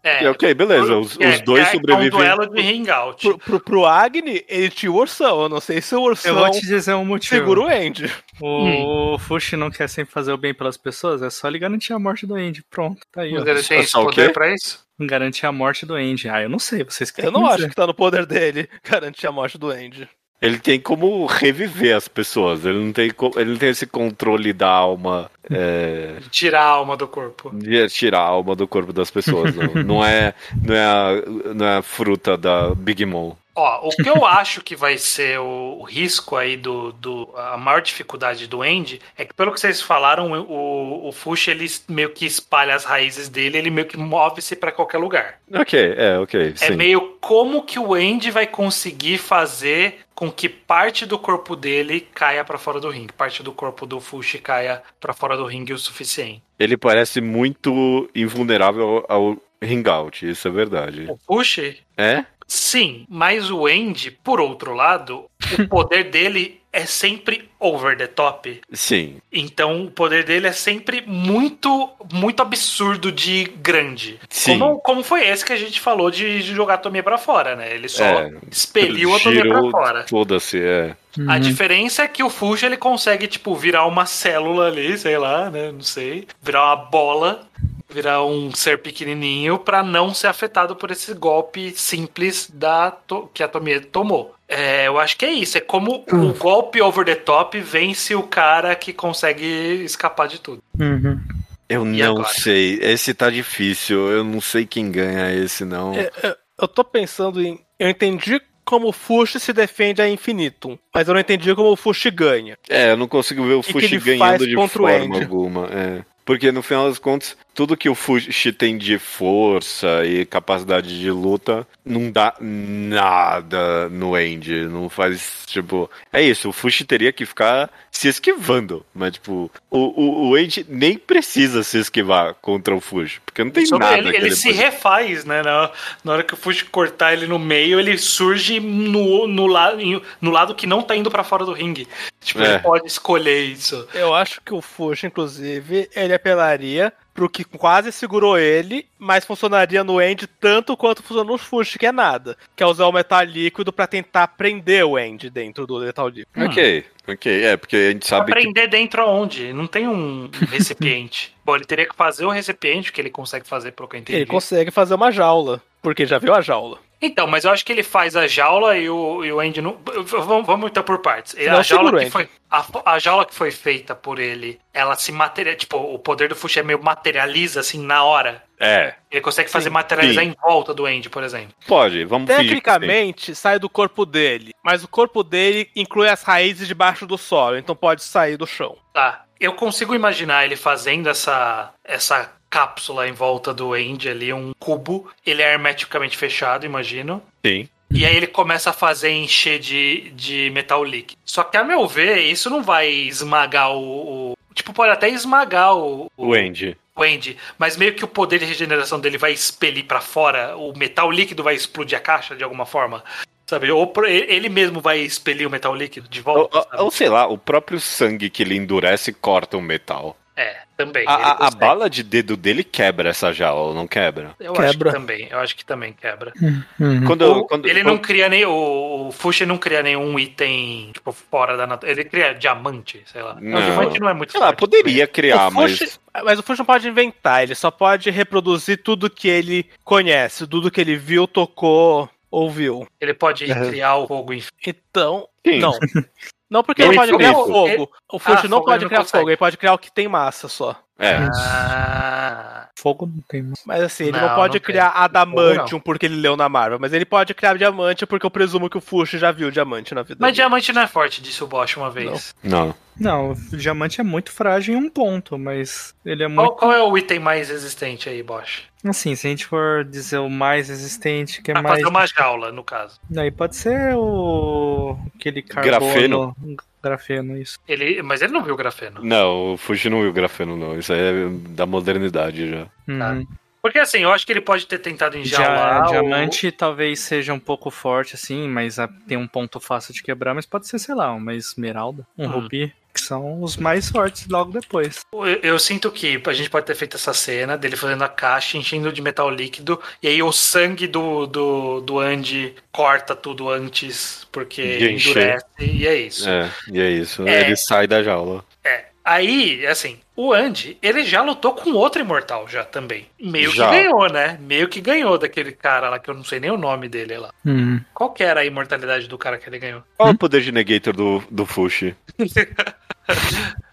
É, 0.03 0.29
ok, 0.29 0.53
beleza. 0.55 0.97
Os, 0.97 1.19
é, 1.21 1.29
os 1.31 1.41
dois 1.43 1.67
é, 1.67 1.73
sobrevivem. 1.73 2.21
É 2.27 2.33
um 2.35 2.37
duelo 2.37 2.55
de 2.55 2.61
hangout. 2.61 3.27
Pro, 3.27 3.39
pro, 3.39 3.61
pro 3.61 3.87
Agni, 3.87 4.45
ele 4.49 4.69
tinha 4.71 4.91
o 4.91 4.97
ursão. 4.97 5.43
Eu 5.43 5.49
não 5.49 5.61
sei 5.61 5.81
se 5.81 5.95
o 5.95 5.99
Eu 5.99 6.03
ursão 6.03 6.35
vou 6.35 6.51
te 6.51 6.61
dizer 6.61 6.95
um 6.95 7.05
motivo. 7.05 7.35
segura 7.37 7.61
o 7.61 7.71
end. 7.71 8.11
O 8.41 9.19
Fushi 9.19 9.57
não 9.57 9.71
quer 9.71 9.89
sempre 9.89 10.13
fazer 10.13 10.33
o 10.33 10.37
bem 10.39 10.53
pelas 10.55 10.77
pessoas, 10.77 11.23
é 11.23 11.31
só 11.31 11.49
ele 11.49 11.59
garantir 11.59 11.93
a 11.93 11.99
morte 11.99 12.27
do 12.27 12.35
Andy. 12.35 12.63
Pronto, 12.71 13.01
tá 13.13 13.23
aí, 13.23 13.33
ó. 13.35 13.41
Mas 13.41 13.49
ele 13.49 13.63
tem 13.63 13.81
esse 13.81 13.91
Só 13.91 14.03
o 14.03 14.07
poder 14.07 14.33
pra 14.33 14.53
isso? 14.53 14.85
Garantir 15.01 15.47
a 15.47 15.53
morte 15.53 15.85
do 15.87 15.95
Andy. 15.95 16.29
Ah, 16.29 16.43
eu 16.43 16.49
não 16.49 16.59
sei, 16.59 16.85
vocês 16.85 17.11
querem 17.11 17.29
Eu 17.29 17.33
não 17.33 17.43
dizer. 17.45 17.55
acho 17.55 17.69
que 17.69 17.75
tá 17.75 17.87
no 17.87 17.95
poder 17.95 18.27
dele 18.27 18.69
garantir 18.89 19.27
a 19.27 19.33
morte 19.33 19.59
do 19.59 19.73
end. 19.73 20.09
Ele 20.45 20.59
tem 20.59 20.79
como 20.81 21.27
reviver 21.27 21.97
as 21.97 22.09
pessoas. 22.09 22.65
Ele 22.65 22.79
não 22.85 22.93
tem, 22.93 23.11
co- 23.11 23.33
ele 23.37 23.51
não 23.53 23.57
tem 23.59 23.71
esse 23.71 23.87
controle 23.87 24.53
da 24.53 24.69
alma. 24.69 25.31
É, 25.51 26.15
Tirar 26.31 26.63
a 26.63 26.69
alma 26.69 26.97
do 26.97 27.07
corpo. 27.07 27.53
tirar 27.91 28.21
a 28.21 28.29
alma 28.29 28.55
do 28.57 28.67
corpo 28.67 28.93
das 28.93 29.11
pessoas. 29.11 29.55
Não, 29.55 29.75
não 29.85 30.05
é, 30.05 30.35
não, 30.63 30.75
é 30.75 30.85
a, 30.85 31.11
não 31.55 31.67
é 31.67 31.77
a 31.79 31.83
fruta 31.83 32.37
da 32.37 32.75
Big 32.75 33.05
Mom. 33.05 33.35
Ó, 33.57 33.87
o 33.89 33.91
que 33.91 34.09
eu 34.09 34.27
acho 34.27 34.61
que 34.63 34.75
vai 34.75 34.99
ser 34.99 35.39
o, 35.39 35.77
o 35.79 35.85
risco 35.85 36.35
aí 36.35 36.57
do, 36.57 36.91
do. 36.95 37.31
A 37.37 37.57
maior 37.57 37.81
dificuldade 37.81 38.49
do 38.49 38.65
End 38.65 39.01
é 39.17 39.25
que, 39.25 39.33
pelo 39.33 39.53
que 39.53 39.61
vocês 39.61 39.81
falaram, 39.81 40.33
o, 40.33 41.07
o 41.09 41.13
Fush 41.13 41.47
ele 41.47 41.71
meio 41.89 42.11
que 42.11 42.27
espalha 42.27 42.75
as 42.75 42.85
raízes 42.85 43.29
dele, 43.29 43.57
ele 43.57 43.71
meio 43.71 43.87
que 43.87 43.97
move-se 43.97 44.57
pra 44.57 44.73
qualquer 44.73 44.99
lugar. 44.99 45.37
Ok, 45.55 45.79
é, 45.97 46.19
ok. 46.19 46.53
É 46.61 46.67
Sim. 46.67 46.75
meio 46.75 47.17
como 47.21 47.63
que 47.63 47.79
o 47.79 47.97
End 47.97 48.29
vai 48.33 48.45
conseguir 48.45 49.19
fazer 49.19 50.01
com 50.15 50.31
que 50.31 50.49
parte 50.49 51.05
do 51.05 51.19
corpo 51.19 51.57
dele 51.57 52.01
caia 52.01 52.45
pra 52.45 52.59
fora 52.59 52.81
do 52.81 52.89
ringue, 52.89 53.13
parte 53.13 53.43
do 53.43 53.53
corpo 53.53 53.85
do 53.85 54.01
Fushi 54.01 54.39
caia 54.39 54.83
pra 55.01 55.13
fora 55.13 55.37
do 55.37 55.45
ringue 55.45 55.73
o 55.73 55.79
suficiente. 55.79 56.43
Ele 56.59 56.77
parece 56.77 57.21
muito 57.21 58.09
invulnerável 58.15 59.05
ao, 59.09 59.31
ao 59.31 59.37
ring 59.61 59.83
out, 59.89 60.29
isso 60.29 60.47
é 60.47 60.51
verdade. 60.51 61.07
O 61.09 61.17
Fushi 61.17 61.79
É? 61.97 62.25
Sim, 62.47 63.07
mas 63.09 63.51
o 63.51 63.67
Andy, 63.67 64.11
por 64.11 64.39
outro 64.41 64.75
lado, 64.75 65.25
o 65.59 65.69
poder 65.69 66.05
dele 66.11 66.61
é 66.73 66.85
sempre 66.87 67.49
over 67.61 67.97
the 67.97 68.07
top. 68.09 68.61
Sim. 68.73 69.19
Então 69.33 69.85
o 69.85 69.91
poder 69.91 70.25
dele 70.25 70.49
é 70.49 70.53
sempre 70.53 71.05
muito, 71.07 71.89
muito 72.13 72.41
absurdo 72.43 73.13
de 73.13 73.45
grande. 73.63 74.19
Sim. 74.29 74.59
Como, 74.59 74.79
como 74.81 75.03
foi 75.05 75.27
esse 75.29 75.45
que 75.45 75.53
a 75.53 75.57
gente 75.57 75.79
falou 75.81 76.11
de 76.11 76.41
jogar 76.43 76.75
a 76.75 76.79
Tomia 76.79 77.03
pra 77.03 77.17
fora, 77.17 77.55
né? 77.55 77.73
Ele 77.75 77.89
só 77.89 78.05
É, 78.05 78.33
expeliu 78.51 79.15
a 79.15 79.21
Tomia 79.21 79.43
pra 79.49 79.71
fora. 79.71 80.05
Foda-se, 80.09 80.61
é. 80.61 80.97
A 81.29 81.35
Uhum. 81.35 81.41
diferença 81.41 82.03
é 82.03 82.09
que 82.09 82.25
o 82.25 82.29
Fuji 82.31 82.67
ele 82.67 82.77
consegue, 82.77 83.29
tipo, 83.29 83.55
virar 83.55 83.87
uma 83.87 84.05
célula 84.05 84.67
ali, 84.67 84.99
sei 84.99 85.17
lá, 85.17 85.49
né? 85.49 85.71
Não 85.71 85.81
sei. 85.81 86.27
Virar 86.43 86.65
uma 86.75 86.77
bola, 86.77 87.47
virar 87.95 88.25
um 88.25 88.53
ser 88.55 88.79
pequenininho 88.83 89.59
pra 89.59 89.83
não 89.83 90.13
ser 90.13 90.27
afetado 90.27 90.75
por 90.75 90.91
esse 90.91 91.15
golpe 91.15 91.73
simples 91.77 92.51
da 92.53 92.91
to- 92.91 93.31
que 93.33 93.43
a 93.43 93.49
Tomie 93.49 93.81
tomou. 93.81 94.35
É, 94.49 94.87
eu 94.89 94.99
acho 94.99 95.17
que 95.17 95.25
é 95.25 95.33
isso. 95.33 95.57
É 95.57 95.61
como 95.61 96.05
o 96.13 96.33
golpe 96.35 96.83
over 96.83 97.05
the 97.05 97.15
top 97.15 97.59
vence 97.61 98.15
o 98.15 98.23
cara 98.25 98.75
que 98.75 98.93
consegue 98.93 99.45
escapar 99.85 100.29
de 100.29 100.41
tudo. 100.41 100.63
Uhum. 100.79 101.21
Eu 101.69 101.87
E 101.87 102.03
não 102.03 102.11
agora? 102.13 102.29
sei. 102.35 102.79
Esse 102.83 103.15
tá 103.15 103.31
difícil. 103.31 104.11
Eu 104.11 104.23
não 104.25 104.41
sei 104.41 104.67
quem 104.67 104.91
ganha 104.91 105.33
esse, 105.35 105.65
não. 105.65 105.95
É, 105.95 106.11
é, 106.23 106.37
eu 106.61 106.69
tô 106.69 106.85
pensando 106.85 107.41
em. 107.41 107.59
Eu 107.79 107.89
entendi 107.89 108.41
como 108.65 108.89
o 108.89 108.93
Fush 108.93 109.37
se 109.41 109.53
defende 109.53 110.01
a 110.03 110.09
infinitum, 110.09 110.79
mas 110.95 111.07
eu 111.09 111.15
não 111.15 111.21
entendi 111.21 111.55
como 111.55 111.71
o 111.73 111.77
Fush 111.77 112.07
ganha. 112.13 112.57
É, 112.69 112.91
eu 112.93 112.97
não 112.97 113.07
consigo 113.09 113.45
ver 113.47 113.55
o 113.55 113.63
Fushi 113.63 113.87
ele 113.87 113.99
ganhando 113.99 114.47
de 114.47 114.55
forma 114.69 115.17
alguma. 115.21 115.69
É. 115.73 116.05
Porque 116.25 116.51
no 116.51 116.63
final 116.63 116.89
das 116.89 116.99
contas, 116.99 117.37
tudo 117.55 117.77
que 117.77 117.89
o 117.89 117.95
Fushi 117.95 118.53
tem 118.53 118.77
de 118.77 118.99
força 118.99 120.05
e 120.05 120.27
capacidade 120.27 120.99
de 121.01 121.11
luta 121.11 121.67
não 121.85 122.11
dá 122.11 122.35
nada 122.41 123.89
no 123.89 124.15
Andy. 124.15 124.65
Não 124.67 124.89
faz, 124.89 125.43
tipo. 125.47 125.91
É 126.13 126.23
isso, 126.23 126.49
o 126.49 126.53
Fushi 126.53 126.85
teria 126.85 127.13
que 127.13 127.25
ficar 127.25 127.71
se 127.91 128.09
esquivando. 128.09 128.85
Mas, 128.95 129.13
tipo, 129.15 129.51
o, 129.71 129.79
o, 129.79 130.29
o 130.31 130.35
Andy 130.35 130.67
nem 130.69 130.99
precisa 130.99 131.63
se 131.63 131.79
esquivar 131.79 132.35
contra 132.35 132.75
o 132.75 132.81
Fushi. 132.81 133.21
Porque 133.25 133.43
não 133.45 133.51
tem 133.51 133.67
Sobre 133.67 133.85
nada 133.87 133.99
ele, 133.99 134.11
que 134.11 134.17
ele 134.17 134.27
ele 134.27 134.37
se 134.37 134.49
pode- 134.49 134.59
refaz, 134.59 135.25
né? 135.25 135.43
Na, 135.43 135.71
na 136.03 136.13
hora 136.13 136.23
que 136.23 136.35
o 136.35 136.37
Fuji 136.37 136.65
cortar 136.67 137.13
ele 137.13 137.27
no 137.27 137.39
meio, 137.39 137.79
ele 137.79 137.97
surge 137.99 138.59
no, 138.61 139.27
no, 139.27 139.47
la, 139.47 139.73
no 140.21 140.31
lado 140.31 140.55
que 140.55 140.67
não 140.67 140.83
tá 140.83 140.97
indo 140.97 141.11
pra 141.11 141.25
fora 141.25 141.45
do 141.45 141.53
ringue. 141.53 141.87
Tipo, 142.21 142.41
É. 142.43 142.55
ele 142.55 142.59
pode 142.61 142.87
escolher 142.87 143.45
isso. 143.45 143.87
Eu 143.95 144.15
acho 144.15 144.41
que 144.41 144.53
o 144.55 144.61
Fush, 144.63 145.05
inclusive, 145.05 145.89
ele 145.95 146.15
apelaria 146.15 146.93
pro 147.15 147.31
que 147.31 147.45
quase 147.45 147.93
segurou 147.93 148.37
ele, 148.37 148.87
mas 148.99 149.25
funcionaria 149.25 149.85
no 149.85 150.03
End 150.03 150.27
tanto 150.27 150.77
quanto 150.77 151.03
funciona 151.03 151.31
no 151.31 151.39
Fush, 151.39 151.77
que 151.79 151.87
é 151.87 151.93
nada. 151.93 152.37
Que 152.57 152.63
é 152.63 152.67
usar 152.67 152.87
o 152.87 152.93
metal 152.93 153.23
líquido 153.23 153.73
pra 153.73 153.87
tentar 153.87 154.27
prender 154.29 154.85
o 154.85 154.99
End 154.99 155.31
dentro 155.31 155.67
do 155.67 155.79
metal 155.79 156.09
líquido. 156.09 156.29
Ok, 156.37 156.85
ok. 157.07 157.45
É, 157.45 157.57
porque 157.57 157.77
a 157.77 157.91
gente 157.93 158.07
sabe 158.07 158.27
que. 158.27 158.39
Aprender 158.39 158.67
dentro 158.67 159.01
aonde? 159.03 159.53
Não 159.53 159.69
tem 159.69 159.87
um 159.87 160.29
recipiente. 160.51 161.33
Bom, 161.47 161.55
ele 161.55 161.65
teria 161.65 161.87
que 161.87 161.95
fazer 161.95 162.25
o 162.25 162.31
recipiente, 162.31 162.93
que 162.93 163.01
ele 163.01 163.11
consegue 163.11 163.47
fazer, 163.47 163.73
pelo 163.73 163.89
que 163.89 163.97
eu 163.97 164.01
entendi. 164.01 164.19
Ele 164.19 164.27
consegue 164.27 164.71
fazer 164.71 164.95
uma 164.95 165.13
jaula, 165.13 165.63
porque 165.81 166.07
já 166.07 166.19
viu 166.19 166.35
a 166.35 166.41
jaula. 166.41 166.79
Então, 167.05 167.27
mas 167.27 167.45
eu 167.45 167.51
acho 167.51 167.65
que 167.65 167.71
ele 167.71 167.83
faz 167.83 168.17
a 168.17 168.27
jaula 168.27 168.77
e 168.79 168.89
o, 168.89 169.25
e 169.25 169.31
o 169.31 169.41
Andy 169.41 169.61
não. 169.61 169.77
Vamos, 170.07 170.47
vamos 170.47 170.71
então 170.71 170.83
por 170.83 170.99
partes. 171.01 171.35
Não, 171.47 171.59
a, 171.59 171.63
jaula 171.63 171.99
que 171.99 172.11
foi, 172.11 172.29
a, 172.51 172.65
a 172.87 172.99
jaula 172.99 173.27
que 173.27 173.35
foi 173.35 173.51
feita 173.51 173.95
por 173.95 174.19
ele, 174.19 174.59
ela 174.73 174.97
se 174.97 175.13
materializa. 175.13 175.59
Tipo, 175.59 175.77
o 175.77 175.99
poder 175.99 176.31
do 176.31 176.35
Fushi 176.35 176.61
é 176.61 176.63
meio 176.63 176.83
materializa 176.83 177.61
assim 177.61 177.85
na 177.85 178.03
hora. 178.05 178.43
É, 178.59 178.95
Ele 179.11 179.21
consegue 179.21 179.51
fazer 179.51 179.69
Sim. 179.69 179.75
materializar 179.75 180.25
Sim. 180.25 180.31
em 180.31 180.37
volta 180.41 180.73
do 180.73 180.87
Andy, 180.87 181.11
por 181.11 181.23
exemplo. 181.23 181.55
pode, 181.67 182.05
vamos. 182.05 182.29
Tecnicamente, 182.29 183.35
sai 183.35 183.59
do 183.59 183.69
corpo 183.69 184.07
dele, 184.07 184.53
mas 184.63 184.83
o 184.83 184.89
corpo 184.89 185.23
dele 185.23 185.69
inclui 185.77 186.09
as 186.09 186.23
raízes 186.23 186.67
debaixo 186.67 187.07
do 187.07 187.19
solo, 187.19 187.59
então 187.59 187.77
pode 187.77 188.03
sair 188.03 188.37
do 188.37 188.47
chão. 188.47 188.77
Tá. 188.93 189.25
Eu 189.39 189.55
consigo 189.55 189.95
imaginar 189.95 190.45
ele 190.45 190.57
fazendo 190.57 191.09
essa, 191.09 191.75
essa 191.85 192.33
cápsula 192.59 193.09
em 193.09 193.13
volta 193.13 193.53
do 193.53 193.73
Andy 193.75 194.09
ali, 194.09 194.33
um 194.33 194.53
cubo. 194.61 195.11
Ele 195.27 195.43
é 195.43 195.53
hermeticamente 195.55 196.17
fechado, 196.17 196.65
imagino. 196.65 197.21
Sim. 197.45 197.69
E 197.91 198.07
aí 198.07 198.17
ele 198.17 198.29
começa 198.29 198.71
a 198.71 198.73
fazer 198.73 199.11
encher 199.11 199.59
de, 199.59 200.11
de 200.11 200.51
metal 200.51 200.85
líquido. 200.85 201.21
Só 201.25 201.43
que, 201.43 201.57
a 201.57 201.65
meu 201.65 201.87
ver, 201.89 202.19
isso 202.19 202.49
não 202.49 202.63
vai 202.63 202.89
esmagar 202.89 203.73
o. 203.73 204.33
o- 204.33 204.35
tipo, 204.55 204.73
pode 204.73 204.93
até 204.93 205.09
esmagar 205.09 205.77
o, 205.77 206.09
O 206.17 206.33
Andy. 206.33 206.77
o 206.95 207.03
Andy, 207.03 207.37
mas 207.59 207.77
meio 207.77 207.93
que 207.95 208.05
o 208.05 208.09
poder 208.09 208.39
de 208.39 208.45
regeneração 208.45 209.01
dele 209.01 209.19
vai 209.19 209.33
expelir 209.33 209.85
pra 209.85 210.01
fora, 210.01 210.57
o 210.57 210.73
metal 210.79 211.11
líquido 211.11 211.43
vai 211.43 211.55
explodir 211.57 211.99
a 211.99 212.01
caixa 212.01 212.37
de 212.37 212.45
alguma 212.45 212.65
forma. 212.67 213.03
Sabe? 213.47 213.71
Ou 213.71 213.93
ele 214.07 214.49
mesmo 214.49 214.81
vai 214.81 215.01
expelir 215.01 215.47
o 215.47 215.51
metal 215.51 215.75
líquido 215.75 216.09
de 216.09 216.21
volta. 216.21 216.67
ou- 216.73 216.85
ou 216.85 216.91
sei 216.91 217.09
lá, 217.09 217.27
o 217.27 217.37
próprio 217.37 217.81
sangue 217.81 218.31
que 218.31 218.43
ele 218.45 218.57
endurece 218.57 219.13
corta 219.13 219.57
o 219.57 219.61
metal. 219.61 220.17
É. 220.37 220.64
Também. 220.77 221.05
A, 221.07 221.47
a- 221.47 221.51
bala 221.53 221.89
de 221.89 222.03
dedo 222.03 222.37
dele 222.37 222.65
quebra 222.65 223.11
essa 223.11 223.33
jaula, 223.33 223.73
não 223.75 223.87
quebra? 223.87 224.35
Eu 224.41 224.53
acho 224.53 224.61
que 224.63 224.69
Quebra. 224.73 224.93
também. 224.93 225.29
Eu 225.31 225.39
acho 225.39 225.57
que 225.57 225.65
também 225.65 225.93
quebra. 225.93 226.33
Uhum. 226.81 227.05
Quando, 227.07 227.23
O- 227.23 227.45
quando, 227.47 227.67
ele 227.67 227.81
quando- 227.83 227.87
não 227.93 227.99
cria 227.99 228.29
nem. 228.29 228.45
O, 228.45 229.07
o 229.09 229.13
Fushi 229.13 229.47
não 229.47 229.57
cria 229.57 229.83
nenhum 229.85 230.19
item, 230.19 230.91
tipo, 230.93 231.13
fora 231.13 231.57
da 231.57 231.67
natureza. 231.67 232.01
Ele 232.01 232.09
cria 232.11 232.35
diamante, 232.35 233.03
sei 233.07 233.23
lá. 233.23 233.37
Não. 233.41 233.59
O 233.59 233.63
diamante 233.63 234.01
não 234.01 234.09
é 234.09 234.15
muito 234.15 234.33
Sei 234.33 234.41
lá, 234.41 234.53
poderia 234.53 235.07
criar, 235.07 235.49
o 235.49 235.53
Fushi, 235.53 235.85
mas. 236.13 236.25
mas... 236.25 236.39
o 236.41 236.43
Fushi 236.43 236.59
não 236.59 236.67
pode 236.67 236.89
inventar, 236.89 237.43
ele 237.45 237.55
só 237.55 237.71
pode 237.71 238.11
reproduzir 238.11 238.83
tudo 238.83 239.09
que 239.09 239.29
ele 239.29 239.67
conhece, 239.85 240.45
tudo 240.47 240.71
que 240.73 240.81
ele 240.81 240.97
viu, 240.97 241.29
tocou, 241.29 242.11
ouviu. 242.31 242.85
Ele 243.01 243.15
pode 243.15 243.45
Uhum. 243.45 243.69
criar 243.69 243.97
o 243.97 244.09
fogo 244.09 244.33
infinito. 244.33 244.51
Então, 244.67 245.29
Sim. 245.47 245.59
não. 245.61 245.73
Não 246.51 246.63
porque 246.63 246.83
Não 246.83 246.91
ele 246.91 246.99
pode 246.99 247.17
criar 247.17 247.33
fogo. 247.35 247.91
O 248.13 248.19
Fushi 248.19 248.47
Ah, 248.47 248.49
não 248.49 248.59
fogo 248.59 248.65
pode 248.67 248.77
ele 248.77 248.85
não 248.85 248.89
criar 248.89 249.01
consegue. 249.01 249.21
fogo, 249.21 249.31
ele 249.31 249.37
pode 249.37 249.57
criar 249.57 249.75
o 249.75 249.79
que 249.79 249.93
tem 249.93 250.09
massa 250.09 250.49
só. 250.49 250.77
É. 250.99 251.17
Ah. 251.41 252.64
Fogo 252.77 253.07
não 253.07 253.23
tem 253.29 253.43
mais. 253.43 253.63
Mas 253.65 253.83
assim, 253.83 254.05
ele 254.05 254.19
não, 254.21 254.29
Não, 254.29 254.35
pode 254.35 254.59
não 254.59 254.65
criar 254.65 254.91
tem. 254.91 255.03
adamantium 255.03 255.79
porque 255.81 256.07
ele 256.07 256.17
leu 256.17 256.37
na 256.37 256.49
Marvel, 256.49 256.79
mas 256.81 256.93
ele 256.93 257.05
pode 257.05 257.33
criar 257.33 257.57
diamante 257.57 258.05
porque 258.05 258.27
eu 258.27 258.31
presumo 258.31 258.69
que 258.69 258.77
o 258.77 258.81
Fushi 258.81 259.17
já 259.17 259.31
viu 259.31 259.51
diamante 259.51 259.95
na 259.95 260.03
vida 260.03 260.17
Mas 260.19 260.29
dele. 260.33 260.37
diamante 260.37 260.73
não 260.73 260.83
é 260.83 260.87
forte, 260.89 261.23
disse 261.23 261.43
o 261.43 261.47
Bosch 261.47 261.77
uma 261.77 261.89
vez. 261.91 262.35
Não. 262.43 262.75
Não, 262.99 263.31
o 263.33 263.57
diamante 263.57 264.01
é 264.01 264.05
muito 264.05 264.31
frágil 264.33 264.75
em 264.75 264.77
um 264.77 264.89
ponto, 264.91 265.37
mas 265.39 265.95
ele 266.05 266.25
é 266.25 266.29
Qual, 266.29 266.47
muito. 266.47 266.59
qual 266.59 266.73
é 266.73 266.83
o 266.83 266.97
item 266.99 267.19
mais 267.21 267.49
resistente 267.49 268.09
aí, 268.09 268.23
Bosch? 268.23 268.63
Assim, 268.85 269.15
se 269.17 269.27
a 269.27 269.31
gente 269.31 269.47
for 269.47 269.85
dizer 269.85 270.19
o 270.19 270.29
mais 270.29 270.69
resistente, 270.69 271.43
que 271.43 271.51
é 271.51 271.55
Pra 271.55 271.63
mais. 271.63 271.77
fazer 271.77 271.89
uma 271.89 272.07
jaula, 272.07 272.53
no 272.53 272.63
caso. 272.63 273.01
Aí 273.17 273.31
pode 273.31 273.57
ser 273.57 273.95
o. 273.97 274.97
aquele 275.17 275.43
carbono. 275.43 275.67
Grafeno? 275.81 276.37
Grafeno, 276.85 277.37
isso. 277.39 277.59
Ele, 277.67 278.03
mas 278.03 278.23
ele 278.23 278.33
não 278.33 278.43
viu 278.45 278.55
o 278.55 278.57
grafeno. 278.57 279.01
Não, 279.03 279.55
o 279.55 279.57
Fuji 279.57 279.89
não 279.91 280.03
viu 280.03 280.13
grafeno, 280.13 280.57
não. 280.57 280.79
Isso 280.79 280.93
aí 280.93 280.99
é 281.01 281.29
da 281.51 281.67
modernidade 281.67 282.51
já. 282.51 282.67
Uhum. 282.87 283.27
Porque 283.63 283.79
assim, 283.79 284.01
eu 284.01 284.13
acho 284.13 284.27
que 284.27 284.33
ele 284.33 284.43
pode 284.43 284.67
ter 284.67 284.79
tentado 284.79 285.17
enjaular. 285.17 285.87
Dia- 285.87 286.01
o- 286.01 286.03
diamante 286.03 286.53
talvez 286.53 287.01
seja 287.01 287.33
um 287.33 287.41
pouco 287.41 287.71
forte, 287.71 288.15
assim, 288.15 288.47
mas 288.47 288.79
ah, 288.79 288.89
tem 289.09 289.17
um 289.17 289.27
ponto 289.27 289.59
fácil 289.59 289.95
de 289.95 290.03
quebrar, 290.03 290.35
mas 290.35 290.45
pode 290.45 290.69
ser, 290.69 290.79
sei 290.79 290.95
lá, 290.95 291.11
uma 291.13 291.35
esmeralda, 291.35 292.07
um 292.19 292.27
Hum. 292.27 292.31
rubi, 292.31 292.73
que 292.95 293.01
são 293.01 293.43
os 293.43 293.57
mais 293.57 293.91
fortes 293.91 294.27
logo 294.29 294.53
depois. 294.53 295.01
Eu, 295.13 295.25
eu 295.25 295.59
sinto 295.59 295.91
que 295.91 296.23
a 296.25 296.33
gente 296.33 296.49
pode 296.49 296.65
ter 296.65 296.77
feito 296.77 296.97
essa 296.97 297.13
cena 297.13 297.59
dele 297.59 297.77
fazendo 297.77 298.05
a 298.05 298.09
caixa, 298.09 298.57
enchendo 298.57 298.93
de 298.93 299.03
metal 299.03 299.29
líquido, 299.29 299.81
e 300.01 300.07
aí 300.07 300.23
o 300.23 300.31
sangue 300.31 300.87
do, 300.87 301.27
do, 301.27 301.81
do 301.81 301.99
Andy 301.99 302.55
corta 302.71 303.17
tudo 303.17 303.51
antes, 303.51 304.27
porque 304.31 304.79
De 304.79 304.93
encher. 304.93 305.11
endurece, 305.11 305.45
e 305.59 305.87
é 305.87 305.97
isso. 305.97 306.29
É, 306.29 306.51
e 306.73 306.81
é 306.81 306.91
isso. 306.91 307.27
É. 307.27 307.41
Ele 307.43 307.57
sai 307.57 307.89
da 307.89 308.03
jaula. 308.03 308.45
É. 308.63 308.85
Aí, 309.05 309.67
assim, 309.67 309.99
o 310.17 310.33
Andy, 310.33 310.79
ele 310.81 311.05
já 311.05 311.21
lutou 311.21 311.53
com 311.53 311.73
outro 311.73 312.01
imortal 312.01 312.49
já 312.49 312.65
também. 312.65 313.07
Meio 313.21 313.51
Já. 313.51 313.69
que 313.69 313.77
ganhou, 313.77 314.11
né? 314.11 314.39
Meio 314.41 314.67
que 314.67 314.81
ganhou 314.81 315.19
daquele 315.19 315.53
cara 315.53 315.91
lá, 315.91 315.99
que 315.99 316.09
eu 316.09 316.15
não 316.15 316.25
sei 316.25 316.41
nem 316.41 316.51
o 316.51 316.57
nome 316.57 316.89
dele 316.89 317.19
lá. 317.19 317.31
Hum. 317.45 317.81
Qual 317.93 318.11
que 318.15 318.25
era 318.25 318.41
a 318.41 318.45
imortalidade 318.47 319.07
do 319.07 319.19
cara 319.19 319.37
que 319.37 319.47
ele 319.47 319.59
ganhou? 319.59 319.83
Qual 319.99 320.09
é 320.09 320.13
o 320.13 320.17
poder 320.17 320.41
de 320.41 320.51
negator 320.51 320.97
do, 320.97 321.23
do 321.31 321.45
Fushi? 321.45 321.95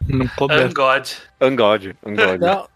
Não 0.07 0.27
couber. 0.27 0.67
Ungod. 0.67 1.17
Ungod. 1.39 1.95
Ungod. 2.03 2.37
Não, 2.39 2.67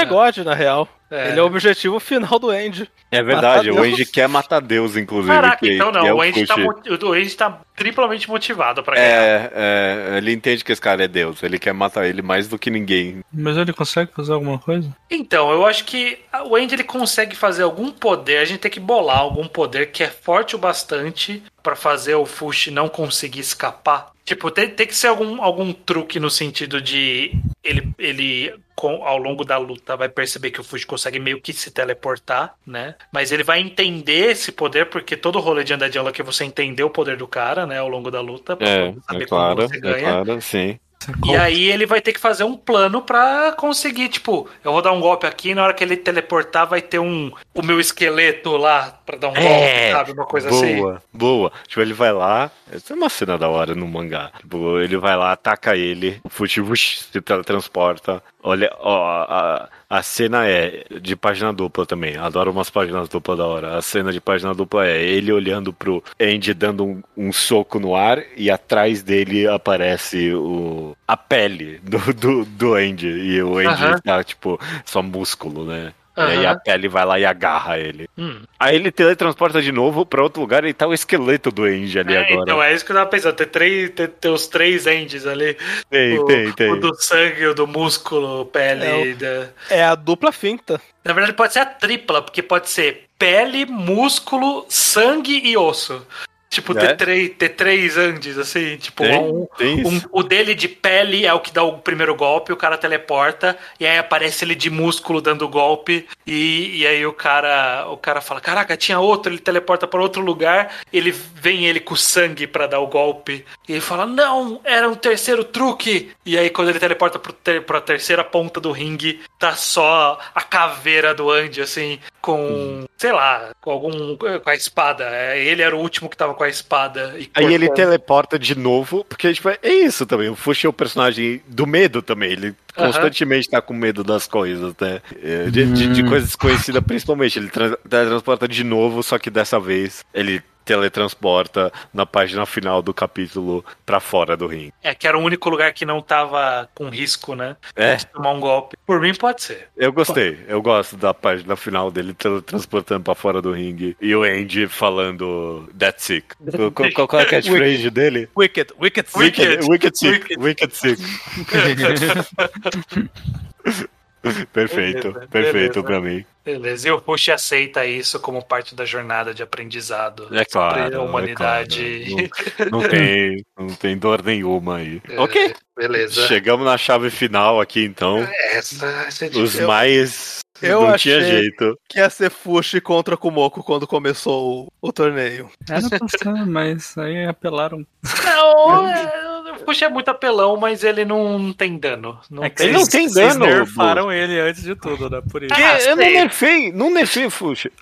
é 0.00 0.04
God, 0.04 0.38
na 0.38 0.54
real. 0.54 0.88
É. 1.12 1.28
Ele 1.28 1.40
é 1.40 1.42
o 1.42 1.46
objetivo 1.46 2.00
final 2.00 2.38
do 2.38 2.48
Andy. 2.48 2.88
É 3.10 3.22
verdade, 3.22 3.70
o. 3.70 3.82
Andy 3.82 4.06
quer 4.06 4.26
matar 4.26 4.62
Deus, 4.62 4.96
inclusive. 4.96 5.34
Caraca, 5.34 5.58
que, 5.58 5.74
então 5.74 5.92
que 5.92 5.98
não, 5.98 6.06
é 6.06 6.14
o, 6.14 6.22
Andy 6.22 6.46
tá, 6.46 6.56
o 6.56 7.12
Andy 7.12 7.36
tá 7.36 7.60
triplamente 7.76 8.30
motivado 8.30 8.82
pra 8.82 8.94
ganhar. 8.94 9.06
É, 9.06 9.52
é, 9.54 10.16
ele 10.16 10.32
entende 10.32 10.64
que 10.64 10.72
esse 10.72 10.80
cara 10.80 11.04
é 11.04 11.08
Deus. 11.08 11.42
Ele 11.42 11.58
quer 11.58 11.74
matar 11.74 12.06
ele 12.06 12.22
mais 12.22 12.48
do 12.48 12.58
que 12.58 12.70
ninguém. 12.70 13.22
Mas 13.30 13.58
ele 13.58 13.74
consegue 13.74 14.10
fazer 14.10 14.32
alguma 14.32 14.58
coisa? 14.58 14.88
Então, 15.10 15.50
eu 15.50 15.66
acho 15.66 15.84
que 15.84 16.18
o 16.46 16.56
Andy 16.56 16.76
ele 16.76 16.84
consegue 16.84 17.36
fazer 17.36 17.62
algum 17.62 17.90
poder, 17.90 18.38
a 18.38 18.46
gente 18.46 18.60
tem 18.60 18.70
que 18.70 18.80
bolar 18.80 19.18
algum 19.18 19.46
poder 19.46 19.92
que 19.92 20.02
é 20.02 20.08
forte 20.08 20.56
o 20.56 20.58
bastante 20.58 21.42
pra 21.62 21.76
fazer 21.76 22.14
o 22.14 22.26
Fushi 22.26 22.70
não 22.70 22.88
conseguir 22.88 23.40
escapar. 23.40 24.10
Tipo, 24.24 24.50
tem, 24.50 24.68
tem 24.68 24.86
que 24.86 24.94
ser 24.94 25.08
algum, 25.08 25.42
algum 25.42 25.72
truque 25.72 26.20
no 26.20 26.30
sentido 26.30 26.80
de 26.80 27.32
ele, 27.62 27.92
ele 27.98 28.54
com, 28.74 29.04
ao 29.04 29.18
longo 29.18 29.44
da 29.44 29.58
luta 29.58 29.96
vai 29.96 30.08
perceber 30.08 30.50
que 30.50 30.60
o 30.60 30.64
Fushi 30.64 30.86
consegue 30.86 31.18
meio 31.18 31.40
que 31.40 31.52
se 31.52 31.70
teleportar, 31.70 32.54
né? 32.66 32.94
Mas 33.12 33.32
ele 33.32 33.42
vai 33.44 33.60
entender 33.60 34.30
esse 34.30 34.52
poder, 34.52 34.86
porque 34.86 35.16
todo 35.16 35.40
rolê 35.40 35.64
de 35.64 35.74
andar 35.74 35.88
de 35.88 35.98
aula 35.98 36.12
que 36.12 36.22
você 36.22 36.44
entender 36.44 36.82
o 36.84 36.90
poder 36.90 37.16
do 37.16 37.26
cara, 37.26 37.66
né, 37.66 37.78
ao 37.78 37.88
longo 37.88 38.10
da 38.10 38.20
luta, 38.20 38.56
pra 38.56 38.68
É, 38.68 38.94
saber 39.06 39.24
é 39.24 39.26
claro, 39.26 39.56
como 39.56 39.68
você 39.68 39.76
é 39.76 39.80
ganha. 39.80 39.98
claro, 40.24 40.40
sim. 40.40 40.78
E 41.24 41.36
aí 41.36 41.70
ele 41.70 41.86
vai 41.86 42.00
ter 42.00 42.12
que 42.12 42.20
fazer 42.20 42.44
um 42.44 42.56
plano 42.56 43.02
pra 43.02 43.52
conseguir, 43.52 44.08
tipo, 44.08 44.48
eu 44.64 44.72
vou 44.72 44.82
dar 44.82 44.92
um 44.92 45.00
golpe 45.00 45.26
aqui 45.26 45.50
e 45.50 45.54
na 45.54 45.64
hora 45.64 45.74
que 45.74 45.82
ele 45.82 45.96
teleportar 45.96 46.66
vai 46.66 46.82
ter 46.82 46.98
um 46.98 47.32
o 47.54 47.62
meu 47.62 47.80
esqueleto 47.80 48.56
lá 48.56 48.98
pra 49.04 49.16
dar 49.16 49.28
um 49.28 49.34
golpe, 49.34 49.92
sabe? 49.92 50.12
Uma 50.12 50.26
coisa 50.26 50.48
assim. 50.48 50.76
boa, 50.76 51.02
boa. 51.12 51.52
Tipo, 51.66 51.80
ele 51.80 51.92
vai 51.92 52.12
lá. 52.12 52.50
Essa 52.70 52.92
é 52.92 52.96
uma 52.96 53.08
cena 53.08 53.36
da 53.36 53.48
hora 53.48 53.74
no 53.74 53.86
mangá. 53.86 54.30
Tipo, 54.38 54.78
ele 54.78 54.96
vai 54.96 55.16
lá, 55.16 55.32
ataca 55.32 55.76
ele, 55.76 56.20
vush, 56.24 57.00
se 57.12 57.20
teletransporta. 57.20 58.22
Olha, 58.42 58.74
ó, 58.80 59.24
a, 59.28 59.68
a 59.92 60.02
cena 60.02 60.48
é 60.48 60.86
de 61.02 61.14
página 61.14 61.52
dupla 61.52 61.84
também. 61.84 62.16
Adoro 62.16 62.50
umas 62.50 62.70
páginas 62.70 63.10
duplas 63.10 63.36
da 63.36 63.44
hora. 63.44 63.76
A 63.76 63.82
cena 63.82 64.10
de 64.10 64.22
página 64.22 64.54
dupla 64.54 64.86
é 64.86 65.02
ele 65.02 65.30
olhando 65.30 65.70
pro 65.70 66.02
Andy 66.18 66.54
dando 66.54 66.82
um, 66.82 67.02
um 67.14 67.30
soco 67.30 67.78
no 67.78 67.94
ar 67.94 68.24
e 68.34 68.50
atrás 68.50 69.02
dele 69.02 69.46
aparece 69.46 70.32
o, 70.32 70.96
a 71.06 71.14
pele 71.14 71.78
do, 71.84 71.98
do, 72.14 72.44
do 72.46 72.74
Andy. 72.74 73.06
E 73.06 73.42
o 73.42 73.58
Andy 73.58 73.66
Aham. 73.66 73.98
tá, 73.98 74.24
tipo, 74.24 74.58
só 74.82 75.02
músculo, 75.02 75.66
né? 75.66 75.92
E 76.28 76.38
aí 76.38 76.46
a 76.46 76.54
pele 76.56 76.88
vai 76.88 77.04
lá 77.04 77.18
e 77.18 77.24
agarra 77.24 77.78
ele. 77.78 78.08
Hum. 78.16 78.40
Aí 78.58 78.76
ele 78.76 78.90
teletransporta 78.92 79.60
de 79.62 79.72
novo 79.72 80.04
pra 80.06 80.22
outro 80.22 80.40
lugar 80.40 80.64
e 80.64 80.72
tá 80.72 80.86
o 80.86 80.94
esqueleto 80.94 81.50
do 81.50 81.64
Andy 81.64 81.98
ali 81.98 82.14
É, 82.14 82.18
agora. 82.18 82.34
então 82.42 82.62
é 82.62 82.72
isso 82.74 82.84
que 82.84 82.92
eu 82.92 82.96
tava 82.96 83.10
pensando. 83.10 83.34
Ter, 83.34 83.46
três, 83.46 83.90
ter, 83.90 84.08
ter 84.08 84.28
os 84.28 84.46
três 84.46 84.86
ends 84.86 85.26
ali. 85.26 85.56
tem, 85.90 86.18
o, 86.18 86.24
tem, 86.24 86.52
tem. 86.52 86.70
o 86.70 86.76
do 86.80 86.94
sangue, 86.94 87.46
o 87.46 87.54
do 87.54 87.66
músculo, 87.66 88.46
pele. 88.46 88.84
É, 88.84 88.94
o- 88.94 89.16
da- 89.16 89.48
É 89.70 89.84
a 89.84 89.94
dupla 89.94 90.30
finta. 90.32 90.80
Na 91.04 91.12
verdade, 91.12 91.36
pode 91.36 91.52
ser 91.52 91.60
a 91.60 91.66
tripla, 91.66 92.22
porque 92.22 92.42
pode 92.42 92.68
ser 92.70 93.04
pele, 93.18 93.66
músculo, 93.66 94.64
sangue 94.68 95.40
e 95.44 95.56
osso. 95.56 96.06
Tipo, 96.52 96.76
É? 96.76 96.88
ter, 96.88 96.96
três, 96.98 97.30
ter 97.30 97.48
três 97.48 97.96
Andes, 97.96 98.36
assim, 98.36 98.76
tipo, 98.76 99.02
Tem, 99.02 99.18
um, 99.18 99.46
tem 99.56 99.86
um- 99.86 100.02
o 100.12 100.22
dele 100.22 100.54
de 100.54 100.68
pele 100.68 101.24
é 101.24 101.32
o 101.32 101.40
que 101.40 101.50
dá 101.50 101.62
o 101.62 101.78
primeiro 101.78 102.14
golpe, 102.14 102.52
o 102.52 102.56
cara 102.58 102.76
teleporta, 102.76 103.56
e 103.80 103.86
aí 103.86 103.96
aparece 103.96 104.44
ele 104.44 104.54
de 104.54 104.68
músculo 104.68 105.22
dando 105.22 105.48
golpe, 105.48 106.06
e, 106.26 106.80
e 106.82 106.86
aí 106.86 107.06
o 107.06 107.12
cara 107.14 107.86
o 107.88 107.96
cara 107.96 108.20
fala, 108.20 108.38
caraca, 108.38 108.76
tinha 108.76 109.00
outro, 109.00 109.32
ele 109.32 109.38
teleporta 109.40 109.86
para 109.86 110.02
outro 110.02 110.20
lugar, 110.20 110.74
ele 110.92 111.10
vem 111.10 111.64
ele 111.64 111.80
com 111.80 111.96
sangue 111.96 112.46
pra 112.46 112.66
dar 112.66 112.80
o 112.80 112.86
golpe, 112.86 113.46
e 113.66 113.72
ele 113.72 113.80
fala, 113.80 114.04
não, 114.04 114.60
era 114.62 114.86
um 114.86 114.94
terceiro 114.94 115.44
truque, 115.44 116.10
e 116.26 116.36
aí 116.36 116.50
quando 116.50 116.68
ele 116.68 116.78
teleporta 116.78 117.18
pro 117.18 117.32
ter, 117.32 117.62
pra 117.62 117.80
terceira 117.80 118.22
ponta 118.22 118.60
do 118.60 118.72
ringue, 118.72 119.22
tá 119.38 119.56
só 119.56 120.18
a 120.34 120.42
caveira 120.42 121.14
do 121.14 121.30
Andy, 121.30 121.62
assim, 121.62 121.98
com, 122.20 122.84
sei 122.98 123.10
lá, 123.10 123.52
com 123.60 123.70
algum, 123.70 124.16
com 124.16 124.50
a 124.50 124.54
espada, 124.54 124.82
É, 125.12 125.38
ele 125.42 125.62
era 125.62 125.74
o 125.74 125.80
último 125.80 126.10
que 126.10 126.16
tava 126.16 126.34
com 126.34 126.41
a 126.42 126.48
espada. 126.48 127.14
E 127.18 127.30
Aí 127.34 127.52
ele 127.52 127.68
teleporta 127.70 128.38
de 128.38 128.54
novo, 128.58 129.04
porque 129.08 129.32
tipo, 129.32 129.48
é 129.48 129.58
isso 129.62 130.04
também. 130.06 130.28
O 130.28 130.34
Fushi 130.36 130.66
é 130.66 130.68
o 130.68 130.72
personagem 130.72 131.40
do 131.46 131.66
medo 131.66 132.02
também. 132.02 132.32
Ele 132.32 132.54
Aham. 132.76 132.86
constantemente 132.86 133.48
tá 133.50 133.60
com 133.60 133.74
medo 133.74 134.02
das 134.02 134.26
coisas, 134.26 134.74
né? 134.80 135.00
É, 135.22 135.44
De, 135.50 135.66
de, 135.66 135.88
de 135.92 136.02
coisas 136.04 136.28
desconhecidas, 136.28 136.82
principalmente. 136.84 137.38
Ele 137.38 137.48
tra- 137.48 137.76
teletransporta 137.88 138.48
de 138.48 138.64
novo, 138.64 139.02
só 139.02 139.18
que 139.18 139.30
dessa 139.30 139.58
vez 139.60 140.04
ele 140.14 140.42
teletransporta 140.64 141.72
na 141.92 142.06
página 142.06 142.46
final 142.46 142.82
do 142.82 142.94
capítulo 142.94 143.64
pra 143.84 144.00
fora 144.00 144.36
do 144.36 144.46
ringue. 144.46 144.72
É, 144.82 144.94
que 144.94 145.06
era 145.06 145.18
o 145.18 145.22
único 145.22 145.50
lugar 145.50 145.72
que 145.72 145.84
não 145.84 146.00
tava 146.00 146.68
com 146.74 146.88
risco, 146.88 147.34
né? 147.34 147.56
É. 147.74 147.96
De 147.96 148.06
tomar 148.06 148.32
um 148.32 148.40
golpe. 148.40 148.76
Por 148.86 149.00
mim, 149.00 149.14
pode 149.14 149.42
ser. 149.42 149.68
Eu 149.76 149.92
gostei, 149.92 150.38
eu 150.48 150.62
gosto 150.62 150.96
da 150.96 151.12
página 151.12 151.56
final 151.56 151.90
dele 151.90 152.14
teletransportando 152.14 153.04
pra 153.04 153.14
fora 153.14 153.42
do 153.42 153.52
ringue 153.52 153.96
e 154.00 154.14
o 154.14 154.22
Andy 154.22 154.68
falando 154.68 155.68
That's 155.78 156.04
sick. 156.04 156.34
Qual, 156.74 156.92
qual, 156.92 157.08
qual 157.08 157.20
é 157.20 157.24
a 157.24 157.28
catchphrase 157.28 157.90
dele? 157.90 158.28
Wicked, 158.36 158.72
Wicked 158.80 159.08
Sick. 159.08 159.18
Wicked. 159.18 159.68
Wicked 159.68 159.96
sick, 159.96 160.36
Wicked. 160.38 160.38
wicked 160.38 160.74
sick. 160.74 160.98
perfeito, 164.52 165.12
Beleza, 165.12 165.26
perfeito 165.28 165.82
beleza. 165.82 165.82
pra 165.82 166.00
mim. 166.00 166.24
Beleza. 166.44 166.88
E 166.88 166.90
o 166.90 167.00
Push 167.00 167.28
aceita 167.28 167.84
isso 167.86 168.18
como 168.18 168.44
parte 168.44 168.74
da 168.74 168.84
jornada 168.84 169.32
de 169.32 169.42
aprendizado 169.42 170.28
É 170.36 170.44
claro. 170.44 171.00
a 171.00 171.02
humanidade. 171.04 172.02
é 172.20 172.28
claro. 172.28 172.70
Não, 172.70 172.80
não 172.82 172.88
tem, 172.88 173.44
não 173.58 173.66
tem 173.68 173.96
dor 173.96 174.22
nenhuma 174.24 174.76
aí. 174.78 175.00
Ok, 175.16 175.54
Beleza. 175.76 176.26
chegamos 176.26 176.64
na 176.66 176.76
chave 176.76 177.10
final 177.10 177.60
aqui 177.60 177.84
então. 177.84 178.18
Essa, 178.52 178.86
essa 179.06 179.26
é 179.26 179.28
Os 179.30 179.58
mais. 179.60 180.40
eu 180.60 180.80
não 180.82 180.96
tinha 180.96 181.18
achei- 181.18 181.30
jeito. 181.42 181.78
Que 181.88 181.98
ia 182.00 182.10
ser 182.10 182.30
Fushi 182.30 182.80
contra 182.80 183.16
Kumoko 183.16 183.62
quando 183.62 183.86
começou 183.86 184.66
o, 184.82 184.88
o 184.88 184.92
torneio. 184.92 185.48
Era 185.70 185.88
pra 185.88 186.44
mas 186.46 186.96
aí 186.98 187.24
apelaram. 187.24 187.86
Não, 188.24 188.84
Fushi 189.64 189.84
é 189.84 189.88
muito 189.88 190.08
apelão, 190.10 190.56
mas 190.56 190.84
ele 190.84 191.04
não 191.04 191.52
tem 191.52 191.78
dano. 191.78 192.18
Não 192.30 192.44
É 192.44 192.50
que 192.50 192.62
Ele 192.62 192.72
não 192.72 192.80
vocês- 192.80 192.88
tem 192.90 193.08
vocês 193.08 193.36
dano, 193.36 193.46
nerfaram 193.46 194.12
ele 194.12 194.38
antes 194.40 194.62
de 194.62 194.74
tudo, 194.74 195.08
né? 195.08 195.20
Por 195.30 195.42
isso. 195.42 195.52
Ah, 195.54 195.78
eu 195.80 195.96
não 195.96 196.04
nerfei, 196.04 196.72
não 196.72 196.90
nerfei 196.90 197.26
o. 197.26 197.32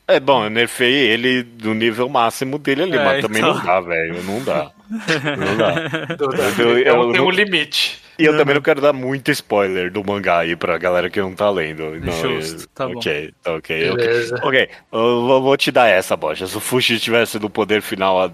É 0.07 0.19
bom, 0.21 0.45
eu 0.45 0.51
nerfei 0.51 0.93
ele 0.93 1.43
do 1.43 1.75
nível 1.75 2.09
máximo 2.09 2.59
dele 2.59 2.83
ali, 2.85 2.97
É, 2.97 3.05
mas 3.05 3.23
também 3.23 3.43
então. 3.43 3.55
não 3.55 3.65
dá, 3.65 3.81
velho. 3.81 4.23
Não 4.25 4.43
dá. 4.45 4.71
Não 4.91 5.57
dá. 5.57 6.15
Do- 6.17 6.27
do- 6.27 6.35
Eu- 6.63 6.69
eu- 6.71 6.79
então 6.81 7.03
eu 7.05 7.13
tem 7.13 7.21
não- 7.21 7.27
um 7.29 7.31
limite. 7.31 8.01
E 8.21 8.25
eu 8.27 8.37
também 8.37 8.55
não 8.55 8.63
quero 8.63 8.81
dar 8.81 8.93
muito 8.93 9.31
spoiler 9.31 9.91
do 9.91 10.05
mangá 10.05 10.39
aí 10.39 10.55
pra 10.55 10.77
galera 10.79 11.09
que 11.09 11.21
não 11.21 11.35
tá 11.35 11.51
lendo. 11.51 11.99
Não, 12.01 12.13
Justo, 12.13 12.69
tá 12.69 12.87
bom. 12.87 12.99
Ok, 12.99 13.33
tá 13.43 13.55
ok. 13.55 13.91
ok. 13.91 14.07
Beleza. 14.07 14.41
Ok, 14.43 14.69
eu 14.93 15.41
vou, 15.43 15.57
te 15.57 15.71
dar 15.71 15.89
essa, 15.89 16.17
Bocha. 16.17 16.47
Se 16.47 16.57
o 16.57 16.61
Fushi 16.61 16.99
tivesse 16.99 17.39
no 17.39 17.49
poder 17.49 17.83
final. 17.83 18.33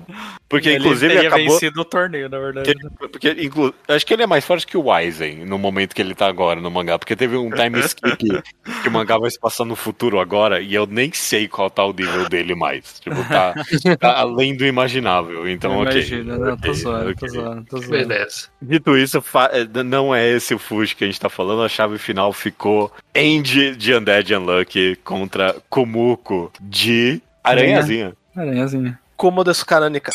Porque 0.49 0.69
ele 0.69 0.79
inclusive 0.79 1.13
teria 1.13 1.29
acabou. 1.29 1.47
vencido 1.47 1.81
o 1.81 1.85
torneio, 1.85 2.29
na 2.29 2.39
verdade. 2.39 2.73
Porque, 2.99 3.31
inclu... 3.31 3.75
acho 3.89 4.07
que 4.07 4.13
ele 4.15 4.23
é 4.23 4.27
mais 4.27 4.45
forte 4.45 4.67
que 4.67 4.77
o 4.77 4.93
Aizen 4.93 5.45
no 5.45 5.59
momento 5.59 5.95
que 5.95 6.01
ele 6.01 6.15
tá 6.15 6.27
agora 6.27 6.61
no 6.61 6.71
mangá. 6.71 6.99
Porque 6.99 7.17
teve 7.17 7.37
um 7.37 7.51
time 7.51 7.81
skip 7.81 8.17
que 8.83 8.89
o 8.89 8.91
mangá 8.91 9.19
vai 9.19 9.31
se 9.31 9.39
passar 9.39 9.65
no 9.65 9.75
futuro 9.77 10.21
agora 10.21 10.61
e 10.61 10.75
eu 10.75 10.87
nem 10.87 11.13
sei 11.13 11.49
qual 11.49 11.69
tá 11.69 11.85
o 11.85 11.93
nível 11.93 12.29
dele 12.29 12.55
mais. 12.55 13.01
Tipo, 13.01 13.17
tá, 13.29 13.55
tá 13.99 14.17
além 14.19 14.57
do 14.57 14.65
imaginável. 14.65 15.49
Então, 15.49 15.81
ok. 15.81 15.93
Imagina, 15.93 16.39
não, 16.39 16.57
tô 16.57 16.73
zoando, 16.73 17.15
tô 17.15 17.27
ok. 17.27 17.29
zoando, 17.29 17.65
tô 17.65 17.79
zoando. 17.79 17.91
Beleza. 18.09 18.49
Dito 18.63 18.97
isso, 18.97 19.21
fa- 19.21 19.51
não 19.83 20.15
é 20.15 20.29
esse 20.29 20.55
o 20.55 20.59
Fuji 20.59 20.95
que 20.95 21.05
a 21.05 21.07
gente 21.07 21.21
tá 21.21 21.29
falando. 21.29 21.63
A 21.63 21.69
chave 21.69 21.99
final 21.99 22.33
ficou 22.33 22.93
End 23.15 23.77
de 23.77 23.95
Undead 23.95 24.35
Unlucky 24.35 24.97
contra 25.05 25.57
Komuko 25.69 26.53
de 26.61 27.21
Aranhazinha. 27.43 28.15
Aranhazinha. 28.37 28.99
Como 29.17 29.45
desu 29.45 29.65
Karanika. 29.65 30.13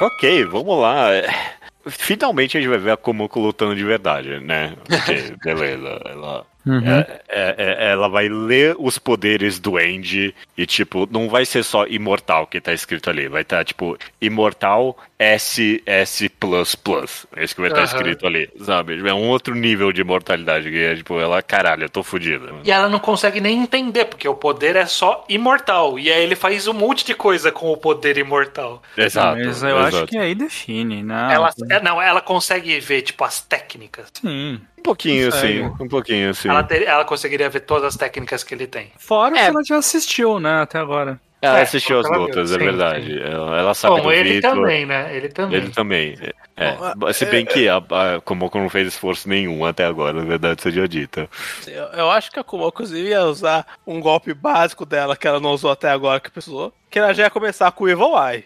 Ok, 0.00 0.44
vamos 0.46 0.80
lá. 0.80 1.08
Finalmente 1.86 2.56
a 2.56 2.60
gente 2.60 2.70
vai 2.70 2.78
ver 2.78 2.92
a 2.92 2.96
Komuko 2.96 3.40
lutando 3.40 3.74
de 3.74 3.84
verdade, 3.84 4.40
né? 4.40 4.74
Ok, 4.90 5.34
beleza. 5.44 6.00
Ela, 6.06 6.46
Uhum. 6.66 6.86
é- 6.86 7.20
é- 7.28 7.54
é- 7.58 7.90
ela 7.92 8.08
vai 8.08 8.28
ler 8.28 8.76
os 8.78 8.98
poderes 8.98 9.58
do 9.58 9.78
End 9.78 10.34
e, 10.56 10.66
tipo, 10.66 11.08
não 11.10 11.28
vai 11.28 11.44
ser 11.44 11.62
só 11.64 11.86
imortal 11.86 12.46
que 12.46 12.60
tá 12.60 12.72
escrito 12.72 13.08
ali. 13.08 13.28
Vai 13.28 13.42
estar, 13.42 13.64
tipo, 13.64 13.96
imortal 14.20 14.96
SS. 15.18 16.30
É 17.36 17.44
isso 17.44 17.54
que 17.54 17.60
vai 17.60 17.70
estar 17.70 17.82
Aham. 17.82 17.84
escrito 17.84 18.26
ali, 18.26 18.48
sabe? 18.62 19.08
É 19.08 19.14
um 19.14 19.28
outro 19.28 19.54
nível 19.54 19.92
de 19.92 20.00
imortalidade. 20.00 20.70
Que 20.70 20.78
é, 20.78 20.96
tipo, 20.96 21.18
ela, 21.18 21.42
caralho, 21.42 21.84
eu 21.84 21.90
tô 21.90 22.02
fodida. 22.02 22.52
E 22.64 22.70
ela 22.70 22.88
não 22.88 22.98
consegue 22.98 23.40
nem 23.40 23.62
entender, 23.62 24.06
porque 24.06 24.28
o 24.28 24.34
poder 24.34 24.76
é 24.76 24.86
só 24.86 25.24
imortal. 25.28 25.98
E 25.98 26.10
aí 26.10 26.22
ele 26.22 26.36
faz 26.36 26.66
um 26.66 26.72
monte 26.72 27.04
de 27.04 27.14
coisa 27.14 27.50
com 27.52 27.70
o 27.72 27.76
poder 27.76 28.16
imortal. 28.18 28.82
Exato. 28.96 29.36
Mas 29.38 29.62
eu 29.62 29.78
exato. 29.78 29.96
acho 29.96 30.06
que 30.06 30.18
aí 30.18 30.34
define, 30.34 31.02
né? 31.02 31.30
ela, 31.32 31.50
é, 31.70 31.82
não, 31.82 32.00
ela 32.00 32.20
consegue 32.20 32.78
ver, 32.80 33.02
tipo, 33.02 33.24
as 33.24 33.40
técnicas. 33.40 34.08
Sim. 34.20 34.60
Um 34.80 34.82
pouquinho, 34.82 35.28
assim. 35.28 35.62
Um 35.78 35.88
pouquinho, 35.88 36.30
assim. 36.30 36.48
Ela, 36.48 36.62
ter- 36.62 36.82
ela 36.86 37.04
conseguiria 37.04 37.50
ver 37.50 37.60
todas 37.60 37.84
as 37.84 37.96
técnicas 37.96 38.42
que 38.42 38.54
ele 38.54 38.66
tem. 38.66 38.90
Fora 38.98 39.36
É. 39.36 39.42
que 39.42 39.46
ela 39.50 39.62
já 39.64 39.76
assistiu, 39.76 40.40
né, 40.40 40.62
até 40.62 40.78
agora. 40.78 41.20
Ela 41.42 41.60
É, 41.60 41.62
assistiu 41.62 41.98
as 42.00 42.10
lutas, 42.10 42.50
é 42.50 42.58
sim, 42.58 42.64
verdade. 42.64 43.18
Ela, 43.22 43.58
ela 43.58 43.74
sabe 43.74 43.96
Bom, 43.96 44.02
do 44.02 44.12
ele 44.12 44.40
também, 44.42 44.84
né? 44.84 45.14
Ele 45.16 45.28
também. 45.28 45.56
Ele 45.58 45.70
também. 45.70 46.18
É. 46.56 46.76
Bom, 46.94 47.10
Se 47.14 47.24
bem 47.24 47.46
que 47.46 47.66
a, 47.66 47.76
a 47.78 48.20
Komoko 48.20 48.58
não 48.58 48.68
fez 48.68 48.88
esforço 48.88 49.26
nenhum 49.26 49.64
até 49.64 49.86
agora, 49.86 50.12
na 50.12 50.24
verdade 50.24 50.60
seja 50.60 50.86
dita. 50.86 51.30
Eu, 51.66 51.84
eu 51.94 52.10
acho 52.10 52.30
que 52.30 52.38
a 52.38 52.44
Kumoko 52.44 52.68
inclusive 52.82 53.08
ia 53.08 53.22
usar 53.24 53.66
um 53.86 54.00
golpe 54.00 54.34
básico 54.34 54.84
dela 54.84 55.16
que 55.16 55.26
ela 55.26 55.40
não 55.40 55.52
usou 55.52 55.70
até 55.70 55.88
agora 55.90 56.20
que 56.20 56.30
precisou. 56.30 56.74
Que 56.90 56.98
ela 56.98 57.14
já 57.14 57.22
ia 57.24 57.30
começar 57.30 57.70
com 57.72 57.84
o 57.84 57.88
Evil 57.88 58.12
Eye. 58.22 58.44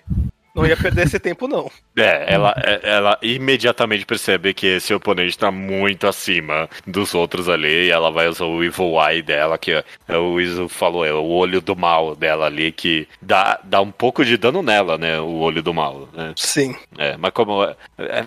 Não 0.55 0.65
ia 0.65 0.77
perder 0.77 1.07
esse 1.07 1.19
tempo, 1.19 1.49
não. 1.49 1.69
É, 1.97 2.33
ela, 2.33 2.55
é- 2.65 2.81
ela 2.85 3.19
imediatamente 3.21 4.07
percebe 4.07 4.55
que 4.55 4.67
esse 4.67 4.95
oponente 4.95 5.37
tá 5.37 5.51
muito 5.51 6.07
acima 6.07 6.69
dos 6.87 7.13
outros 7.15 7.49
ali, 7.49 7.87
e 7.87 7.91
ela 7.91 8.11
vai 8.11 8.29
usar 8.29 8.45
o 8.45 8.63
Evil 8.63 8.95
Eye 9.03 9.21
dela, 9.21 9.59
que 9.59 9.73
é, 9.73 10.17
o 10.17 10.41
Iso 10.41 10.69
falou, 10.69 11.05
é 11.05 11.13
o 11.13 11.25
olho 11.27 11.61
do 11.61 11.75
mal 11.75 12.15
dela 12.15 12.47
ali, 12.47 12.71
que 12.71 13.09
dá, 13.21 13.59
dá 13.65 13.81
um 13.81 13.91
pouco 13.91 14.25
de 14.25 14.37
dano 14.37 14.63
nela, 14.63 14.97
né? 14.97 15.19
O 15.21 15.39
olho 15.41 15.63
do 15.63 15.75
mal, 15.75 16.09
né? 16.13 16.33
Sim. 16.37 16.77
É, 16.99 17.17
mas 17.17 17.33
como. 17.33 17.65
é, 17.65 17.77
é, 17.99 18.27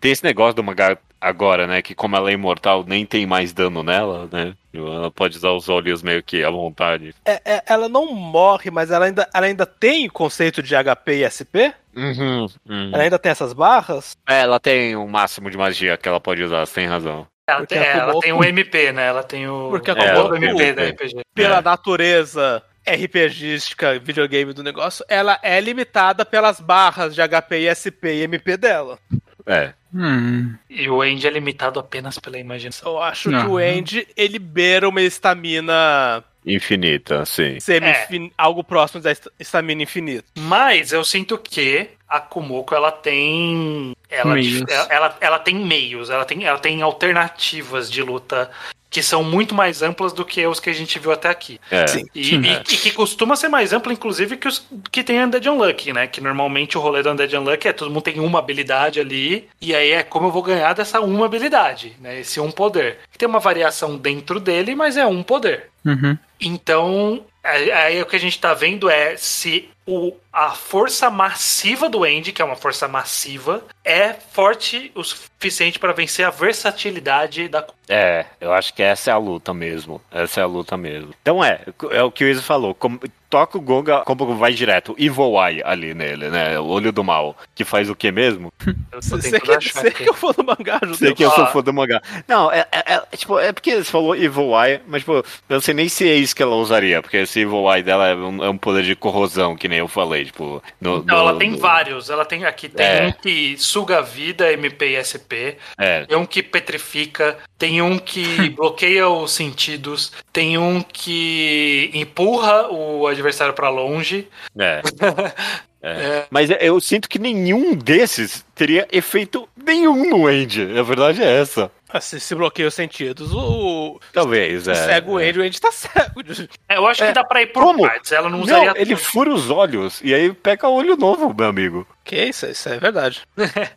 tem 0.00 0.12
esse 0.12 0.24
negócio 0.24 0.54
do 0.54 0.64
mangá 0.64 0.96
agora, 1.20 1.66
né? 1.66 1.82
Que 1.82 1.94
como 1.94 2.16
ela 2.16 2.30
é 2.30 2.34
imortal, 2.34 2.84
nem 2.86 3.04
tem 3.06 3.26
mais 3.26 3.52
dano 3.52 3.82
nela, 3.82 4.28
né? 4.30 4.54
Ela 4.72 5.10
pode 5.10 5.36
usar 5.36 5.50
os 5.50 5.68
olhos 5.68 6.02
meio 6.02 6.22
que 6.22 6.44
à 6.44 6.50
vontade. 6.50 7.14
É- 7.24 7.40
é- 7.44 7.62
ela 7.66 7.88
não 7.88 8.12
morre, 8.12 8.70
mas 8.70 8.90
ela 8.90 9.06
ainda, 9.06 9.28
ela 9.34 9.46
ainda 9.46 9.64
tem 9.66 10.06
o 10.06 10.12
conceito 10.12 10.62
de 10.62 10.74
HP 10.76 11.14
e 11.16 11.24
SP? 11.24 11.72
Uhum. 11.96 12.46
uhum. 12.68 12.90
Ela 12.92 13.02
ainda 13.04 13.18
tem 13.18 13.32
essas 13.32 13.52
barras? 13.52 14.16
É, 14.28 14.42
ela 14.42 14.60
tem 14.60 14.94
um 14.96 15.08
máximo 15.08 15.50
de 15.50 15.56
magia 15.56 15.96
que 15.96 16.08
ela 16.08 16.20
pode 16.20 16.42
usar, 16.42 16.66
você 16.66 16.74
tem 16.74 16.86
razão. 16.86 17.26
Ela, 17.48 17.58
Porque 17.60 17.74
tem, 17.74 17.84
é, 17.84 17.92
ela 17.96 18.20
tem 18.20 18.32
o 18.32 18.44
MP, 18.44 18.92
né? 18.92 19.06
Ela 19.06 19.22
tem 19.22 19.48
o, 19.48 19.70
Porque 19.70 19.90
a 19.90 19.94
o 19.94 20.34
MP 20.36 20.72
da. 20.72 20.84
RPG. 20.88 21.20
Pela 21.32 21.58
É. 21.58 21.62
natureza 21.62 22.62
RPGística, 22.86 23.98
videogame 23.98 24.52
do 24.52 24.62
negócio, 24.62 25.04
ela 25.08 25.38
é 25.42 25.60
limitada 25.60 26.24
pelas 26.24 26.60
barras 26.60 27.14
de 27.14 27.22
HP 27.22 27.60
e 27.60 27.68
SP 27.70 28.14
e 28.14 28.22
MP 28.22 28.56
dela. 28.56 28.98
É. 29.46 29.72
Hum. 29.94 30.54
E 30.68 30.88
o 30.90 31.02
End 31.04 31.26
é 31.26 31.30
limitado 31.30 31.78
apenas 31.80 32.18
pela 32.18 32.36
imaginação. 32.38 32.92
Eu 32.92 33.02
acho 33.02 33.30
que 33.30 33.36
o 33.46 33.58
End, 33.60 34.06
ele 34.16 34.38
beira 34.38 34.88
uma 34.88 35.00
estamina 35.00 36.22
Infinita, 36.44 37.24
sim. 37.24 37.58
semi 37.60 37.86
É. 37.88 38.30
algo 38.36 38.62
próximo 38.62 39.00
da 39.00 39.10
est- 39.10 39.28
estamina 39.38 39.82
infinita. 39.82 40.24
Mas 40.38 40.92
eu 40.92 41.02
sinto 41.04 41.38
que 41.38 41.88
a 42.08 42.20
Kumoko 42.20 42.74
ela 42.74 42.92
tem. 42.92 43.96
Ela, 44.08 44.34
Meios. 44.34 44.62
ela, 44.68 44.86
ela, 44.90 45.16
ela 45.20 45.38
tem 45.40 45.56
meios, 45.56 46.08
ela 46.10 46.24
tem, 46.24 46.44
ela 46.44 46.58
tem 46.58 46.82
alternativas 46.82 47.90
de 47.90 48.00
luta 48.02 48.48
que 48.88 49.02
são 49.02 49.22
muito 49.22 49.54
mais 49.54 49.82
amplas 49.82 50.12
do 50.12 50.24
que 50.24 50.46
os 50.46 50.60
que 50.60 50.70
a 50.70 50.72
gente 50.72 50.98
viu 50.98 51.12
até 51.12 51.28
aqui. 51.28 51.60
É. 51.70 51.86
Sim. 51.86 52.06
E, 52.14 52.34
e- 52.36 52.52
e 52.52 52.62
que 52.62 52.90
costuma 52.92 53.36
ser 53.36 53.48
mais 53.48 53.72
ampla, 53.72 53.92
inclusive, 53.92 54.36
que 54.36 54.48
os 54.48 54.66
que 54.90 55.02
tem 55.02 55.22
Undead 55.22 55.48
Unlucky, 55.48 55.92
né? 55.92 56.06
Que 56.06 56.20
normalmente 56.20 56.78
o 56.78 56.80
rolê 56.80 57.02
do 57.02 57.10
Undead 57.10 57.36
Unlucky 57.36 57.68
é 57.68 57.72
todo 57.72 57.90
mundo 57.90 58.02
tem 58.02 58.20
uma 58.20 58.38
habilidade 58.38 59.00
ali, 59.00 59.48
e 59.60 59.74
aí 59.74 59.90
é 59.90 60.02
como 60.02 60.28
eu 60.28 60.30
vou 60.32 60.42
ganhar 60.42 60.72
dessa 60.72 61.00
uma 61.00 61.26
habilidade, 61.26 61.96
né? 62.00 62.20
Esse 62.20 62.40
um 62.40 62.50
poder. 62.50 62.98
Tem 63.18 63.28
uma 63.28 63.40
variação 63.40 63.96
dentro 63.98 64.38
dele, 64.40 64.74
mas 64.74 64.96
é 64.96 65.04
um 65.06 65.22
poder. 65.22 65.70
Uhum. 65.84 66.16
Então, 66.40 67.24
aí 67.42 67.70
aí 67.70 68.02
o 68.02 68.06
que 68.06 68.16
a 68.16 68.20
gente 68.20 68.38
tá 68.38 68.54
vendo 68.54 68.88
é 68.88 69.16
se 69.16 69.68
o, 69.86 70.12
a 70.36 70.50
força 70.50 71.08
massiva 71.10 71.88
do 71.88 72.04
Andy, 72.04 72.30
que 72.30 72.42
é 72.42 72.44
uma 72.44 72.56
força 72.56 72.86
massiva, 72.86 73.64
é 73.82 74.12
forte 74.12 74.92
o 74.94 75.02
suficiente 75.02 75.78
para 75.78 75.92
vencer 75.94 76.26
a 76.26 76.30
versatilidade 76.30 77.48
da. 77.48 77.66
É, 77.88 78.26
eu 78.40 78.52
acho 78.52 78.74
que 78.74 78.82
essa 78.82 79.10
é 79.10 79.14
a 79.14 79.18
luta 79.18 79.54
mesmo. 79.54 80.00
Essa 80.10 80.40
é 80.40 80.42
a 80.42 80.46
luta 80.46 80.76
mesmo. 80.76 81.14
Então 81.22 81.42
é, 81.42 81.60
é 81.90 82.02
o 82.02 82.10
que 82.10 82.24
o 82.24 82.28
Iso 82.28 82.42
falou. 82.42 82.74
como- 82.74 83.00
toca 83.28 83.58
o 83.58 83.60
Gonga, 83.60 84.02
como 84.04 84.36
vai 84.36 84.52
direto. 84.52 84.94
Evil 84.96 85.34
Eye 85.36 85.60
ali 85.64 85.94
nele, 85.94 86.30
né? 86.30 86.58
O 86.60 86.66
olho 86.66 86.92
do 86.92 87.02
mal. 87.02 87.36
Que 87.56 87.64
faz 87.64 87.90
o 87.90 87.94
que 87.96 88.10
mesmo? 88.12 88.52
Eu 88.92 89.00
tentando 89.20 89.58
que, 89.58 89.68
você 89.72 89.88
aqui. 89.88 90.04
que 90.04 90.08
eu 90.10 90.14
for 90.14 90.34
no 90.38 90.44
mangá, 90.44 90.78
Sei 90.80 90.88
Judeu. 90.94 91.14
que 91.14 91.24
eu 91.24 91.30
sou 91.32 91.44
Ó. 91.44 91.46
fã 91.48 91.60
do 91.60 91.72
mangá. 91.72 92.00
Não, 92.28 92.50
é, 92.52 92.66
é- 92.72 92.94
é- 92.94 93.16
tipo, 93.16 93.38
é 93.38 93.52
porque 93.52 93.76
você 93.76 93.90
falou 93.90 94.14
Evil 94.16 94.50
Eye, 94.60 94.80
mas 94.86 95.02
tipo, 95.02 95.12
eu 95.14 95.24
não 95.48 95.60
sei 95.60 95.74
nem 95.74 95.88
se 95.88 96.08
é 96.08 96.14
isso 96.14 96.34
que 96.36 96.42
ela 96.42 96.54
usaria, 96.56 97.02
porque 97.02 97.16
esse 97.18 97.40
Evil 97.40 97.68
Eye 97.72 97.82
dela 97.82 98.08
é 98.08 98.14
um, 98.14 98.44
é 98.44 98.48
um 98.50 98.56
poder 98.58 98.84
de 98.84 98.94
corrosão, 98.96 99.56
que 99.56 99.68
nem 99.68 99.78
eu 99.80 99.88
falei, 99.88 100.24
tipo. 100.26 100.62
No, 100.80 100.98
Não, 100.98 101.04
no- 101.04 101.16
ela 101.30 101.38
tem 101.38 101.50
no- 101.52 101.58
vários. 101.58 102.10
Ela 102.10 102.24
tem 102.24 102.44
aqui 102.44 102.68
tem 102.68 102.86
É. 102.86 103.06
um 103.08 103.12
que 103.12 103.56
suga 103.58 103.98
a 103.98 104.02
vida, 104.02 104.52
MP 104.52 104.90
e 104.90 104.96
SP. 104.96 105.56
É, 105.78 106.04
Tem 106.04 106.16
um 106.16 106.26
que 106.26 106.42
petrifica, 106.42 107.38
tem 107.58 107.80
um 107.80 107.98
que 107.98 108.24
bloqueia 108.50 109.08
os 109.08 109.32
sentidos, 109.32 110.12
tem 110.32 110.58
um 110.58 110.82
que 110.82 111.90
empurra 111.94 112.68
o 112.70 113.06
adversário 113.06 113.54
pra 113.54 113.68
longe. 113.70 114.28
é. 114.58 114.82
É. 115.88 116.24
Mas 116.30 116.50
eu 116.60 116.80
sinto 116.80 117.08
que 117.08 117.16
nenhum 117.16 117.72
desses 117.76 118.44
teria 118.56 118.88
efeito 118.90 119.48
nenhum 119.56 120.10
no 120.10 120.28
End. 120.28 120.60
A 120.76 120.82
verdade 120.82 121.22
é 121.22 121.40
essa. 121.40 121.70
Ah, 121.88 122.00
Se, 122.00 122.18
se 122.18 122.34
bloqueia 122.34 122.66
os 122.68 122.74
sentidos, 122.74 123.32
o, 123.32 124.00
Talvez, 124.12 124.66
o 124.66 124.70
é. 124.72 124.74
cego 124.74 125.12
o 125.12 125.20
é. 125.20 125.30
O 125.30 125.44
End 125.44 125.60
tá 125.60 125.70
cego. 125.70 126.20
É, 126.68 126.76
eu 126.76 126.86
acho 126.86 127.04
É. 127.04 127.08
que 127.08 127.12
dá 127.12 127.24
pra 127.24 127.42
ir 127.42 127.46
por 127.52 127.62
Como? 127.62 127.82
partes. 127.82 128.10
Ela 128.12 128.28
não 128.28 128.38
Não, 128.38 128.44
usaria. 128.44 128.72
ele 128.76 128.96
fura 128.96 129.30
os 129.32 129.48
olhos 129.50 130.00
e 130.02 130.12
aí 130.12 130.32
pega 130.32 130.68
olho 130.68 130.96
novo, 130.96 131.32
meu 131.32 131.46
amigo. 131.48 131.86
Que 132.04 132.16
isso, 132.24 132.46
isso 132.46 132.68
é 132.68 132.78
verdade. 132.78 133.22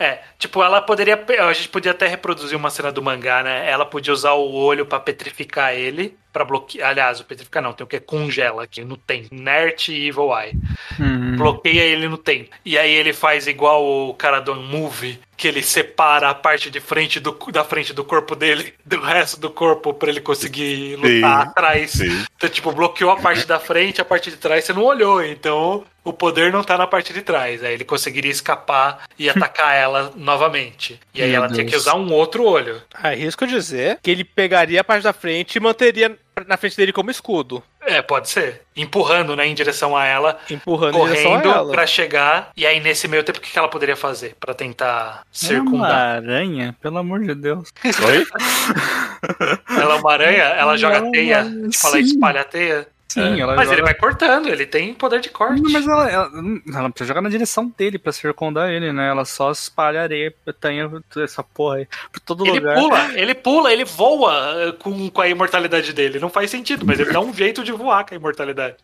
É, 0.00 0.20
tipo, 0.38 0.62
ela 0.62 0.80
poderia. 0.80 1.20
A 1.40 1.52
gente 1.52 1.68
podia 1.70 1.90
até 1.90 2.06
reproduzir 2.06 2.56
uma 2.56 2.70
cena 2.70 2.92
do 2.92 3.02
mangá, 3.02 3.42
né? 3.42 3.68
Ela 3.68 3.84
podia 3.84 4.12
usar 4.12 4.32
o 4.34 4.52
olho 4.54 4.86
pra 4.86 5.00
petrificar 5.00 5.74
ele, 5.74 6.16
pra 6.38 6.44
pra 6.44 6.44
bloquear. 6.44 6.90
Aliás, 6.90 7.20
o 7.20 7.24
petrifica 7.24 7.60
não, 7.60 7.72
tem 7.72 7.84
o 7.84 7.88
que? 7.88 7.98
Congela 7.98 8.62
aqui 8.62 8.84
no 8.84 8.96
tempo. 8.96 9.28
Nert 9.32 9.88
e 9.88 10.08
Evil 10.08 10.30
Eye. 10.36 10.52
Uhum. 10.98 11.36
Bloqueia 11.36 11.82
ele 11.82 12.08
no 12.08 12.16
tempo. 12.16 12.50
E 12.64 12.78
aí 12.78 12.92
ele 12.92 13.12
faz 13.12 13.46
igual 13.46 13.84
o 13.84 14.14
cara 14.14 14.40
do 14.40 14.52
Unmove, 14.52 15.18
que 15.36 15.48
ele 15.48 15.62
separa 15.62 16.30
a 16.30 16.34
parte 16.34 16.70
de 16.70 16.80
frente 16.80 17.20
do, 17.20 17.32
da 17.52 17.64
frente 17.64 17.92
do 17.92 18.04
corpo 18.04 18.34
dele 18.34 18.74
do 18.84 19.00
resto 19.00 19.40
do 19.40 19.50
corpo 19.50 19.92
pra 19.94 20.08
ele 20.08 20.20
conseguir 20.20 20.96
lutar 20.96 21.42
Sim. 21.44 21.48
atrás. 21.50 21.90
Sim. 21.92 22.24
Então, 22.36 22.48
tipo, 22.48 22.72
bloqueou 22.72 23.10
a 23.10 23.16
parte 23.16 23.46
da 23.46 23.58
frente, 23.58 24.00
a 24.00 24.04
parte 24.04 24.30
de 24.30 24.36
trás 24.36 24.64
você 24.64 24.72
não 24.72 24.84
olhou, 24.84 25.24
então 25.24 25.84
o 26.08 26.12
poder 26.12 26.50
não 26.52 26.64
tá 26.64 26.76
na 26.78 26.86
parte 26.86 27.12
de 27.12 27.22
trás. 27.22 27.62
Aí 27.62 27.74
ele 27.74 27.84
conseguiria 27.84 28.30
escapar 28.30 29.04
e 29.18 29.28
atacar 29.30 29.76
ela 29.76 30.12
novamente. 30.16 30.98
E 31.14 31.22
aí 31.22 31.30
Meu 31.30 31.38
ela 31.38 31.48
tinha 31.48 31.58
Deus. 31.64 31.70
que 31.70 31.76
usar 31.76 31.94
um 31.94 32.12
outro 32.12 32.44
olho. 32.44 32.82
Arrisco 32.94 33.46
dizer 33.46 33.98
que 34.02 34.10
ele 34.10 34.24
pegaria 34.24 34.80
a 34.80 34.84
parte 34.84 35.04
da 35.04 35.12
frente 35.12 35.56
e 35.56 35.60
manteria 35.60 36.16
na 36.46 36.56
frente 36.56 36.76
dele 36.76 36.92
como 36.92 37.10
escudo, 37.10 37.62
É, 37.80 38.02
pode 38.02 38.28
ser. 38.28 38.62
Empurrando, 38.76 39.34
né, 39.34 39.46
em 39.46 39.54
direção 39.54 39.96
a 39.96 40.04
ela, 40.04 40.38
empurrando 40.50 40.92
correndo 40.92 41.48
ela. 41.50 41.72
pra 41.72 41.86
chegar. 41.86 42.50
E 42.56 42.66
aí, 42.66 42.80
nesse 42.80 43.08
meio 43.08 43.24
tempo, 43.24 43.38
o 43.38 43.40
que 43.40 43.58
ela 43.58 43.68
poderia 43.68 43.96
fazer 43.96 44.36
pra 44.38 44.52
tentar 44.54 45.22
Ela 45.42 45.52
é 45.52 45.60
uma 45.60 45.64
circundar? 45.64 46.16
aranha, 46.16 46.76
pelo 46.80 46.98
amor 46.98 47.20
de 47.20 47.34
Deus. 47.34 47.70
Oi? 47.84 48.26
Ela 49.80 49.94
é 49.94 49.98
uma 49.98 50.12
aranha, 50.12 50.42
ela 50.44 50.76
joga 50.78 50.96
Ela- 50.98 51.10
teia. 51.10 51.44
Tipo, 51.44 51.86
ela 51.86 52.00
espalha 52.00 52.40
a 52.40 52.44
teia. 52.44 52.86
Sim, 53.10 53.40
ela 53.40 53.56
Mas 53.56 53.64
joga... 53.64 53.76
ele 53.76 53.82
vai 53.82 53.94
cortando, 53.94 54.48
ele 54.48 54.66
tem 54.66 54.92
poder 54.92 55.20
de 55.20 55.30
corte. 55.30 55.62
Não, 55.62 55.70
mas 55.70 55.86
ela, 55.86 56.10
ela, 56.10 56.26
ela 56.26 56.82
não 56.82 56.90
precisa 56.90 57.08
jogar 57.08 57.22
na 57.22 57.30
direção 57.30 57.72
dele 57.76 57.98
pra 57.98 58.12
circundar 58.12 58.70
ele, 58.70 58.92
né? 58.92 59.08
Ela 59.08 59.24
só 59.24 59.50
espalha 59.50 60.02
areia, 60.02 60.34
tenha 60.60 60.90
essa 61.16 61.42
porra 61.42 61.76
aí 61.76 61.88
por 62.12 62.20
todo 62.20 62.46
Ele 62.46 62.60
lugar. 62.60 62.74
pula, 62.74 63.18
ele 63.18 63.34
pula, 63.34 63.72
ele 63.72 63.84
voa 63.84 64.54
eh, 64.62 64.72
com, 64.72 65.08
com 65.08 65.20
a 65.22 65.28
imortalidade 65.28 65.92
dele. 65.94 66.18
Não 66.18 66.28
faz 66.28 66.50
sentido, 66.50 66.84
mas 66.84 67.00
ele 67.00 67.10
dá 67.10 67.20
um 67.20 67.32
jeito 67.32 67.64
de 67.64 67.72
voar 67.72 68.04
com 68.04 68.14
a 68.14 68.18
imortalidade. 68.18 68.76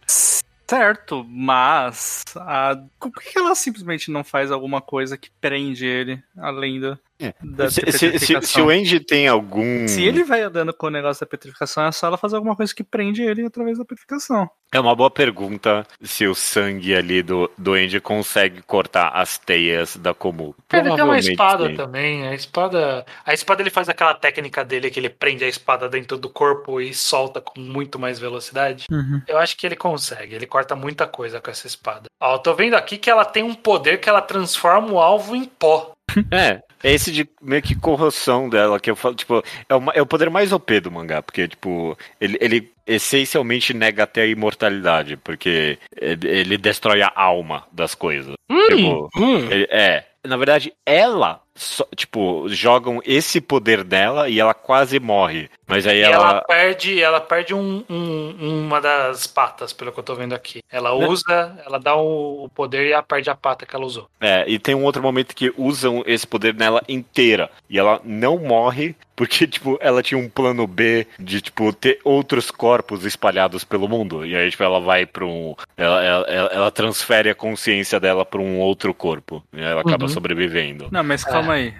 Certo, 0.66 1.26
mas 1.28 2.24
a... 2.36 2.78
por 2.98 3.12
que 3.12 3.38
ela 3.38 3.54
simplesmente 3.54 4.10
não 4.10 4.24
faz 4.24 4.50
alguma 4.50 4.80
coisa 4.80 5.18
que 5.18 5.28
prende 5.38 5.84
ele, 5.84 6.22
além 6.38 6.80
da, 6.80 6.98
da 7.42 7.70
Se, 7.70 7.80
se- 7.92 8.40
se- 8.42 8.60
o 8.60 8.68
Andy 8.70 9.00
tem 9.00 9.28
algum. 9.28 9.86
Se 9.88 10.02
ele 10.02 10.24
vai 10.24 10.42
andando 10.42 10.72
com 10.74 10.86
o 10.86 10.90
negócio 10.90 11.20
da 11.24 11.26
petrificação, 11.30 11.84
é 11.86 11.92
só 11.92 12.06
ela 12.08 12.16
fazer 12.18 12.36
alguma 12.36 12.56
coisa 12.56 12.74
que 12.74 12.82
prende 12.84 13.22
ele 13.22 13.44
através 13.46 13.78
da 13.78 13.84
petrificação. 13.84 14.48
É 14.74 14.80
uma 14.80 14.96
boa 14.96 15.08
pergunta 15.08 15.86
se 16.02 16.26
o 16.26 16.34
sangue 16.34 16.96
ali 16.96 17.22
do, 17.22 17.48
do 17.56 17.74
Andy 17.74 18.00
consegue 18.00 18.60
cortar 18.60 19.10
as 19.10 19.38
teias 19.38 19.96
da 19.96 20.12
Komu. 20.12 20.52
Ele 20.72 20.92
tem 20.96 21.04
uma 21.04 21.16
espada 21.16 21.68
sim. 21.68 21.76
também. 21.76 22.26
A 22.26 22.34
espada. 22.34 23.06
A 23.24 23.32
espada 23.32 23.62
ele 23.62 23.70
faz 23.70 23.88
aquela 23.88 24.14
técnica 24.14 24.64
dele 24.64 24.90
que 24.90 24.98
ele 24.98 25.08
prende 25.08 25.44
a 25.44 25.48
espada 25.48 25.88
dentro 25.88 26.18
do 26.18 26.28
corpo 26.28 26.80
e 26.80 26.92
solta 26.92 27.40
com 27.40 27.60
muito 27.60 28.00
mais 28.00 28.18
velocidade. 28.18 28.86
Eu 29.28 29.38
acho 29.38 29.56
que 29.56 29.64
ele 29.64 29.76
consegue. 29.76 30.34
Ele 30.34 30.44
corta 30.44 30.74
muita 30.74 31.06
coisa 31.06 31.40
com 31.40 31.52
essa 31.52 31.68
espada. 31.68 32.08
Ó, 32.20 32.34
eu 32.34 32.38
tô 32.40 32.52
vendo 32.52 32.74
aqui 32.74 32.98
que 32.98 33.08
ela 33.08 33.24
tem 33.24 33.44
um 33.44 33.54
poder 33.54 34.00
que 34.00 34.08
ela 34.08 34.20
transforma 34.20 34.90
o 34.90 34.98
alvo 34.98 35.36
em 35.36 35.44
pó. 35.44 35.92
É, 36.30 36.60
é 36.82 36.92
esse 36.92 37.10
de 37.10 37.28
meio 37.40 37.62
que 37.62 37.74
corrosão 37.74 38.48
dela, 38.48 38.78
que 38.78 38.90
eu 38.90 38.94
falo, 38.94 39.14
tipo, 39.14 39.42
é 39.68 39.74
o, 39.74 39.90
é 39.94 40.02
o 40.02 40.06
poder 40.06 40.30
mais 40.30 40.52
OP 40.52 40.80
do 40.80 40.90
mangá, 40.90 41.22
porque, 41.22 41.48
tipo, 41.48 41.96
ele, 42.20 42.38
ele 42.40 42.73
essencialmente 42.86 43.72
nega 43.74 44.04
até 44.04 44.22
a 44.22 44.26
imortalidade, 44.26 45.16
porque 45.16 45.78
ele, 46.00 46.56
destrói 46.58 47.02
a 47.02 47.12
alma 47.14 47.66
das 47.72 47.94
coisas. 47.94 48.34
Tipo, 48.68 49.08
Hum. 49.16 49.50
ele- 49.50 49.68
é. 49.70 50.04
Na 50.26 50.36
verdade, 50.36 50.72
ela, 50.86 51.42
só- 51.54 51.86
tipo, 51.94 52.48
jogam 52.48 53.00
esse 53.04 53.40
poder 53.40 53.84
dela 53.84 54.28
e 54.28 54.40
ela 54.40 54.54
quase 54.54 54.98
morre. 54.98 55.48
Mas 55.66 55.86
aí 55.86 55.98
E 55.98 56.02
ela, 56.02 56.14
ela. 56.30 56.40
perde, 56.42 57.00
ela 57.00 57.20
perde 57.20 57.54
um- 57.54 57.82
um- 57.88 58.64
uma 58.66 58.80
das 58.80 59.26
patas, 59.26 59.72
pelo 59.72 59.92
que 59.92 59.98
eu 59.98 60.04
tô 60.04 60.14
vendo 60.14 60.34
aqui. 60.34 60.60
Ela 60.70 60.96
Né? 60.98 61.06
usa, 61.06 61.58
ela 61.64 61.78
dá 61.78 61.96
o, 61.96 62.44
o 62.44 62.48
poder 62.50 62.86
e 62.88 62.92
ela 62.92 63.02
perde 63.02 63.30
a 63.30 63.34
pata 63.34 63.64
que 63.64 63.74
ela 63.74 63.84
usou. 63.86 64.06
É, 64.20 64.44
e 64.46 64.58
tem 64.58 64.74
um 64.74 64.84
outro 64.84 65.02
momento 65.02 65.34
que 65.34 65.52
usam 65.56 66.02
esse 66.06 66.26
poder 66.26 66.54
nela 66.54 66.82
inteira. 66.88 67.50
E 67.70 67.78
ela 67.78 67.98
não 68.04 68.36
morre, 68.38 68.94
porque, 69.16 69.46
tipo, 69.48 69.78
ela 69.80 70.02
tinha 70.02 70.18
um 70.18 70.28
plano 70.28 70.66
B 70.66 71.06
de, 71.18 71.40
tipo, 71.40 71.72
ter 71.72 71.98
outros 72.04 72.50
corpos 72.50 73.04
espalhados 73.06 73.64
pelo 73.64 73.88
mundo. 73.88 74.26
E 74.26 74.36
aí, 74.36 74.50
tipo, 74.50 74.62
ela 74.62 74.80
vai 74.80 75.06
pra 75.06 75.24
um. 75.24 75.54
Ela, 75.78 76.04
ela, 76.04 76.26
ela- 76.26 76.50
ela 76.52 76.70
transfere 76.70 77.30
a 77.30 77.34
consciência 77.34 77.98
dela 77.98 78.24
pra 78.26 78.40
um 78.40 78.58
outro 78.60 78.92
corpo. 78.92 79.42
E 79.52 79.60
aí 79.60 79.64
ela 79.70 79.80
acaba 79.80 80.04
Uhum. 80.04 80.08
sobrevivendo. 80.08 80.88
Não, 80.90 81.02
mas 81.02 81.24
calma 81.24 81.43
aí. 81.52 81.74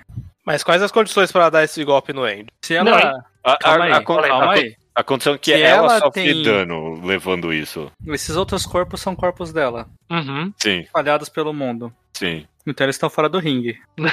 Mas 0.44 0.62
quais 0.62 0.82
as 0.82 0.92
condições 0.92 1.32
pra 1.32 1.42
ela 1.42 1.50
dar 1.50 1.64
esse 1.64 1.82
golpe 1.84 2.12
no 2.12 2.22
Andy? 2.24 2.46
Se 2.62 2.74
ela. 2.74 2.90
Não, 2.90 2.98
hein? 2.98 3.22
A, 3.42 3.56
calma 3.58 3.84
aí, 3.84 3.92
a, 3.92 4.02
calma 4.02 4.26
a, 4.26 4.52
aí. 4.52 4.74
a 4.94 5.02
condição 5.02 5.34
é 5.34 5.38
que 5.38 5.54
Se 5.54 5.62
ela, 5.62 5.86
ela 5.92 5.98
sofre 6.00 6.22
tem- 6.22 6.42
dano 6.42 7.00
levando 7.04 7.52
isso. 7.52 7.90
Esses 8.08 8.36
outros 8.36 8.64
corpos 8.66 9.00
são 9.00 9.14
corpos 9.16 9.52
dela, 9.52 9.86
Uhum. 10.10 10.52
Sim, 10.58 10.80
espalhados 10.80 11.28
pelo 11.28 11.52
mundo. 11.52 11.92
sim. 12.12 12.46
Então 12.66 12.84
eles 12.84 12.96
estão 12.96 13.10
fora 13.10 13.28
do 13.28 13.38
ringue. 13.38 13.78
não, 13.96 14.08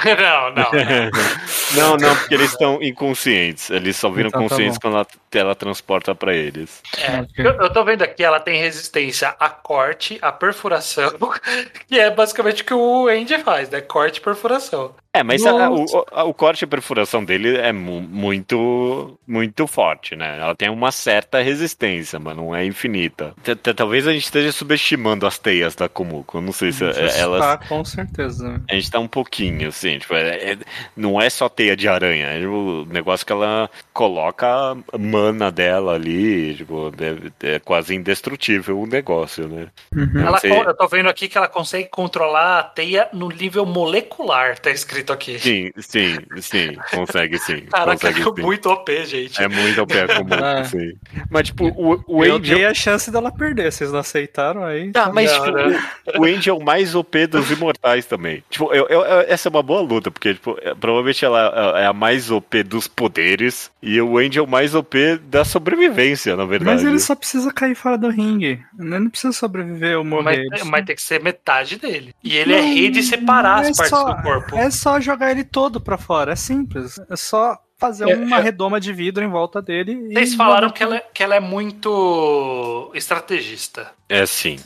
não. 0.55 0.71
não, 1.75 1.97
não, 1.97 2.15
porque 2.17 2.33
eles 2.33 2.51
estão 2.51 2.81
inconscientes. 2.81 3.69
Eles 3.69 3.95
só 3.95 4.09
viram 4.09 4.27
Então 4.29 4.41
tá 4.43 4.49
conscientes 4.49 4.77
bom. 4.77 4.81
quando 4.81 4.95
ela, 4.95 5.07
ela 5.33 5.55
transporta 5.55 6.13
pra 6.13 6.33
eles. 6.35 6.81
É, 6.97 7.25
eu, 7.41 7.51
eu 7.53 7.69
tô 7.71 7.83
vendo 7.85 8.01
aqui, 8.03 8.23
ela 8.23 8.39
tem 8.39 8.59
resistência 8.59 9.35
a 9.39 9.49
corte, 9.49 10.17
a 10.21 10.31
perfuração, 10.31 11.11
que 11.87 11.99
é 11.99 12.09
basicamente 12.11 12.61
o 12.61 12.65
que 12.65 12.73
o 12.73 13.07
Andy 13.07 13.37
faz, 13.39 13.69
né? 13.69 13.79
Corte 13.81 14.17
e 14.17 14.21
perfuração. 14.21 14.93
É, 15.13 15.23
mas 15.23 15.45
a- 15.45 15.69
o, 15.69 15.83
o- 15.83 16.29
o 16.29 16.33
corte 16.33 16.63
e 16.63 16.67
perfuração 16.67 17.23
dele 17.23 17.57
é 17.57 17.73
mu- 17.73 17.99
muito 17.99 19.19
muito 19.27 19.67
forte, 19.67 20.15
né? 20.15 20.39
Ela 20.39 20.55
tem 20.55 20.69
uma 20.69 20.89
certa 20.91 21.41
resistência, 21.41 22.17
mas 22.17 22.35
não 22.37 22.55
é 22.55 22.65
infinita. 22.65 23.33
T- 23.43 23.55
t- 23.55 23.73
Talvez 23.73 24.07
a 24.07 24.13
gente 24.13 24.23
esteja 24.23 24.53
subestimando 24.53 25.27
as 25.27 25.37
teias 25.37 25.75
da 25.75 25.89
Komuko. 25.89 26.37
Eu 26.37 26.41
não 26.41 26.53
sei 26.53 26.71
se 26.71 26.85
é- 26.85 27.19
elas. 27.19 27.41
Tá, 27.41 27.57
com 27.57 27.83
certeza. 27.83 28.40
A 28.69 28.73
gente 28.75 28.89
tá 28.91 28.99
um 28.99 29.07
pouquinho, 29.07 29.67
assim, 29.69 29.97
tipo, 29.99 30.13
é- 30.13 30.51
é- 30.53 30.57
não 30.95 31.21
é 31.21 31.29
só 31.29 31.47
teia 31.49 31.75
de 31.75 31.87
aranha, 31.87 32.27
é 32.27 32.45
o 32.47 32.85
negócio 32.89 33.25
que 33.25 33.31
ela 33.31 33.69
coloca 33.93 34.47
a 34.47 34.97
mana 34.97 35.51
dela 35.51 35.93
ali, 35.95 36.55
tipo, 36.55 36.91
deve- 36.91 37.31
é 37.43 37.59
quase 37.59 37.93
indestrutível 37.95 38.79
o 38.79 38.85
negócio, 38.87 39.47
né? 39.47 39.67
Uhum. 39.95 40.21
Ela, 40.25 40.39
sei. 40.39 40.51
eu 40.51 40.73
tô 40.75 40.87
vendo 40.87 41.09
aqui 41.09 41.27
que 41.27 41.37
ela 41.37 41.47
consegue 41.47 41.89
controlar 41.89 42.59
a 42.59 42.63
teia 42.63 43.09
no 43.13 43.29
nível 43.29 43.65
molecular, 43.65 44.57
tá 44.59 44.69
escrito 44.71 45.11
aqui. 45.13 45.39
Sim, 45.39 45.71
sim, 45.77 46.17
sim, 46.39 46.77
consegue 46.91 47.37
sim. 47.39 47.61
Caraca, 47.71 47.91
consegue, 47.91 48.21
é 48.21 48.23
sim. 48.23 48.41
muito 48.41 48.69
OP, 48.69 49.05
gente. 49.05 49.41
É 49.41 49.47
muito 49.47 49.85
pé 49.87 50.07
comum, 50.07 50.33
É. 50.33 50.63
sim. 50.65 50.93
Mas, 51.29 51.47
tipo, 51.47 51.67
o, 51.67 52.03
o 52.07 52.23
Eu 52.23 52.35
Angel. 52.35 52.55
dei 52.57 52.65
a 52.65 52.73
chance 52.73 53.11
dela 53.11 53.31
perder, 53.31 53.71
vocês 53.71 53.91
não 53.91 53.99
aceitaram 53.99 54.63
aí. 54.63 54.91
Tá, 54.91 55.11
mas 55.11 55.31
Não, 55.31 55.45
tipo, 55.45 55.57
né? 55.57 55.83
o, 56.17 56.23
Angel 56.25 56.55
é 56.55 56.57
o 56.59 56.63
mais 56.63 56.95
OP 56.95 57.27
dos 57.27 57.49
imortais 57.51 58.05
também. 58.05 58.30
Tipo, 58.49 58.73
eu, 58.73 58.87
eu- 58.87 59.03
essa 59.27 59.47
é 59.47 59.49
uma 59.49 59.63
boa 59.63 59.81
luta, 59.81 60.09
porque, 60.11 60.33
tipo, 60.33 60.57
é- 60.61 60.73
provavelmente 60.75 61.23
ela 61.25 61.73
é 61.77 61.85
a 61.85 61.93
mais 61.93 62.29
OP 62.31 62.63
dos 62.63 62.87
poderes 62.87 63.71
e 63.81 63.99
o 64.01 64.17
Angel 64.17 64.45
mais 64.47 64.73
OP 64.75 65.17
da 65.23 65.43
sobrevivência, 65.43 66.35
na 66.35 66.45
verdade. 66.45 66.83
Mas 66.83 66.83
ele 66.85 66.99
só 66.99 67.15
precisa 67.15 67.51
cair 67.53 67.75
fora 67.75 67.97
do 67.97 68.09
ringue. 68.09 68.63
Ele 68.79 68.99
não 68.99 69.09
precisa 69.09 69.33
sobreviver 69.33 69.97
ou 69.97 70.03
morrer. 70.05 70.45
Mas, 70.49 70.63
mas 70.63 70.85
tem 70.85 70.95
que 70.95 71.01
ser 71.01 71.21
metade 71.21 71.77
dele. 71.77 72.13
E 72.23 72.35
ele 72.37 72.53
é 72.53 72.61
Não, 72.61 72.67
rei 72.73 72.89
de 72.89 73.03
separar 73.03 73.65
é 73.65 73.69
as 73.69 73.77
partes 73.77 73.97
só- 73.97 74.13
do 74.13 74.21
corpo. 74.21 74.55
É 74.55 74.69
só 74.71 74.99
jogar 74.99 75.31
ele 75.31 75.43
todo 75.43 75.79
pra 75.81 75.97
fora, 75.97 76.33
é 76.33 76.35
simples. 76.35 76.99
É 77.09 77.15
só 77.15 77.57
fazer 77.79 78.07
É, 78.07 78.15
uma 78.15 78.37
é- 78.37 78.41
redoma 78.41 78.79
de 78.79 78.93
vidro 78.93 79.23
em 79.23 79.27
volta 79.27 79.59
dele. 79.59 79.93
e 80.09 80.13
Vocês 80.13 80.35
falaram 80.35 80.69
que 80.69 80.83
ela, 80.83 80.97
é- 80.97 81.05
que 81.13 81.23
ela 81.23 81.35
é 81.35 81.39
muito 81.39 82.91
estrategista. 82.93 83.87
É 84.11 84.25
sim. 84.25 84.57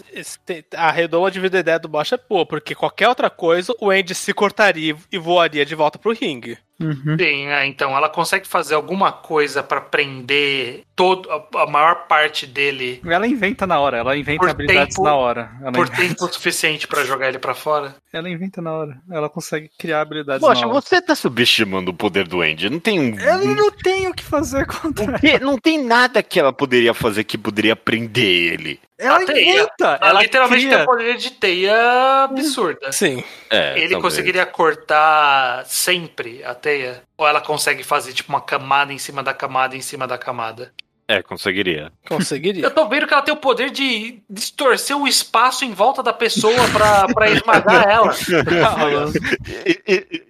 A 0.76 0.92
redoma 0.92 1.30
de 1.30 1.40
vida 1.40 1.60
ideia 1.60 1.80
do 1.80 1.88
Bosch 1.88 2.14
é 2.14 2.20
boa, 2.30 2.46
porque 2.46 2.74
qualquer 2.74 3.08
outra 3.08 3.30
coisa, 3.30 3.74
o 3.80 3.90
Andy 3.90 4.16
se 4.16 4.34
cortaria 4.34 4.96
e 5.12 5.18
voaria 5.18 5.66
de 5.66 5.76
volta 5.76 5.98
pro 6.00 6.14
ringue. 6.14 6.58
Uhum. 6.78 7.16
Sim, 7.18 7.48
é, 7.48 7.66
então 7.66 7.96
ela 7.96 8.10
consegue 8.10 8.46
fazer 8.46 8.76
alguma 8.76 9.10
coisa 9.10 9.64
pra 9.64 9.80
prender 9.80 10.82
todo, 10.94 11.30
a, 11.32 11.62
a 11.64 11.68
maior 11.68 12.06
parte 12.06 12.46
dele 12.46 13.00
Ela 13.06 13.26
inventa 13.26 13.66
na 13.66 13.80
hora, 13.80 14.00
ela 14.00 14.18
inventa 14.18 14.40
Por 14.40 14.50
habilidades 14.50 14.94
tempo- 14.94 15.08
na 15.08 15.16
hora. 15.16 15.52
Ela, 15.62 15.72
por 15.72 15.88
inventa, 15.88 16.02
tempo 16.02 16.34
suficiente 16.34 16.86
pra 16.86 17.06
jogar 17.06 17.30
ele 17.30 17.40
pra 17.40 17.54
fora. 17.56 17.96
ela 18.12 18.30
inventa 18.30 18.62
na 18.62 18.74
hora. 18.74 18.98
Ela 19.10 19.30
consegue 19.30 19.70
criar 19.80 20.02
habilidades 20.02 20.42
Poxa, 20.46 20.62
na 20.62 20.68
hora. 20.68 20.82
você 20.82 21.02
tá 21.02 21.16
subestimando 21.16 21.92
o 21.92 21.94
poder 21.94 22.28
do 22.28 22.42
Andy. 22.42 22.70
Não 22.70 22.80
tem 22.82 23.00
um. 23.00 23.18
Ela 23.20 23.38
não 23.56 23.72
tem 23.72 24.08
o 24.10 24.14
que 24.14 24.24
fazer 24.24 24.66
contra 24.66 25.06
ela. 25.06 25.20
Que- 25.20 25.40
Não 25.40 25.58
tem 25.58 25.82
nada 25.82 26.22
que 26.22 26.38
ela 26.38 26.52
poderia 26.52 26.94
fazer 26.94 27.24
que 27.24 27.38
poderia 27.38 27.76
prender 27.78 28.54
ele. 28.54 28.80
Ela 28.98 29.18
A 29.18 29.26
teia. 29.26 29.50
inventa! 29.52 29.98
Ela 30.02 30.10
Ela 30.10 30.22
literalmente 30.22 30.66
cria. 30.66 30.78
tem 30.78 30.86
poder 30.86 31.18
de 31.18 31.32
teia 31.32 32.24
absurda. 32.24 32.92
Sim. 32.94 33.24
É, 33.50 33.72
Ele 33.78 33.90
talvez. 33.92 34.02
conseguiria 34.02 34.46
cortar 34.46 35.66
sempre 35.66 36.44
a 36.44 36.56
teia? 36.56 37.04
Ou 37.18 37.28
ela 37.28 37.42
consegue 37.42 37.84
fazer 37.84 38.14
tipo 38.14 38.30
uma 38.30 38.42
camada 38.42 38.94
em 38.94 38.98
cima 38.98 39.22
da 39.22 39.34
camada 39.34 39.76
em 39.76 39.82
cima 39.82 40.08
da 40.08 40.18
camada? 40.18 40.72
É, 41.08 41.22
conseguiria. 41.22 41.92
Conseguiria. 42.08 42.64
Eu 42.64 42.72
tô 42.72 42.88
vendo 42.88 43.06
que 43.06 43.14
ela 43.14 43.22
tem 43.22 43.34
o 43.34 43.38
poder 43.38 43.70
de 43.70 44.20
distorcer 44.30 44.98
o 44.98 45.08
espaço 45.08 45.64
em 45.64 45.72
volta 45.72 46.02
da 46.02 46.12
pessoa 46.12 46.68
pra, 46.74 47.06
pra 47.14 47.30
esmagar 47.30 47.88
ela. 47.90 48.14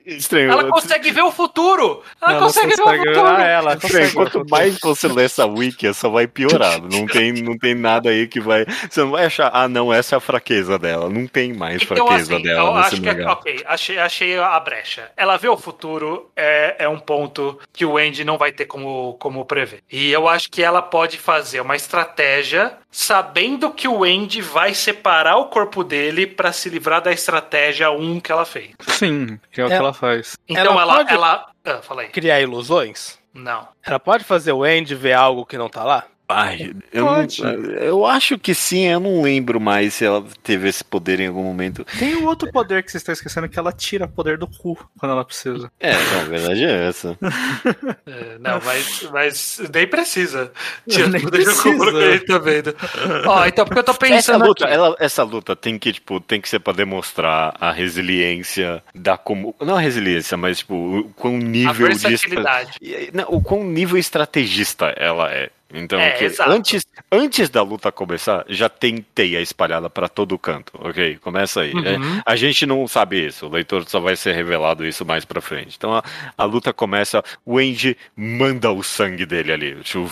Estranho. 0.06 0.52
Ela 0.52 0.70
consegue 0.70 1.12
ver 1.12 1.22
o 1.24 1.32
futuro! 1.32 2.04
Ela, 2.22 2.34
Ela 2.34 2.42
consegue, 2.42 2.76
ver 2.76 2.82
o 2.82 2.98
futuro! 2.98 3.26
Ah, 3.26 3.44
ela 3.44 3.74
Estranho, 3.76 4.14
quanto 4.14 4.46
mais 4.50 4.78
você 4.80 5.08
lê 5.08 5.24
essa 5.24 5.46
wiki, 5.46 5.92
só 5.94 6.10
vai 6.10 6.28
piorar. 6.28 6.82
Não 6.82 7.06
tem, 7.08 7.32
não 7.34 7.58
tem 7.58 7.74
nada 7.74 8.10
aí 8.10 8.28
que 8.28 8.40
vai. 8.40 8.66
Você 8.90 9.02
não 9.02 9.12
vai 9.12 9.26
achar, 9.26 9.50
ah, 9.54 9.68
não, 9.68 9.94
essa 9.94 10.16
é 10.16 10.18
a 10.18 10.22
fraqueza 10.22 10.78
dela. 10.78 11.10
Não 11.10 11.26
tem 11.26 11.54
mais 11.54 11.82
Então, 11.82 11.96
fraqueza 12.08 12.36
assim, 12.36 12.48
eu 12.48 12.54
dela 12.54 12.76
nesse 12.82 12.94
acho 12.96 13.02
que, 13.02 13.10
lugar. 13.10 13.32
ok, 13.32 13.64
achei, 13.66 13.98
achei 13.98 14.38
a 14.38 14.60
brecha. 14.60 15.10
Ela 15.16 15.38
vê 15.38 15.48
o 15.48 15.58
futuro, 15.58 16.30
é, 16.36 16.76
é 16.80 16.90
um 16.90 17.00
ponto 17.00 17.60
que 17.72 17.86
o 17.86 17.98
Andy 17.98 18.24
não 18.24 18.38
vai 18.38 18.52
ter 18.52 18.66
como, 18.66 19.14
como 19.20 19.46
prever. 19.46 19.80
E 19.92 20.12
eu 20.12 20.28
acho 20.28 20.50
que 20.52 20.65
ela 20.66 20.82
pode 20.82 21.18
fazer 21.18 21.62
uma 21.62 21.76
estratégia 21.76 22.78
sabendo 22.92 23.72
que 23.72 23.88
o 23.88 24.04
Andy 24.04 24.42
vai 24.42 24.74
separar 24.74 25.38
o 25.38 25.46
corpo 25.46 25.84
dele 25.84 26.26
pra 26.28 26.52
se 26.52 26.70
livrar 26.70 27.02
da 27.02 27.12
estratégia 27.12 27.92
1 27.92 28.20
que 28.20 28.32
ela 28.32 28.46
fez. 28.46 28.72
Sim, 28.88 29.40
que 29.52 29.62
é 29.62 29.66
o 29.66 29.68
que 29.68 29.74
É. 29.74 29.78
ela 29.78 29.94
faz. 29.94 30.36
Então 30.48 30.64
Ela 30.64 30.82
ela. 30.82 30.82
ela, 31.12 31.38
pode- 31.38 31.52
Ah, 31.66 31.82
fala 31.82 32.02
aí. 32.04 32.10
Criar 32.10 32.42
ilusões? 32.42 33.18
Não. 33.34 33.68
Ela 33.84 34.00
pode 34.00 34.24
fazer 34.24 34.52
o 34.54 34.64
Andy 34.64 34.96
ver 34.96 35.14
algo 35.14 35.46
que 35.46 35.58
não 35.58 35.68
tá 35.70 35.84
lá? 35.84 36.06
Ai, 36.28 36.74
eu, 36.92 37.06
não, 37.06 37.14
Pode. 37.16 37.42
eu 37.82 38.06
acho 38.06 38.40
que 38.40 38.56
sim, 38.56 38.86
eu 38.88 39.00
não 39.00 39.22
lembro 39.22 39.60
mais 39.60 39.94
se 39.94 40.06
ela 40.06 40.24
teve 40.42 40.68
esse 40.68 40.84
poder 40.84 41.20
em 41.20 41.28
algum 41.28 41.44
momento. 41.44 41.86
Tem 42.00 42.16
um 42.16 42.26
outro 42.26 42.52
poder 42.52 42.84
que 42.84 42.92
vocês 42.92 43.02
estão 43.02 43.14
esquecendo, 43.14 43.48
que 43.48 43.60
ela 43.60 43.72
tira 43.72 44.08
poder 44.08 44.38
do 44.38 44.48
cu 44.48 44.76
quando 44.98 45.12
ela 45.12 45.24
precisa. 45.24 45.72
É, 45.80 45.94
não, 45.94 46.22
a 46.22 46.24
verdade 46.24 46.64
é 46.66 46.88
essa. 46.88 47.18
É, 48.08 48.38
não, 48.40 48.60
mas, 48.64 49.08
mas 49.12 49.62
nem 49.74 49.88
precisa. 49.88 50.52
Tira 50.88 51.08
Nem 51.10 51.22
do 51.22 51.30
precisa. 51.32 51.62
que 51.64 51.70
a 51.98 52.12
gente 52.14 52.26
tá 52.26 52.38
vendo. 52.38 52.76
Ó, 53.26 53.46
então, 53.46 53.66
porque 53.66 53.80
eu 53.80 53.84
tô 53.84 53.92
Essa 53.92 54.00
pensando. 54.00 54.46
luta, 54.46 54.66
aqui. 54.66 54.74
ela- 54.74 54.96
essa 55.00 55.24
luta 55.24 55.56
tem 55.56 55.78
que, 55.80 55.92
tipo, 55.94 56.20
tem 56.20 56.40
que 56.40 56.48
ser 56.50 56.60
pra 56.60 56.74
demonstrar 56.74 57.56
a 57.60 57.72
resiliência 57.72 58.84
da 58.94 59.18
como. 59.18 59.56
Não 59.60 59.76
a 59.76 59.80
resiliência, 59.80 60.38
mas 60.38 60.60
tipo, 60.60 60.76
o 60.76 61.04
quão 61.16 61.36
A 61.36 61.40
nível 61.40 61.90
de. 61.90 63.12
não, 63.14 63.26
o 63.30 63.42
quão 63.42 63.64
nível 63.64 63.98
estrategista 63.98 64.94
ela 64.98 65.32
é. 65.32 65.50
Então, 65.76 66.00
É, 66.00 66.18
antes, 66.48 66.86
antes 67.12 67.50
da 67.50 67.62
luta 67.62 67.92
começar, 67.92 68.46
já 68.48 68.70
tem 68.70 68.98
teia 69.14 69.42
espalhada 69.42 69.90
pra 69.90 70.08
todo 70.08 70.38
canto, 70.38 70.72
ok? 70.76 71.18
Começa 71.18 71.62
aí. 71.62 71.74
Uhum. 71.74 72.18
É, 72.18 72.22
a 72.26 72.36
gente 72.36 72.66
não 72.66 72.88
sabe 72.88 73.26
isso, 73.28 73.46
o 73.46 73.50
leitor 73.50 73.88
só 73.88 74.00
vai 74.00 74.16
ser 74.16 74.34
revelado 74.34 74.86
isso 74.86 75.06
mais 75.06 75.26
pra 75.26 75.42
frente. 75.42 75.76
Então 75.78 75.94
a, 75.94 76.04
a 76.38 76.44
luta 76.46 76.72
começa, 76.74 77.24
o 77.46 77.58
Andy 77.58 77.98
manda 78.16 78.72
o 78.72 78.82
sangue 78.84 79.26
dele 79.26 79.52
ali. 79.52 79.76
Tipo, 79.84 80.10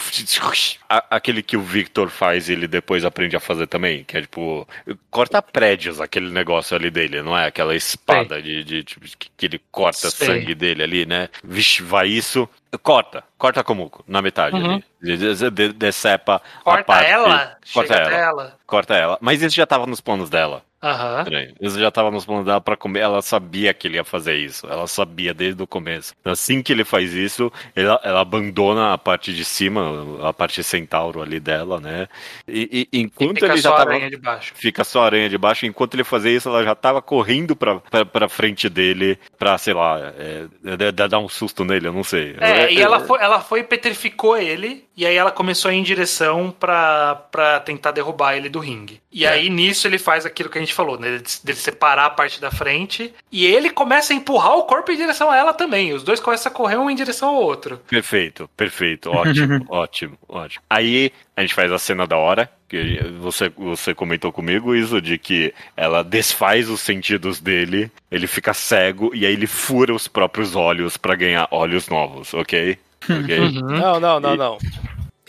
a- 0.89 1.03
Aquele 1.09 1.41
que 1.43 1.55
o 1.57 1.61
Victor 1.61 2.09
faz 2.09 2.49
e 2.49 2.53
ele 2.53 2.67
depois 2.67 3.05
aprende 3.05 3.35
a 3.35 3.39
fazer 3.39 3.67
também, 3.67 4.03
que 4.03 4.17
é 4.17 4.21
tipo, 4.21 4.67
corta 5.09 5.41
prédios 5.41 5.99
aquele 6.01 6.29
negócio 6.31 6.75
ali 6.75 6.89
dele, 6.89 7.21
não 7.21 7.37
é? 7.37 7.45
Aquela 7.47 7.75
espada 7.75 8.41
de, 8.41 8.63
de, 8.63 8.83
tipo, 8.83 9.05
que 9.17 9.29
que 9.35 9.45
ele 9.47 9.61
corta 9.71 10.09
Sei. 10.09 10.27
sangue 10.27 10.55
dele 10.55 10.83
ali, 10.83 11.05
né? 11.05 11.27
Vixe, 11.43 11.81
vai 11.83 12.07
isso. 12.07 12.47
Corta, 12.81 13.23
corta 13.37 13.61
a 13.61 13.63
Komuko, 13.63 14.03
na 14.07 14.21
metade 14.21 14.55
Uhum. 14.55 14.73
ali. 14.73 14.85
De- 15.17 15.35
de- 15.35 15.49
de- 15.51 15.73
Decepa 15.73 16.35
a 16.37 16.63
Corta 16.63 16.83
parte- 16.83 17.09
ela, 17.11 17.57
Corta 17.73 17.93
ela. 17.93 18.11
ela. 18.15 18.57
Corta 18.65 18.95
ela. 18.95 19.17
Mas 19.21 19.41
isso 19.41 19.55
já 19.55 19.65
tava 19.65 19.85
nos 19.85 20.01
planos 20.01 20.29
dela. 20.29 20.63
Aham. 20.83 21.25
Isso 21.61 21.79
já 21.79 21.89
planos 22.25 22.45
dela 22.45 22.59
pra 22.59 22.75
comer. 22.75 22.99
Ela 22.99 23.21
sabia 23.21 23.73
que 23.73 23.87
ele 23.87 23.95
ia 23.95 24.03
fazer 24.03 24.35
isso. 24.35 24.67
Ela 24.67 24.85
sabia 24.85 25.33
desde 25.33 25.61
o 25.63 25.67
começo. 25.67 26.13
Assim 26.25 26.61
que 26.61 26.73
ele 26.73 26.83
faz 26.83 27.13
isso, 27.13 27.51
ela, 27.75 27.99
ela 28.03 28.21
abandona 28.21 28.93
a 28.93 28.97
parte 28.97 29.33
de 29.33 29.45
cima, 29.45 30.27
a 30.27 30.33
parte 30.33 30.61
centauro 30.63 31.21
ali 31.21 31.39
dela, 31.39 31.79
né? 31.79 32.07
E, 32.47 32.87
e 32.91 32.99
enquanto 32.99 33.35
Fica 33.35 33.45
ele 33.47 33.57
já 33.57 33.69
só 33.69 33.75
a 33.75 33.77
tava. 33.77 33.91
aranha 33.91 34.09
de 34.09 34.17
baixo. 34.17 34.51
Fica 34.55 34.83
só 34.83 35.03
a 35.03 35.05
aranha 35.05 35.29
de 35.29 35.37
baixo. 35.37 35.65
Enquanto 35.65 35.93
ele 35.93 36.03
fazia 36.03 36.31
isso, 36.31 36.49
ela 36.49 36.63
já 36.63 36.75
tava 36.75 37.01
correndo 37.01 37.55
pra, 37.55 37.79
pra, 37.79 38.05
pra 38.05 38.29
frente 38.29 38.67
dele 38.67 39.17
pra, 39.37 39.57
sei 39.57 39.73
lá, 39.73 39.99
é, 40.17 40.45
é, 40.65 40.87
é, 40.87 40.91
dar 40.91 41.19
um 41.19 41.29
susto 41.29 41.63
nele, 41.63 41.87
eu 41.87 41.93
não 41.93 42.03
sei. 42.03 42.35
É, 42.39 42.71
e 42.71 42.81
ela 42.81 42.99
foi, 42.99 43.19
ela 43.21 43.39
foi 43.39 43.59
e 43.61 43.63
petrificou 43.63 44.37
ele, 44.37 44.85
e 44.95 45.05
aí 45.05 45.15
ela 45.15 45.31
começou 45.31 45.69
a 45.69 45.73
ir 45.73 45.77
em 45.77 45.83
direção 45.83 46.53
pra, 46.59 47.15
pra 47.31 47.59
tentar 47.59 47.91
derrubar 47.91 48.35
ele 48.35 48.49
do 48.49 48.59
ringue. 48.59 49.01
E 49.11 49.25
É. 49.25 49.29
aí 49.29 49.49
nisso 49.49 49.87
ele 49.87 49.97
faz 49.97 50.25
aquilo 50.25 50.49
que 50.49 50.57
a 50.57 50.61
gente 50.61 50.73
falou, 50.73 50.99
né? 50.99 51.17
De, 51.17 51.23
de 51.43 51.55
separar 51.55 52.05
a 52.05 52.09
parte 52.09 52.39
da 52.39 52.51
frente, 52.51 53.13
e 53.31 53.45
ele 53.45 53.69
começa 53.69 54.13
a 54.13 54.15
empurrar 54.15 54.55
o 54.57 54.63
corpo 54.63 54.91
em 54.91 54.97
direção 54.97 55.29
a 55.31 55.37
ela 55.37 55.53
também. 55.53 55.93
Os 55.93 56.03
dois 56.03 56.19
começam 56.19 56.51
a 56.51 56.55
correr 56.55 56.77
um 56.77 56.89
em 56.89 56.95
direção 56.95 57.29
ao 57.29 57.35
outro. 57.41 57.77
Perfeito, 57.87 58.49
perfeito, 58.55 59.09
ótimo, 59.11 59.65
ótimo, 59.69 60.17
ótimo. 60.27 60.63
Aí 60.69 61.11
a 61.35 61.41
gente 61.41 61.53
faz 61.53 61.71
a 61.71 61.79
cena 61.79 62.05
da 62.05 62.17
hora, 62.17 62.49
que 62.69 62.99
você, 63.19 63.49
você 63.49 63.93
comentou 63.93 64.31
comigo 64.31 64.75
isso, 64.75 64.99
de 65.01 65.17
que 65.17 65.53
ela 65.77 66.03
desfaz 66.03 66.69
os 66.69 66.81
sentidos 66.81 67.39
dele, 67.39 67.91
ele 68.11 68.25
fica 68.27 68.53
cego 68.53 69.11
e 69.13 69.25
aí 69.25 69.33
ele 69.33 69.47
fura 69.47 69.93
os 69.93 70.07
próprios 70.07 70.55
olhos 70.55 70.97
pra 70.97 71.15
ganhar 71.15 71.47
olhos 71.51 71.87
novos, 71.87 72.33
ok? 72.33 72.77
Ok? 73.09 73.61
Não, 73.61 73.99
não, 73.99 74.19
não, 74.19 74.33
E- 74.33 74.37
não. 74.37 74.57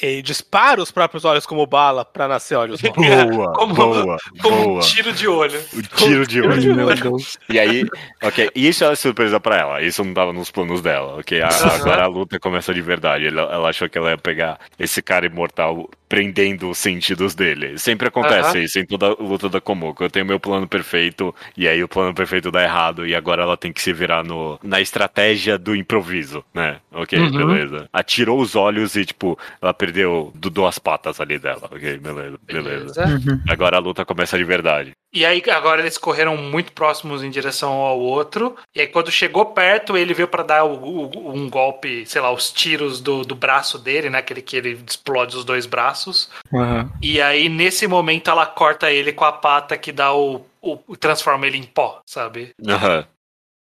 Ele 0.03 0.23
dispara 0.23 0.83
os 0.83 0.91
próprios 0.91 1.25
olhos 1.25 1.47
como 1.47 1.65
bala 1.67 2.05
pra 2.05 2.27
nascer 2.27 2.57
olhos 2.57 2.83
novos. 2.83 3.07
Boa, 3.07 3.53
Como- 3.55 3.75
boa, 3.75 4.19
Como 4.43 4.57
boa. 4.65 4.77
um 4.79 4.81
tiro 4.81 5.13
de 5.13 5.27
olho. 5.29 5.59
O 5.73 5.83
tiro 5.83 6.27
de 6.27 6.43
olho. 6.43 6.75
Meu 6.75 6.95
Deus. 6.95 7.39
E 7.49 7.59
aí, 7.61 7.87
ok, 8.23 8.51
isso 8.57 8.85
é 8.85 8.95
surpresa 8.97 9.39
pra 9.39 9.57
ela, 9.57 9.81
isso 9.83 10.05
não 10.05 10.13
tava 10.13 10.33
nos 10.33 10.51
planos 10.51 10.83
dela, 10.83 11.17
ok? 11.21 11.41
A- 11.41 11.49
Aham. 11.49 11.75
agora 11.77 12.03
a 12.05 12.07
luta 12.09 12.41
começa 12.41 12.75
de 12.75 12.83
verdade. 12.83 13.29
Ela, 13.29 13.43
ela 13.43 13.69
achou 13.71 13.89
que 13.89 13.97
ela 13.97 14.11
ia 14.11 14.19
pegar 14.19 14.59
esse 14.79 15.01
cara 15.01 15.27
imortal 15.27 15.89
prendendo 16.15 16.71
os 16.71 16.79
sentidos 16.79 17.35
dele. 17.35 17.77
Sempre 17.77 18.07
acontece 18.07 18.51
Aham. 18.51 18.65
isso 18.65 18.79
em 18.79 18.87
toda 18.87 19.09
luta 19.21 19.49
da 19.49 19.61
Komoko. 19.61 20.05
Eu 20.05 20.11
tenho 20.11 20.25
meu 20.25 20.39
plano 20.39 20.69
perfeito, 20.69 21.35
e 21.57 21.67
aí 21.67 21.83
o 21.83 21.89
plano 21.89 22.15
perfeito 22.15 22.53
dá 22.53 22.63
errado, 22.63 23.05
e 23.05 23.17
agora 23.17 23.43
ela 23.43 23.57
tem 23.57 23.73
que 23.73 23.83
se 23.83 23.93
virar 23.93 24.23
no, 24.23 24.57
na 24.63 24.81
estratégia 24.81 25.59
do 25.59 25.75
improviso, 25.75 26.45
né? 26.55 26.79
Ok, 26.93 27.19
Uhum. 27.19 27.33
beleza. 27.33 27.89
Atirou 27.93 28.41
os 28.41 28.55
olhos 28.55 28.95
e, 28.95 29.05
tipo, 29.05 29.37
ela 29.61 29.75
perdeu 29.75 30.31
do, 30.37 30.49
duas 30.51 30.79
patas 30.79 31.21
ali 31.21 31.37
dela, 31.37 31.65
ok? 31.65 31.99
Beleza, 31.99 32.39
beleza. 32.45 32.95
Beleza. 32.95 33.43
Agora 33.49 33.77
a 33.77 33.81
luta 33.81 34.05
começa 34.05 34.39
de 34.39 34.45
verdade. 34.45 34.93
E 35.15 35.25
aí 35.25 35.41
agora 35.51 35.81
eles 35.81 35.97
correram 35.97 36.37
muito 36.37 36.73
próximos 36.73 37.23
em 37.23 37.31
direção 37.31 37.73
ao 37.73 37.99
outro. 38.01 38.57
E 38.75 38.81
aí 38.81 38.87
quando 38.89 39.11
chegou 39.11 39.47
perto, 39.47 39.97
ele 39.97 40.13
veio 40.13 40.27
pra 40.27 40.43
dar 40.43 40.65
o- 40.65 40.75
o- 41.09 41.33
um 41.33 41.49
golpe, 41.49 42.05
sei 42.05 42.21
lá, 42.21 42.33
os 42.33 42.51
tiros 42.53 43.01
do, 43.01 43.23
do 43.23 43.35
braço 43.37 43.79
dele, 43.79 44.11
né? 44.11 44.19
Aquele 44.19 44.43
que 44.43 44.57
ele 44.57 44.79
explode 44.87 45.37
os 45.37 45.45
dois 45.45 45.67
braços. 45.67 46.29
Aham. 46.53 46.91
E 47.01 47.21
aí 47.23 47.49
nesse 47.49 47.87
momento 47.87 48.29
ela 48.31 48.45
corta 48.47 48.91
ele 48.91 49.13
com 49.13 49.25
a 49.25 49.33
pata 49.33 49.79
que 49.79 49.93
dá 49.93 50.13
o, 50.13 50.45
o 50.61 50.97
transforma 50.97 51.47
ele 51.47 51.59
em 51.59 51.63
pó, 51.63 52.01
sabe? 52.07 52.51
Aham. 52.67 53.07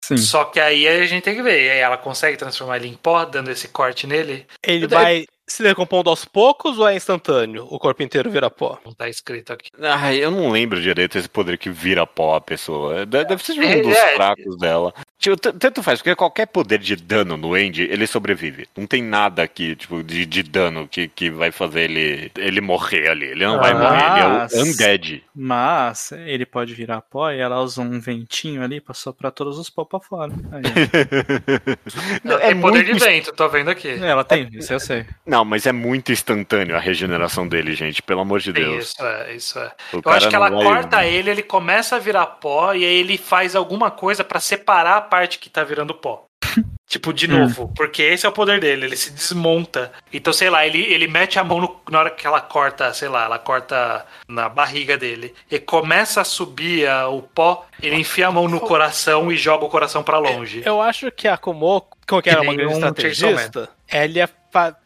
Sim. 0.05 0.17
Só 0.17 0.45
que 0.45 0.59
aí 0.59 0.87
a 0.87 1.05
gente 1.05 1.23
tem 1.23 1.35
que 1.35 1.41
ver. 1.43 1.65
E 1.65 1.69
aí 1.71 1.79
ela 1.79 1.97
consegue 1.97 2.37
transformar 2.37 2.77
ele 2.77 2.87
em 2.87 2.93
pó, 2.95 3.25
dando 3.25 3.51
esse 3.51 3.67
corte 3.67 4.07
nele. 4.07 4.45
Ele 4.65 4.85
Eu 4.85 4.87
daí- 4.87 5.03
vai 5.03 5.25
se 5.53 5.63
decompondo 5.63 6.09
aos 6.09 6.25
poucos 6.25 6.77
ou 6.79 6.87
é 6.87 6.95
instantâneo? 6.95 7.67
O 7.69 7.79
corpo 7.79 8.01
inteiro 8.03 8.29
vira 8.29 8.49
pó? 8.49 8.79
Não 8.85 8.93
tá 8.93 9.09
escrito 9.09 9.51
aqui. 9.53 9.69
Ai, 9.81 10.17
eu 10.23 10.31
não 10.31 10.49
lembro 10.49 10.81
direito 10.81 11.17
esse 11.17 11.27
poder 11.29 11.57
que 11.57 11.69
vira 11.69 12.05
pó 12.05 12.35
a 12.35 12.41
pessoa. 12.41 13.05
De- 13.05 13.25
Deve 13.25 13.43
ser 13.43 13.53
de 13.53 13.59
um 13.61 13.63
É, 13.63 13.81
dos 13.81 13.95
é. 13.97 14.15
fracos 14.15 14.57
dela. 14.57 14.93
Tipo, 15.17 15.35
tanto 15.35 15.83
faz, 15.83 15.99
porque 15.99 16.15
qualquer 16.15 16.45
poder 16.47 16.77
de 16.79 16.95
dano 16.95 17.35
no 17.35 17.53
Andy, 17.53 17.83
ele 17.83 18.07
sobrevive. 18.07 18.67
Não 18.77 18.87
tem 18.87 19.03
nada 19.03 19.43
aqui, 19.43 19.75
tipo, 19.75 20.01
de, 20.01 20.25
de 20.25 20.41
dano 20.43 20.87
que, 20.87 21.09
que 21.09 21.29
vai 21.29 21.51
fazer 21.51 21.81
ele, 21.91 22.31
ele 22.37 22.61
morrer 22.61 23.09
ali. 23.09 23.25
Ele 23.25 23.45
não 23.45 23.57
vai 23.59 23.71
Ah, 23.71 23.75
morrer, 23.75 24.47
ele 24.53 24.61
é 24.61 24.63
o 24.63 24.65
undead. 24.65 25.23
Mas 25.35 26.13
ele 26.13 26.45
pode 26.45 26.73
virar 26.73 27.01
pó 27.01 27.29
e 27.31 27.39
ela 27.39 27.59
usa 27.61 27.81
um 27.81 27.99
ventinho 27.99 28.63
ali 28.63 28.79
pra 28.79 28.93
soprar 28.93 29.31
todos 29.33 29.57
os 29.59 29.69
pó 29.69 29.83
pra 29.83 29.99
fora. 29.99 30.31
Aí, 30.53 30.61
Não, 32.23 32.39
tem 32.39 32.61
poder 32.61 32.83
de 32.85 32.91
muito- 32.91 33.03
vento, 33.05 33.31
tô 33.33 33.49
vendo 33.49 33.69
aqui. 33.69 33.89
ela 33.89 34.23
tem, 34.23 34.47
isso 34.53 34.71
eu 34.71 34.79
sei. 34.79 35.05
Não, 35.25 35.38
mas 35.45 35.65
é 35.65 35.71
muito 35.71 36.11
instantâneo 36.11 36.75
a 36.75 36.79
regeneração 36.79 37.47
dele, 37.47 37.73
gente, 37.73 38.01
pelo 38.01 38.21
amor 38.21 38.39
de 38.39 38.51
Deus. 38.53 38.89
Isso 38.89 39.05
é, 39.05 39.33
isso 39.35 39.59
é. 39.59 39.71
O 39.93 40.01
Eu 40.03 40.11
acho 40.11 40.27
que 40.27 40.35
não 40.35 40.45
ela 40.45 40.55
vai- 40.55 40.63
corta 40.63 41.05
ele, 41.05 41.29
ele 41.31 41.43
começa 41.43 41.95
a 41.95 41.99
virar 41.99 42.25
pó 42.25 42.73
e 42.73 42.83
aí 42.85 42.95
ele 42.99 43.17
faz 43.17 43.55
alguma 43.55 43.89
coisa 43.91 44.23
pra 44.23 44.39
separar 44.39 44.97
a 44.97 45.01
parte 45.01 45.39
que 45.39 45.49
tá 45.49 45.63
virando 45.63 45.93
pó. 45.93 46.25
Tipo, 46.89 47.13
de 47.13 47.27
novo, 47.27 47.71
porque 47.75 48.01
esse 48.01 48.25
é 48.25 48.29
o 48.29 48.31
poder 48.31 48.59
dele, 48.59 48.87
ele 48.87 48.95
se 48.95 49.11
desmonta. 49.11 49.91
Então, 50.11 50.33
sei 50.33 50.49
lá, 50.49 50.65
ele, 50.65 50.81
ele 50.91 51.07
mete 51.07 51.37
a 51.37 51.43
mão 51.43 51.61
no- 51.61 51.79
na 51.91 51.99
hora 51.99 52.09
que 52.09 52.25
ela 52.25 52.41
corta, 52.41 52.91
sei 52.95 53.07
lá, 53.07 53.25
ela 53.25 53.37
corta 53.37 54.03
na 54.27 54.49
barriga 54.49 54.97
dele. 54.97 55.35
E 55.51 55.59
começa 55.59 56.21
a 56.21 56.23
subir 56.23 56.87
a- 56.89 57.07
o 57.07 57.21
pó, 57.21 57.67
ele 57.79 57.95
enfia 57.95 58.25
a 58.25 58.31
mão 58.31 58.47
no 58.47 58.59
coração 58.59 59.31
e 59.31 59.37
joga 59.37 59.65
o 59.65 59.69
coração 59.69 60.01
pra 60.01 60.17
longe. 60.17 60.63
Eu 60.65 60.81
acho 60.81 61.11
que 61.11 61.27
a 61.27 61.37
Komoko, 61.37 61.95
como 62.07 62.23
que 62.23 62.29
era 62.31 62.39
Que 62.41 62.47
uma 62.47 62.55
grande 62.55 62.73
um 62.73 62.77
estrategista, 62.77 63.69
ela 63.87 64.11
ia, 64.11 64.29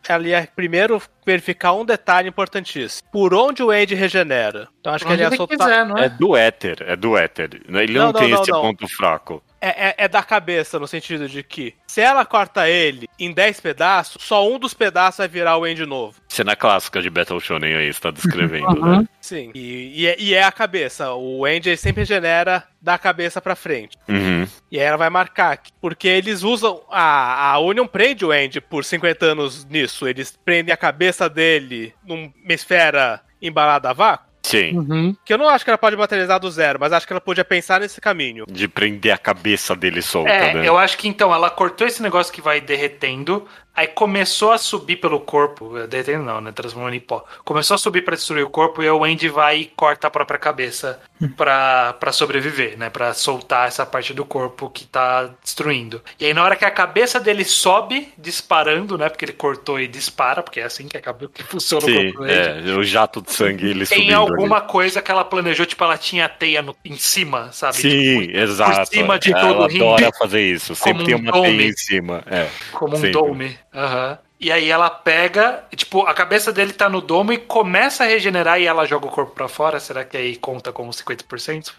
ela 0.08 0.28
ia 0.28 0.48
primeiro 0.56 1.02
verificar 1.26 1.74
um 1.74 1.86
detalhe 1.86 2.30
importantíssimo. 2.30 3.08
Por 3.12 3.34
onde 3.34 3.64
o 3.64 3.72
Andy 3.72 3.96
regenera. 3.96 4.68
Então 4.80 4.94
acho 4.94 5.06
que 5.06 5.14
ele 5.14 5.22
ia 5.24 5.32
soltar... 5.32 5.58
quiser, 5.58 5.86
não 5.86 5.98
É 5.98 6.06
é? 6.06 6.10
do 6.10 6.36
éter, 6.36 6.78
é 6.82 6.96
do 6.96 7.18
éter. 7.18 7.50
Ele 7.68 7.94
não, 7.94 8.06
Não, 8.08 8.12
não, 8.14 8.20
tem 8.20 8.30
não, 8.30 8.42
esse 8.42 8.52
não. 8.52 8.62
ponto 8.62 8.88
fraco. 8.88 9.44
É, 9.64 9.70
é, 9.70 9.96
é 10.00 10.08
da 10.10 10.22
cabeça, 10.22 10.78
no 10.78 10.86
sentido 10.86 11.30
de 11.30 11.42
que 11.42 11.74
se 11.88 12.02
ela 12.02 12.26
corta 12.26 12.68
ele 12.68 13.08
em 13.18 13.32
10 13.32 13.62
pedaços, 13.62 14.22
só 14.22 14.46
um 14.46 14.60
dos 14.60 14.74
pedaços 14.74 15.20
vai 15.20 15.28
virar 15.30 15.56
o 15.56 15.66
End 15.66 15.86
novo. 15.86 16.18
Cena 16.28 16.54
clássica 16.54 17.02
de 17.02 17.10
Battle 17.10 17.40
Shonen 17.40 17.74
aí, 17.74 17.94
você 17.94 18.02
tá 18.02 18.12
descrevendo, 18.12 18.86
né? 18.86 19.08
Sim. 19.22 19.52
E, 19.56 20.02
e, 20.02 20.08
é, 20.08 20.16
e 20.20 20.34
é 20.34 20.44
a 20.44 20.52
cabeça. 20.52 21.14
O 21.14 21.48
End 21.48 21.78
sempre 21.78 22.02
regenera 22.02 22.68
da 22.82 22.98
cabeça 22.98 23.42
pra 23.42 23.56
frente. 23.56 23.98
Uhum. 24.10 24.46
E 24.70 24.78
aí 24.78 24.86
ela 24.86 24.98
vai 24.98 25.10
marcar. 25.10 25.62
Porque 25.80 26.10
eles 26.10 26.44
usam. 26.44 26.82
A, 26.92 27.52
a 27.52 27.60
Union 27.60 27.88
prende 27.88 28.26
o 28.26 28.34
End 28.34 28.60
por 28.60 28.84
50 28.84 29.26
anos 29.26 29.64
nisso. 29.64 30.06
Eles 30.06 30.38
prendem 30.44 30.74
a 30.74 30.78
cabeça 30.78 31.30
dele 31.30 31.94
numa 32.06 32.34
esfera 32.50 33.22
embalada 33.42 33.92
a 33.92 33.94
vácuo. 33.94 34.33
Sim. 34.44 34.78
Uhum. 34.78 35.16
Que 35.24 35.34
eu 35.34 35.38
não 35.38 35.48
acho 35.48 35.64
que 35.64 35.72
ela 35.72 35.78
pode 35.78 35.96
materializar 35.96 36.40
do 36.40 36.52
zero, 36.52 36.78
mas 36.80 36.92
acho 36.92 37.08
que 37.08 37.14
ela 37.14 37.22
podia 37.22 37.46
pensar 37.46 37.80
nesse 37.80 38.02
caminho. 38.02 38.46
De 38.48 38.68
prender 38.68 39.14
a 39.14 39.18
cabeça 39.18 39.76
dele 39.76 40.02
solta, 40.02 40.30
É, 40.30 40.54
né? 40.54 40.68
eu 40.68 40.78
acho 40.78 40.98
que 40.98 41.08
então 41.08 41.34
ela 41.34 41.50
cortou 41.50 41.88
esse 41.88 42.04
negócio 42.04 42.32
que 42.34 42.42
vai 42.42 42.60
derretendo, 42.60 43.48
aí 43.76 43.88
começou 43.88 44.52
a 44.52 44.58
subir 44.58 44.98
pelo 44.98 45.20
corpo, 45.20 45.74
derretendo 45.88 46.24
não, 46.24 46.40
né, 46.42 46.52
transformando 46.52 46.94
em 46.96 47.00
pó. 47.00 47.24
Começou 47.44 47.76
a 47.76 47.78
subir 47.78 48.04
pra 48.04 48.16
destruir 48.16 48.44
o 48.44 48.50
corpo 48.50 48.84
e 48.84 48.90
o 48.90 49.04
Andy 49.04 49.30
vai 49.30 49.58
e 49.62 49.66
corta 49.66 50.08
a 50.08 50.12
própria 50.12 50.38
cabeça 50.40 51.00
pra, 51.36 51.94
pra 52.00 52.12
sobreviver, 52.12 52.78
né, 52.78 52.90
Pra 52.90 53.14
soltar 53.14 53.68
essa 53.68 53.86
parte 53.86 54.14
do 54.14 54.26
corpo 54.26 54.70
que 54.70 54.86
tá 54.86 55.30
destruindo. 55.44 56.02
E 56.20 56.26
aí 56.26 56.34
na 56.34 56.44
hora 56.44 56.56
que 56.56 56.66
a 56.66 56.72
cabeça 56.72 57.20
dele 57.20 57.44
sobe 57.46 58.12
disparando, 58.18 58.98
né, 58.98 59.10
porque 59.10 59.26
ele 59.26 59.34
cortou 59.34 59.80
e 59.80 59.88
dispara, 59.88 60.44
porque 60.44 60.60
é 60.60 60.64
assim 60.64 60.88
que, 60.88 60.98
acaba, 60.98 61.28
que 61.34 61.44
funciona 61.44 61.86
o 61.86 61.90
Sim, 61.90 62.12
corpo 62.12 62.26
dele. 62.26 62.70
é, 62.72 62.76
o 62.76 62.84
jato 62.84 63.22
de 63.22 63.32
sangue 63.32 63.70
ele 63.70 63.86
Tem 63.86 64.00
subindo 64.00 64.16
alguma 64.16 64.62
coisa 64.62 65.02
que 65.02 65.10
ela 65.10 65.24
planejou, 65.26 65.66
tipo, 65.66 65.84
ela 65.84 65.98
tinha 65.98 66.26
a 66.26 66.30
teia 66.30 66.62
no- 66.62 66.76
em 66.86 66.96
cima, 66.98 67.52
sabe? 67.52 67.78
ali. 67.78 67.82
Sim, 67.92 68.22
Tipo, 68.28 68.38
exato. 68.38 68.90
cima 68.90 69.18
de 69.20 69.32
Ela 69.32 69.42
todo 69.42 69.62
o 69.64 69.68
ringue. 69.68 69.84
adora 69.84 70.12
fazer 70.20 70.42
isso. 70.42 70.76
Sempre 70.76 70.94
Como 70.94 71.06
tem 71.06 71.16
um 71.16 71.20
uma 71.20 71.32
dome. 71.32 71.58
teia 71.58 71.70
em 71.70 71.74
cima. 71.74 72.24
É. 72.30 72.48
Como 72.72 72.94
um 72.94 72.98
Sempre. 72.98 73.12
dome. 73.12 73.58
Aham. 73.74 74.18
E 74.40 74.52
aí 74.52 74.70
ela 74.70 74.90
pega, 74.90 75.64
tipo, 75.74 76.02
a 76.02 76.14
cabeça 76.14 76.52
dele 76.52 76.74
tá 76.74 76.90
no 76.90 77.00
domo 77.00 77.32
e 77.32 77.38
começa 77.38 78.04
a 78.04 78.08
regenerar 78.08 78.60
e 78.60 78.66
ela 78.66 78.86
joga 78.86 79.06
o 79.08 79.10
corpo 79.10 79.32
pra 79.34 79.48
fora. 79.48 79.80
Será 79.80 80.04
que 80.04 80.18
aí 80.18 80.36
conta 80.36 80.74
como 80.74 80.92
50%? 80.92 81.72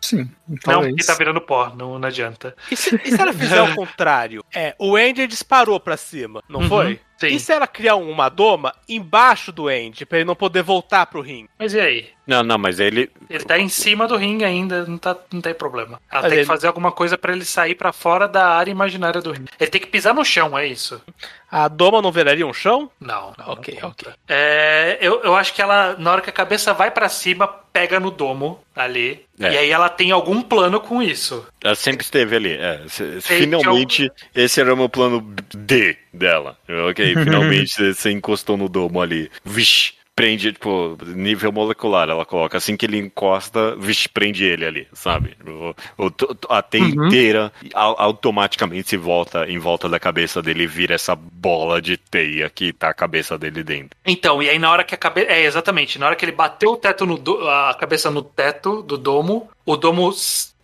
Sim, 0.00 0.30
Não, 0.46 0.56
talvez. 0.62 0.92
porque 0.94 1.06
tá 1.06 1.14
virando 1.14 1.40
pó, 1.40 1.72
não, 1.74 1.98
não 1.98 2.06
adianta. 2.08 2.54
E 2.70 2.76
se, 2.76 2.94
e 3.04 3.10
se 3.10 3.20
ela 3.20 3.32
fizer 3.32 3.60
o 3.62 3.74
contrário? 3.74 4.44
É, 4.54 4.76
o 4.78 4.96
End 4.96 5.26
disparou 5.26 5.80
pra 5.80 5.96
cima, 5.96 6.40
não 6.48 6.60
Uhum, 6.60 6.68
foi? 6.68 7.00
Sim. 7.28 7.34
E 7.36 7.40
se 7.40 7.52
ela 7.52 7.66
criar 7.66 7.96
uma 7.96 8.28
doma 8.28 8.74
embaixo 8.88 9.50
do 9.52 9.70
End, 9.70 10.04
pra 10.06 10.18
ele 10.18 10.26
não 10.26 10.34
poder 10.36 10.62
voltar 10.62 11.06
pro 11.06 11.20
ringue? 11.20 11.48
Mas 11.58 11.74
e 11.74 11.80
aí? 11.80 12.08
Não, 12.26 12.42
não, 12.42 12.56
mas 12.56 12.80
ele. 12.80 13.10
Ele 13.28 13.44
tá 13.44 13.58
em 13.58 13.68
cima 13.68 14.08
do 14.08 14.16
ringue 14.16 14.44
ainda, 14.44 14.86
não, 14.86 14.96
tá, 14.96 15.14
não 15.32 15.40
tem 15.42 15.52
problema. 15.52 16.00
Ela 16.10 16.22
Mas 16.22 16.30
tem 16.30 16.38
ele- 16.38 16.40
que 16.40 16.46
fazer 16.46 16.66
alguma 16.66 16.90
coisa 16.90 17.18
pra 17.18 17.32
ele 17.32 17.44
sair 17.44 17.74
pra 17.74 17.92
fora 17.92 18.26
da 18.26 18.48
área 18.48 18.70
imaginária 18.70 19.20
do 19.20 19.30
ringue. 19.30 19.50
Ele 19.60 19.70
tem 19.70 19.80
que 19.80 19.86
pisar 19.88 20.14
no 20.14 20.24
chão, 20.24 20.56
é 20.56 20.66
isso? 20.66 21.02
A 21.50 21.68
doma 21.68 22.00
não 22.00 22.10
viraria 22.10 22.46
um 22.46 22.52
chão? 22.54 22.90
Não. 22.98 23.34
não 23.38 23.48
Ok, 23.52 23.78
não 23.82 23.90
ok. 23.90 24.12
É, 24.28 24.98
eu, 25.00 25.20
eu 25.22 25.36
acho 25.36 25.52
que 25.54 25.60
ela, 25.60 25.96
na 25.98 26.12
hora 26.12 26.20
que 26.22 26.30
a 26.30 26.32
cabeça 26.32 26.72
vai 26.72 26.90
pra 26.90 27.08
cima, 27.10 27.54
pega 27.74 27.98
no 27.98 28.12
domo 28.12 28.60
ali. 28.74 29.26
É. 29.38 29.52
E 29.52 29.58
aí 29.58 29.70
ela 29.70 29.88
tem 29.88 30.12
algum 30.12 30.40
plano 30.40 30.78
com 30.78 31.02
isso. 31.02 31.44
Ela 31.62 31.74
sempre 31.74 32.04
esteve 32.04 32.36
ali. 32.36 32.52
É, 32.52 32.80
finalmente, 33.20 34.08
esse 34.32 34.60
era 34.60 34.72
o 34.72 34.76
meu 34.76 34.88
plano 34.88 35.20
D 35.52 35.96
dela. 36.12 36.56
Ok, 36.88 37.14
finalmente 37.24 37.92
você 37.92 38.12
encostou 38.12 38.56
no 38.56 38.68
domo 38.68 39.02
ali. 39.02 39.28
Vixe, 39.44 39.94
prende, 40.14 40.52
tipo, 40.52 40.96
nível 41.06 41.50
molecular. 41.52 42.08
Ela 42.08 42.24
coloca 42.24 42.56
assim 42.58 42.76
que 42.76 42.86
ele 42.86 42.98
encosta, 42.98 43.74
vixe, 43.76 44.08
prende 44.08 44.44
ele 44.44 44.64
ali, 44.64 44.88
sabe? 44.92 45.36
O, 45.46 45.74
o- 46.06 46.12
a 46.48 46.62
teia 46.62 46.84
Uhum. 46.84 47.06
inteira 47.06 47.52
au- 47.74 47.96
automaticamente 47.98 48.88
se 48.88 48.96
volta 48.96 49.46
em 49.48 49.58
volta 49.58 49.88
da 49.88 49.98
cabeça 49.98 50.40
dele 50.42 50.64
e 50.64 50.66
vira 50.66 50.94
essa 50.94 51.14
bola 51.16 51.80
de 51.82 51.96
teia 51.96 52.48
que 52.48 52.72
tá 52.72 52.88
a 52.90 52.94
cabeça 52.94 53.36
dele 53.36 53.62
dentro. 53.62 53.96
Então, 54.06 54.42
e 54.42 54.48
aí 54.48 54.58
na 54.58 54.70
hora 54.70 54.84
que 54.84 54.94
a 54.94 54.98
cabeça. 54.98 55.30
É, 55.30 55.44
exatamente. 55.44 55.98
Na 55.98 56.06
hora 56.06 56.16
que 56.16 56.24
ele 56.24 56.32
bateu 56.32 56.72
o 56.72 56.76
teto 56.76 57.04
no 57.06 57.18
do- 57.18 57.48
a 57.48 57.74
cabeça 57.74 58.10
no 58.10 58.22
teto 58.22 58.82
do 58.82 58.96
domo, 58.96 59.48
o 59.66 59.76
domo 59.76 60.12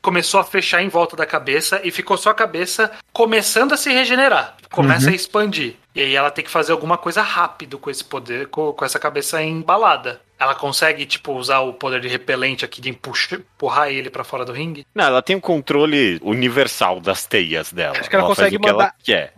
começou 0.03 0.41
a 0.41 0.45
fechar 0.45 0.83
em 0.83 0.89
volta 0.89 1.17
da 1.17 1.27
cabeça 1.27 1.81
e 1.85 1.91
ficou 1.91 2.17
só 2.17 2.31
a 2.31 2.35
cabeça 2.35 2.91
começando 3.13 3.73
a 3.73 3.77
se 3.77 3.93
regenerar. 3.93 4.57
Começa 4.71 5.11
a 5.11 5.13
expandir. 5.13 5.75
E 5.95 6.01
aí 6.01 6.15
ela 6.15 6.31
tem 6.31 6.45
que 6.45 6.51
fazer 6.51 6.71
alguma 6.73 6.97
coisa 6.97 7.21
rápido 7.23 7.79
com 7.79 7.91
esse 7.91 8.05
poder, 8.05 8.47
com, 8.49 8.73
com 8.73 8.85
essa 8.85 8.99
cabeça 8.99 9.43
embalada. 9.43 10.21
Ela 10.39 10.55
consegue, 10.55 11.05
tipo, 11.05 11.33
usar 11.35 11.59
o 11.59 11.75
poder 11.75 12.01
de 12.01 12.09
repelente 12.09 12.65
aqui 12.65 12.81
de 12.81 12.89
empuxar, 12.89 13.41
empurrar 13.41 13.89
ele 13.91 14.09
pra 14.09 14.25
fora 14.25 14.43
do 14.45 14.53
ringue? 14.53 14.87
Não, 14.95 15.05
ela 15.05 15.21
tem 15.21 15.37
um 15.37 15.41
controle 15.41 16.19
universal 16.23 16.99
das 17.01 17.27
teias 17.27 17.71
dela. 17.73 17.99
Acho 17.99 18.09
que 18.09 18.17
ela 18.17 18.25
faz 18.25 18.39
consegue 18.39 18.57
o 18.57 18.61
que 18.61 18.69
ela. 18.69 18.95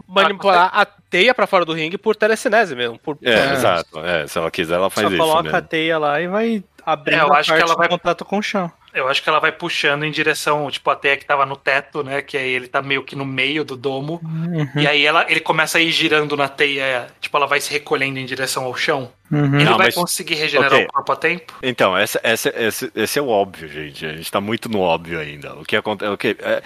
Manipular 0.07 0.71
a 0.73 0.85
teia 0.87 1.35
pra 1.35 1.47
fora 1.47 1.65
do 1.65 1.73
ringue 1.73 1.99
por 1.99 2.15
telecinese 2.15 2.77
mesmo. 2.77 2.99
Por... 2.99 3.19
É, 3.23 3.33
É. 3.33 3.53
exato. 3.55 3.99
É, 3.99 4.27
se 4.29 4.39
ela 4.39 4.51
quiser, 4.51 4.75
ela 4.75 4.91
faz 4.91 5.09
Só 5.09 5.13
isso. 5.13 5.23
coloca 5.23 5.51
né? 5.51 5.59
a 5.59 5.63
teia 5.63 5.99
lá 5.99 6.21
e 6.21 6.29
vai 6.29 6.63
abrindo 6.85 7.19
É, 7.19 7.23
eu 7.23 7.33
a 7.33 7.39
acho 7.39 7.53
que 7.53 7.61
ela 7.61 7.75
vai- 7.75 7.89
contato 7.89 8.25
com 8.25 8.39
o 8.39 8.43
chão. 8.43 8.71
Eu 8.95 9.09
acho 9.09 9.23
que 9.23 9.29
ela 9.29 9.39
vai 9.41 9.51
puxando 9.53 10.05
em 10.05 10.11
direção, 10.11 10.71
tipo, 10.71 10.89
a 10.91 10.95
teia 10.97 11.17
que 11.17 11.25
tava 11.25 11.47
no 11.47 11.57
teto, 11.57 12.03
né? 12.03 12.21
Que 12.23 12.37
aí 12.37 12.51
ele 12.51 12.69
tá 12.69 12.83
meio 12.83 13.03
que 13.03 13.17
no 13.17 13.25
meio 13.25 13.65
do 13.65 13.77
domo. 13.77 14.21
Uhum. 14.23 14.69
E 14.83 14.87
aí 14.87 15.05
ela, 15.07 15.25
ele 15.31 15.41
começa 15.41 15.79
a 15.79 15.81
ir 15.81 15.91
girando 15.91 16.37
na 16.37 16.49
teia, 16.49 17.07
tipo, 17.21 17.37
ela 17.37 17.47
vai 17.47 17.61
se 17.61 17.73
recolhendo 17.73 18.19
em 18.19 18.27
direção 18.27 18.65
ao 18.65 18.75
chão. 18.77 19.11
Uhum. 19.31 19.55
Ele 19.55 19.65
Não, 19.65 19.79
vai 19.79 19.87
mas- 19.87 19.95
conseguir 19.95 20.35
regenerar 20.35 20.75
ok. 20.75 20.85
o 20.85 20.93
corpo 20.93 21.13
a 21.13 21.17
tempo? 21.17 21.55
Então, 21.63 21.97
essa, 21.97 22.21
essa, 22.23 22.53
esse, 22.55 22.93
esse 22.95 23.19
é 23.19 23.23
o 23.23 23.29
óbvio, 23.29 23.67
gente. 23.67 24.05
A 24.05 24.13
gente 24.15 24.31
tá 24.31 24.43
muito 24.43 24.69
no 24.69 24.81
óbvio 24.81 25.19
ainda. 25.19 25.55
O 25.55 25.65
que 25.65 25.75
acontece. 25.75 26.11
O 26.13 26.19
que, 26.19 26.37
é, 26.41 26.63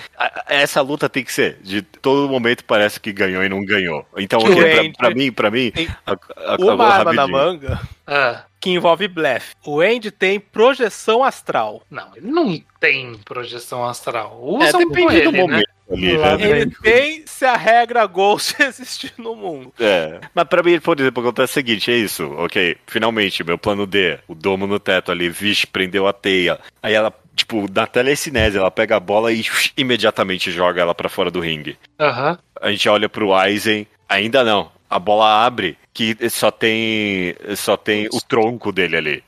essa 0.49 0.81
luta 0.81 1.09
tem 1.09 1.23
que 1.23 1.33
ser. 1.33 1.59
De 1.63 1.81
todo 1.83 2.29
momento 2.29 2.65
parece 2.65 2.99
que 2.99 3.13
ganhou 3.13 3.45
e 3.45 3.49
não 3.49 3.65
ganhou. 3.65 4.05
Então, 4.17 4.41
Que 4.41 4.51
ok, 4.51 4.89
o 4.89 4.93
pra, 4.95 5.07
pra 5.09 5.15
mim, 5.15 5.31
pra 5.31 5.51
mim. 5.51 5.71
tem 5.71 5.89
a- 6.05 6.13
a- 6.13 6.57
Uma 6.59 6.87
arma 6.89 7.13
na 7.13 7.29
manga 7.29 7.81
Ah, 8.05 8.43
que 8.67 8.73
envolve 8.73 9.07
blefe. 9.07 9.55
O 9.65 9.81
End 9.81 10.11
tem 10.11 10.41
projeção 10.41 11.23
astral. 11.23 11.83
não, 11.89 12.09
ele 12.17 12.27
não 12.27 12.61
tem 12.81 13.15
projeção 13.25 13.85
astral. 13.87 14.41
É, 14.61 14.67
Usam 14.67 14.83
com 14.83 14.89
depende 14.89 15.21
do 15.23 15.29
ele, 15.29 15.31
né? 15.31 15.39
momento 15.39 15.69
ali, 15.89 16.19
né? 16.19 16.37
vem. 16.37 16.51
Ele 16.51 16.71
tem 16.83 17.23
se 17.27 17.45
a 17.45 17.57
regra 17.57 18.05
Ghost 18.07 18.57
existir 18.61 19.13
no 19.19 19.37
mundo. 19.37 19.73
É. 19.79 20.19
Mas 20.35 20.45
pra 20.49 20.65
mim, 20.65 20.81
por 20.81 20.99
exemplo, 20.99 21.23
acontece 21.23 21.53
o 21.53 21.55
seguinte, 21.55 21.93
é 21.93 21.95
isso, 21.97 22.25
ok, 22.33 22.77
finalmente, 22.89 23.45
meu 23.45 23.57
plano 23.57 23.87
D, 23.87 24.19
o 24.27 24.35
domo 24.35 24.67
no 24.67 24.81
teto 24.81 25.13
ali, 25.13 25.29
vixe, 25.29 25.65
prendeu 25.65 26.09
a 26.09 26.13
teia. 26.13 26.59
Aí 26.83 26.93
ela, 26.93 27.13
tipo, 27.37 27.67
na 27.73 27.87
telecinese, 27.87 28.59
ela 28.59 28.71
pega 28.71 28.97
a 28.97 29.01
bola 29.01 29.33
e 29.33 29.45
imediatamente 29.77 30.51
joga 30.51 30.81
ela 30.81 30.95
pra 30.95 31.09
fora 31.09 31.31
do 31.31 31.39
ringue. 31.39 31.79
Aham. 32.01 32.37
A 32.61 32.69
gente 32.73 32.89
olha 32.89 33.09
pro 33.09 33.33
Aizen, 33.33 33.87
ainda 34.09 34.43
não. 34.43 34.75
A 34.89 34.99
bola 34.99 35.45
abre, 35.45 35.77
que 35.93 36.17
só 36.31 36.51
tem 36.51 37.35
só 37.57 37.77
tem 37.77 38.07
o 38.13 38.21
tronco 38.21 38.71
dele 38.73 38.97
ali. 38.97 39.25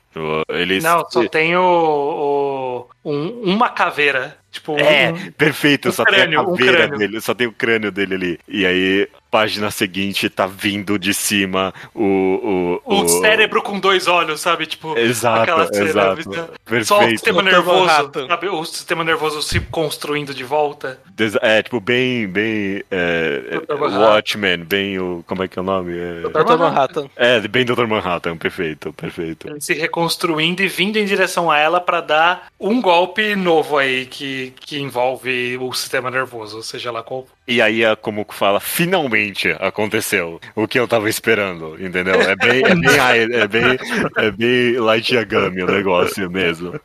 Ele 0.48 0.80
Não, 0.80 1.08
só 1.08 1.28
tem 1.28 1.56
o, 1.56 1.62
o- 1.62 2.86
um- 3.10 3.40
uma 3.44 3.68
caveira. 3.68 4.36
Tipo, 4.50 4.78
É, 4.80 5.12
um- 5.12 5.30
perfeito, 5.32 5.90
um 5.90 5.92
só 5.92 6.04
crânio, 6.04 6.26
tem 6.26 6.34
a 6.38 6.40
um 6.40 6.56
caveira 6.56 6.76
crânio. 6.88 6.98
dele, 6.98 7.20
só 7.20 7.34
tem 7.34 7.46
o 7.46 7.52
crânio 7.52 7.92
dele 7.92 8.14
ali. 8.14 8.38
E 8.48 8.64
aí, 8.64 9.06
página 9.30 9.70
seguinte, 9.70 10.30
tá 10.30 10.46
vindo 10.46 10.98
de 10.98 11.12
cima 11.12 11.72
o. 11.94 12.80
O, 12.86 13.02
o 13.02 13.08
cérebro 13.08 13.60
com 13.62 13.78
dois 13.78 14.06
olhos, 14.06 14.40
sabe? 14.40 14.64
Tipo, 14.66 14.96
Exato, 14.98 15.42
aquela 15.42 15.66
cena, 15.66 15.84
exato. 15.90 16.22
Só 16.22 16.38
o 16.38 16.54
Perfeito. 16.64 17.10
sistema 17.10 17.42
nervoso, 17.42 17.86
sabe? 18.26 18.48
O 18.48 18.64
sistema 18.64 19.04
nervoso 19.04 19.42
se 19.42 19.60
construindo 19.60 20.32
de 20.32 20.44
volta. 20.44 20.98
Des- 21.14 21.36
É, 21.42 21.62
tipo, 21.62 21.78
bem. 21.78 22.26
bem 22.26 22.82
é, 22.90 23.60
Dr. 23.68 23.72
é. 23.72 23.98
Watchmen, 23.98 24.64
bem 24.64 24.98
o. 24.98 25.22
Como 25.26 25.42
é 25.42 25.48
que 25.48 25.58
é 25.58 25.62
o 25.62 25.64
nome? 25.64 25.92
É, 25.98 26.20
Dr. 26.22 26.42
Dr. 26.44 26.56
Manhattan. 26.58 27.10
é 27.16 27.40
bem 27.46 27.64
Dr. 27.66 27.86
Manhattan, 27.86 28.36
perfeito, 28.38 28.94
perfeito. 28.94 29.46
Ele 29.46 29.60
se 29.60 29.74
reconstruindo 29.74 30.62
e 30.62 30.68
vindo 30.68 30.96
em 30.96 31.04
direção 31.04 31.50
a 31.50 31.58
ela 31.58 31.80
pra 31.82 32.00
dar 32.00 32.46
um 32.58 32.80
golpe 32.80 32.97
novo 33.36 33.78
aí 33.78 34.06
que, 34.06 34.52
que 34.60 34.78
envolve 34.78 35.56
o 35.58 35.72
sistema 35.72 36.10
nervoso, 36.10 36.62
seja 36.62 36.90
lá 36.90 37.02
qual. 37.02 37.26
E 37.48 37.62
aí, 37.62 37.82
a 37.82 37.96
como 37.96 38.26
que 38.26 38.34
fala, 38.34 38.60
finalmente 38.60 39.50
aconteceu 39.58 40.38
o 40.54 40.68
que 40.68 40.78
eu 40.78 40.86
tava 40.86 41.08
esperando, 41.08 41.82
entendeu? 41.82 42.20
É 42.20 42.36
bem, 42.36 42.62
é 42.62 42.74
bem, 42.74 43.34
é 43.40 43.48
bem, 43.48 43.78
é 44.18 44.30
bem 44.30 44.72
Light 44.78 45.14
Yagami 45.14 45.62
o 45.62 45.66
negócio 45.66 46.30
mesmo. 46.30 46.78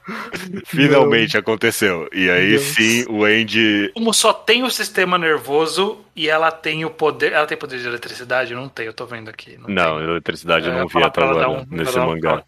Finalmente 0.65 1.37
aconteceu. 1.37 2.07
E 2.13 2.29
aí 2.29 2.51
Deus. 2.51 2.61
sim, 2.63 3.05
o 3.09 3.25
Andy. 3.25 3.91
Como 3.93 4.13
só 4.13 4.31
tem 4.33 4.63
o 4.63 4.69
sistema 4.69 5.17
nervoso, 5.17 5.99
e 6.15 6.29
ela 6.29 6.51
tem 6.51 6.85
o 6.85 6.89
poder. 6.89 7.31
Ela 7.31 7.45
tem 7.47 7.57
poder 7.57 7.79
de 7.79 7.87
eletricidade? 7.87 8.53
Não 8.53 8.69
tem, 8.69 8.85
eu 8.85 8.93
tô 8.93 9.05
vendo 9.05 9.29
aqui. 9.29 9.57
Não, 9.57 9.67
Não, 9.69 9.97
tem. 9.97 10.09
eletricidade 10.09 10.67
eu 10.67 10.73
É, 10.73 10.79
não 10.79 10.87
vi 10.87 11.03
até 11.03 11.23
agora 11.23 11.49
um- 11.49 11.65
nesse 11.69 11.97
um 11.97 12.05
mangá. 12.07 12.43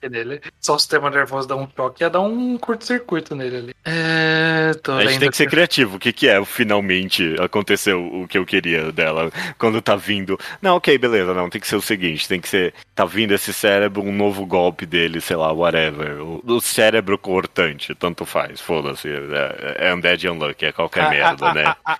Só 0.62 0.76
o 0.76 0.80
sistema 0.80 1.10
nervoso 1.10 1.48
dá 1.48 1.56
um 1.56 1.68
choque, 1.76 2.04
ia 2.04 2.10
dar 2.10 2.22
um 2.22 2.58
curto-circuito 2.58 3.36
nele 3.36 3.58
ali. 3.58 3.76
É, 3.84 4.72
tô 4.84 4.94
A 4.94 5.06
gente 5.06 5.20
tem 5.20 5.30
que 5.32 5.38
ser 5.38 5.50
criativo. 5.50 5.96
O 5.98 6.00
que, 6.00 6.14
que 6.14 6.28
é 6.28 6.44
finalmente 6.46 7.36
aconteceu 7.40 8.05
o 8.24 8.28
que 8.28 8.38
eu 8.38 8.46
queria 8.46 8.92
dela 8.92 9.32
quando 9.58 9.82
tá 9.82 9.96
vindo? 9.96 10.38
Não, 10.62 10.76
ok, 10.78 10.98
beleza, 10.98 11.34
não. 11.34 11.50
Tem 11.50 11.60
que 11.62 11.68
ser 11.68 11.76
o 11.76 11.82
seguinte: 11.82 12.28
tem 12.28 12.40
que 12.40 12.48
ser. 12.50 12.74
Tá 12.94 13.06
vindo 13.06 13.34
esse 13.34 13.54
cérebro, 13.54 14.02
um 14.04 14.12
novo 14.12 14.46
golpe 14.46 14.86
dele, 14.86 15.20
sei 15.22 15.36
lá, 15.36 15.52
whatever. 15.52 16.22
O, 16.22 16.42
o 16.46 16.62
cérebro 16.62 17.18
cortante, 17.18 17.94
tanto 17.96 18.26
faz, 18.26 18.62
foda-se. 18.62 19.10
É, 19.10 19.90
é 19.90 19.94
Undead 19.94 20.28
Unlucky, 20.28 20.66
é 20.66 20.72
qualquer 20.72 21.06
Ah, 21.06 21.10
merda, 21.10 21.46
ah, 21.50 21.54
né? 21.54 21.76
ah, 21.86 22.00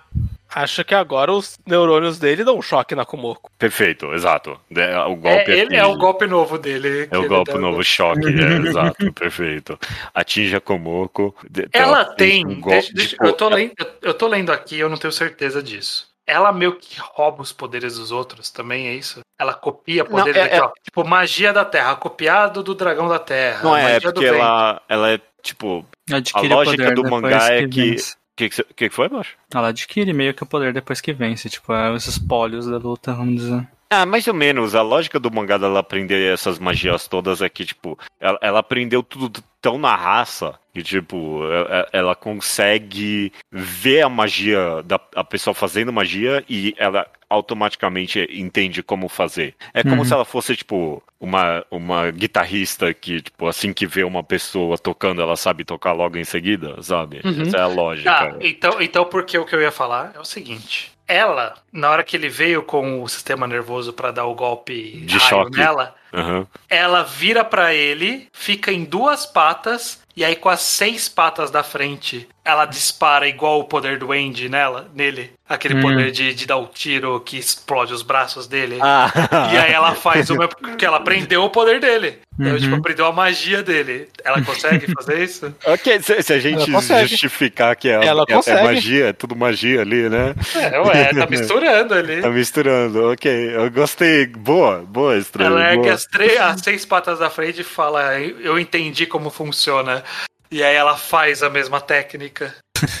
Acho 0.58 0.82
que 0.84 0.94
agora 0.94 1.30
os 1.32 1.58
neurônios 1.66 2.18
dele 2.18 2.42
dão 2.42 2.56
um 2.56 2.62
choque 2.62 2.94
na 2.94 3.04
Kumoko. 3.04 3.50
Perfeito, 3.58 4.12
exato. 4.14 4.58
É, 4.74 4.98
o 5.00 5.12
É, 5.12 5.14
golpe 5.16 5.50
ele 5.50 5.76
é 5.76 5.80
atinge- 5.80 5.82
o 5.94 5.98
golpe 5.98 6.26
novo 6.26 6.56
dele. 6.58 7.08
É 7.10 7.18
o 7.18 7.20
ele 7.20 7.28
golpe 7.28 7.58
novo, 7.58 7.84
choque, 7.84 8.26
é, 8.26 8.26
exato, 8.66 9.12
perfeito. 9.12 9.78
Atinge 10.14 10.56
a 10.56 10.60
Komoko. 10.60 11.34
de- 11.50 11.68
Ela 11.74 12.06
tem. 12.06 12.46
um 12.46 12.58
golpe, 12.58 12.70
deixa- 12.70 12.92
deixa- 12.94 13.08
tipo, 13.10 13.26
eu, 13.26 13.32
tô 13.34 13.48
lendo, 13.50 13.72
eu, 13.78 13.86
eu 14.00 14.14
tô 14.14 14.26
lendo 14.28 14.50
aqui, 14.50 14.78
eu 14.78 14.88
não 14.88 14.96
tenho 14.96 15.12
certeza 15.12 15.62
disso. 15.62 16.08
Ela 16.26 16.50
meio 16.52 16.72
que 16.76 16.98
rouba 16.98 17.42
os 17.42 17.52
poderes 17.52 17.96
dos 17.98 18.10
outros, 18.10 18.50
também 18.50 18.88
é 18.88 18.94
isso? 18.94 19.20
Ela 19.38 19.52
copia 19.52 20.04
poderes 20.06 20.36
Não, 20.36 20.42
é- 20.42 20.46
aqui, 20.56 20.60
ó. 20.60 20.72
Tipo, 20.82 21.06
magia 21.06 21.52
da 21.52 21.64
Terra, 21.66 21.94
copiado 21.96 22.62
do 22.62 22.74
dragão 22.74 23.06
da 23.08 23.18
Terra. 23.18 23.60
Não 23.62 23.76
é, 23.76 23.82
magia 23.82 23.96
é 23.96 24.00
do 24.00 24.04
porque 24.14 24.30
vento. 24.30 24.34
ela, 24.42 24.82
ela 24.88 25.10
é, 25.12 25.20
tipo... 25.42 25.84
Adquire 26.10 26.52
A 26.52 26.56
lógica 26.56 26.82
poder 26.82 26.94
do 26.94 27.10
mangá 27.10 27.52
é 27.52 27.68
que- 27.68 27.90
vence. 27.90 28.16
Que, 28.36 28.50
que, 28.50 28.62
que 28.74 28.90
foi, 28.90 29.08
Baixo? 29.08 29.36
Ela 29.52 29.68
adquire 29.68 30.12
meio 30.12 30.34
que 30.34 30.42
o 30.42 30.46
poder 30.46 30.72
depois 30.72 31.00
que 31.00 31.12
vence, 31.12 31.48
tipo, 31.48 31.72
é 31.72 31.90
os 31.90 32.06
espólios 32.06 32.66
da 32.66 32.76
luta, 32.76 33.14
vamos 33.14 33.36
dizer. 33.36 33.66
Ah, 33.88 34.04
mais 34.04 34.26
ou 34.26 34.34
menos. 34.34 34.74
A 34.74 34.82
lógica 34.82 35.18
do 35.20 35.30
mangá 35.30 35.56
dela 35.58 35.80
aprender 35.80 36.32
essas 36.32 36.58
magias 36.58 37.06
todas 37.06 37.40
é 37.40 37.48
que, 37.48 37.64
tipo, 37.64 37.98
ela, 38.20 38.38
ela 38.42 38.58
aprendeu 38.58 39.02
tudo 39.02 39.42
tão 39.60 39.78
na 39.78 39.94
raça 39.94 40.58
que, 40.74 40.82
tipo, 40.82 41.42
ela, 41.44 41.88
ela 41.92 42.14
consegue 42.14 43.32
ver 43.50 44.02
a 44.02 44.08
magia 44.08 44.82
da 44.84 45.00
a 45.14 45.24
pessoa 45.24 45.54
fazendo 45.54 45.92
magia 45.92 46.44
e 46.48 46.74
ela 46.78 47.06
automaticamente 47.28 48.26
entende 48.30 48.82
como 48.82 49.08
fazer. 49.08 49.54
É 49.74 49.82
como 49.82 49.96
Uhum. 49.96 50.04
se 50.04 50.12
ela 50.12 50.24
fosse, 50.24 50.56
tipo, 50.56 51.02
uma, 51.18 51.64
uma 51.70 52.10
guitarrista 52.10 52.92
que, 52.94 53.22
tipo, 53.22 53.46
assim 53.48 53.72
que 53.72 53.86
vê 53.86 54.04
uma 54.04 54.22
pessoa 54.22 54.76
tocando, 54.78 55.20
ela 55.22 55.36
sabe 55.36 55.64
tocar 55.64 55.92
logo 55.92 56.16
em 56.18 56.24
seguida, 56.24 56.80
sabe? 56.82 57.20
Uhum. 57.24 57.42
Essa 57.42 57.56
é 57.56 57.60
a 57.62 57.66
lógica. 57.66 58.10
Tá, 58.10 58.36
então, 58.40 58.80
então 58.80 59.04
porque 59.06 59.38
o 59.38 59.44
que 59.44 59.54
eu 59.54 59.60
ia 59.60 59.72
falar 59.72 60.12
é 60.14 60.20
o 60.20 60.24
seguinte. 60.24 60.92
Ela, 61.08 61.54
na 61.72 61.88
hora 61.90 62.02
que 62.02 62.16
ele 62.16 62.28
veio 62.28 62.62
com 62.62 63.02
o 63.02 63.08
sistema 63.08 63.46
nervoso 63.46 63.92
pra 63.92 64.10
dar 64.10 64.24
o 64.24 64.34
golpe 64.34 65.02
De 65.06 65.16
raio 65.18 65.28
choque. 65.28 65.56
nela, 65.58 65.94
Aham. 66.12 66.46
ela 66.68 67.02
vira 67.04 67.44
pra 67.44 67.72
ele, 67.74 68.28
fica 68.32 68.72
em 68.72 68.84
duas 68.84 69.24
patas 69.24 70.02
e 70.16 70.24
aí 70.24 70.34
com 70.34 70.48
as 70.48 70.60
seis 70.62 71.08
patas 71.08 71.50
da 71.50 71.62
frente, 71.62 72.28
ela 72.46 72.64
dispara 72.64 73.26
igual 73.26 73.58
o 73.60 73.64
poder 73.64 73.98
do 73.98 74.12
Andy 74.12 74.48
nela, 74.48 74.88
nele, 74.94 75.32
aquele 75.48 75.74
Hum. 75.74 75.82
poder 75.82 76.10
de, 76.12 76.32
de 76.32 76.46
dar 76.46 76.56
o 76.58 76.66
tiro 76.66 77.18
que 77.20 77.36
explode 77.36 77.92
os 77.92 78.02
braços 78.02 78.46
dele. 78.46 78.78
Ah. 78.80 79.10
E 79.52 79.56
aí 79.58 79.72
ela 79.72 79.94
faz 79.94 80.30
uma 80.30 80.46
porque 80.46 80.84
ela 80.86 80.98
aprendeu 80.98 81.42
o 81.42 81.50
poder 81.50 81.80
dele. 81.80 82.18
Ela, 82.38 82.50
Uhum. 82.52 82.58
tipo, 82.58 82.74
aprendeu 82.76 83.06
a 83.06 83.12
magia 83.12 83.62
dele. 83.62 84.08
Ela 84.24 84.40
consegue 84.44 84.92
fazer 84.92 85.24
isso? 85.24 85.54
Ok, 85.64 86.00
se, 86.02 86.22
se 86.22 86.32
a 86.34 86.38
gente 86.38 86.70
Ela 86.70 87.06
justificar 87.06 87.74
que 87.74 87.88
é, 87.88 88.04
Ela 88.04 88.24
é- 88.28 88.50
é, 88.50 88.62
magia, 88.62 89.06
é 89.08 89.12
tudo 89.12 89.34
magia 89.34 89.80
ali, 89.80 90.08
né? 90.08 90.34
É, 90.54 90.78
ué, 90.80 91.14
tá 91.14 91.26
misturando 91.30 91.94
ali. 91.94 92.20
Tá 92.20 92.30
misturando, 92.30 93.10
ok. 93.12 93.30
Eu 93.56 93.70
gostei. 93.70 94.26
Boa, 94.26 94.84
boa, 94.86 95.16
estranho. 95.16 95.50
Ela 95.52 95.70
ergue 95.70 95.82
boa. 95.84 95.94
as, 95.94 96.04
três, 96.04 96.38
as 96.38 96.60
seis 96.60 96.84
patas 96.84 97.18
da 97.18 97.28
frente 97.30 97.62
e 97.62 97.64
fala: 97.64 98.18
Eu 98.20 98.58
entendi 98.58 99.06
como 99.06 99.30
funciona. 99.30 100.04
E 100.50 100.62
aí 100.62 100.74
ela 100.74 100.96
faz 100.96 101.42
a 101.42 101.50
mesma 101.50 101.80
técnica. 101.80 102.54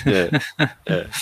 É, 0.06 0.92
é. 0.92 1.06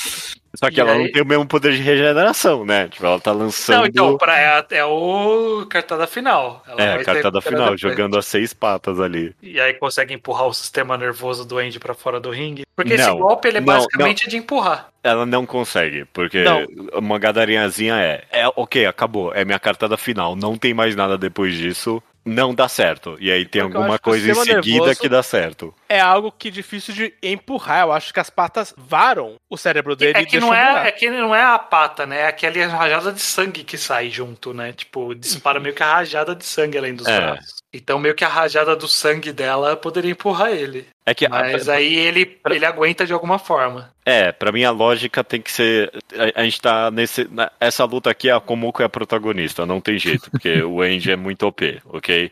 Só 0.56 0.70
que 0.70 0.76
E 0.76 0.80
ela 0.80 0.92
aí- 0.92 1.02
não 1.02 1.10
tem 1.10 1.20
o 1.20 1.26
mesmo 1.26 1.44
poder 1.46 1.72
de 1.72 1.82
regeneração, 1.82 2.64
né? 2.64 2.86
Tipo, 2.86 3.04
ela 3.04 3.18
tá 3.18 3.32
lançando. 3.32 3.78
Não, 3.78 3.86
então, 3.86 4.16
pra, 4.16 4.38
é, 4.40 4.64
é 4.78 4.84
o 4.84 5.66
cartada 5.68 6.06
final. 6.06 6.62
Ela 6.68 6.80
É, 6.80 6.92
vai 6.92 7.02
a 7.02 7.04
cartada 7.04 7.40
final, 7.40 7.62
depois. 7.64 7.80
jogando 7.80 8.16
as 8.16 8.24
seis 8.24 8.54
patas 8.54 9.00
ali. 9.00 9.34
E 9.42 9.58
aí 9.60 9.74
consegue 9.74 10.14
empurrar 10.14 10.46
o 10.46 10.54
sistema 10.54 10.96
nervoso 10.96 11.44
do 11.44 11.58
Andy 11.58 11.80
pra 11.80 11.92
fora 11.92 12.20
do 12.20 12.30
ringue. 12.30 12.62
Porque 12.76 12.92
esse 12.94 13.04
Não, 13.04 13.18
golpe 13.18 13.48
ele 13.48 13.56
é 13.58 13.60
não, 13.60 13.66
basicamente 13.66 14.28
de 14.28 14.36
empurrar. 14.36 14.90
Ela 15.02 15.26
não 15.26 15.44
consegue, 15.44 16.04
porque 16.12 16.44
Não. 16.44 16.64
uma 16.94 17.18
gadarinhazinha 17.18 17.96
é, 17.96 18.22
é. 18.30 18.46
Ok, 18.54 18.86
acabou. 18.86 19.34
É 19.34 19.44
minha 19.44 19.58
cartada 19.58 19.96
final. 19.96 20.36
Não 20.36 20.56
tem 20.56 20.72
mais 20.72 20.94
nada 20.94 21.18
depois 21.18 21.54
disso. 21.56 22.00
Não 22.24 22.54
dá 22.54 22.68
certo. 22.68 23.16
E 23.20 23.30
aí 23.30 23.44
tem 23.44 23.62
Porque 23.62 23.76
alguma 23.76 23.98
coisa 23.98 24.30
em 24.30 24.34
seguida 24.34 24.94
que 24.94 25.08
dá 25.08 25.22
certo. 25.22 25.74
É 25.88 26.00
algo 26.00 26.32
que 26.32 26.48
é 26.48 26.50
difícil 26.50 26.94
de 26.94 27.12
empurrar. 27.22 27.82
Eu 27.82 27.92
acho 27.92 28.14
que 28.14 28.20
as 28.20 28.30
patas 28.30 28.74
varam 28.76 29.34
o 29.50 29.56
cérebro 29.58 29.94
dele 29.94 30.18
É 30.18 30.22
e 30.22 30.26
que, 30.26 30.40
não 30.40 30.54
é, 30.54 30.88
é 30.88 30.92
que 30.92 31.10
não 31.10 31.34
é 31.34 31.42
a 31.42 31.58
pata, 31.58 32.06
né? 32.06 32.20
É 32.20 32.26
aquela 32.26 32.66
rajada 32.66 33.12
de 33.12 33.20
sangue 33.20 33.62
que 33.62 33.76
sai 33.76 34.08
junto, 34.08 34.54
né? 34.54 34.72
Tipo, 34.72 35.14
dispara 35.14 35.60
meio 35.60 35.74
que 35.74 35.82
a 35.82 35.92
rajada 35.96 36.34
de 36.34 36.44
sangue 36.44 36.78
além 36.78 36.94
dos 36.94 37.06
É. 37.06 37.20
braços. 37.20 37.56
Então, 37.72 37.98
meio 37.98 38.14
que 38.14 38.24
a 38.24 38.28
rajada 38.28 38.74
do 38.74 38.88
sangue 38.88 39.32
dela 39.32 39.76
poderia 39.76 40.12
empurrar 40.12 40.50
ele. 40.52 40.86
É 41.06 41.12
que 41.14 41.28
Mas 41.28 41.68
aí 41.68 41.94
ele, 41.96 42.38
ele 42.48 42.64
aguenta 42.64 43.04
de 43.04 43.12
alguma 43.12 43.38
forma. 43.38 43.90
É, 44.06 44.32
pra 44.32 44.50
mim 44.50 44.64
a 44.64 44.70
lógica 44.70 45.22
tem 45.22 45.40
que 45.40 45.52
ser. 45.52 45.92
A, 46.34 46.40
a 46.40 46.44
gente 46.44 46.60
tá 46.60 46.90
nesse. 46.90 47.28
na- 47.30 47.50
Essa 47.60 47.84
luta 47.84 48.10
aqui, 48.10 48.30
a 48.30 48.40
Komoko 48.40 48.80
é 48.80 48.86
a 48.86 48.88
protagonista, 48.88 49.66
não 49.66 49.80
tem 49.80 49.98
jeito, 49.98 50.30
porque 50.30 50.62
o 50.64 50.80
Andy 50.80 51.10
é 51.10 51.16
muito 51.16 51.46
OP, 51.46 51.80
ok? 51.86 52.30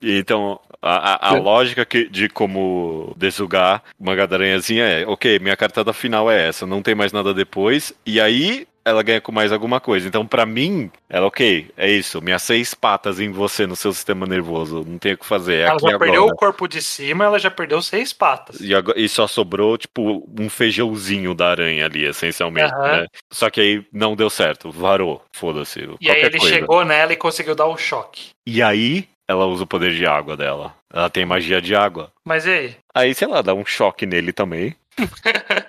E 0.00 0.18
Então, 0.18 0.60
a, 0.80 1.12
a- 1.14 1.28
a 1.30 1.32
lógica 1.42 1.84
que, 1.84 2.08
de 2.08 2.28
como 2.28 3.14
desugar 3.16 3.82
uma 3.98 4.14
gadaranhazinha 4.14 4.84
é, 4.84 5.06
ok, 5.06 5.38
minha 5.40 5.56
cartada 5.56 5.92
final 5.92 6.30
é 6.30 6.48
essa, 6.48 6.66
não 6.66 6.82
tem 6.82 6.94
mais 6.94 7.12
nada 7.12 7.32
depois, 7.34 7.92
e 8.06 8.20
aí 8.20 8.66
ela 8.84 9.02
ganha 9.02 9.20
com 9.20 9.32
mais 9.32 9.52
alguma 9.52 9.80
coisa. 9.80 10.06
Então, 10.08 10.26
pra 10.26 10.44
mim, 10.44 10.90
ela, 11.08 11.26
ok, 11.26 11.70
é 11.76 11.90
isso, 11.90 12.20
minhas 12.20 12.42
seis 12.42 12.74
patas 12.74 13.20
em 13.20 13.30
você, 13.30 13.66
no 13.66 13.76
seu 13.76 13.92
sistema 13.92 14.26
nervoso, 14.26 14.84
não 14.86 14.98
tem 14.98 15.12
o 15.14 15.18
que 15.18 15.26
fazer, 15.26 15.54
é 15.54 15.60
ela 15.62 15.78
já 15.78 15.88
agora. 15.88 15.98
perdeu 15.98 16.26
o 16.26 16.34
corpo 16.34 16.66
de 16.66 16.82
cima, 16.82 17.24
ela 17.24 17.38
já 17.38 17.50
perdeu 17.50 17.80
seis 17.80 18.12
patas. 18.12 18.60
E, 18.60 18.74
agora- 18.74 18.98
e 18.98 19.08
só 19.08 19.26
sobrou, 19.26 19.76
tipo, 19.78 20.28
um 20.38 20.48
feijãozinho 20.48 21.34
da 21.34 21.50
aranha 21.50 21.86
ali, 21.86 22.04
essencialmente, 22.04 22.72
Aham. 22.74 23.02
né? 23.02 23.06
Só 23.32 23.48
que 23.50 23.60
aí 23.60 23.86
não 23.92 24.16
deu 24.16 24.28
certo, 24.30 24.70
varou, 24.70 25.22
foda-se. 25.32 25.88
E 26.00 26.10
aí 26.10 26.20
ele 26.22 26.38
coisa. 26.38 26.54
chegou 26.54 26.84
nela 26.84 27.12
e 27.12 27.16
conseguiu 27.16 27.54
dar 27.54 27.66
o 27.66 27.76
choque. 27.76 28.30
E 28.46 28.62
aí 28.62 29.08
ela 29.28 29.46
usa 29.46 29.64
o 29.64 29.66
poder 29.66 29.92
de 29.94 30.04
água 30.04 30.36
dela. 30.36 30.74
Ela 30.92 31.08
tem 31.08 31.24
magia 31.24 31.62
de 31.62 31.74
água. 31.74 32.10
Mas 32.24 32.44
e 32.46 32.50
aí? 32.50 32.76
Aí, 32.94 33.14
sei 33.14 33.26
lá, 33.28 33.40
dá 33.40 33.54
um 33.54 33.64
choque 33.64 34.04
nele 34.04 34.32
também. 34.32 34.74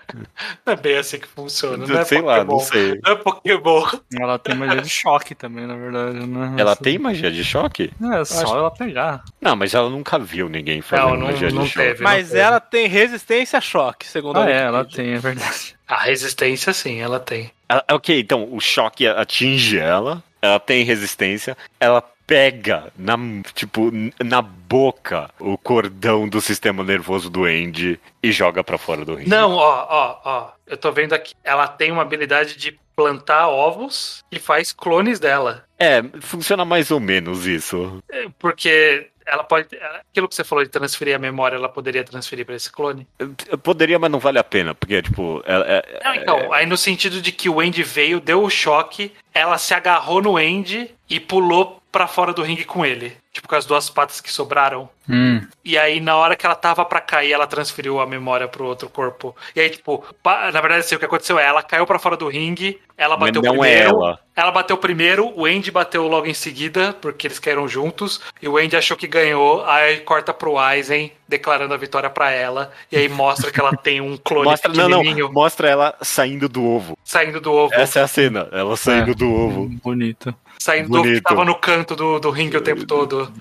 Não 0.66 0.74
é 0.74 0.76
bem 0.76 0.98
assim 0.98 1.20
que 1.20 1.28
funciona, 1.28 1.86
não 1.86 2.00
é 2.00 2.06
sei 2.06 2.22
lá, 2.22 2.38
não 2.44 2.58
Pokémon. 2.58 2.60
sei. 2.60 3.00
Não 3.04 3.12
é 3.12 3.16
Pokémon. 3.16 3.86
Ela 4.20 4.40
tem 4.40 4.56
magia 4.56 4.82
de 4.82 4.90
choque 4.90 5.34
também, 5.36 5.66
na 5.68 5.76
verdade, 5.76 6.26
né? 6.26 6.56
Ela 6.58 6.76
tem 6.76 6.98
magia 7.00 7.32
de 7.32 7.44
choque? 7.44 7.92
É, 8.14 8.26
só 8.26 8.44
acho- 8.44 8.56
ela 8.58 8.72
pegar. 8.72 9.24
Não, 9.42 9.56
mas 9.56 9.74
ela 9.74 9.90
nunca 9.90 10.18
viu 10.20 10.48
ninguém 10.50 10.84
Não, 10.92 11.16
não- 11.18 11.28
magia 11.28 11.50
não 11.52 11.64
de 11.64 11.70
choque. 11.70 11.88
teve. 11.88 12.04
Mas 12.04 12.32
não 12.32 12.40
ela 12.40 12.60
tem 12.60 12.88
resistência 12.88 13.58
a 13.58 13.62
choque, 13.62 14.08
segundo 14.08 14.38
Ah, 14.40 14.46
a 14.46 14.50
é, 14.50 14.62
ela 14.64 14.86
tem, 14.86 15.14
é 15.14 15.18
verdade. 15.20 15.76
A 15.88 15.98
resistência, 16.04 16.72
sim, 16.74 17.00
ela 17.02 17.20
tem. 17.20 17.52
Ela- 17.70 17.84
ok, 17.92 18.20
então 18.20 18.48
o 18.52 18.60
choque 18.60 19.08
atinge 19.08 19.78
ela, 19.78 20.24
ela 20.42 20.60
tem 20.60 20.84
resistência, 20.84 21.58
ela 21.80 22.04
pega 22.26 22.92
na, 22.98 23.18
tipo, 23.54 23.92
na 24.24 24.42
boca 24.42 25.30
o 25.40 25.58
cordão 25.58 26.28
do 26.28 26.42
sistema 26.42 26.84
nervoso 26.84 27.30
do 27.30 27.46
Andy 27.46 28.00
e 28.22 28.32
joga 28.32 28.64
pra 28.64 28.78
fora 28.78 29.06
do 29.06 29.16
ringue. 29.16 29.30
Não, 29.30 29.52
ó, 29.52 29.88
ó, 29.90 30.22
ó. 30.24 30.52
Eu 30.66 30.78
tô 30.78 30.92
vendo 30.92 31.14
aqui. 31.14 31.34
Ela 31.44 31.68
tem 31.68 31.92
uma 31.92 32.02
habilidade 32.02 32.58
de 32.58 32.78
plantar 32.96 33.48
ovos 33.50 34.24
e 34.32 34.40
faz 34.40 34.72
clones 34.72 35.20
dela. 35.20 35.66
É, 35.80 36.02
funciona 36.22 36.64
mais 36.64 36.92
ou 36.92 37.00
menos 37.00 37.46
isso. 37.46 38.02
É, 38.10 38.28
Porque 38.40 39.08
ela 39.26 39.44
pode. 39.44 39.68
Aquilo 40.12 40.28
que 40.28 40.36
você 40.36 40.44
falou 40.44 40.64
de 40.64 40.70
transferir 40.70 41.16
a 41.16 41.20
memória, 41.20 41.56
ela 41.56 41.70
poderia 41.70 42.04
transferir 42.04 42.46
pra 42.46 42.56
esse 42.56 42.72
clone. 42.72 43.08
Eu 43.48 43.58
poderia, 43.58 43.98
mas 44.00 44.12
não 44.12 44.20
vale 44.20 44.40
a 44.40 44.44
pena, 44.44 44.74
porque, 44.76 45.02
tipo, 45.02 45.42
ela- 45.46 45.66
é- 45.68 46.02
Não, 46.04 46.16
então, 46.16 46.54
aí 46.54 46.66
no 46.66 46.78
sentido 46.78 47.22
de 47.22 47.32
que 47.32 47.50
o 47.50 47.60
Andy 47.60 47.84
veio, 47.84 48.20
deu 48.20 48.44
o 48.44 48.50
choque, 48.50 49.12
ela 49.34 49.58
se 49.58 49.74
agarrou 49.74 50.22
no 50.22 50.38
Andy 50.38 50.94
e 51.10 51.20
pulou 51.20 51.82
pra 51.92 52.08
fora 52.08 52.34
do 52.34 52.42
ringue 52.44 52.66
com 52.66 52.86
ele. 52.86 53.16
Tipo 53.34 53.48
com 53.48 53.56
as 53.56 53.66
duas 53.66 53.90
patas 53.90 54.22
que 54.22 54.32
sobraram. 54.32 54.88
Hum. 55.10 55.42
E 55.66 55.78
aí, 55.78 56.00
na 56.00 56.16
hora 56.16 56.36
que 56.36 56.46
ela 56.46 56.56
tava 56.56 56.86
pra 56.86 57.02
cair, 57.02 57.34
ela 57.34 57.48
transferiu 57.48 58.00
a 58.00 58.06
memória 58.06 58.48
pro 58.48 58.64
outro 58.66 58.88
corpo. 58.88 59.36
E 59.56 59.60
aí, 59.60 59.70
tipo, 59.70 60.06
pa- 60.22 60.52
na 60.52 60.62
verdade, 60.62 60.82
assim, 60.82 60.96
o 60.96 61.00
que 61.00 61.04
aconteceu 61.06 61.38
é, 61.40 61.46
ela 61.46 61.64
caiu 61.64 61.86
pra 61.86 61.98
fora 62.00 62.16
do 62.16 62.28
ringue, 62.30 62.80
ela 62.96 63.18
Mas 63.18 63.32
bateu 63.32 63.42
não 63.42 63.66
é 63.66 63.70
primeiro. 63.80 63.90
ela. 64.04 64.20
Ela 64.36 64.52
bateu 64.52 64.78
primeiro, 64.78 65.34
o 65.36 65.46
Andy 65.46 65.72
bateu 65.72 66.08
logo 66.08 66.28
em 66.28 66.34
seguida, 66.34 66.94
porque 67.02 67.28
eles 67.28 67.38
caíram 67.40 67.68
juntos, 67.68 68.22
e 68.42 68.48
o 68.48 68.58
Andy 68.58 68.78
achou 68.78 68.96
que 68.96 69.08
ganhou, 69.08 69.66
aí 69.66 69.98
corta 70.02 70.34
pro 70.34 70.58
Aizen, 70.58 71.12
declarando 71.28 71.74
a 71.74 71.78
vitória 71.78 72.10
pra 72.10 72.32
ela, 72.32 72.72
e 72.92 72.96
aí 72.98 73.10
mostra 73.10 73.52
que 73.52 73.60
ela 73.60 73.72
tem 73.78 74.00
um 74.00 74.16
clone 74.16 74.46
Mostra, 74.52 74.72
não, 74.72 74.90
pequenininho 75.00 75.26
não, 75.26 75.34
mostra 75.34 75.68
ela 75.70 75.96
saindo 76.02 76.48
do 76.48 76.64
ovo. 76.64 76.98
saindo 77.04 77.42
do 77.42 77.52
ovo, 77.52 77.74
Essa 77.74 78.00
é 78.00 78.04
a 78.04 78.08
cena, 78.08 78.48
ela 78.52 78.78
saindo 78.78 79.12
É. 79.12 79.16
do 79.16 79.30
ovo. 79.32 79.70
Bonito. 79.84 80.34
Saindo 80.64 80.88
do 80.90 80.94
ovo 80.96 81.04
que 81.04 81.10
bonito. 81.10 81.24
tava 81.24 81.44
no 81.46 81.56
canto 81.56 81.96
do, 81.96 82.20
do 82.20 82.30
ringue 82.30 82.58
o 82.58 82.62
tempo 82.62 82.86
todo. 82.86 83.32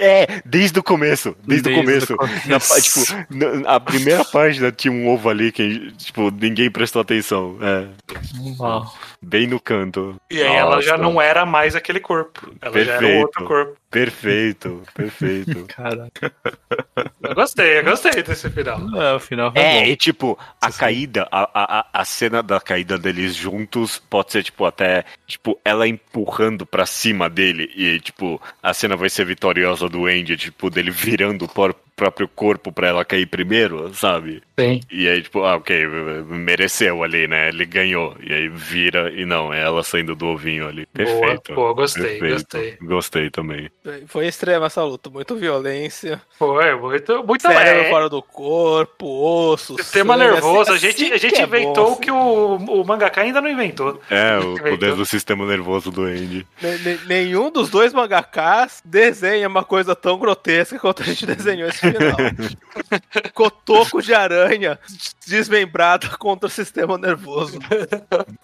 É, 0.00 0.42
desde 0.44 0.78
o 0.78 0.82
começo. 0.82 1.34
Desde, 1.46 1.70
o 1.70 1.72
Desde 1.74 2.06
começo. 2.06 2.14
o 2.14 2.16
começo. 2.16 2.48
Na 2.48 2.60
pa- 2.60 2.80
tipo, 2.80 3.34
na- 3.64 3.74
a 3.76 3.80
primeira 3.80 4.24
página 4.24 4.70
tinha 4.70 4.92
um 4.92 5.08
ovo 5.08 5.28
ali 5.30 5.50
que, 5.50 5.90
tipo, 5.92 6.30
ninguém 6.30 6.70
prestou 6.70 7.00
atenção. 7.00 7.56
É, 7.62 7.86
Uau. 8.58 8.92
bem 9.22 9.46
no 9.46 9.58
canto. 9.58 10.16
E 10.30 10.42
aí 10.42 10.54
ela 10.56 10.80
já 10.82 10.96
Nossa. 10.96 11.02
não 11.10 11.20
era 11.22 11.46
mais 11.46 11.74
aquele 11.74 12.00
corpo. 12.00 12.52
Ela 12.60 12.84
já 12.84 12.92
era 12.92 12.98
um 12.98 13.00
Perfeito. 13.00 13.22
outro 13.26 13.44
corpo. 13.46 13.78
Perfeito, 13.90 14.82
perfeito. 14.94 15.64
Caraca. 15.74 16.32
Eu 17.22 17.34
gostei, 17.34 17.78
eu 17.78 17.84
gostei 17.84 18.22
desse 18.22 18.50
final. 18.50 18.78
É, 19.00 19.14
o 19.14 19.20
final 19.20 19.50
foi 19.52 19.60
É, 19.62 19.80
bom. 19.84 19.86
e 19.90 19.96
tipo, 19.96 20.38
a 20.60 20.70
Sim. 20.70 20.78
caída, 20.78 21.28
a, 21.32 21.50
a, 21.54 21.86
a- 21.92 22.04
cena 22.04 22.42
da 22.42 22.60
caída 22.60 22.98
deles 22.98 23.34
juntos 23.34 23.98
pode 24.10 24.32
ser, 24.32 24.42
tipo, 24.42 24.64
até, 24.64 25.04
tipo, 25.26 25.58
ela 25.64 25.86
empurrando 25.88 26.66
pra 26.66 26.84
cima 26.86 27.28
dele 27.30 27.70
e, 27.74 27.98
tipo, 28.00 28.40
a 28.62 28.74
cena 28.74 28.96
vai 28.96 29.08
ser 29.08 29.24
vitoriosa 29.24 29.88
do 29.88 30.06
Andy, 30.06 30.36
tipo, 30.36 30.68
dele 30.70 30.90
virando 30.90 31.44
o 31.46 31.74
próprio 31.96 32.28
corpo 32.28 32.70
pra 32.72 32.88
ela 32.88 33.04
cair 33.04 33.26
primeiro, 33.26 33.92
sabe? 33.94 34.42
Sim. 34.58 34.80
E 34.90 35.08
aí, 35.08 35.22
tipo, 35.22 35.42
ah, 35.44 35.56
ok, 35.56 35.86
mereceu 36.26 37.02
ali, 37.02 37.26
né? 37.28 37.48
Ele 37.48 37.64
ganhou. 37.64 38.16
E 38.22 38.32
aí 38.32 38.48
vira 38.48 39.10
e 39.12 39.24
não, 39.24 39.52
é 39.52 39.60
ela 39.62 39.82
saindo 39.82 40.14
do 40.14 40.26
ovinho 40.26 40.66
ali. 40.68 40.86
Perfeito. 40.86 41.54
Boa, 41.54 41.72
boa, 41.72 41.74
gostei, 41.74 42.18
Perfeito. 42.18 42.32
gostei. 42.34 42.76
Gostei 42.80 43.30
também. 43.30 43.68
Foi 44.06 44.26
extrema 44.26 44.66
essa 44.66 44.82
luta, 44.82 45.08
muito 45.08 45.34
violência. 45.36 46.20
Foi, 46.38 46.74
muito, 46.74 47.24
muito 47.24 47.42
Cérebro 47.42 47.82
é. 47.84 47.90
fora 47.90 48.08
do 48.08 48.20
corpo, 48.22 49.06
osso. 49.52 49.76
Sistema 49.76 50.16
sangue, 50.18 50.30
nervoso, 50.32 50.72
a 50.72 50.74
assim- 50.74 50.86
gente, 50.88 51.04
assim 51.04 51.12
a 51.14 51.16
gente 51.16 51.40
é 51.40 51.44
inventou 51.44 51.86
bom, 51.86 51.92
o 51.92 51.96
que 51.96 52.10
o, 52.10 52.56
o 52.56 52.84
mangaka 52.84 53.22
ainda 53.22 53.40
não 53.40 53.48
inventou. 53.48 53.98
É, 54.10 54.36
o 54.44 54.52
Inventou. 54.52 54.70
poder 54.70 54.94
do 54.94 55.06
sistema 55.06 55.46
nervoso 55.46 55.90
do 55.90 56.02
Andy. 56.04 56.46
Ne- 56.60 56.78
ne- 56.78 56.98
Nenhum 57.06 57.50
dos 57.50 57.70
dois 57.70 57.92
mangakas 57.94 58.82
desenha 58.84 59.48
uma 59.48 59.64
coisa 59.64 59.94
tão 59.96 60.18
grotesca 60.18 60.78
quanto 60.78 61.02
a 61.02 61.06
gente 61.06 61.24
desenhou 61.24 61.68
esse 61.68 61.78
final. 61.78 62.16
Cotoco 63.32 64.02
de 64.02 64.12
aranha 64.12 64.78
desmembrada 65.26 66.08
contra 66.18 66.46
o 66.46 66.50
sistema 66.50 66.98
nervoso. 66.98 67.58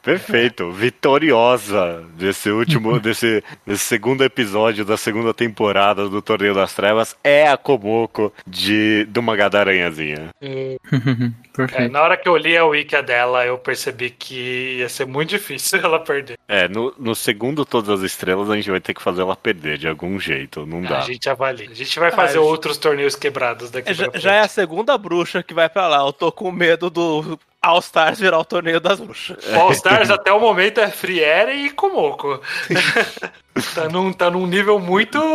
Perfeito, 0.02 0.70
vitoriosa 0.73 2.05
desse 2.16 2.51
último, 2.51 2.98
desse, 3.01 3.43
desse 3.66 3.85
segundo 3.85 4.23
episódio 4.24 4.85
da 4.85 4.97
segunda 4.97 5.34
temporada 5.35 6.09
do 6.09 6.23
Torneio 6.23 6.55
das 6.55 6.73
Trevas 6.73 7.16
é 7.23 7.47
a 7.48 7.56
Komoko 7.56 8.32
de, 8.47 9.05
do 9.06 9.23
Mangá 9.23 9.48
da 9.48 9.61
Aranhazinha. 9.61 10.31
É, 11.73 11.89
na 11.89 12.02
hora 12.02 12.16
que 12.16 12.28
eu 12.28 12.36
li 12.36 12.56
a 12.56 12.65
wiki 12.65 13.01
dela, 13.02 13.47
eu 13.47 13.56
percebi 13.56 14.11
que 14.11 14.78
ia 14.78 14.89
ser 14.89 15.06
muito 15.06 15.31
difícil 15.39 15.78
ela 15.78 16.01
perder. 16.01 16.36
É, 16.48 16.66
no, 16.66 16.93
no 16.98 17.15
segundo 17.15 17.65
Todas 17.65 18.01
as 18.01 18.02
Estrelas 18.05 18.51
a 18.51 18.56
gente 18.56 18.70
vai 18.70 18.81
ter 18.81 18.93
que 18.93 19.01
fazer 19.01 19.23
ela 19.23 19.36
perder 19.36 19.78
de 19.78 19.86
algum 19.86 20.19
jeito, 20.19 20.66
não 20.66 20.82
dá. 20.82 20.98
A 20.98 21.02
gente 21.02 21.31
avalia. 21.31 21.70
A 21.70 21.74
gente 21.74 21.98
vai 22.01 22.11
fazer 22.11 22.39
Ah, 22.39 22.43
outros 22.43 22.77
torneios 22.77 23.15
quebrados 23.15 23.70
daqui 23.70 23.90
É, 23.90 23.94
já, 23.94 24.11
pra 24.11 24.19
já 24.19 24.35
é 24.35 24.40
a 24.40 24.48
segunda 24.48 24.98
bruxa 24.98 25.44
que 25.44 25.55
vai 25.55 25.69
pra 25.69 25.86
lá. 25.86 25.98
Eu 25.98 26.12
tô 26.12 26.32
com 26.32 26.51
medo 26.51 26.90
do 26.90 27.39
All 27.66 27.78
Stars 27.81 28.19
virar 28.20 28.39
o 28.39 28.45
torneio 28.45 28.81
das 28.81 29.01
bruxas. 29.01 29.45
O 29.47 29.55
All 29.61 29.73
Stars 29.73 30.11
até 30.11 30.32
o 30.32 30.39
momento 30.41 30.81
é 30.81 30.89
Friere 30.91 31.53
e 31.66 31.70
Komoko. 31.70 32.41
tá, 33.74 33.89
num, 33.89 34.12
tá 34.12 34.31
num 34.31 34.47
nível 34.47 34.78
muito 34.78 35.19
Tá 35.20 35.27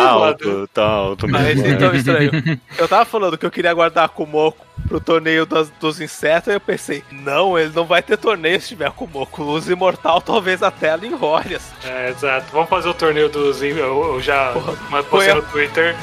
elevado. 0.00 0.24
alto, 0.24 0.68
tá 0.74 0.84
alto 0.84 1.28
Mas 1.28 1.56
mesmo. 1.56 1.66
então, 1.68 1.94
estranho. 1.94 2.30
Eu 2.76 2.88
tava 2.88 3.04
falando 3.04 3.38
que 3.38 3.46
eu 3.46 3.50
queria 3.50 3.72
guardar 3.72 4.04
a 4.04 4.08
Kumoko 4.08 4.65
pro 4.88 5.00
torneio 5.00 5.44
das- 5.46 5.68
dos 5.80 6.00
insetos, 6.00 6.52
eu 6.52 6.60
pensei, 6.60 7.02
não, 7.10 7.58
ele 7.58 7.72
não 7.74 7.84
vai 7.84 8.02
ter 8.02 8.16
torneio 8.16 8.60
se 8.60 8.68
tiver 8.68 8.90
Kumoko. 8.92 9.42
Os 9.42 9.68
Imortal 9.68 10.20
talvez 10.20 10.62
até 10.62 10.88
ela 10.88 11.06
enrole. 11.06 11.56
assim. 11.56 11.72
É, 11.84 12.10
exato. 12.10 12.46
Vamos 12.52 12.68
fazer 12.68 12.88
o 12.88 12.94
torneio 12.94 13.28
dos. 13.28 13.62
Eu, 13.62 13.76
eu 14.14 14.20
já 14.22 14.52
postei 15.10 15.32
a- 15.32 15.34
no 15.36 15.42
Twitter. 15.42 15.96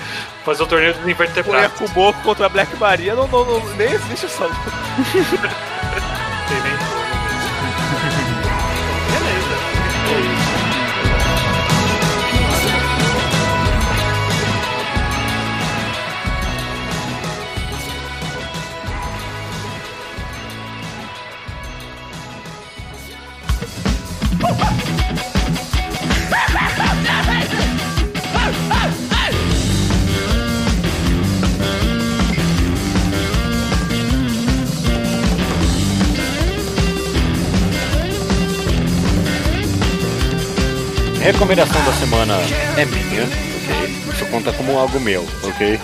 Fazer 0.44 0.64
o 0.64 0.68
torneio 0.68 0.94
dos 0.94 1.08
invertebrados. 1.08 1.78
Kumoko 1.80 2.22
contra 2.22 2.46
a 2.48 2.50
Black 2.50 2.76
Maria, 2.78 3.16
não, 3.16 3.28
não, 3.28 3.46
não- 3.46 3.76
nem 3.76 3.92
existe 3.92 4.26
essa 4.26 4.44
luta. 4.46 4.58
Recomendação 41.44 41.84
da 41.84 41.92
semana 41.92 42.38
é 42.78 42.86
minha, 42.86 43.24
ok? 43.26 44.14
Isso 44.14 44.26
conta 44.28 44.54
como 44.54 44.80
algo 44.80 44.98
meu, 44.98 45.28
ok? 45.44 45.78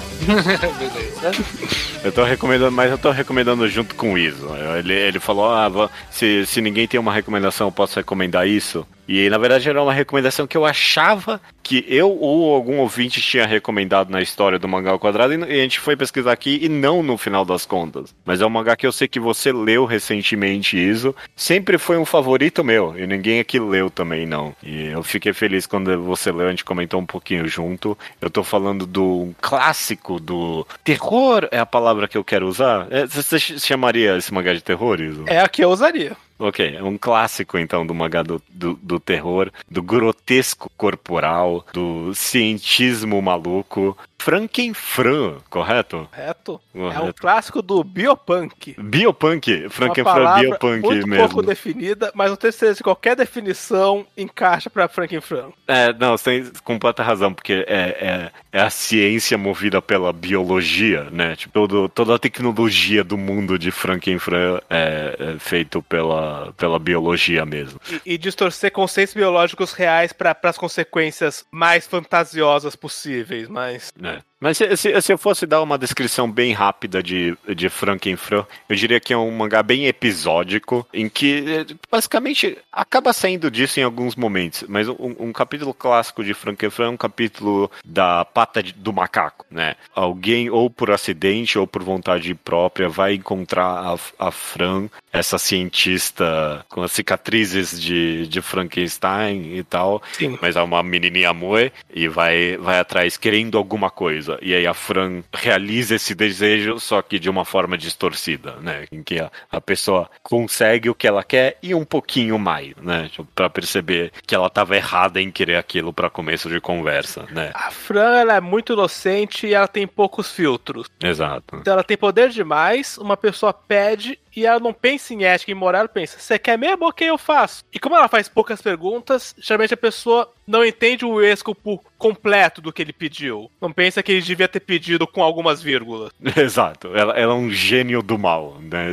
Eu 2.01 2.13
tô 2.13 2.23
recomendando, 2.23 2.71
mas 2.71 2.89
eu 2.89 2.97
tô 2.97 3.11
recomendando 3.11 3.67
junto 3.67 3.93
com 3.93 4.13
o 4.13 4.17
Iso. 4.17 4.47
Ele, 4.77 4.93
ele 4.93 5.19
falou, 5.19 5.51
ah, 5.51 5.89
se, 6.09 6.45
se 6.45 6.61
ninguém 6.61 6.87
tem 6.87 6.97
uma 6.97 7.13
recomendação, 7.13 7.67
eu 7.67 7.73
posso 7.73 7.97
recomendar 7.97 8.47
isso. 8.47 8.87
E 9.09 9.27
na 9.27 9.39
verdade 9.39 9.67
era 9.67 9.81
uma 9.81 9.91
recomendação 9.91 10.45
que 10.45 10.55
eu 10.55 10.63
achava 10.63 11.41
que 11.63 11.83
eu 11.87 12.15
ou 12.15 12.53
algum 12.53 12.77
ouvinte 12.77 13.19
tinha 13.19 13.47
recomendado 13.47 14.11
na 14.11 14.21
história 14.21 14.59
do 14.59 14.67
mangá 14.67 14.91
ao 14.91 14.99
quadrado 14.99 15.33
e 15.33 15.43
a 15.43 15.63
gente 15.63 15.79
foi 15.79 15.95
pesquisar 15.95 16.31
aqui 16.31 16.59
e 16.61 16.69
não 16.69 17.01
no 17.01 17.17
final 17.17 17.43
das 17.43 17.65
contas. 17.65 18.13
Mas 18.23 18.39
é 18.39 18.45
um 18.45 18.49
mangá 18.51 18.75
que 18.75 18.85
eu 18.85 18.91
sei 18.91 19.07
que 19.07 19.19
você 19.19 19.51
leu 19.51 19.85
recentemente, 19.85 20.77
Iso. 20.77 21.15
Sempre 21.35 21.79
foi 21.79 21.97
um 21.97 22.05
favorito 22.05 22.63
meu 22.63 22.93
e 22.95 23.07
ninguém 23.07 23.39
aqui 23.39 23.59
leu 23.59 23.89
também, 23.89 24.27
não. 24.27 24.55
E 24.61 24.85
eu 24.85 25.01
fiquei 25.01 25.33
feliz 25.33 25.65
quando 25.65 25.99
você 26.03 26.31
leu, 26.31 26.45
a 26.45 26.51
gente 26.51 26.63
comentou 26.63 26.99
um 26.99 27.05
pouquinho 27.05 27.47
junto. 27.47 27.97
Eu 28.21 28.29
tô 28.29 28.43
falando 28.43 28.85
do 28.85 29.33
clássico 29.41 30.19
do 30.19 30.67
terror, 30.83 31.47
é 31.51 31.57
a 31.57 31.65
palavra 31.65 32.07
que 32.07 32.17
eu 32.17 32.23
quero 32.23 32.47
usar. 32.47 32.87
É, 32.91 33.07
Você 33.07 33.39
chamaria 33.39 34.17
esse 34.17 34.31
mangá 34.31 34.53
de 34.53 34.61
terror, 34.61 35.01
Iso? 35.01 35.23
É 35.25 35.39
a 35.39 35.49
que 35.49 35.63
eu 35.63 35.69
usaria. 35.71 36.15
Ok, 36.41 36.73
é 36.73 36.81
um 36.81 36.97
clássico 36.97 37.57
então 37.57 37.85
do 37.85 37.93
mangá 37.93 38.23
do, 38.23 38.41
do, 38.47 38.73
do 38.75 38.97
terror, 38.97 39.51
do 39.69 39.83
grotesco 39.83 40.71
corporal, 40.77 41.65
do 41.73 42.15
cientismo 42.15 43.21
maluco. 43.21 43.97
Frankenfran, 44.19 45.37
correto? 45.49 46.07
Correto? 46.11 46.61
É 46.75 46.99
um 46.99 47.11
clássico 47.13 47.61
do 47.61 47.83
Biopunk. 47.83 48.75
Biopunk, 48.77 49.69
Frankenfran 49.69 50.13
palavra 50.13 50.41
Biopunk 50.41 50.81
muito 50.81 51.07
mesmo. 51.07 51.27
pouco 51.27 51.41
definida, 51.41 52.11
mas 52.13 52.29
eu 52.29 52.37
tenho 52.37 52.51
certeza 52.53 52.77
que 52.77 52.83
qualquer 52.83 53.15
definição 53.15 54.05
encaixa 54.17 54.69
pra 54.69 54.87
Frankenfran. 54.87 55.49
É, 55.67 55.93
não, 55.93 56.17
você 56.17 56.41
tem 56.41 56.51
completa 56.63 57.01
razão, 57.01 57.33
porque 57.33 57.65
é, 57.67 57.71
é, 57.71 58.31
é 58.51 58.61
a 58.61 58.69
ciência 58.69 59.37
movida 59.37 59.81
pela 59.81 60.11
biologia, 60.11 61.07
né? 61.11 61.35
Tipo, 61.35 61.53
todo, 61.53 61.89
toda 61.89 62.15
a 62.15 62.19
tecnologia 62.19 63.03
do 63.03 63.17
mundo 63.17 63.57
de 63.57 63.71
Frankenfran 63.71 64.59
é, 64.69 65.15
é 65.35 65.39
feito 65.39 65.81
pela, 65.83 66.53
pela 66.57 66.77
biologia 66.77 67.45
mesmo. 67.45 67.79
E, 68.05 68.13
e 68.13 68.17
distorcer 68.17 68.71
conceitos 68.71 69.13
biológicos 69.13 69.71
reais 69.71 70.11
para 70.11 70.37
as 70.43 70.57
consequências 70.57 71.45
mais 71.49 71.87
fantasiosas 71.87 72.75
possíveis, 72.75 73.47
mas 73.47 73.93
né? 73.99 74.08
Mas 74.39 74.57
se, 74.57 74.77
se, 74.77 75.01
se, 75.01 75.11
eu 75.13 75.17
fosse 75.17 75.45
dar 75.45 75.61
uma 75.61 75.77
descrição 75.77 76.31
bem 76.31 76.53
rápida 76.53 77.03
de, 77.03 77.37
de 77.55 77.69
Frankenfran, 77.69 78.45
eu 78.69 78.75
diria 78.75 78.99
que 78.99 79.11
é 79.11 79.17
um 79.17 79.31
mangá 79.31 79.61
bem 79.61 79.87
episódico, 79.87 80.87
em 80.93 81.09
que 81.09 81.65
basicamente 81.91 82.57
acaba 82.71 83.11
saindo 83.11 83.51
disso 83.51 83.79
em 83.79 83.83
alguns 83.83 84.15
momentos. 84.15 84.63
Mas 84.67 84.87
um, 84.87 85.15
um 85.19 85.33
capítulo 85.33 85.73
clássico 85.73 86.23
de 86.23 86.33
Frankenfran 86.33 86.85
é 86.85 86.89
um 86.89 86.97
capítulo 86.97 87.69
da 87.83 88.23
pata 88.23 88.63
de, 88.63 88.71
do 88.71 88.93
macaco, 88.93 89.45
né? 89.51 89.75
Alguém, 89.93 90.49
ou 90.49 90.69
por 90.69 90.91
acidente 90.91 91.59
ou 91.59 91.67
por 91.67 91.83
vontade 91.83 92.33
própria, 92.33 92.87
vai 92.87 93.15
encontrar 93.15 93.65
a, 93.65 94.27
a 94.27 94.31
Fran, 94.31 94.87
essa 95.11 95.37
cientista 95.37 96.65
com 96.69 96.81
as 96.81 96.91
cicatrizes 96.91 97.79
de, 97.79 98.27
de 98.27 98.41
Frankenstein 98.41 99.57
e 99.57 99.63
tal. 99.63 100.01
Sim. 100.13 100.37
Mas 100.41 100.55
é 100.55 100.61
uma 100.61 100.81
menininha 100.81 101.33
moe 101.33 101.71
e 101.93 102.07
vai, 102.07 102.57
vai 102.57 102.79
atrás 102.79 103.17
querendo 103.17 103.57
alguma 103.57 103.89
coisa. 103.89 104.28
E 104.41 104.53
aí 104.53 104.67
a 104.67 104.73
Fran 104.73 105.23
realiza 105.33 105.95
esse 105.95 106.13
desejo, 106.13 106.79
só 106.79 107.01
que 107.01 107.17
de 107.17 107.29
uma 107.29 107.45
forma 107.45 107.77
distorcida, 107.77 108.55
né? 108.61 108.85
Em 108.91 109.01
que 109.01 109.19
a, 109.19 109.31
a 109.51 109.61
pessoa 109.61 110.09
consegue 110.21 110.89
o 110.89 110.95
que 110.95 111.07
ela 111.07 111.23
quer 111.23 111.57
e 111.63 111.73
um 111.73 111.85
pouquinho 111.85 112.37
mais, 112.37 112.75
né? 112.77 113.09
Pra 113.33 113.49
perceber 113.49 114.11
que 114.25 114.35
ela 114.35 114.47
estava 114.47 114.75
errada 114.75 115.21
em 115.21 115.31
querer 115.31 115.55
aquilo 115.55 115.93
para 115.93 116.09
começo 116.09 116.49
de 116.49 116.59
conversa, 116.59 117.25
né? 117.31 117.51
A 117.53 117.71
Fran, 117.71 118.15
ela 118.15 118.35
é 118.35 118.41
muito 118.41 118.73
inocente 118.73 119.47
e 119.47 119.53
ela 119.53 119.67
tem 119.67 119.87
poucos 119.87 120.31
filtros. 120.31 120.87
Exato. 121.01 121.55
Então 121.55 121.73
ela 121.73 121.83
tem 121.83 121.97
poder 121.97 122.29
demais, 122.29 122.97
uma 122.97 123.17
pessoa 123.17 123.53
pede 123.53 124.19
e 124.35 124.45
ela 124.45 124.59
não 124.59 124.73
pensa 124.73 125.13
em 125.13 125.23
ética 125.23 125.51
e 125.51 125.55
moral, 125.55 125.81
ela 125.81 125.89
pensa, 125.89 126.19
você 126.19 126.37
quer 126.37 126.57
mesmo? 126.57 126.87
Ok, 126.87 127.09
eu 127.09 127.17
faço. 127.17 127.63
E 127.73 127.79
como 127.79 127.95
ela 127.95 128.07
faz 128.07 128.29
poucas 128.29 128.61
perguntas, 128.61 129.35
geralmente 129.37 129.73
a 129.73 129.77
pessoa 129.77 130.31
não 130.49 130.65
entende 130.65 131.05
o 131.05 131.21
escopo 131.21 131.83
completo 131.95 132.59
do 132.59 132.73
que 132.73 132.81
ele 132.81 132.91
pediu. 132.91 133.51
Não 133.61 133.71
pensa 133.71 134.01
que 134.01 134.11
ele 134.11 134.21
devia 134.21 134.47
ter 134.47 134.61
pedido 134.61 135.05
com 135.05 135.21
algumas 135.21 135.61
vírgulas. 135.61 136.11
Exato. 136.35 136.87
Ela, 136.95 137.13
ela 137.13 137.33
é 137.33 137.35
um 137.35 137.51
gênio 137.51 138.01
do 138.01 138.17
mal, 138.17 138.57
né? 138.59 138.91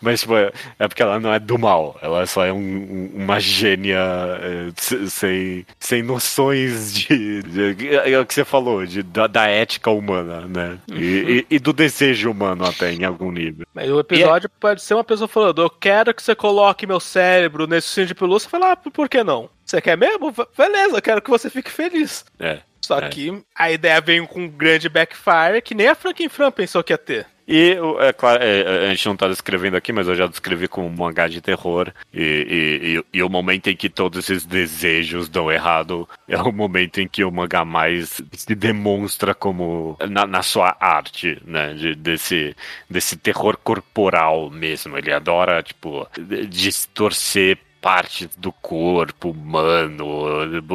Mas 0.00 0.20
tipo, 0.20 0.36
é, 0.36 0.50
é 0.78 0.88
porque 0.88 1.02
ela 1.02 1.20
não 1.20 1.34
é 1.34 1.38
do 1.38 1.58
mal. 1.58 1.98
Ela 2.00 2.24
só 2.24 2.46
é 2.46 2.52
um, 2.52 3.10
uma 3.14 3.38
gênia 3.38 3.98
é, 3.98 4.70
sem, 5.08 5.66
sem 5.78 6.02
noções 6.02 6.94
de, 6.94 7.42
de, 7.42 7.96
É 7.96 8.18
o 8.18 8.24
que 8.24 8.32
você 8.32 8.44
falou, 8.44 8.86
de, 8.86 9.02
da, 9.02 9.26
da 9.26 9.46
ética 9.48 9.90
humana, 9.90 10.46
né? 10.46 10.78
E, 10.88 10.92
uhum. 10.92 10.98
e, 11.00 11.46
e, 11.50 11.58
do 11.58 11.74
desejo 11.74 12.30
humano 12.30 12.64
até, 12.64 12.92
em 12.92 13.04
algum 13.04 13.30
nível. 13.30 13.66
Mas 13.74 13.90
o 13.90 14.00
episódio 14.00 14.46
é... 14.46 14.49
pode 14.58 14.82
ser 14.82 14.94
uma 14.94 15.04
pessoa 15.04 15.28
falando, 15.28 15.62
eu 15.62 15.70
quero 15.70 16.14
que 16.14 16.22
você 16.22 16.34
coloque 16.34 16.86
meu 16.86 17.00
cérebro 17.00 17.66
nesse 17.66 17.88
cinto 17.88 18.08
de 18.08 18.14
pelúcia. 18.14 18.48
Você 18.48 18.50
fala, 18.50 18.72
ah, 18.72 18.76
por 18.76 19.08
que 19.08 19.22
não? 19.22 19.48
Você 19.64 19.80
quer 19.80 19.96
mesmo? 19.96 20.34
Beleza, 20.56 21.00
quero 21.00 21.22
que 21.22 21.30
você 21.30 21.48
fique 21.48 21.70
feliz. 21.70 22.24
É. 22.38 22.60
Só 22.80 22.98
é. 22.98 23.08
que 23.08 23.42
a 23.54 23.70
ideia 23.70 24.00
veio 24.00 24.26
com 24.26 24.40
um 24.40 24.48
grande 24.48 24.88
backfire 24.88 25.62
que 25.62 25.74
nem 25.74 25.88
a 25.88 25.94
Frankenfran 25.94 26.50
pensou 26.50 26.82
que 26.82 26.92
ia 26.92 26.98
ter. 26.98 27.26
E, 27.52 27.76
é 27.98 28.12
claro, 28.12 28.40
é, 28.44 28.86
a 28.86 28.94
gente 28.94 29.06
não 29.06 29.14
está 29.14 29.26
descrevendo 29.26 29.76
aqui, 29.76 29.92
mas 29.92 30.06
eu 30.06 30.14
já 30.14 30.28
descrevi 30.28 30.68
como 30.68 30.86
um 30.86 30.96
mangá 30.96 31.26
de 31.26 31.40
terror. 31.40 31.92
E, 32.14 32.22
e, 32.22 32.96
e, 32.96 33.18
e, 33.18 33.22
o 33.24 33.28
momento 33.28 33.68
em 33.68 33.74
que 33.74 33.90
todos 33.90 34.20
esses 34.20 34.46
desejos 34.46 35.28
dão 35.28 35.50
errado 35.50 36.08
é 36.28 36.40
o 36.40 36.52
momento 36.52 37.00
em 37.00 37.08
que 37.08 37.24
o 37.24 37.30
mangá 37.32 37.64
mais 37.64 38.22
se 38.34 38.54
demonstra 38.54 39.34
como 39.34 39.96
na, 40.08 40.28
na 40.28 40.42
sua 40.42 40.76
arte, 40.78 41.42
né? 41.44 41.74
De, 41.74 41.96
desse, 41.96 42.54
desse 42.88 43.16
terror 43.16 43.56
corporal 43.56 44.48
mesmo. 44.48 44.96
Ele 44.96 45.12
adora, 45.12 45.60
tipo, 45.60 46.06
distorcer 46.48 47.58
partes 47.80 48.28
do 48.36 48.52
corpo 48.52 49.30
humano, 49.30 50.06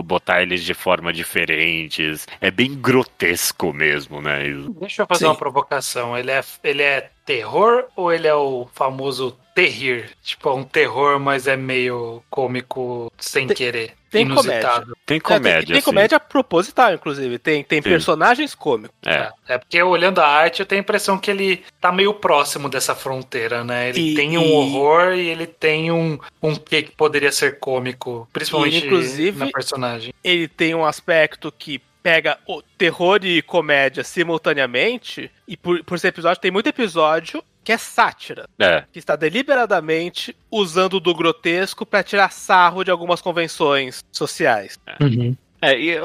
botar 0.03 0.41
eles 0.41 0.63
de 0.63 0.73
forma 0.73 1.13
diferentes. 1.13 2.27
É 2.41 2.49
bem 2.49 2.73
grotesco 2.73 3.71
mesmo, 3.71 4.21
né? 4.21 4.43
Deixa 4.79 5.03
eu 5.03 5.07
fazer 5.07 5.19
Sim. 5.19 5.25
uma 5.25 5.35
provocação. 5.35 6.17
Ele 6.17 6.31
é, 6.31 6.41
ele 6.63 6.81
é 6.81 7.09
terror 7.25 7.85
ou 7.95 8.11
ele 8.11 8.27
é 8.27 8.35
o 8.35 8.67
famoso 8.73 9.37
terrir? 9.53 10.11
Tipo, 10.21 10.49
é 10.49 10.53
um 10.53 10.63
terror, 10.63 11.19
mas 11.19 11.47
é 11.47 11.55
meio 11.55 12.21
cômico 12.29 13.11
sem 13.17 13.47
tem, 13.47 13.55
querer. 13.55 13.93
Tem 14.15 14.29
comédia. 14.29 14.83
Tem 15.05 15.19
comédia. 15.19 15.57
É, 15.57 15.65
tem, 15.65 15.73
tem 15.73 15.81
comédia 15.81 16.19
proposital, 16.19 16.93
inclusive. 16.93 17.37
Tem, 17.37 17.63
tem 17.63 17.81
personagens 17.81 18.55
cômicos. 18.55 18.95
É. 19.05 19.31
é. 19.47 19.57
porque 19.57 19.81
olhando 19.81 20.19
a 20.19 20.27
arte, 20.27 20.61
eu 20.61 20.65
tenho 20.65 20.79
a 20.79 20.83
impressão 20.83 21.17
que 21.17 21.29
ele 21.29 21.63
tá 21.81 21.91
meio 21.91 22.13
próximo 22.13 22.69
dessa 22.69 22.95
fronteira, 22.95 23.63
né? 23.63 23.89
Ele 23.89 24.11
e, 24.11 24.15
tem 24.15 24.37
um 24.37 24.43
e... 24.43 24.51
horror 24.53 25.13
e 25.13 25.27
ele 25.27 25.45
tem 25.45 25.91
um, 25.91 26.17
um 26.41 26.55
que 26.55 26.83
poderia 26.95 27.31
ser 27.31 27.59
cômico, 27.59 28.27
principalmente 28.31 28.83
e, 28.83 28.85
inclusive, 28.85 29.39
na 29.39 29.51
personagem. 29.51 30.13
Ele 30.23 30.47
tem 30.47 30.73
um 30.73 30.85
aspecto 30.85 31.51
que 31.51 31.81
pega 32.01 32.37
o 32.47 32.61
terror 32.77 33.19
e 33.23 33.41
comédia 33.41 34.03
simultaneamente, 34.03 35.31
e 35.47 35.57
por, 35.57 35.83
por 35.83 35.95
esse 35.95 36.07
episódio, 36.07 36.39
tem 36.39 36.51
muito 36.51 36.67
episódio 36.67 37.43
que 37.65 37.73
é 37.73 37.77
sátira. 37.77 38.47
É. 38.59 38.83
Que 38.93 38.99
está 38.99 39.15
deliberadamente 39.15 40.37
usando 40.51 40.99
do 40.99 41.13
grotesco 41.13 41.85
para 41.85 42.03
tirar 42.03 42.31
sarro 42.31 42.83
de 42.83 42.91
algumas 42.91 43.21
convenções 43.21 44.05
sociais. 44.11 44.79
É. 44.85 45.03
Uhum. 45.03 45.35
É, 45.61 45.73
e 45.73 45.97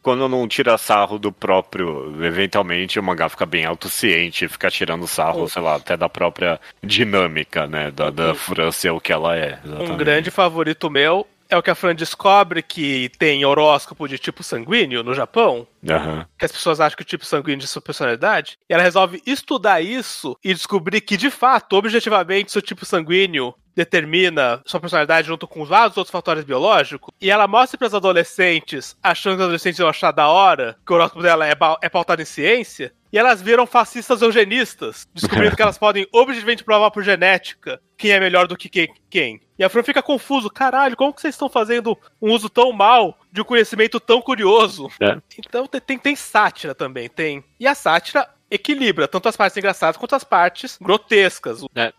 quando 0.00 0.26
não 0.26 0.48
tira 0.48 0.78
sarro 0.78 1.18
do 1.18 1.30
próprio, 1.30 2.24
eventualmente 2.24 2.98
o 2.98 3.02
mangá 3.02 3.28
fica 3.28 3.44
bem 3.44 3.66
autociente, 3.66 4.48
fica 4.48 4.70
tirando 4.70 5.06
sarro, 5.06 5.46
sei 5.50 5.60
lá, 5.60 5.74
até 5.74 5.98
da 5.98 6.08
própria 6.08 6.58
dinâmica, 6.82 7.66
né, 7.66 7.90
da, 7.90 8.08
da 8.08 8.34
França, 8.34 8.90
o 8.90 9.00
que 9.00 9.12
ela 9.12 9.36
é. 9.36 9.58
Exatamente. 9.62 9.92
Um 9.92 9.96
grande 9.98 10.30
favorito 10.30 10.88
meu 10.88 11.26
é 11.52 11.56
o 11.56 11.62
que 11.62 11.70
a 11.70 11.74
Fran 11.74 11.94
descobre 11.94 12.62
que 12.62 13.10
tem 13.18 13.44
horóscopo 13.44 14.08
de 14.08 14.18
tipo 14.18 14.42
sanguíneo 14.42 15.02
no 15.02 15.12
Japão. 15.12 15.66
Uhum. 15.82 16.24
Que 16.38 16.46
as 16.46 16.52
pessoas 16.52 16.80
acham 16.80 16.96
que 16.96 17.02
o 17.02 17.06
tipo 17.06 17.26
sanguíneo 17.26 17.64
é 17.64 17.66
sua 17.66 17.82
personalidade. 17.82 18.58
E 18.68 18.72
ela 18.72 18.82
resolve 18.82 19.22
estudar 19.26 19.82
isso 19.82 20.36
e 20.42 20.54
descobrir 20.54 21.02
que, 21.02 21.16
de 21.16 21.30
fato, 21.30 21.76
objetivamente, 21.76 22.50
seu 22.50 22.62
tipo 22.62 22.86
sanguíneo 22.86 23.54
determina 23.74 24.60
sua 24.64 24.80
personalidade 24.80 25.26
junto 25.26 25.46
com 25.46 25.64
vários 25.64 25.96
outros 25.96 26.12
fatores 26.12 26.44
biológicos, 26.44 27.12
e 27.20 27.30
ela 27.30 27.46
mostra 27.46 27.78
para 27.78 27.86
as 27.86 27.94
adolescentes, 27.94 28.96
achando 29.02 29.34
que 29.34 29.40
os 29.40 29.44
adolescentes 29.44 29.78
vão 29.78 29.88
achar 29.88 30.12
da 30.12 30.28
hora, 30.28 30.76
que 30.84 30.92
o 30.92 30.96
horóscopo 30.96 31.22
dela 31.22 31.46
é, 31.46 31.54
é 31.80 31.88
pautado 31.88 32.22
em 32.22 32.26
ciência, 32.26 32.92
e 33.12 33.18
elas 33.18 33.42
viram 33.42 33.66
fascistas 33.66 34.22
eugenistas, 34.22 35.06
descobrindo 35.12 35.54
que 35.54 35.62
elas 35.62 35.76
podem 35.76 36.06
objetivamente 36.12 36.64
provar 36.64 36.90
por 36.90 37.02
genética 37.02 37.80
quem 37.96 38.10
é 38.10 38.18
melhor 38.18 38.48
do 38.48 38.56
que 38.56 38.68
quem. 39.10 39.40
E 39.58 39.62
a 39.62 39.68
Fran 39.68 39.82
fica 39.82 40.02
confuso. 40.02 40.50
Caralho, 40.50 40.96
como 40.96 41.12
que 41.12 41.20
vocês 41.20 41.34
estão 41.34 41.48
fazendo 41.48 41.96
um 42.20 42.32
uso 42.32 42.48
tão 42.48 42.72
mal 42.72 43.16
de 43.30 43.42
um 43.42 43.44
conhecimento 43.44 44.00
tão 44.00 44.20
curioso? 44.20 44.88
É. 45.00 45.18
Então 45.38 45.66
tem, 45.66 45.98
tem 45.98 46.16
sátira 46.16 46.74
também, 46.74 47.08
tem. 47.08 47.44
E 47.60 47.66
a 47.66 47.74
sátira 47.74 48.28
equilibra 48.52 49.08
tanto 49.08 49.28
as 49.28 49.36
partes 49.36 49.56
engraçadas 49.56 49.96
quanto 49.96 50.14
as 50.14 50.24
partes 50.24 50.78
grotescas. 50.80 51.64
É. 51.74 51.92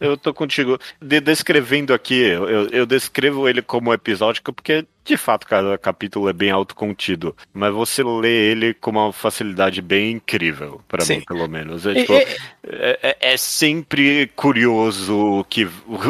eu 0.00 0.16
tô 0.16 0.34
contigo. 0.34 0.78
De 1.00 1.20
descrevendo 1.20 1.94
aqui, 1.94 2.20
eu, 2.20 2.68
eu 2.68 2.86
descrevo 2.86 3.48
ele 3.48 3.62
como 3.62 3.92
episódico 3.92 4.52
porque 4.52 4.86
de 5.04 5.16
fato, 5.16 5.46
cada 5.46 5.76
capítulo 5.76 6.28
é 6.28 6.32
bem 6.32 6.50
autocontido, 6.50 7.36
mas 7.52 7.72
você 7.72 8.02
lê 8.02 8.50
ele 8.50 8.72
com 8.72 8.90
uma 8.90 9.12
facilidade 9.12 9.82
bem 9.82 10.12
incrível, 10.12 10.80
para 10.88 11.04
mim, 11.04 11.20
pelo 11.20 11.46
menos. 11.48 11.86
É, 11.86 11.94
tipo, 11.94 12.12
é, 12.14 12.26
é, 13.02 13.16
é, 13.20 13.36
sempre 13.36 14.26
curioso 14.34 15.40
o 15.40 15.44
que, 15.44 15.68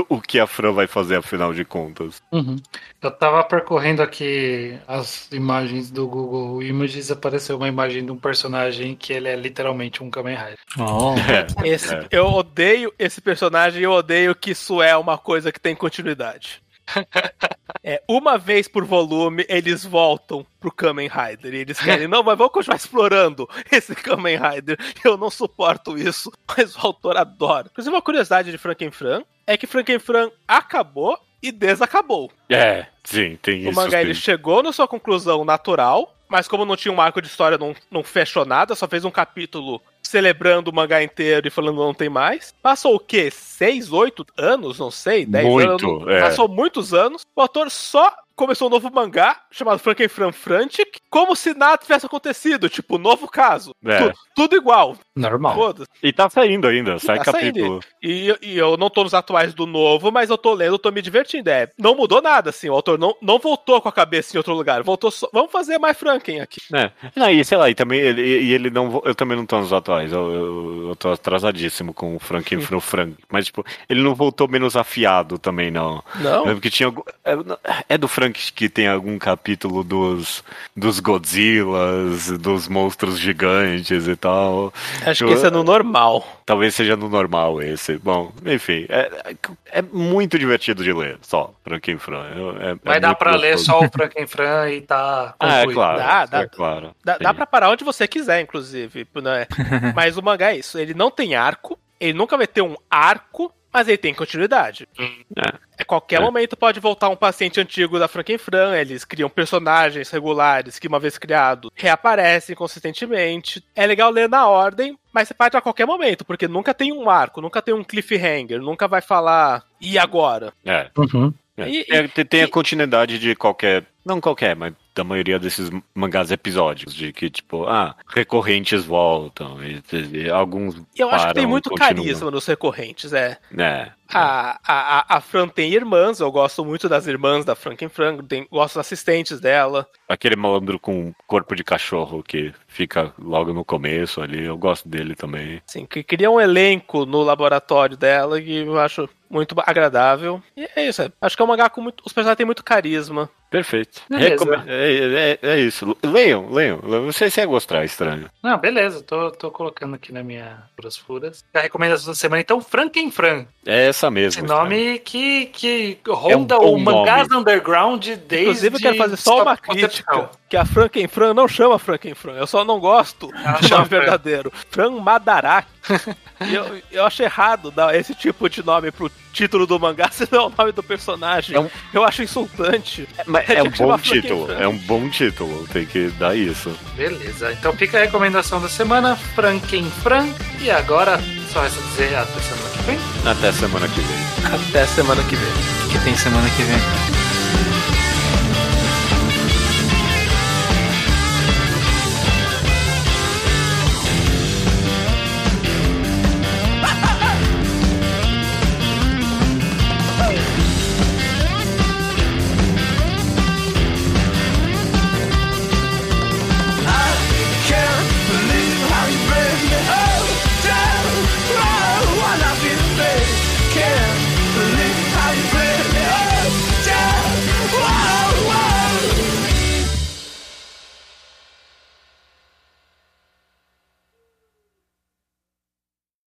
o, 0.09 0.21
que 0.21 0.39
a 0.39 0.47
Fran 0.47 0.73
vai 0.73 0.87
fazer, 0.87 1.17
afinal 1.17 1.53
de 1.53 1.65
contas. 1.65 2.23
Uhum. 2.31 2.57
Eu 3.03 3.11
tava 3.11 3.43
percorrendo 3.45 4.01
aqui 4.01 4.79
as 4.87 5.31
imagens 5.33 5.91
do 5.91 6.07
Google 6.07 6.63
Images, 6.63 7.11
apareceu 7.11 7.57
uma 7.57 7.69
imagem 7.69 8.05
de 8.05 8.13
um 8.13 8.17
personagem 8.17 8.95
que 8.95 9.13
ele 9.13 9.29
é 9.29 9.37
literalmente 9.37 10.03
um 10.03 10.11
Kamen 10.11 10.37
Rider. 10.37 10.59
Oh. 10.79 11.15
Esse, 11.65 11.95
é. 11.95 12.07
eu 12.11 12.27
odeio 12.27 12.93
esse 12.99 13.21
personagem 13.21 13.81
e 13.81 13.85
eu 13.85 13.93
odeio 13.93 14.35
que 14.35 14.53
isso 14.53 14.83
é 14.83 14.97
uma 14.97 15.19
coisa 15.19 15.51
que 15.51 15.61
tem 15.61 15.75
continuidade. 15.75 16.63
É, 17.87 18.03
uma 18.09 18.39
vez 18.39 18.67
por 18.67 18.83
volume, 18.83 19.45
eles 19.47 19.85
voltam 19.85 20.45
pro 20.59 20.73
Kamen 20.73 21.07
Rider. 21.07 21.53
E 21.53 21.59
eles 21.59 21.79
querem, 21.79 22.09
não, 22.09 22.23
mas 22.23 22.39
vamos 22.39 22.55
continuar 22.55 22.77
explorando 22.77 23.47
esse 23.71 23.95
Kamen 23.95 24.39
Rider. 24.39 24.79
Eu 25.05 25.19
não 25.19 25.29
suporto 25.29 25.99
isso, 25.99 26.33
mas 26.49 26.75
o 26.75 26.87
autor 26.87 27.19
adora. 27.19 27.69
Inclusive, 27.71 27.95
uma 27.95 28.01
curiosidade 28.01 28.51
de 28.51 28.57
Frankenfran 28.57 29.23
é 29.47 29.59
que 29.59 29.67
Frankenfran 29.67 30.31
acabou 30.49 31.19
e 31.43 31.53
desacabou. 31.53 32.33
É, 32.49 32.87
sim, 33.05 33.37
tem 33.43 33.61
isso. 33.61 33.71
O 33.71 33.75
mangá 33.75 34.01
ele 34.01 34.15
chegou 34.15 34.63
na 34.63 34.73
sua 34.73 34.89
conclusão 34.89 35.45
natural, 35.45 36.17
mas 36.27 36.49
como 36.49 36.65
não 36.65 36.77
tinha 36.77 36.93
um 36.93 37.03
arco 37.03 37.21
de 37.21 37.29
história, 37.29 37.59
não, 37.59 37.77
não 37.91 38.03
fechou 38.03 38.47
nada, 38.47 38.75
só 38.75 38.89
fez 38.89 39.05
um 39.05 39.11
capítulo 39.11 39.83
celebrando 40.15 40.71
o 40.71 40.73
mangá 40.73 41.03
inteiro 41.03 41.49
e 41.49 41.51
falando 41.51 41.79
não 41.79 41.93
tem 41.93 42.09
mais. 42.09 42.55
Passou 42.63 42.95
o 42.95 43.01
quê? 43.01 43.33
Seis, 43.33 43.91
oito 43.91 44.25
anos? 44.37 44.79
Não 44.79 44.89
sei, 44.89 45.27
dez 45.27 45.45
Muito, 45.45 45.91
anos. 45.91 46.09
É. 46.09 46.21
Passou 46.21 46.47
muitos 46.47 46.95
anos. 46.95 47.23
O 47.35 47.41
autor 47.41 47.69
só 47.69 48.15
começou 48.37 48.69
um 48.69 48.71
novo 48.71 48.91
mangá 48.93 49.41
chamado 49.51 49.79
Frankenfran 49.79 50.33
Frantic, 50.33 50.99
como 51.11 51.35
se 51.37 51.55
nada 51.55 51.79
tivesse 51.79 52.07
acontecido, 52.07 52.69
tipo, 52.69 52.99
novo 52.99 53.29
caso. 53.29 53.75
É. 53.85 53.99
Tu- 54.11 54.19
tudo 54.35 54.57
igual. 54.57 54.97
Normal. 55.17 55.55
E 56.03 56.13
tá 56.13 56.29
saindo 56.29 56.67
ainda, 56.67 56.99
sai 56.99 57.19
Tá 57.19 57.25
capítulo. 57.33 57.81
E, 58.03 58.37
e 58.43 58.59
eu 58.59 58.77
não 58.77 58.91
tô 58.91 59.05
nos 59.05 59.15
atuais 59.15 59.55
do 59.55 59.67
novo, 59.67 60.11
mas 60.11 60.29
eu 60.31 60.37
tô 60.37 60.53
lendo, 60.55 60.79
tô 60.79 60.91
me 60.91 61.01
divertindo. 61.01 61.49
É, 61.51 61.69
não 61.79 61.95
mudou 61.95 62.21
nada, 62.21 62.51
assim. 62.51 62.69
O 62.69 62.75
autor 62.75 62.99
não, 62.99 63.15
não 63.23 63.39
voltou 63.39 63.81
com 63.81 63.89
a 63.89 63.93
cabeça 63.93 64.37
em 64.37 64.39
outro 64.39 64.53
lugar. 64.55 64.83
Voltou 64.83 65.11
só. 65.11 65.29
Vamos 65.33 65.53
fazer 65.53 65.79
mais 65.79 65.97
Franken 65.97 66.41
aqui. 66.41 66.61
É. 66.75 66.91
Não, 67.15 67.31
e 67.31 67.45
sei 67.45 67.57
lá, 67.57 67.71
e 67.71 67.75
também 67.75 68.01
ele, 68.01 68.23
e 68.23 68.53
ele 68.53 68.71
não. 68.71 69.01
Eu 69.05 69.15
também 69.15 69.37
não 69.37 69.47
tô 69.47 69.59
nos 69.61 69.73
atuais. 69.73 70.13
Eu, 70.13 70.31
eu, 70.33 70.89
eu 70.89 70.97
tô 70.97 71.13
atrasadíssimo 71.13 71.95
com 71.95 72.17
o 72.17 72.19
Frank 72.19 72.57
Fran 72.59 72.81
Frank. 72.81 73.15
Mas, 73.31 73.47
tipo, 73.47 73.65
ele 73.89 74.03
não 74.03 74.15
voltou 74.15 74.49
menos 74.49 74.77
afiado 74.77 75.39
também, 75.39 75.71
não. 75.71 76.03
Não? 76.17 76.41
Eu 76.41 76.45
lembro 76.47 76.61
que 76.61 76.71
tinha. 76.71 76.87
algum- 76.89 77.03
É, 77.25 77.95
é 77.95 77.99
do 77.99 78.09
Frank 78.09 78.24
que 78.33 78.69
tem 78.69 78.89
algum 78.89 79.19
capítulo 79.19 79.83
dos, 79.83 80.43
dos 80.77 81.01
Godzillas, 81.01 82.31
dos 82.39 82.69
monstros 82.69 83.19
gigantes 83.19 84.07
e 84.07 84.17
tal. 84.17 84.73
Acho 85.05 85.27
que 85.27 85.33
esse 85.33 85.47
é 85.47 85.51
no 85.51 85.63
normal. 85.63 86.27
Talvez 86.47 86.75
seja 86.75 86.97
no 86.97 87.09
normal 87.09 87.63
esse. 87.63 87.97
Bom, 87.99 88.33
enfim. 88.45 88.87
É, 88.89 89.35
é 89.73 89.83
muito 89.83 90.39
divertido 90.39 90.85
de 90.85 90.93
ler, 90.93 91.19
só, 91.23 91.53
Frank 91.65 91.97
Fran. 91.97 92.25
É, 92.61 92.71
é 92.71 92.75
Vai 92.83 93.01
dar 93.01 93.15
pra 93.15 93.35
ler 93.35 93.53
gostoso. 93.53 93.79
só 93.81 93.87
o 93.87 93.91
Frankenfran 93.91 94.71
e 94.71 94.81
tá 94.81 95.35
Ah, 95.41 95.63
é 95.63 95.67
claro. 95.67 95.99
Dá, 95.99 96.27
dá. 96.27 96.41
é 96.41 96.47
claro. 96.47 96.95
Dá, 97.05 97.19
dá 97.19 97.35
pra 97.35 97.47
parar 97.47 97.71
onde 97.71 97.85
você 97.85 98.07
quiser, 98.07 98.41
inclusive. 98.41 99.07
Né? 99.17 99.47
mas 99.95 100.17
o 100.17 100.23
mangá 100.23 100.53
é 100.53 100.59
isso. 100.59 100.79
Ele 100.79 100.95
não 100.95 101.11
tem 101.11 101.35
arco. 101.35 101.79
Ele 102.01 102.13
nunca 102.13 102.37
vai 102.37 102.47
ter 102.47 102.63
um 102.63 102.77
arco, 102.91 103.53
mas 103.75 103.89
ele 103.89 103.99
tem 103.99 104.15
continuidade. 104.15 104.89
É. 105.37 105.55
A 105.81 105.85
qualquer 105.85 106.21
É. 106.21 106.25
momento 106.25 106.57
pode 106.57 106.79
voltar 106.79 107.09
um 107.09 107.17
paciente 107.17 107.61
antigo 107.61 107.99
da 107.99 108.07
Frankenfran, 108.07 108.77
eles 108.77 109.05
criam 109.05 109.29
personagens 109.29 110.09
regulares 110.11 110.79
que, 110.79 110.87
uma 110.87 111.01
vez 111.01 111.19
criados, 111.19 111.69
reaparecem 111.75 112.55
consistentemente. 112.55 113.65
É 113.75 113.85
legal 113.85 114.11
ler 114.11 114.29
na 114.29 114.47
ordem, 114.47 114.97
mas 115.13 115.27
você 115.29 115.35
pode 115.35 115.57
a 115.57 115.61
qualquer 115.61 115.87
momento, 115.87 116.25
porque 116.25 116.47
nunca 116.47 116.73
tem 116.73 116.93
um 116.93 117.11
arco, 117.11 117.41
nunca 117.41 117.61
tem 117.61 117.75
um 117.75 117.83
cliffhanger, 117.83 118.61
nunca 118.61 118.87
vai 118.87 119.01
falar 119.01 119.65
e 119.81 119.99
agora? 119.99 120.53
É. 120.65 120.89
Uhum. 120.97 121.35
É. 121.57 121.69
E- 121.69 121.85
Tem- 121.85 122.09
tem, 122.09 122.25
tem 122.25 122.41
a 122.43 122.47
e- 122.47 122.51
continuidade 122.51 123.19
de 123.19 123.35
qualquer. 123.35 123.85
Não 124.05 124.21
qualquer, 124.21 124.55
mas 124.55 124.73
da 124.95 125.03
maioria 125.05 125.39
desses 125.39 125.71
mangás 125.95 126.31
episódicos. 126.31 126.95
De 126.95 127.13
que, 127.13 127.29
tipo, 127.29 127.67
ah, 127.67 127.97
recorrentes 128.07 128.85
voltam. 128.85 129.59
E, 129.63 129.83
e 130.13 130.31
alguns. 130.31 130.77
E 130.95 131.01
eu 131.01 131.11
acho 131.11 131.29
que 131.29 131.35
tem 131.35 131.43
param 131.43 131.49
e 131.49 131.51
muito 131.51 131.71
carisma 131.75 132.31
nos 132.31 132.47
recorrentes, 132.47 133.13
é. 133.13 133.39
É. 133.57 133.91
A, 134.13 134.61
a, 134.67 134.99
a- 135.01 135.17
a 135.17 135.21
Fran 135.21 135.49
tem 135.49 135.73
irmãs, 135.73 136.21
eu 136.21 136.31
gosto 136.31 136.63
muito 136.65 136.89
das 136.91 137.07
irmãs 137.07 137.45
da 137.45 137.55
Frankenfran, 137.55 138.19
tem- 138.19 138.47
gosto 138.51 138.75
dos 138.75 138.81
assistentes 138.87 139.41
dela. 139.41 139.89
Aquele 140.09 140.37
malandro 140.37 140.79
com 140.79 141.13
corpo 141.27 141.57
de 141.57 141.65
cachorro 141.65 142.23
que 142.23 142.53
fica 142.69 143.13
logo 143.19 143.53
no 143.55 143.65
começo 143.65 144.21
ali. 144.21 144.45
Eu 144.45 144.59
gosto 144.59 144.89
dele 144.89 145.15
também. 145.15 145.61
Assim, 145.67 145.87
que 145.87 146.03
cria 146.03 146.31
um 146.31 146.41
elenco 146.41 147.07
no 147.07 147.23
laboratório 147.23 147.97
dela 147.97 148.41
que 148.41 148.57
eu 148.59 148.79
acho 148.79 149.09
muito 149.29 149.55
agradável. 149.67 150.41
E 150.57 150.69
é 150.77 150.87
isso, 150.87 151.03
é. 151.03 151.11
acho 151.21 151.35
que 151.35 151.43
é 151.43 151.45
um 151.45 151.49
mangá 151.49 151.69
com 151.71 151.81
muito. 151.81 152.03
Os 152.07 152.13
personagens 152.13 152.37
têm 152.37 152.47
muito 152.47 152.63
carisma. 152.63 153.29
Perfeito. 153.55 154.01
Recome- 154.11 154.63
É, 154.67 155.39
é- 155.43 155.49
é 155.49 155.61
isso. 155.61 155.97
Leiam, 156.03 156.51
leiam. 156.51 156.81
Não 156.83 157.13
sei 157.13 157.31
se 157.31 157.41
ia 157.41 157.47
gostar, 157.47 157.83
é 157.83 157.85
estranho. 157.85 158.29
Não, 158.43 158.59
beleza, 158.59 159.01
tô, 159.01 159.31
tô 159.31 159.49
colocando 159.53 159.95
aqui 159.95 160.13
na 160.13 160.25
minha 160.25 160.65
Furas 160.75 160.97
Furas. 160.97 161.45
A 161.55 161.61
recomendação 161.61 162.09
da 162.13 162.17
semana, 162.17 162.41
então, 162.41 162.61
Frankenfran. 162.61 163.47
É 163.65 163.87
essa 163.87 164.11
mesmo. 164.11 164.45
Esse 164.45 164.53
nome 164.53 164.99
que, 164.99 165.47
que 165.47 165.99
ronda 166.09 166.57
É 166.57 166.59
um 166.59 166.75
o 166.75 166.81
mangás 166.81 167.29
nome. 167.29 167.43
underground 167.43 168.03
desde... 168.05 168.41
Inclusive, 168.43 168.77
eu 168.77 168.81
quero 168.81 168.97
fazer 168.97 169.17
só 169.17 169.43
uma 169.43 169.57
crítica: 169.57 170.31
que 170.49 170.57
a 170.57 170.65
Frankenfran 170.65 171.33
não 171.33 171.47
chama 171.47 171.79
Frankenfran, 171.79 172.33
eu 172.33 172.47
só 172.49 172.65
não 172.65 172.81
gosto 172.81 173.31
Ela 173.35 173.53
do 173.59 173.69
chama 173.69 173.79
nome 173.85 173.89
verdadeiro. 173.91 174.53
Fran 174.69 174.91
Madaraki. 175.01 175.69
Eu, 176.53 176.83
eu 176.91 177.07
acho 177.07 177.23
errado 177.23 177.71
dar 177.71 177.95
esse 177.95 178.15
tipo 178.15 178.49
de 178.51 178.63
nome 178.65 178.91
pro 178.91 179.11
título 179.33 179.67
do 179.67 179.79
mangá, 179.79 180.09
senão 180.13 180.45
é 180.45 180.47
o 180.47 180.53
nome 180.59 180.73
do 180.73 180.83
personagem. 180.83 181.57
É 181.57 181.61
um- 181.61 181.71
Eu 181.93 182.05
acho 182.05 182.23
insultante. 182.23 183.09
Mas 183.27 183.49
É, 183.49 183.55
é 183.59 183.63
um 183.63 183.71
bom 183.71 183.97
título. 183.99 184.53
É 184.53 184.67
um 184.69 184.77
bom 184.79 185.09
título. 185.09 185.67
Tem 185.73 185.87
que 185.87 186.09
dar 186.19 186.37
isso. 186.37 186.77
Beleza, 186.97 187.53
então 187.53 187.73
fica 187.73 187.99
a 187.99 188.01
recomendação 188.03 188.61
da 188.61 188.69
semana, 188.69 189.17
Frankenfran. 189.17 190.29
E 190.61 190.71
agora, 190.71 191.19
só 191.53 191.63
resta 191.63 191.81
dizer 191.83 192.15
até 192.17 192.41
semana 192.41 192.71
que 192.71 192.83
vem. 192.83 192.99
Até 193.31 193.53
semana 193.53 193.89
que 193.89 194.01
vem. 194.01 194.65
Até 194.69 194.87
semana 194.87 195.23
que 195.25 195.37
vem. 195.37 195.53
O 195.87 195.89
que 195.93 196.05
tem 196.05 196.17
semana 196.17 196.49
que 196.51 196.63
vem? 196.63 196.79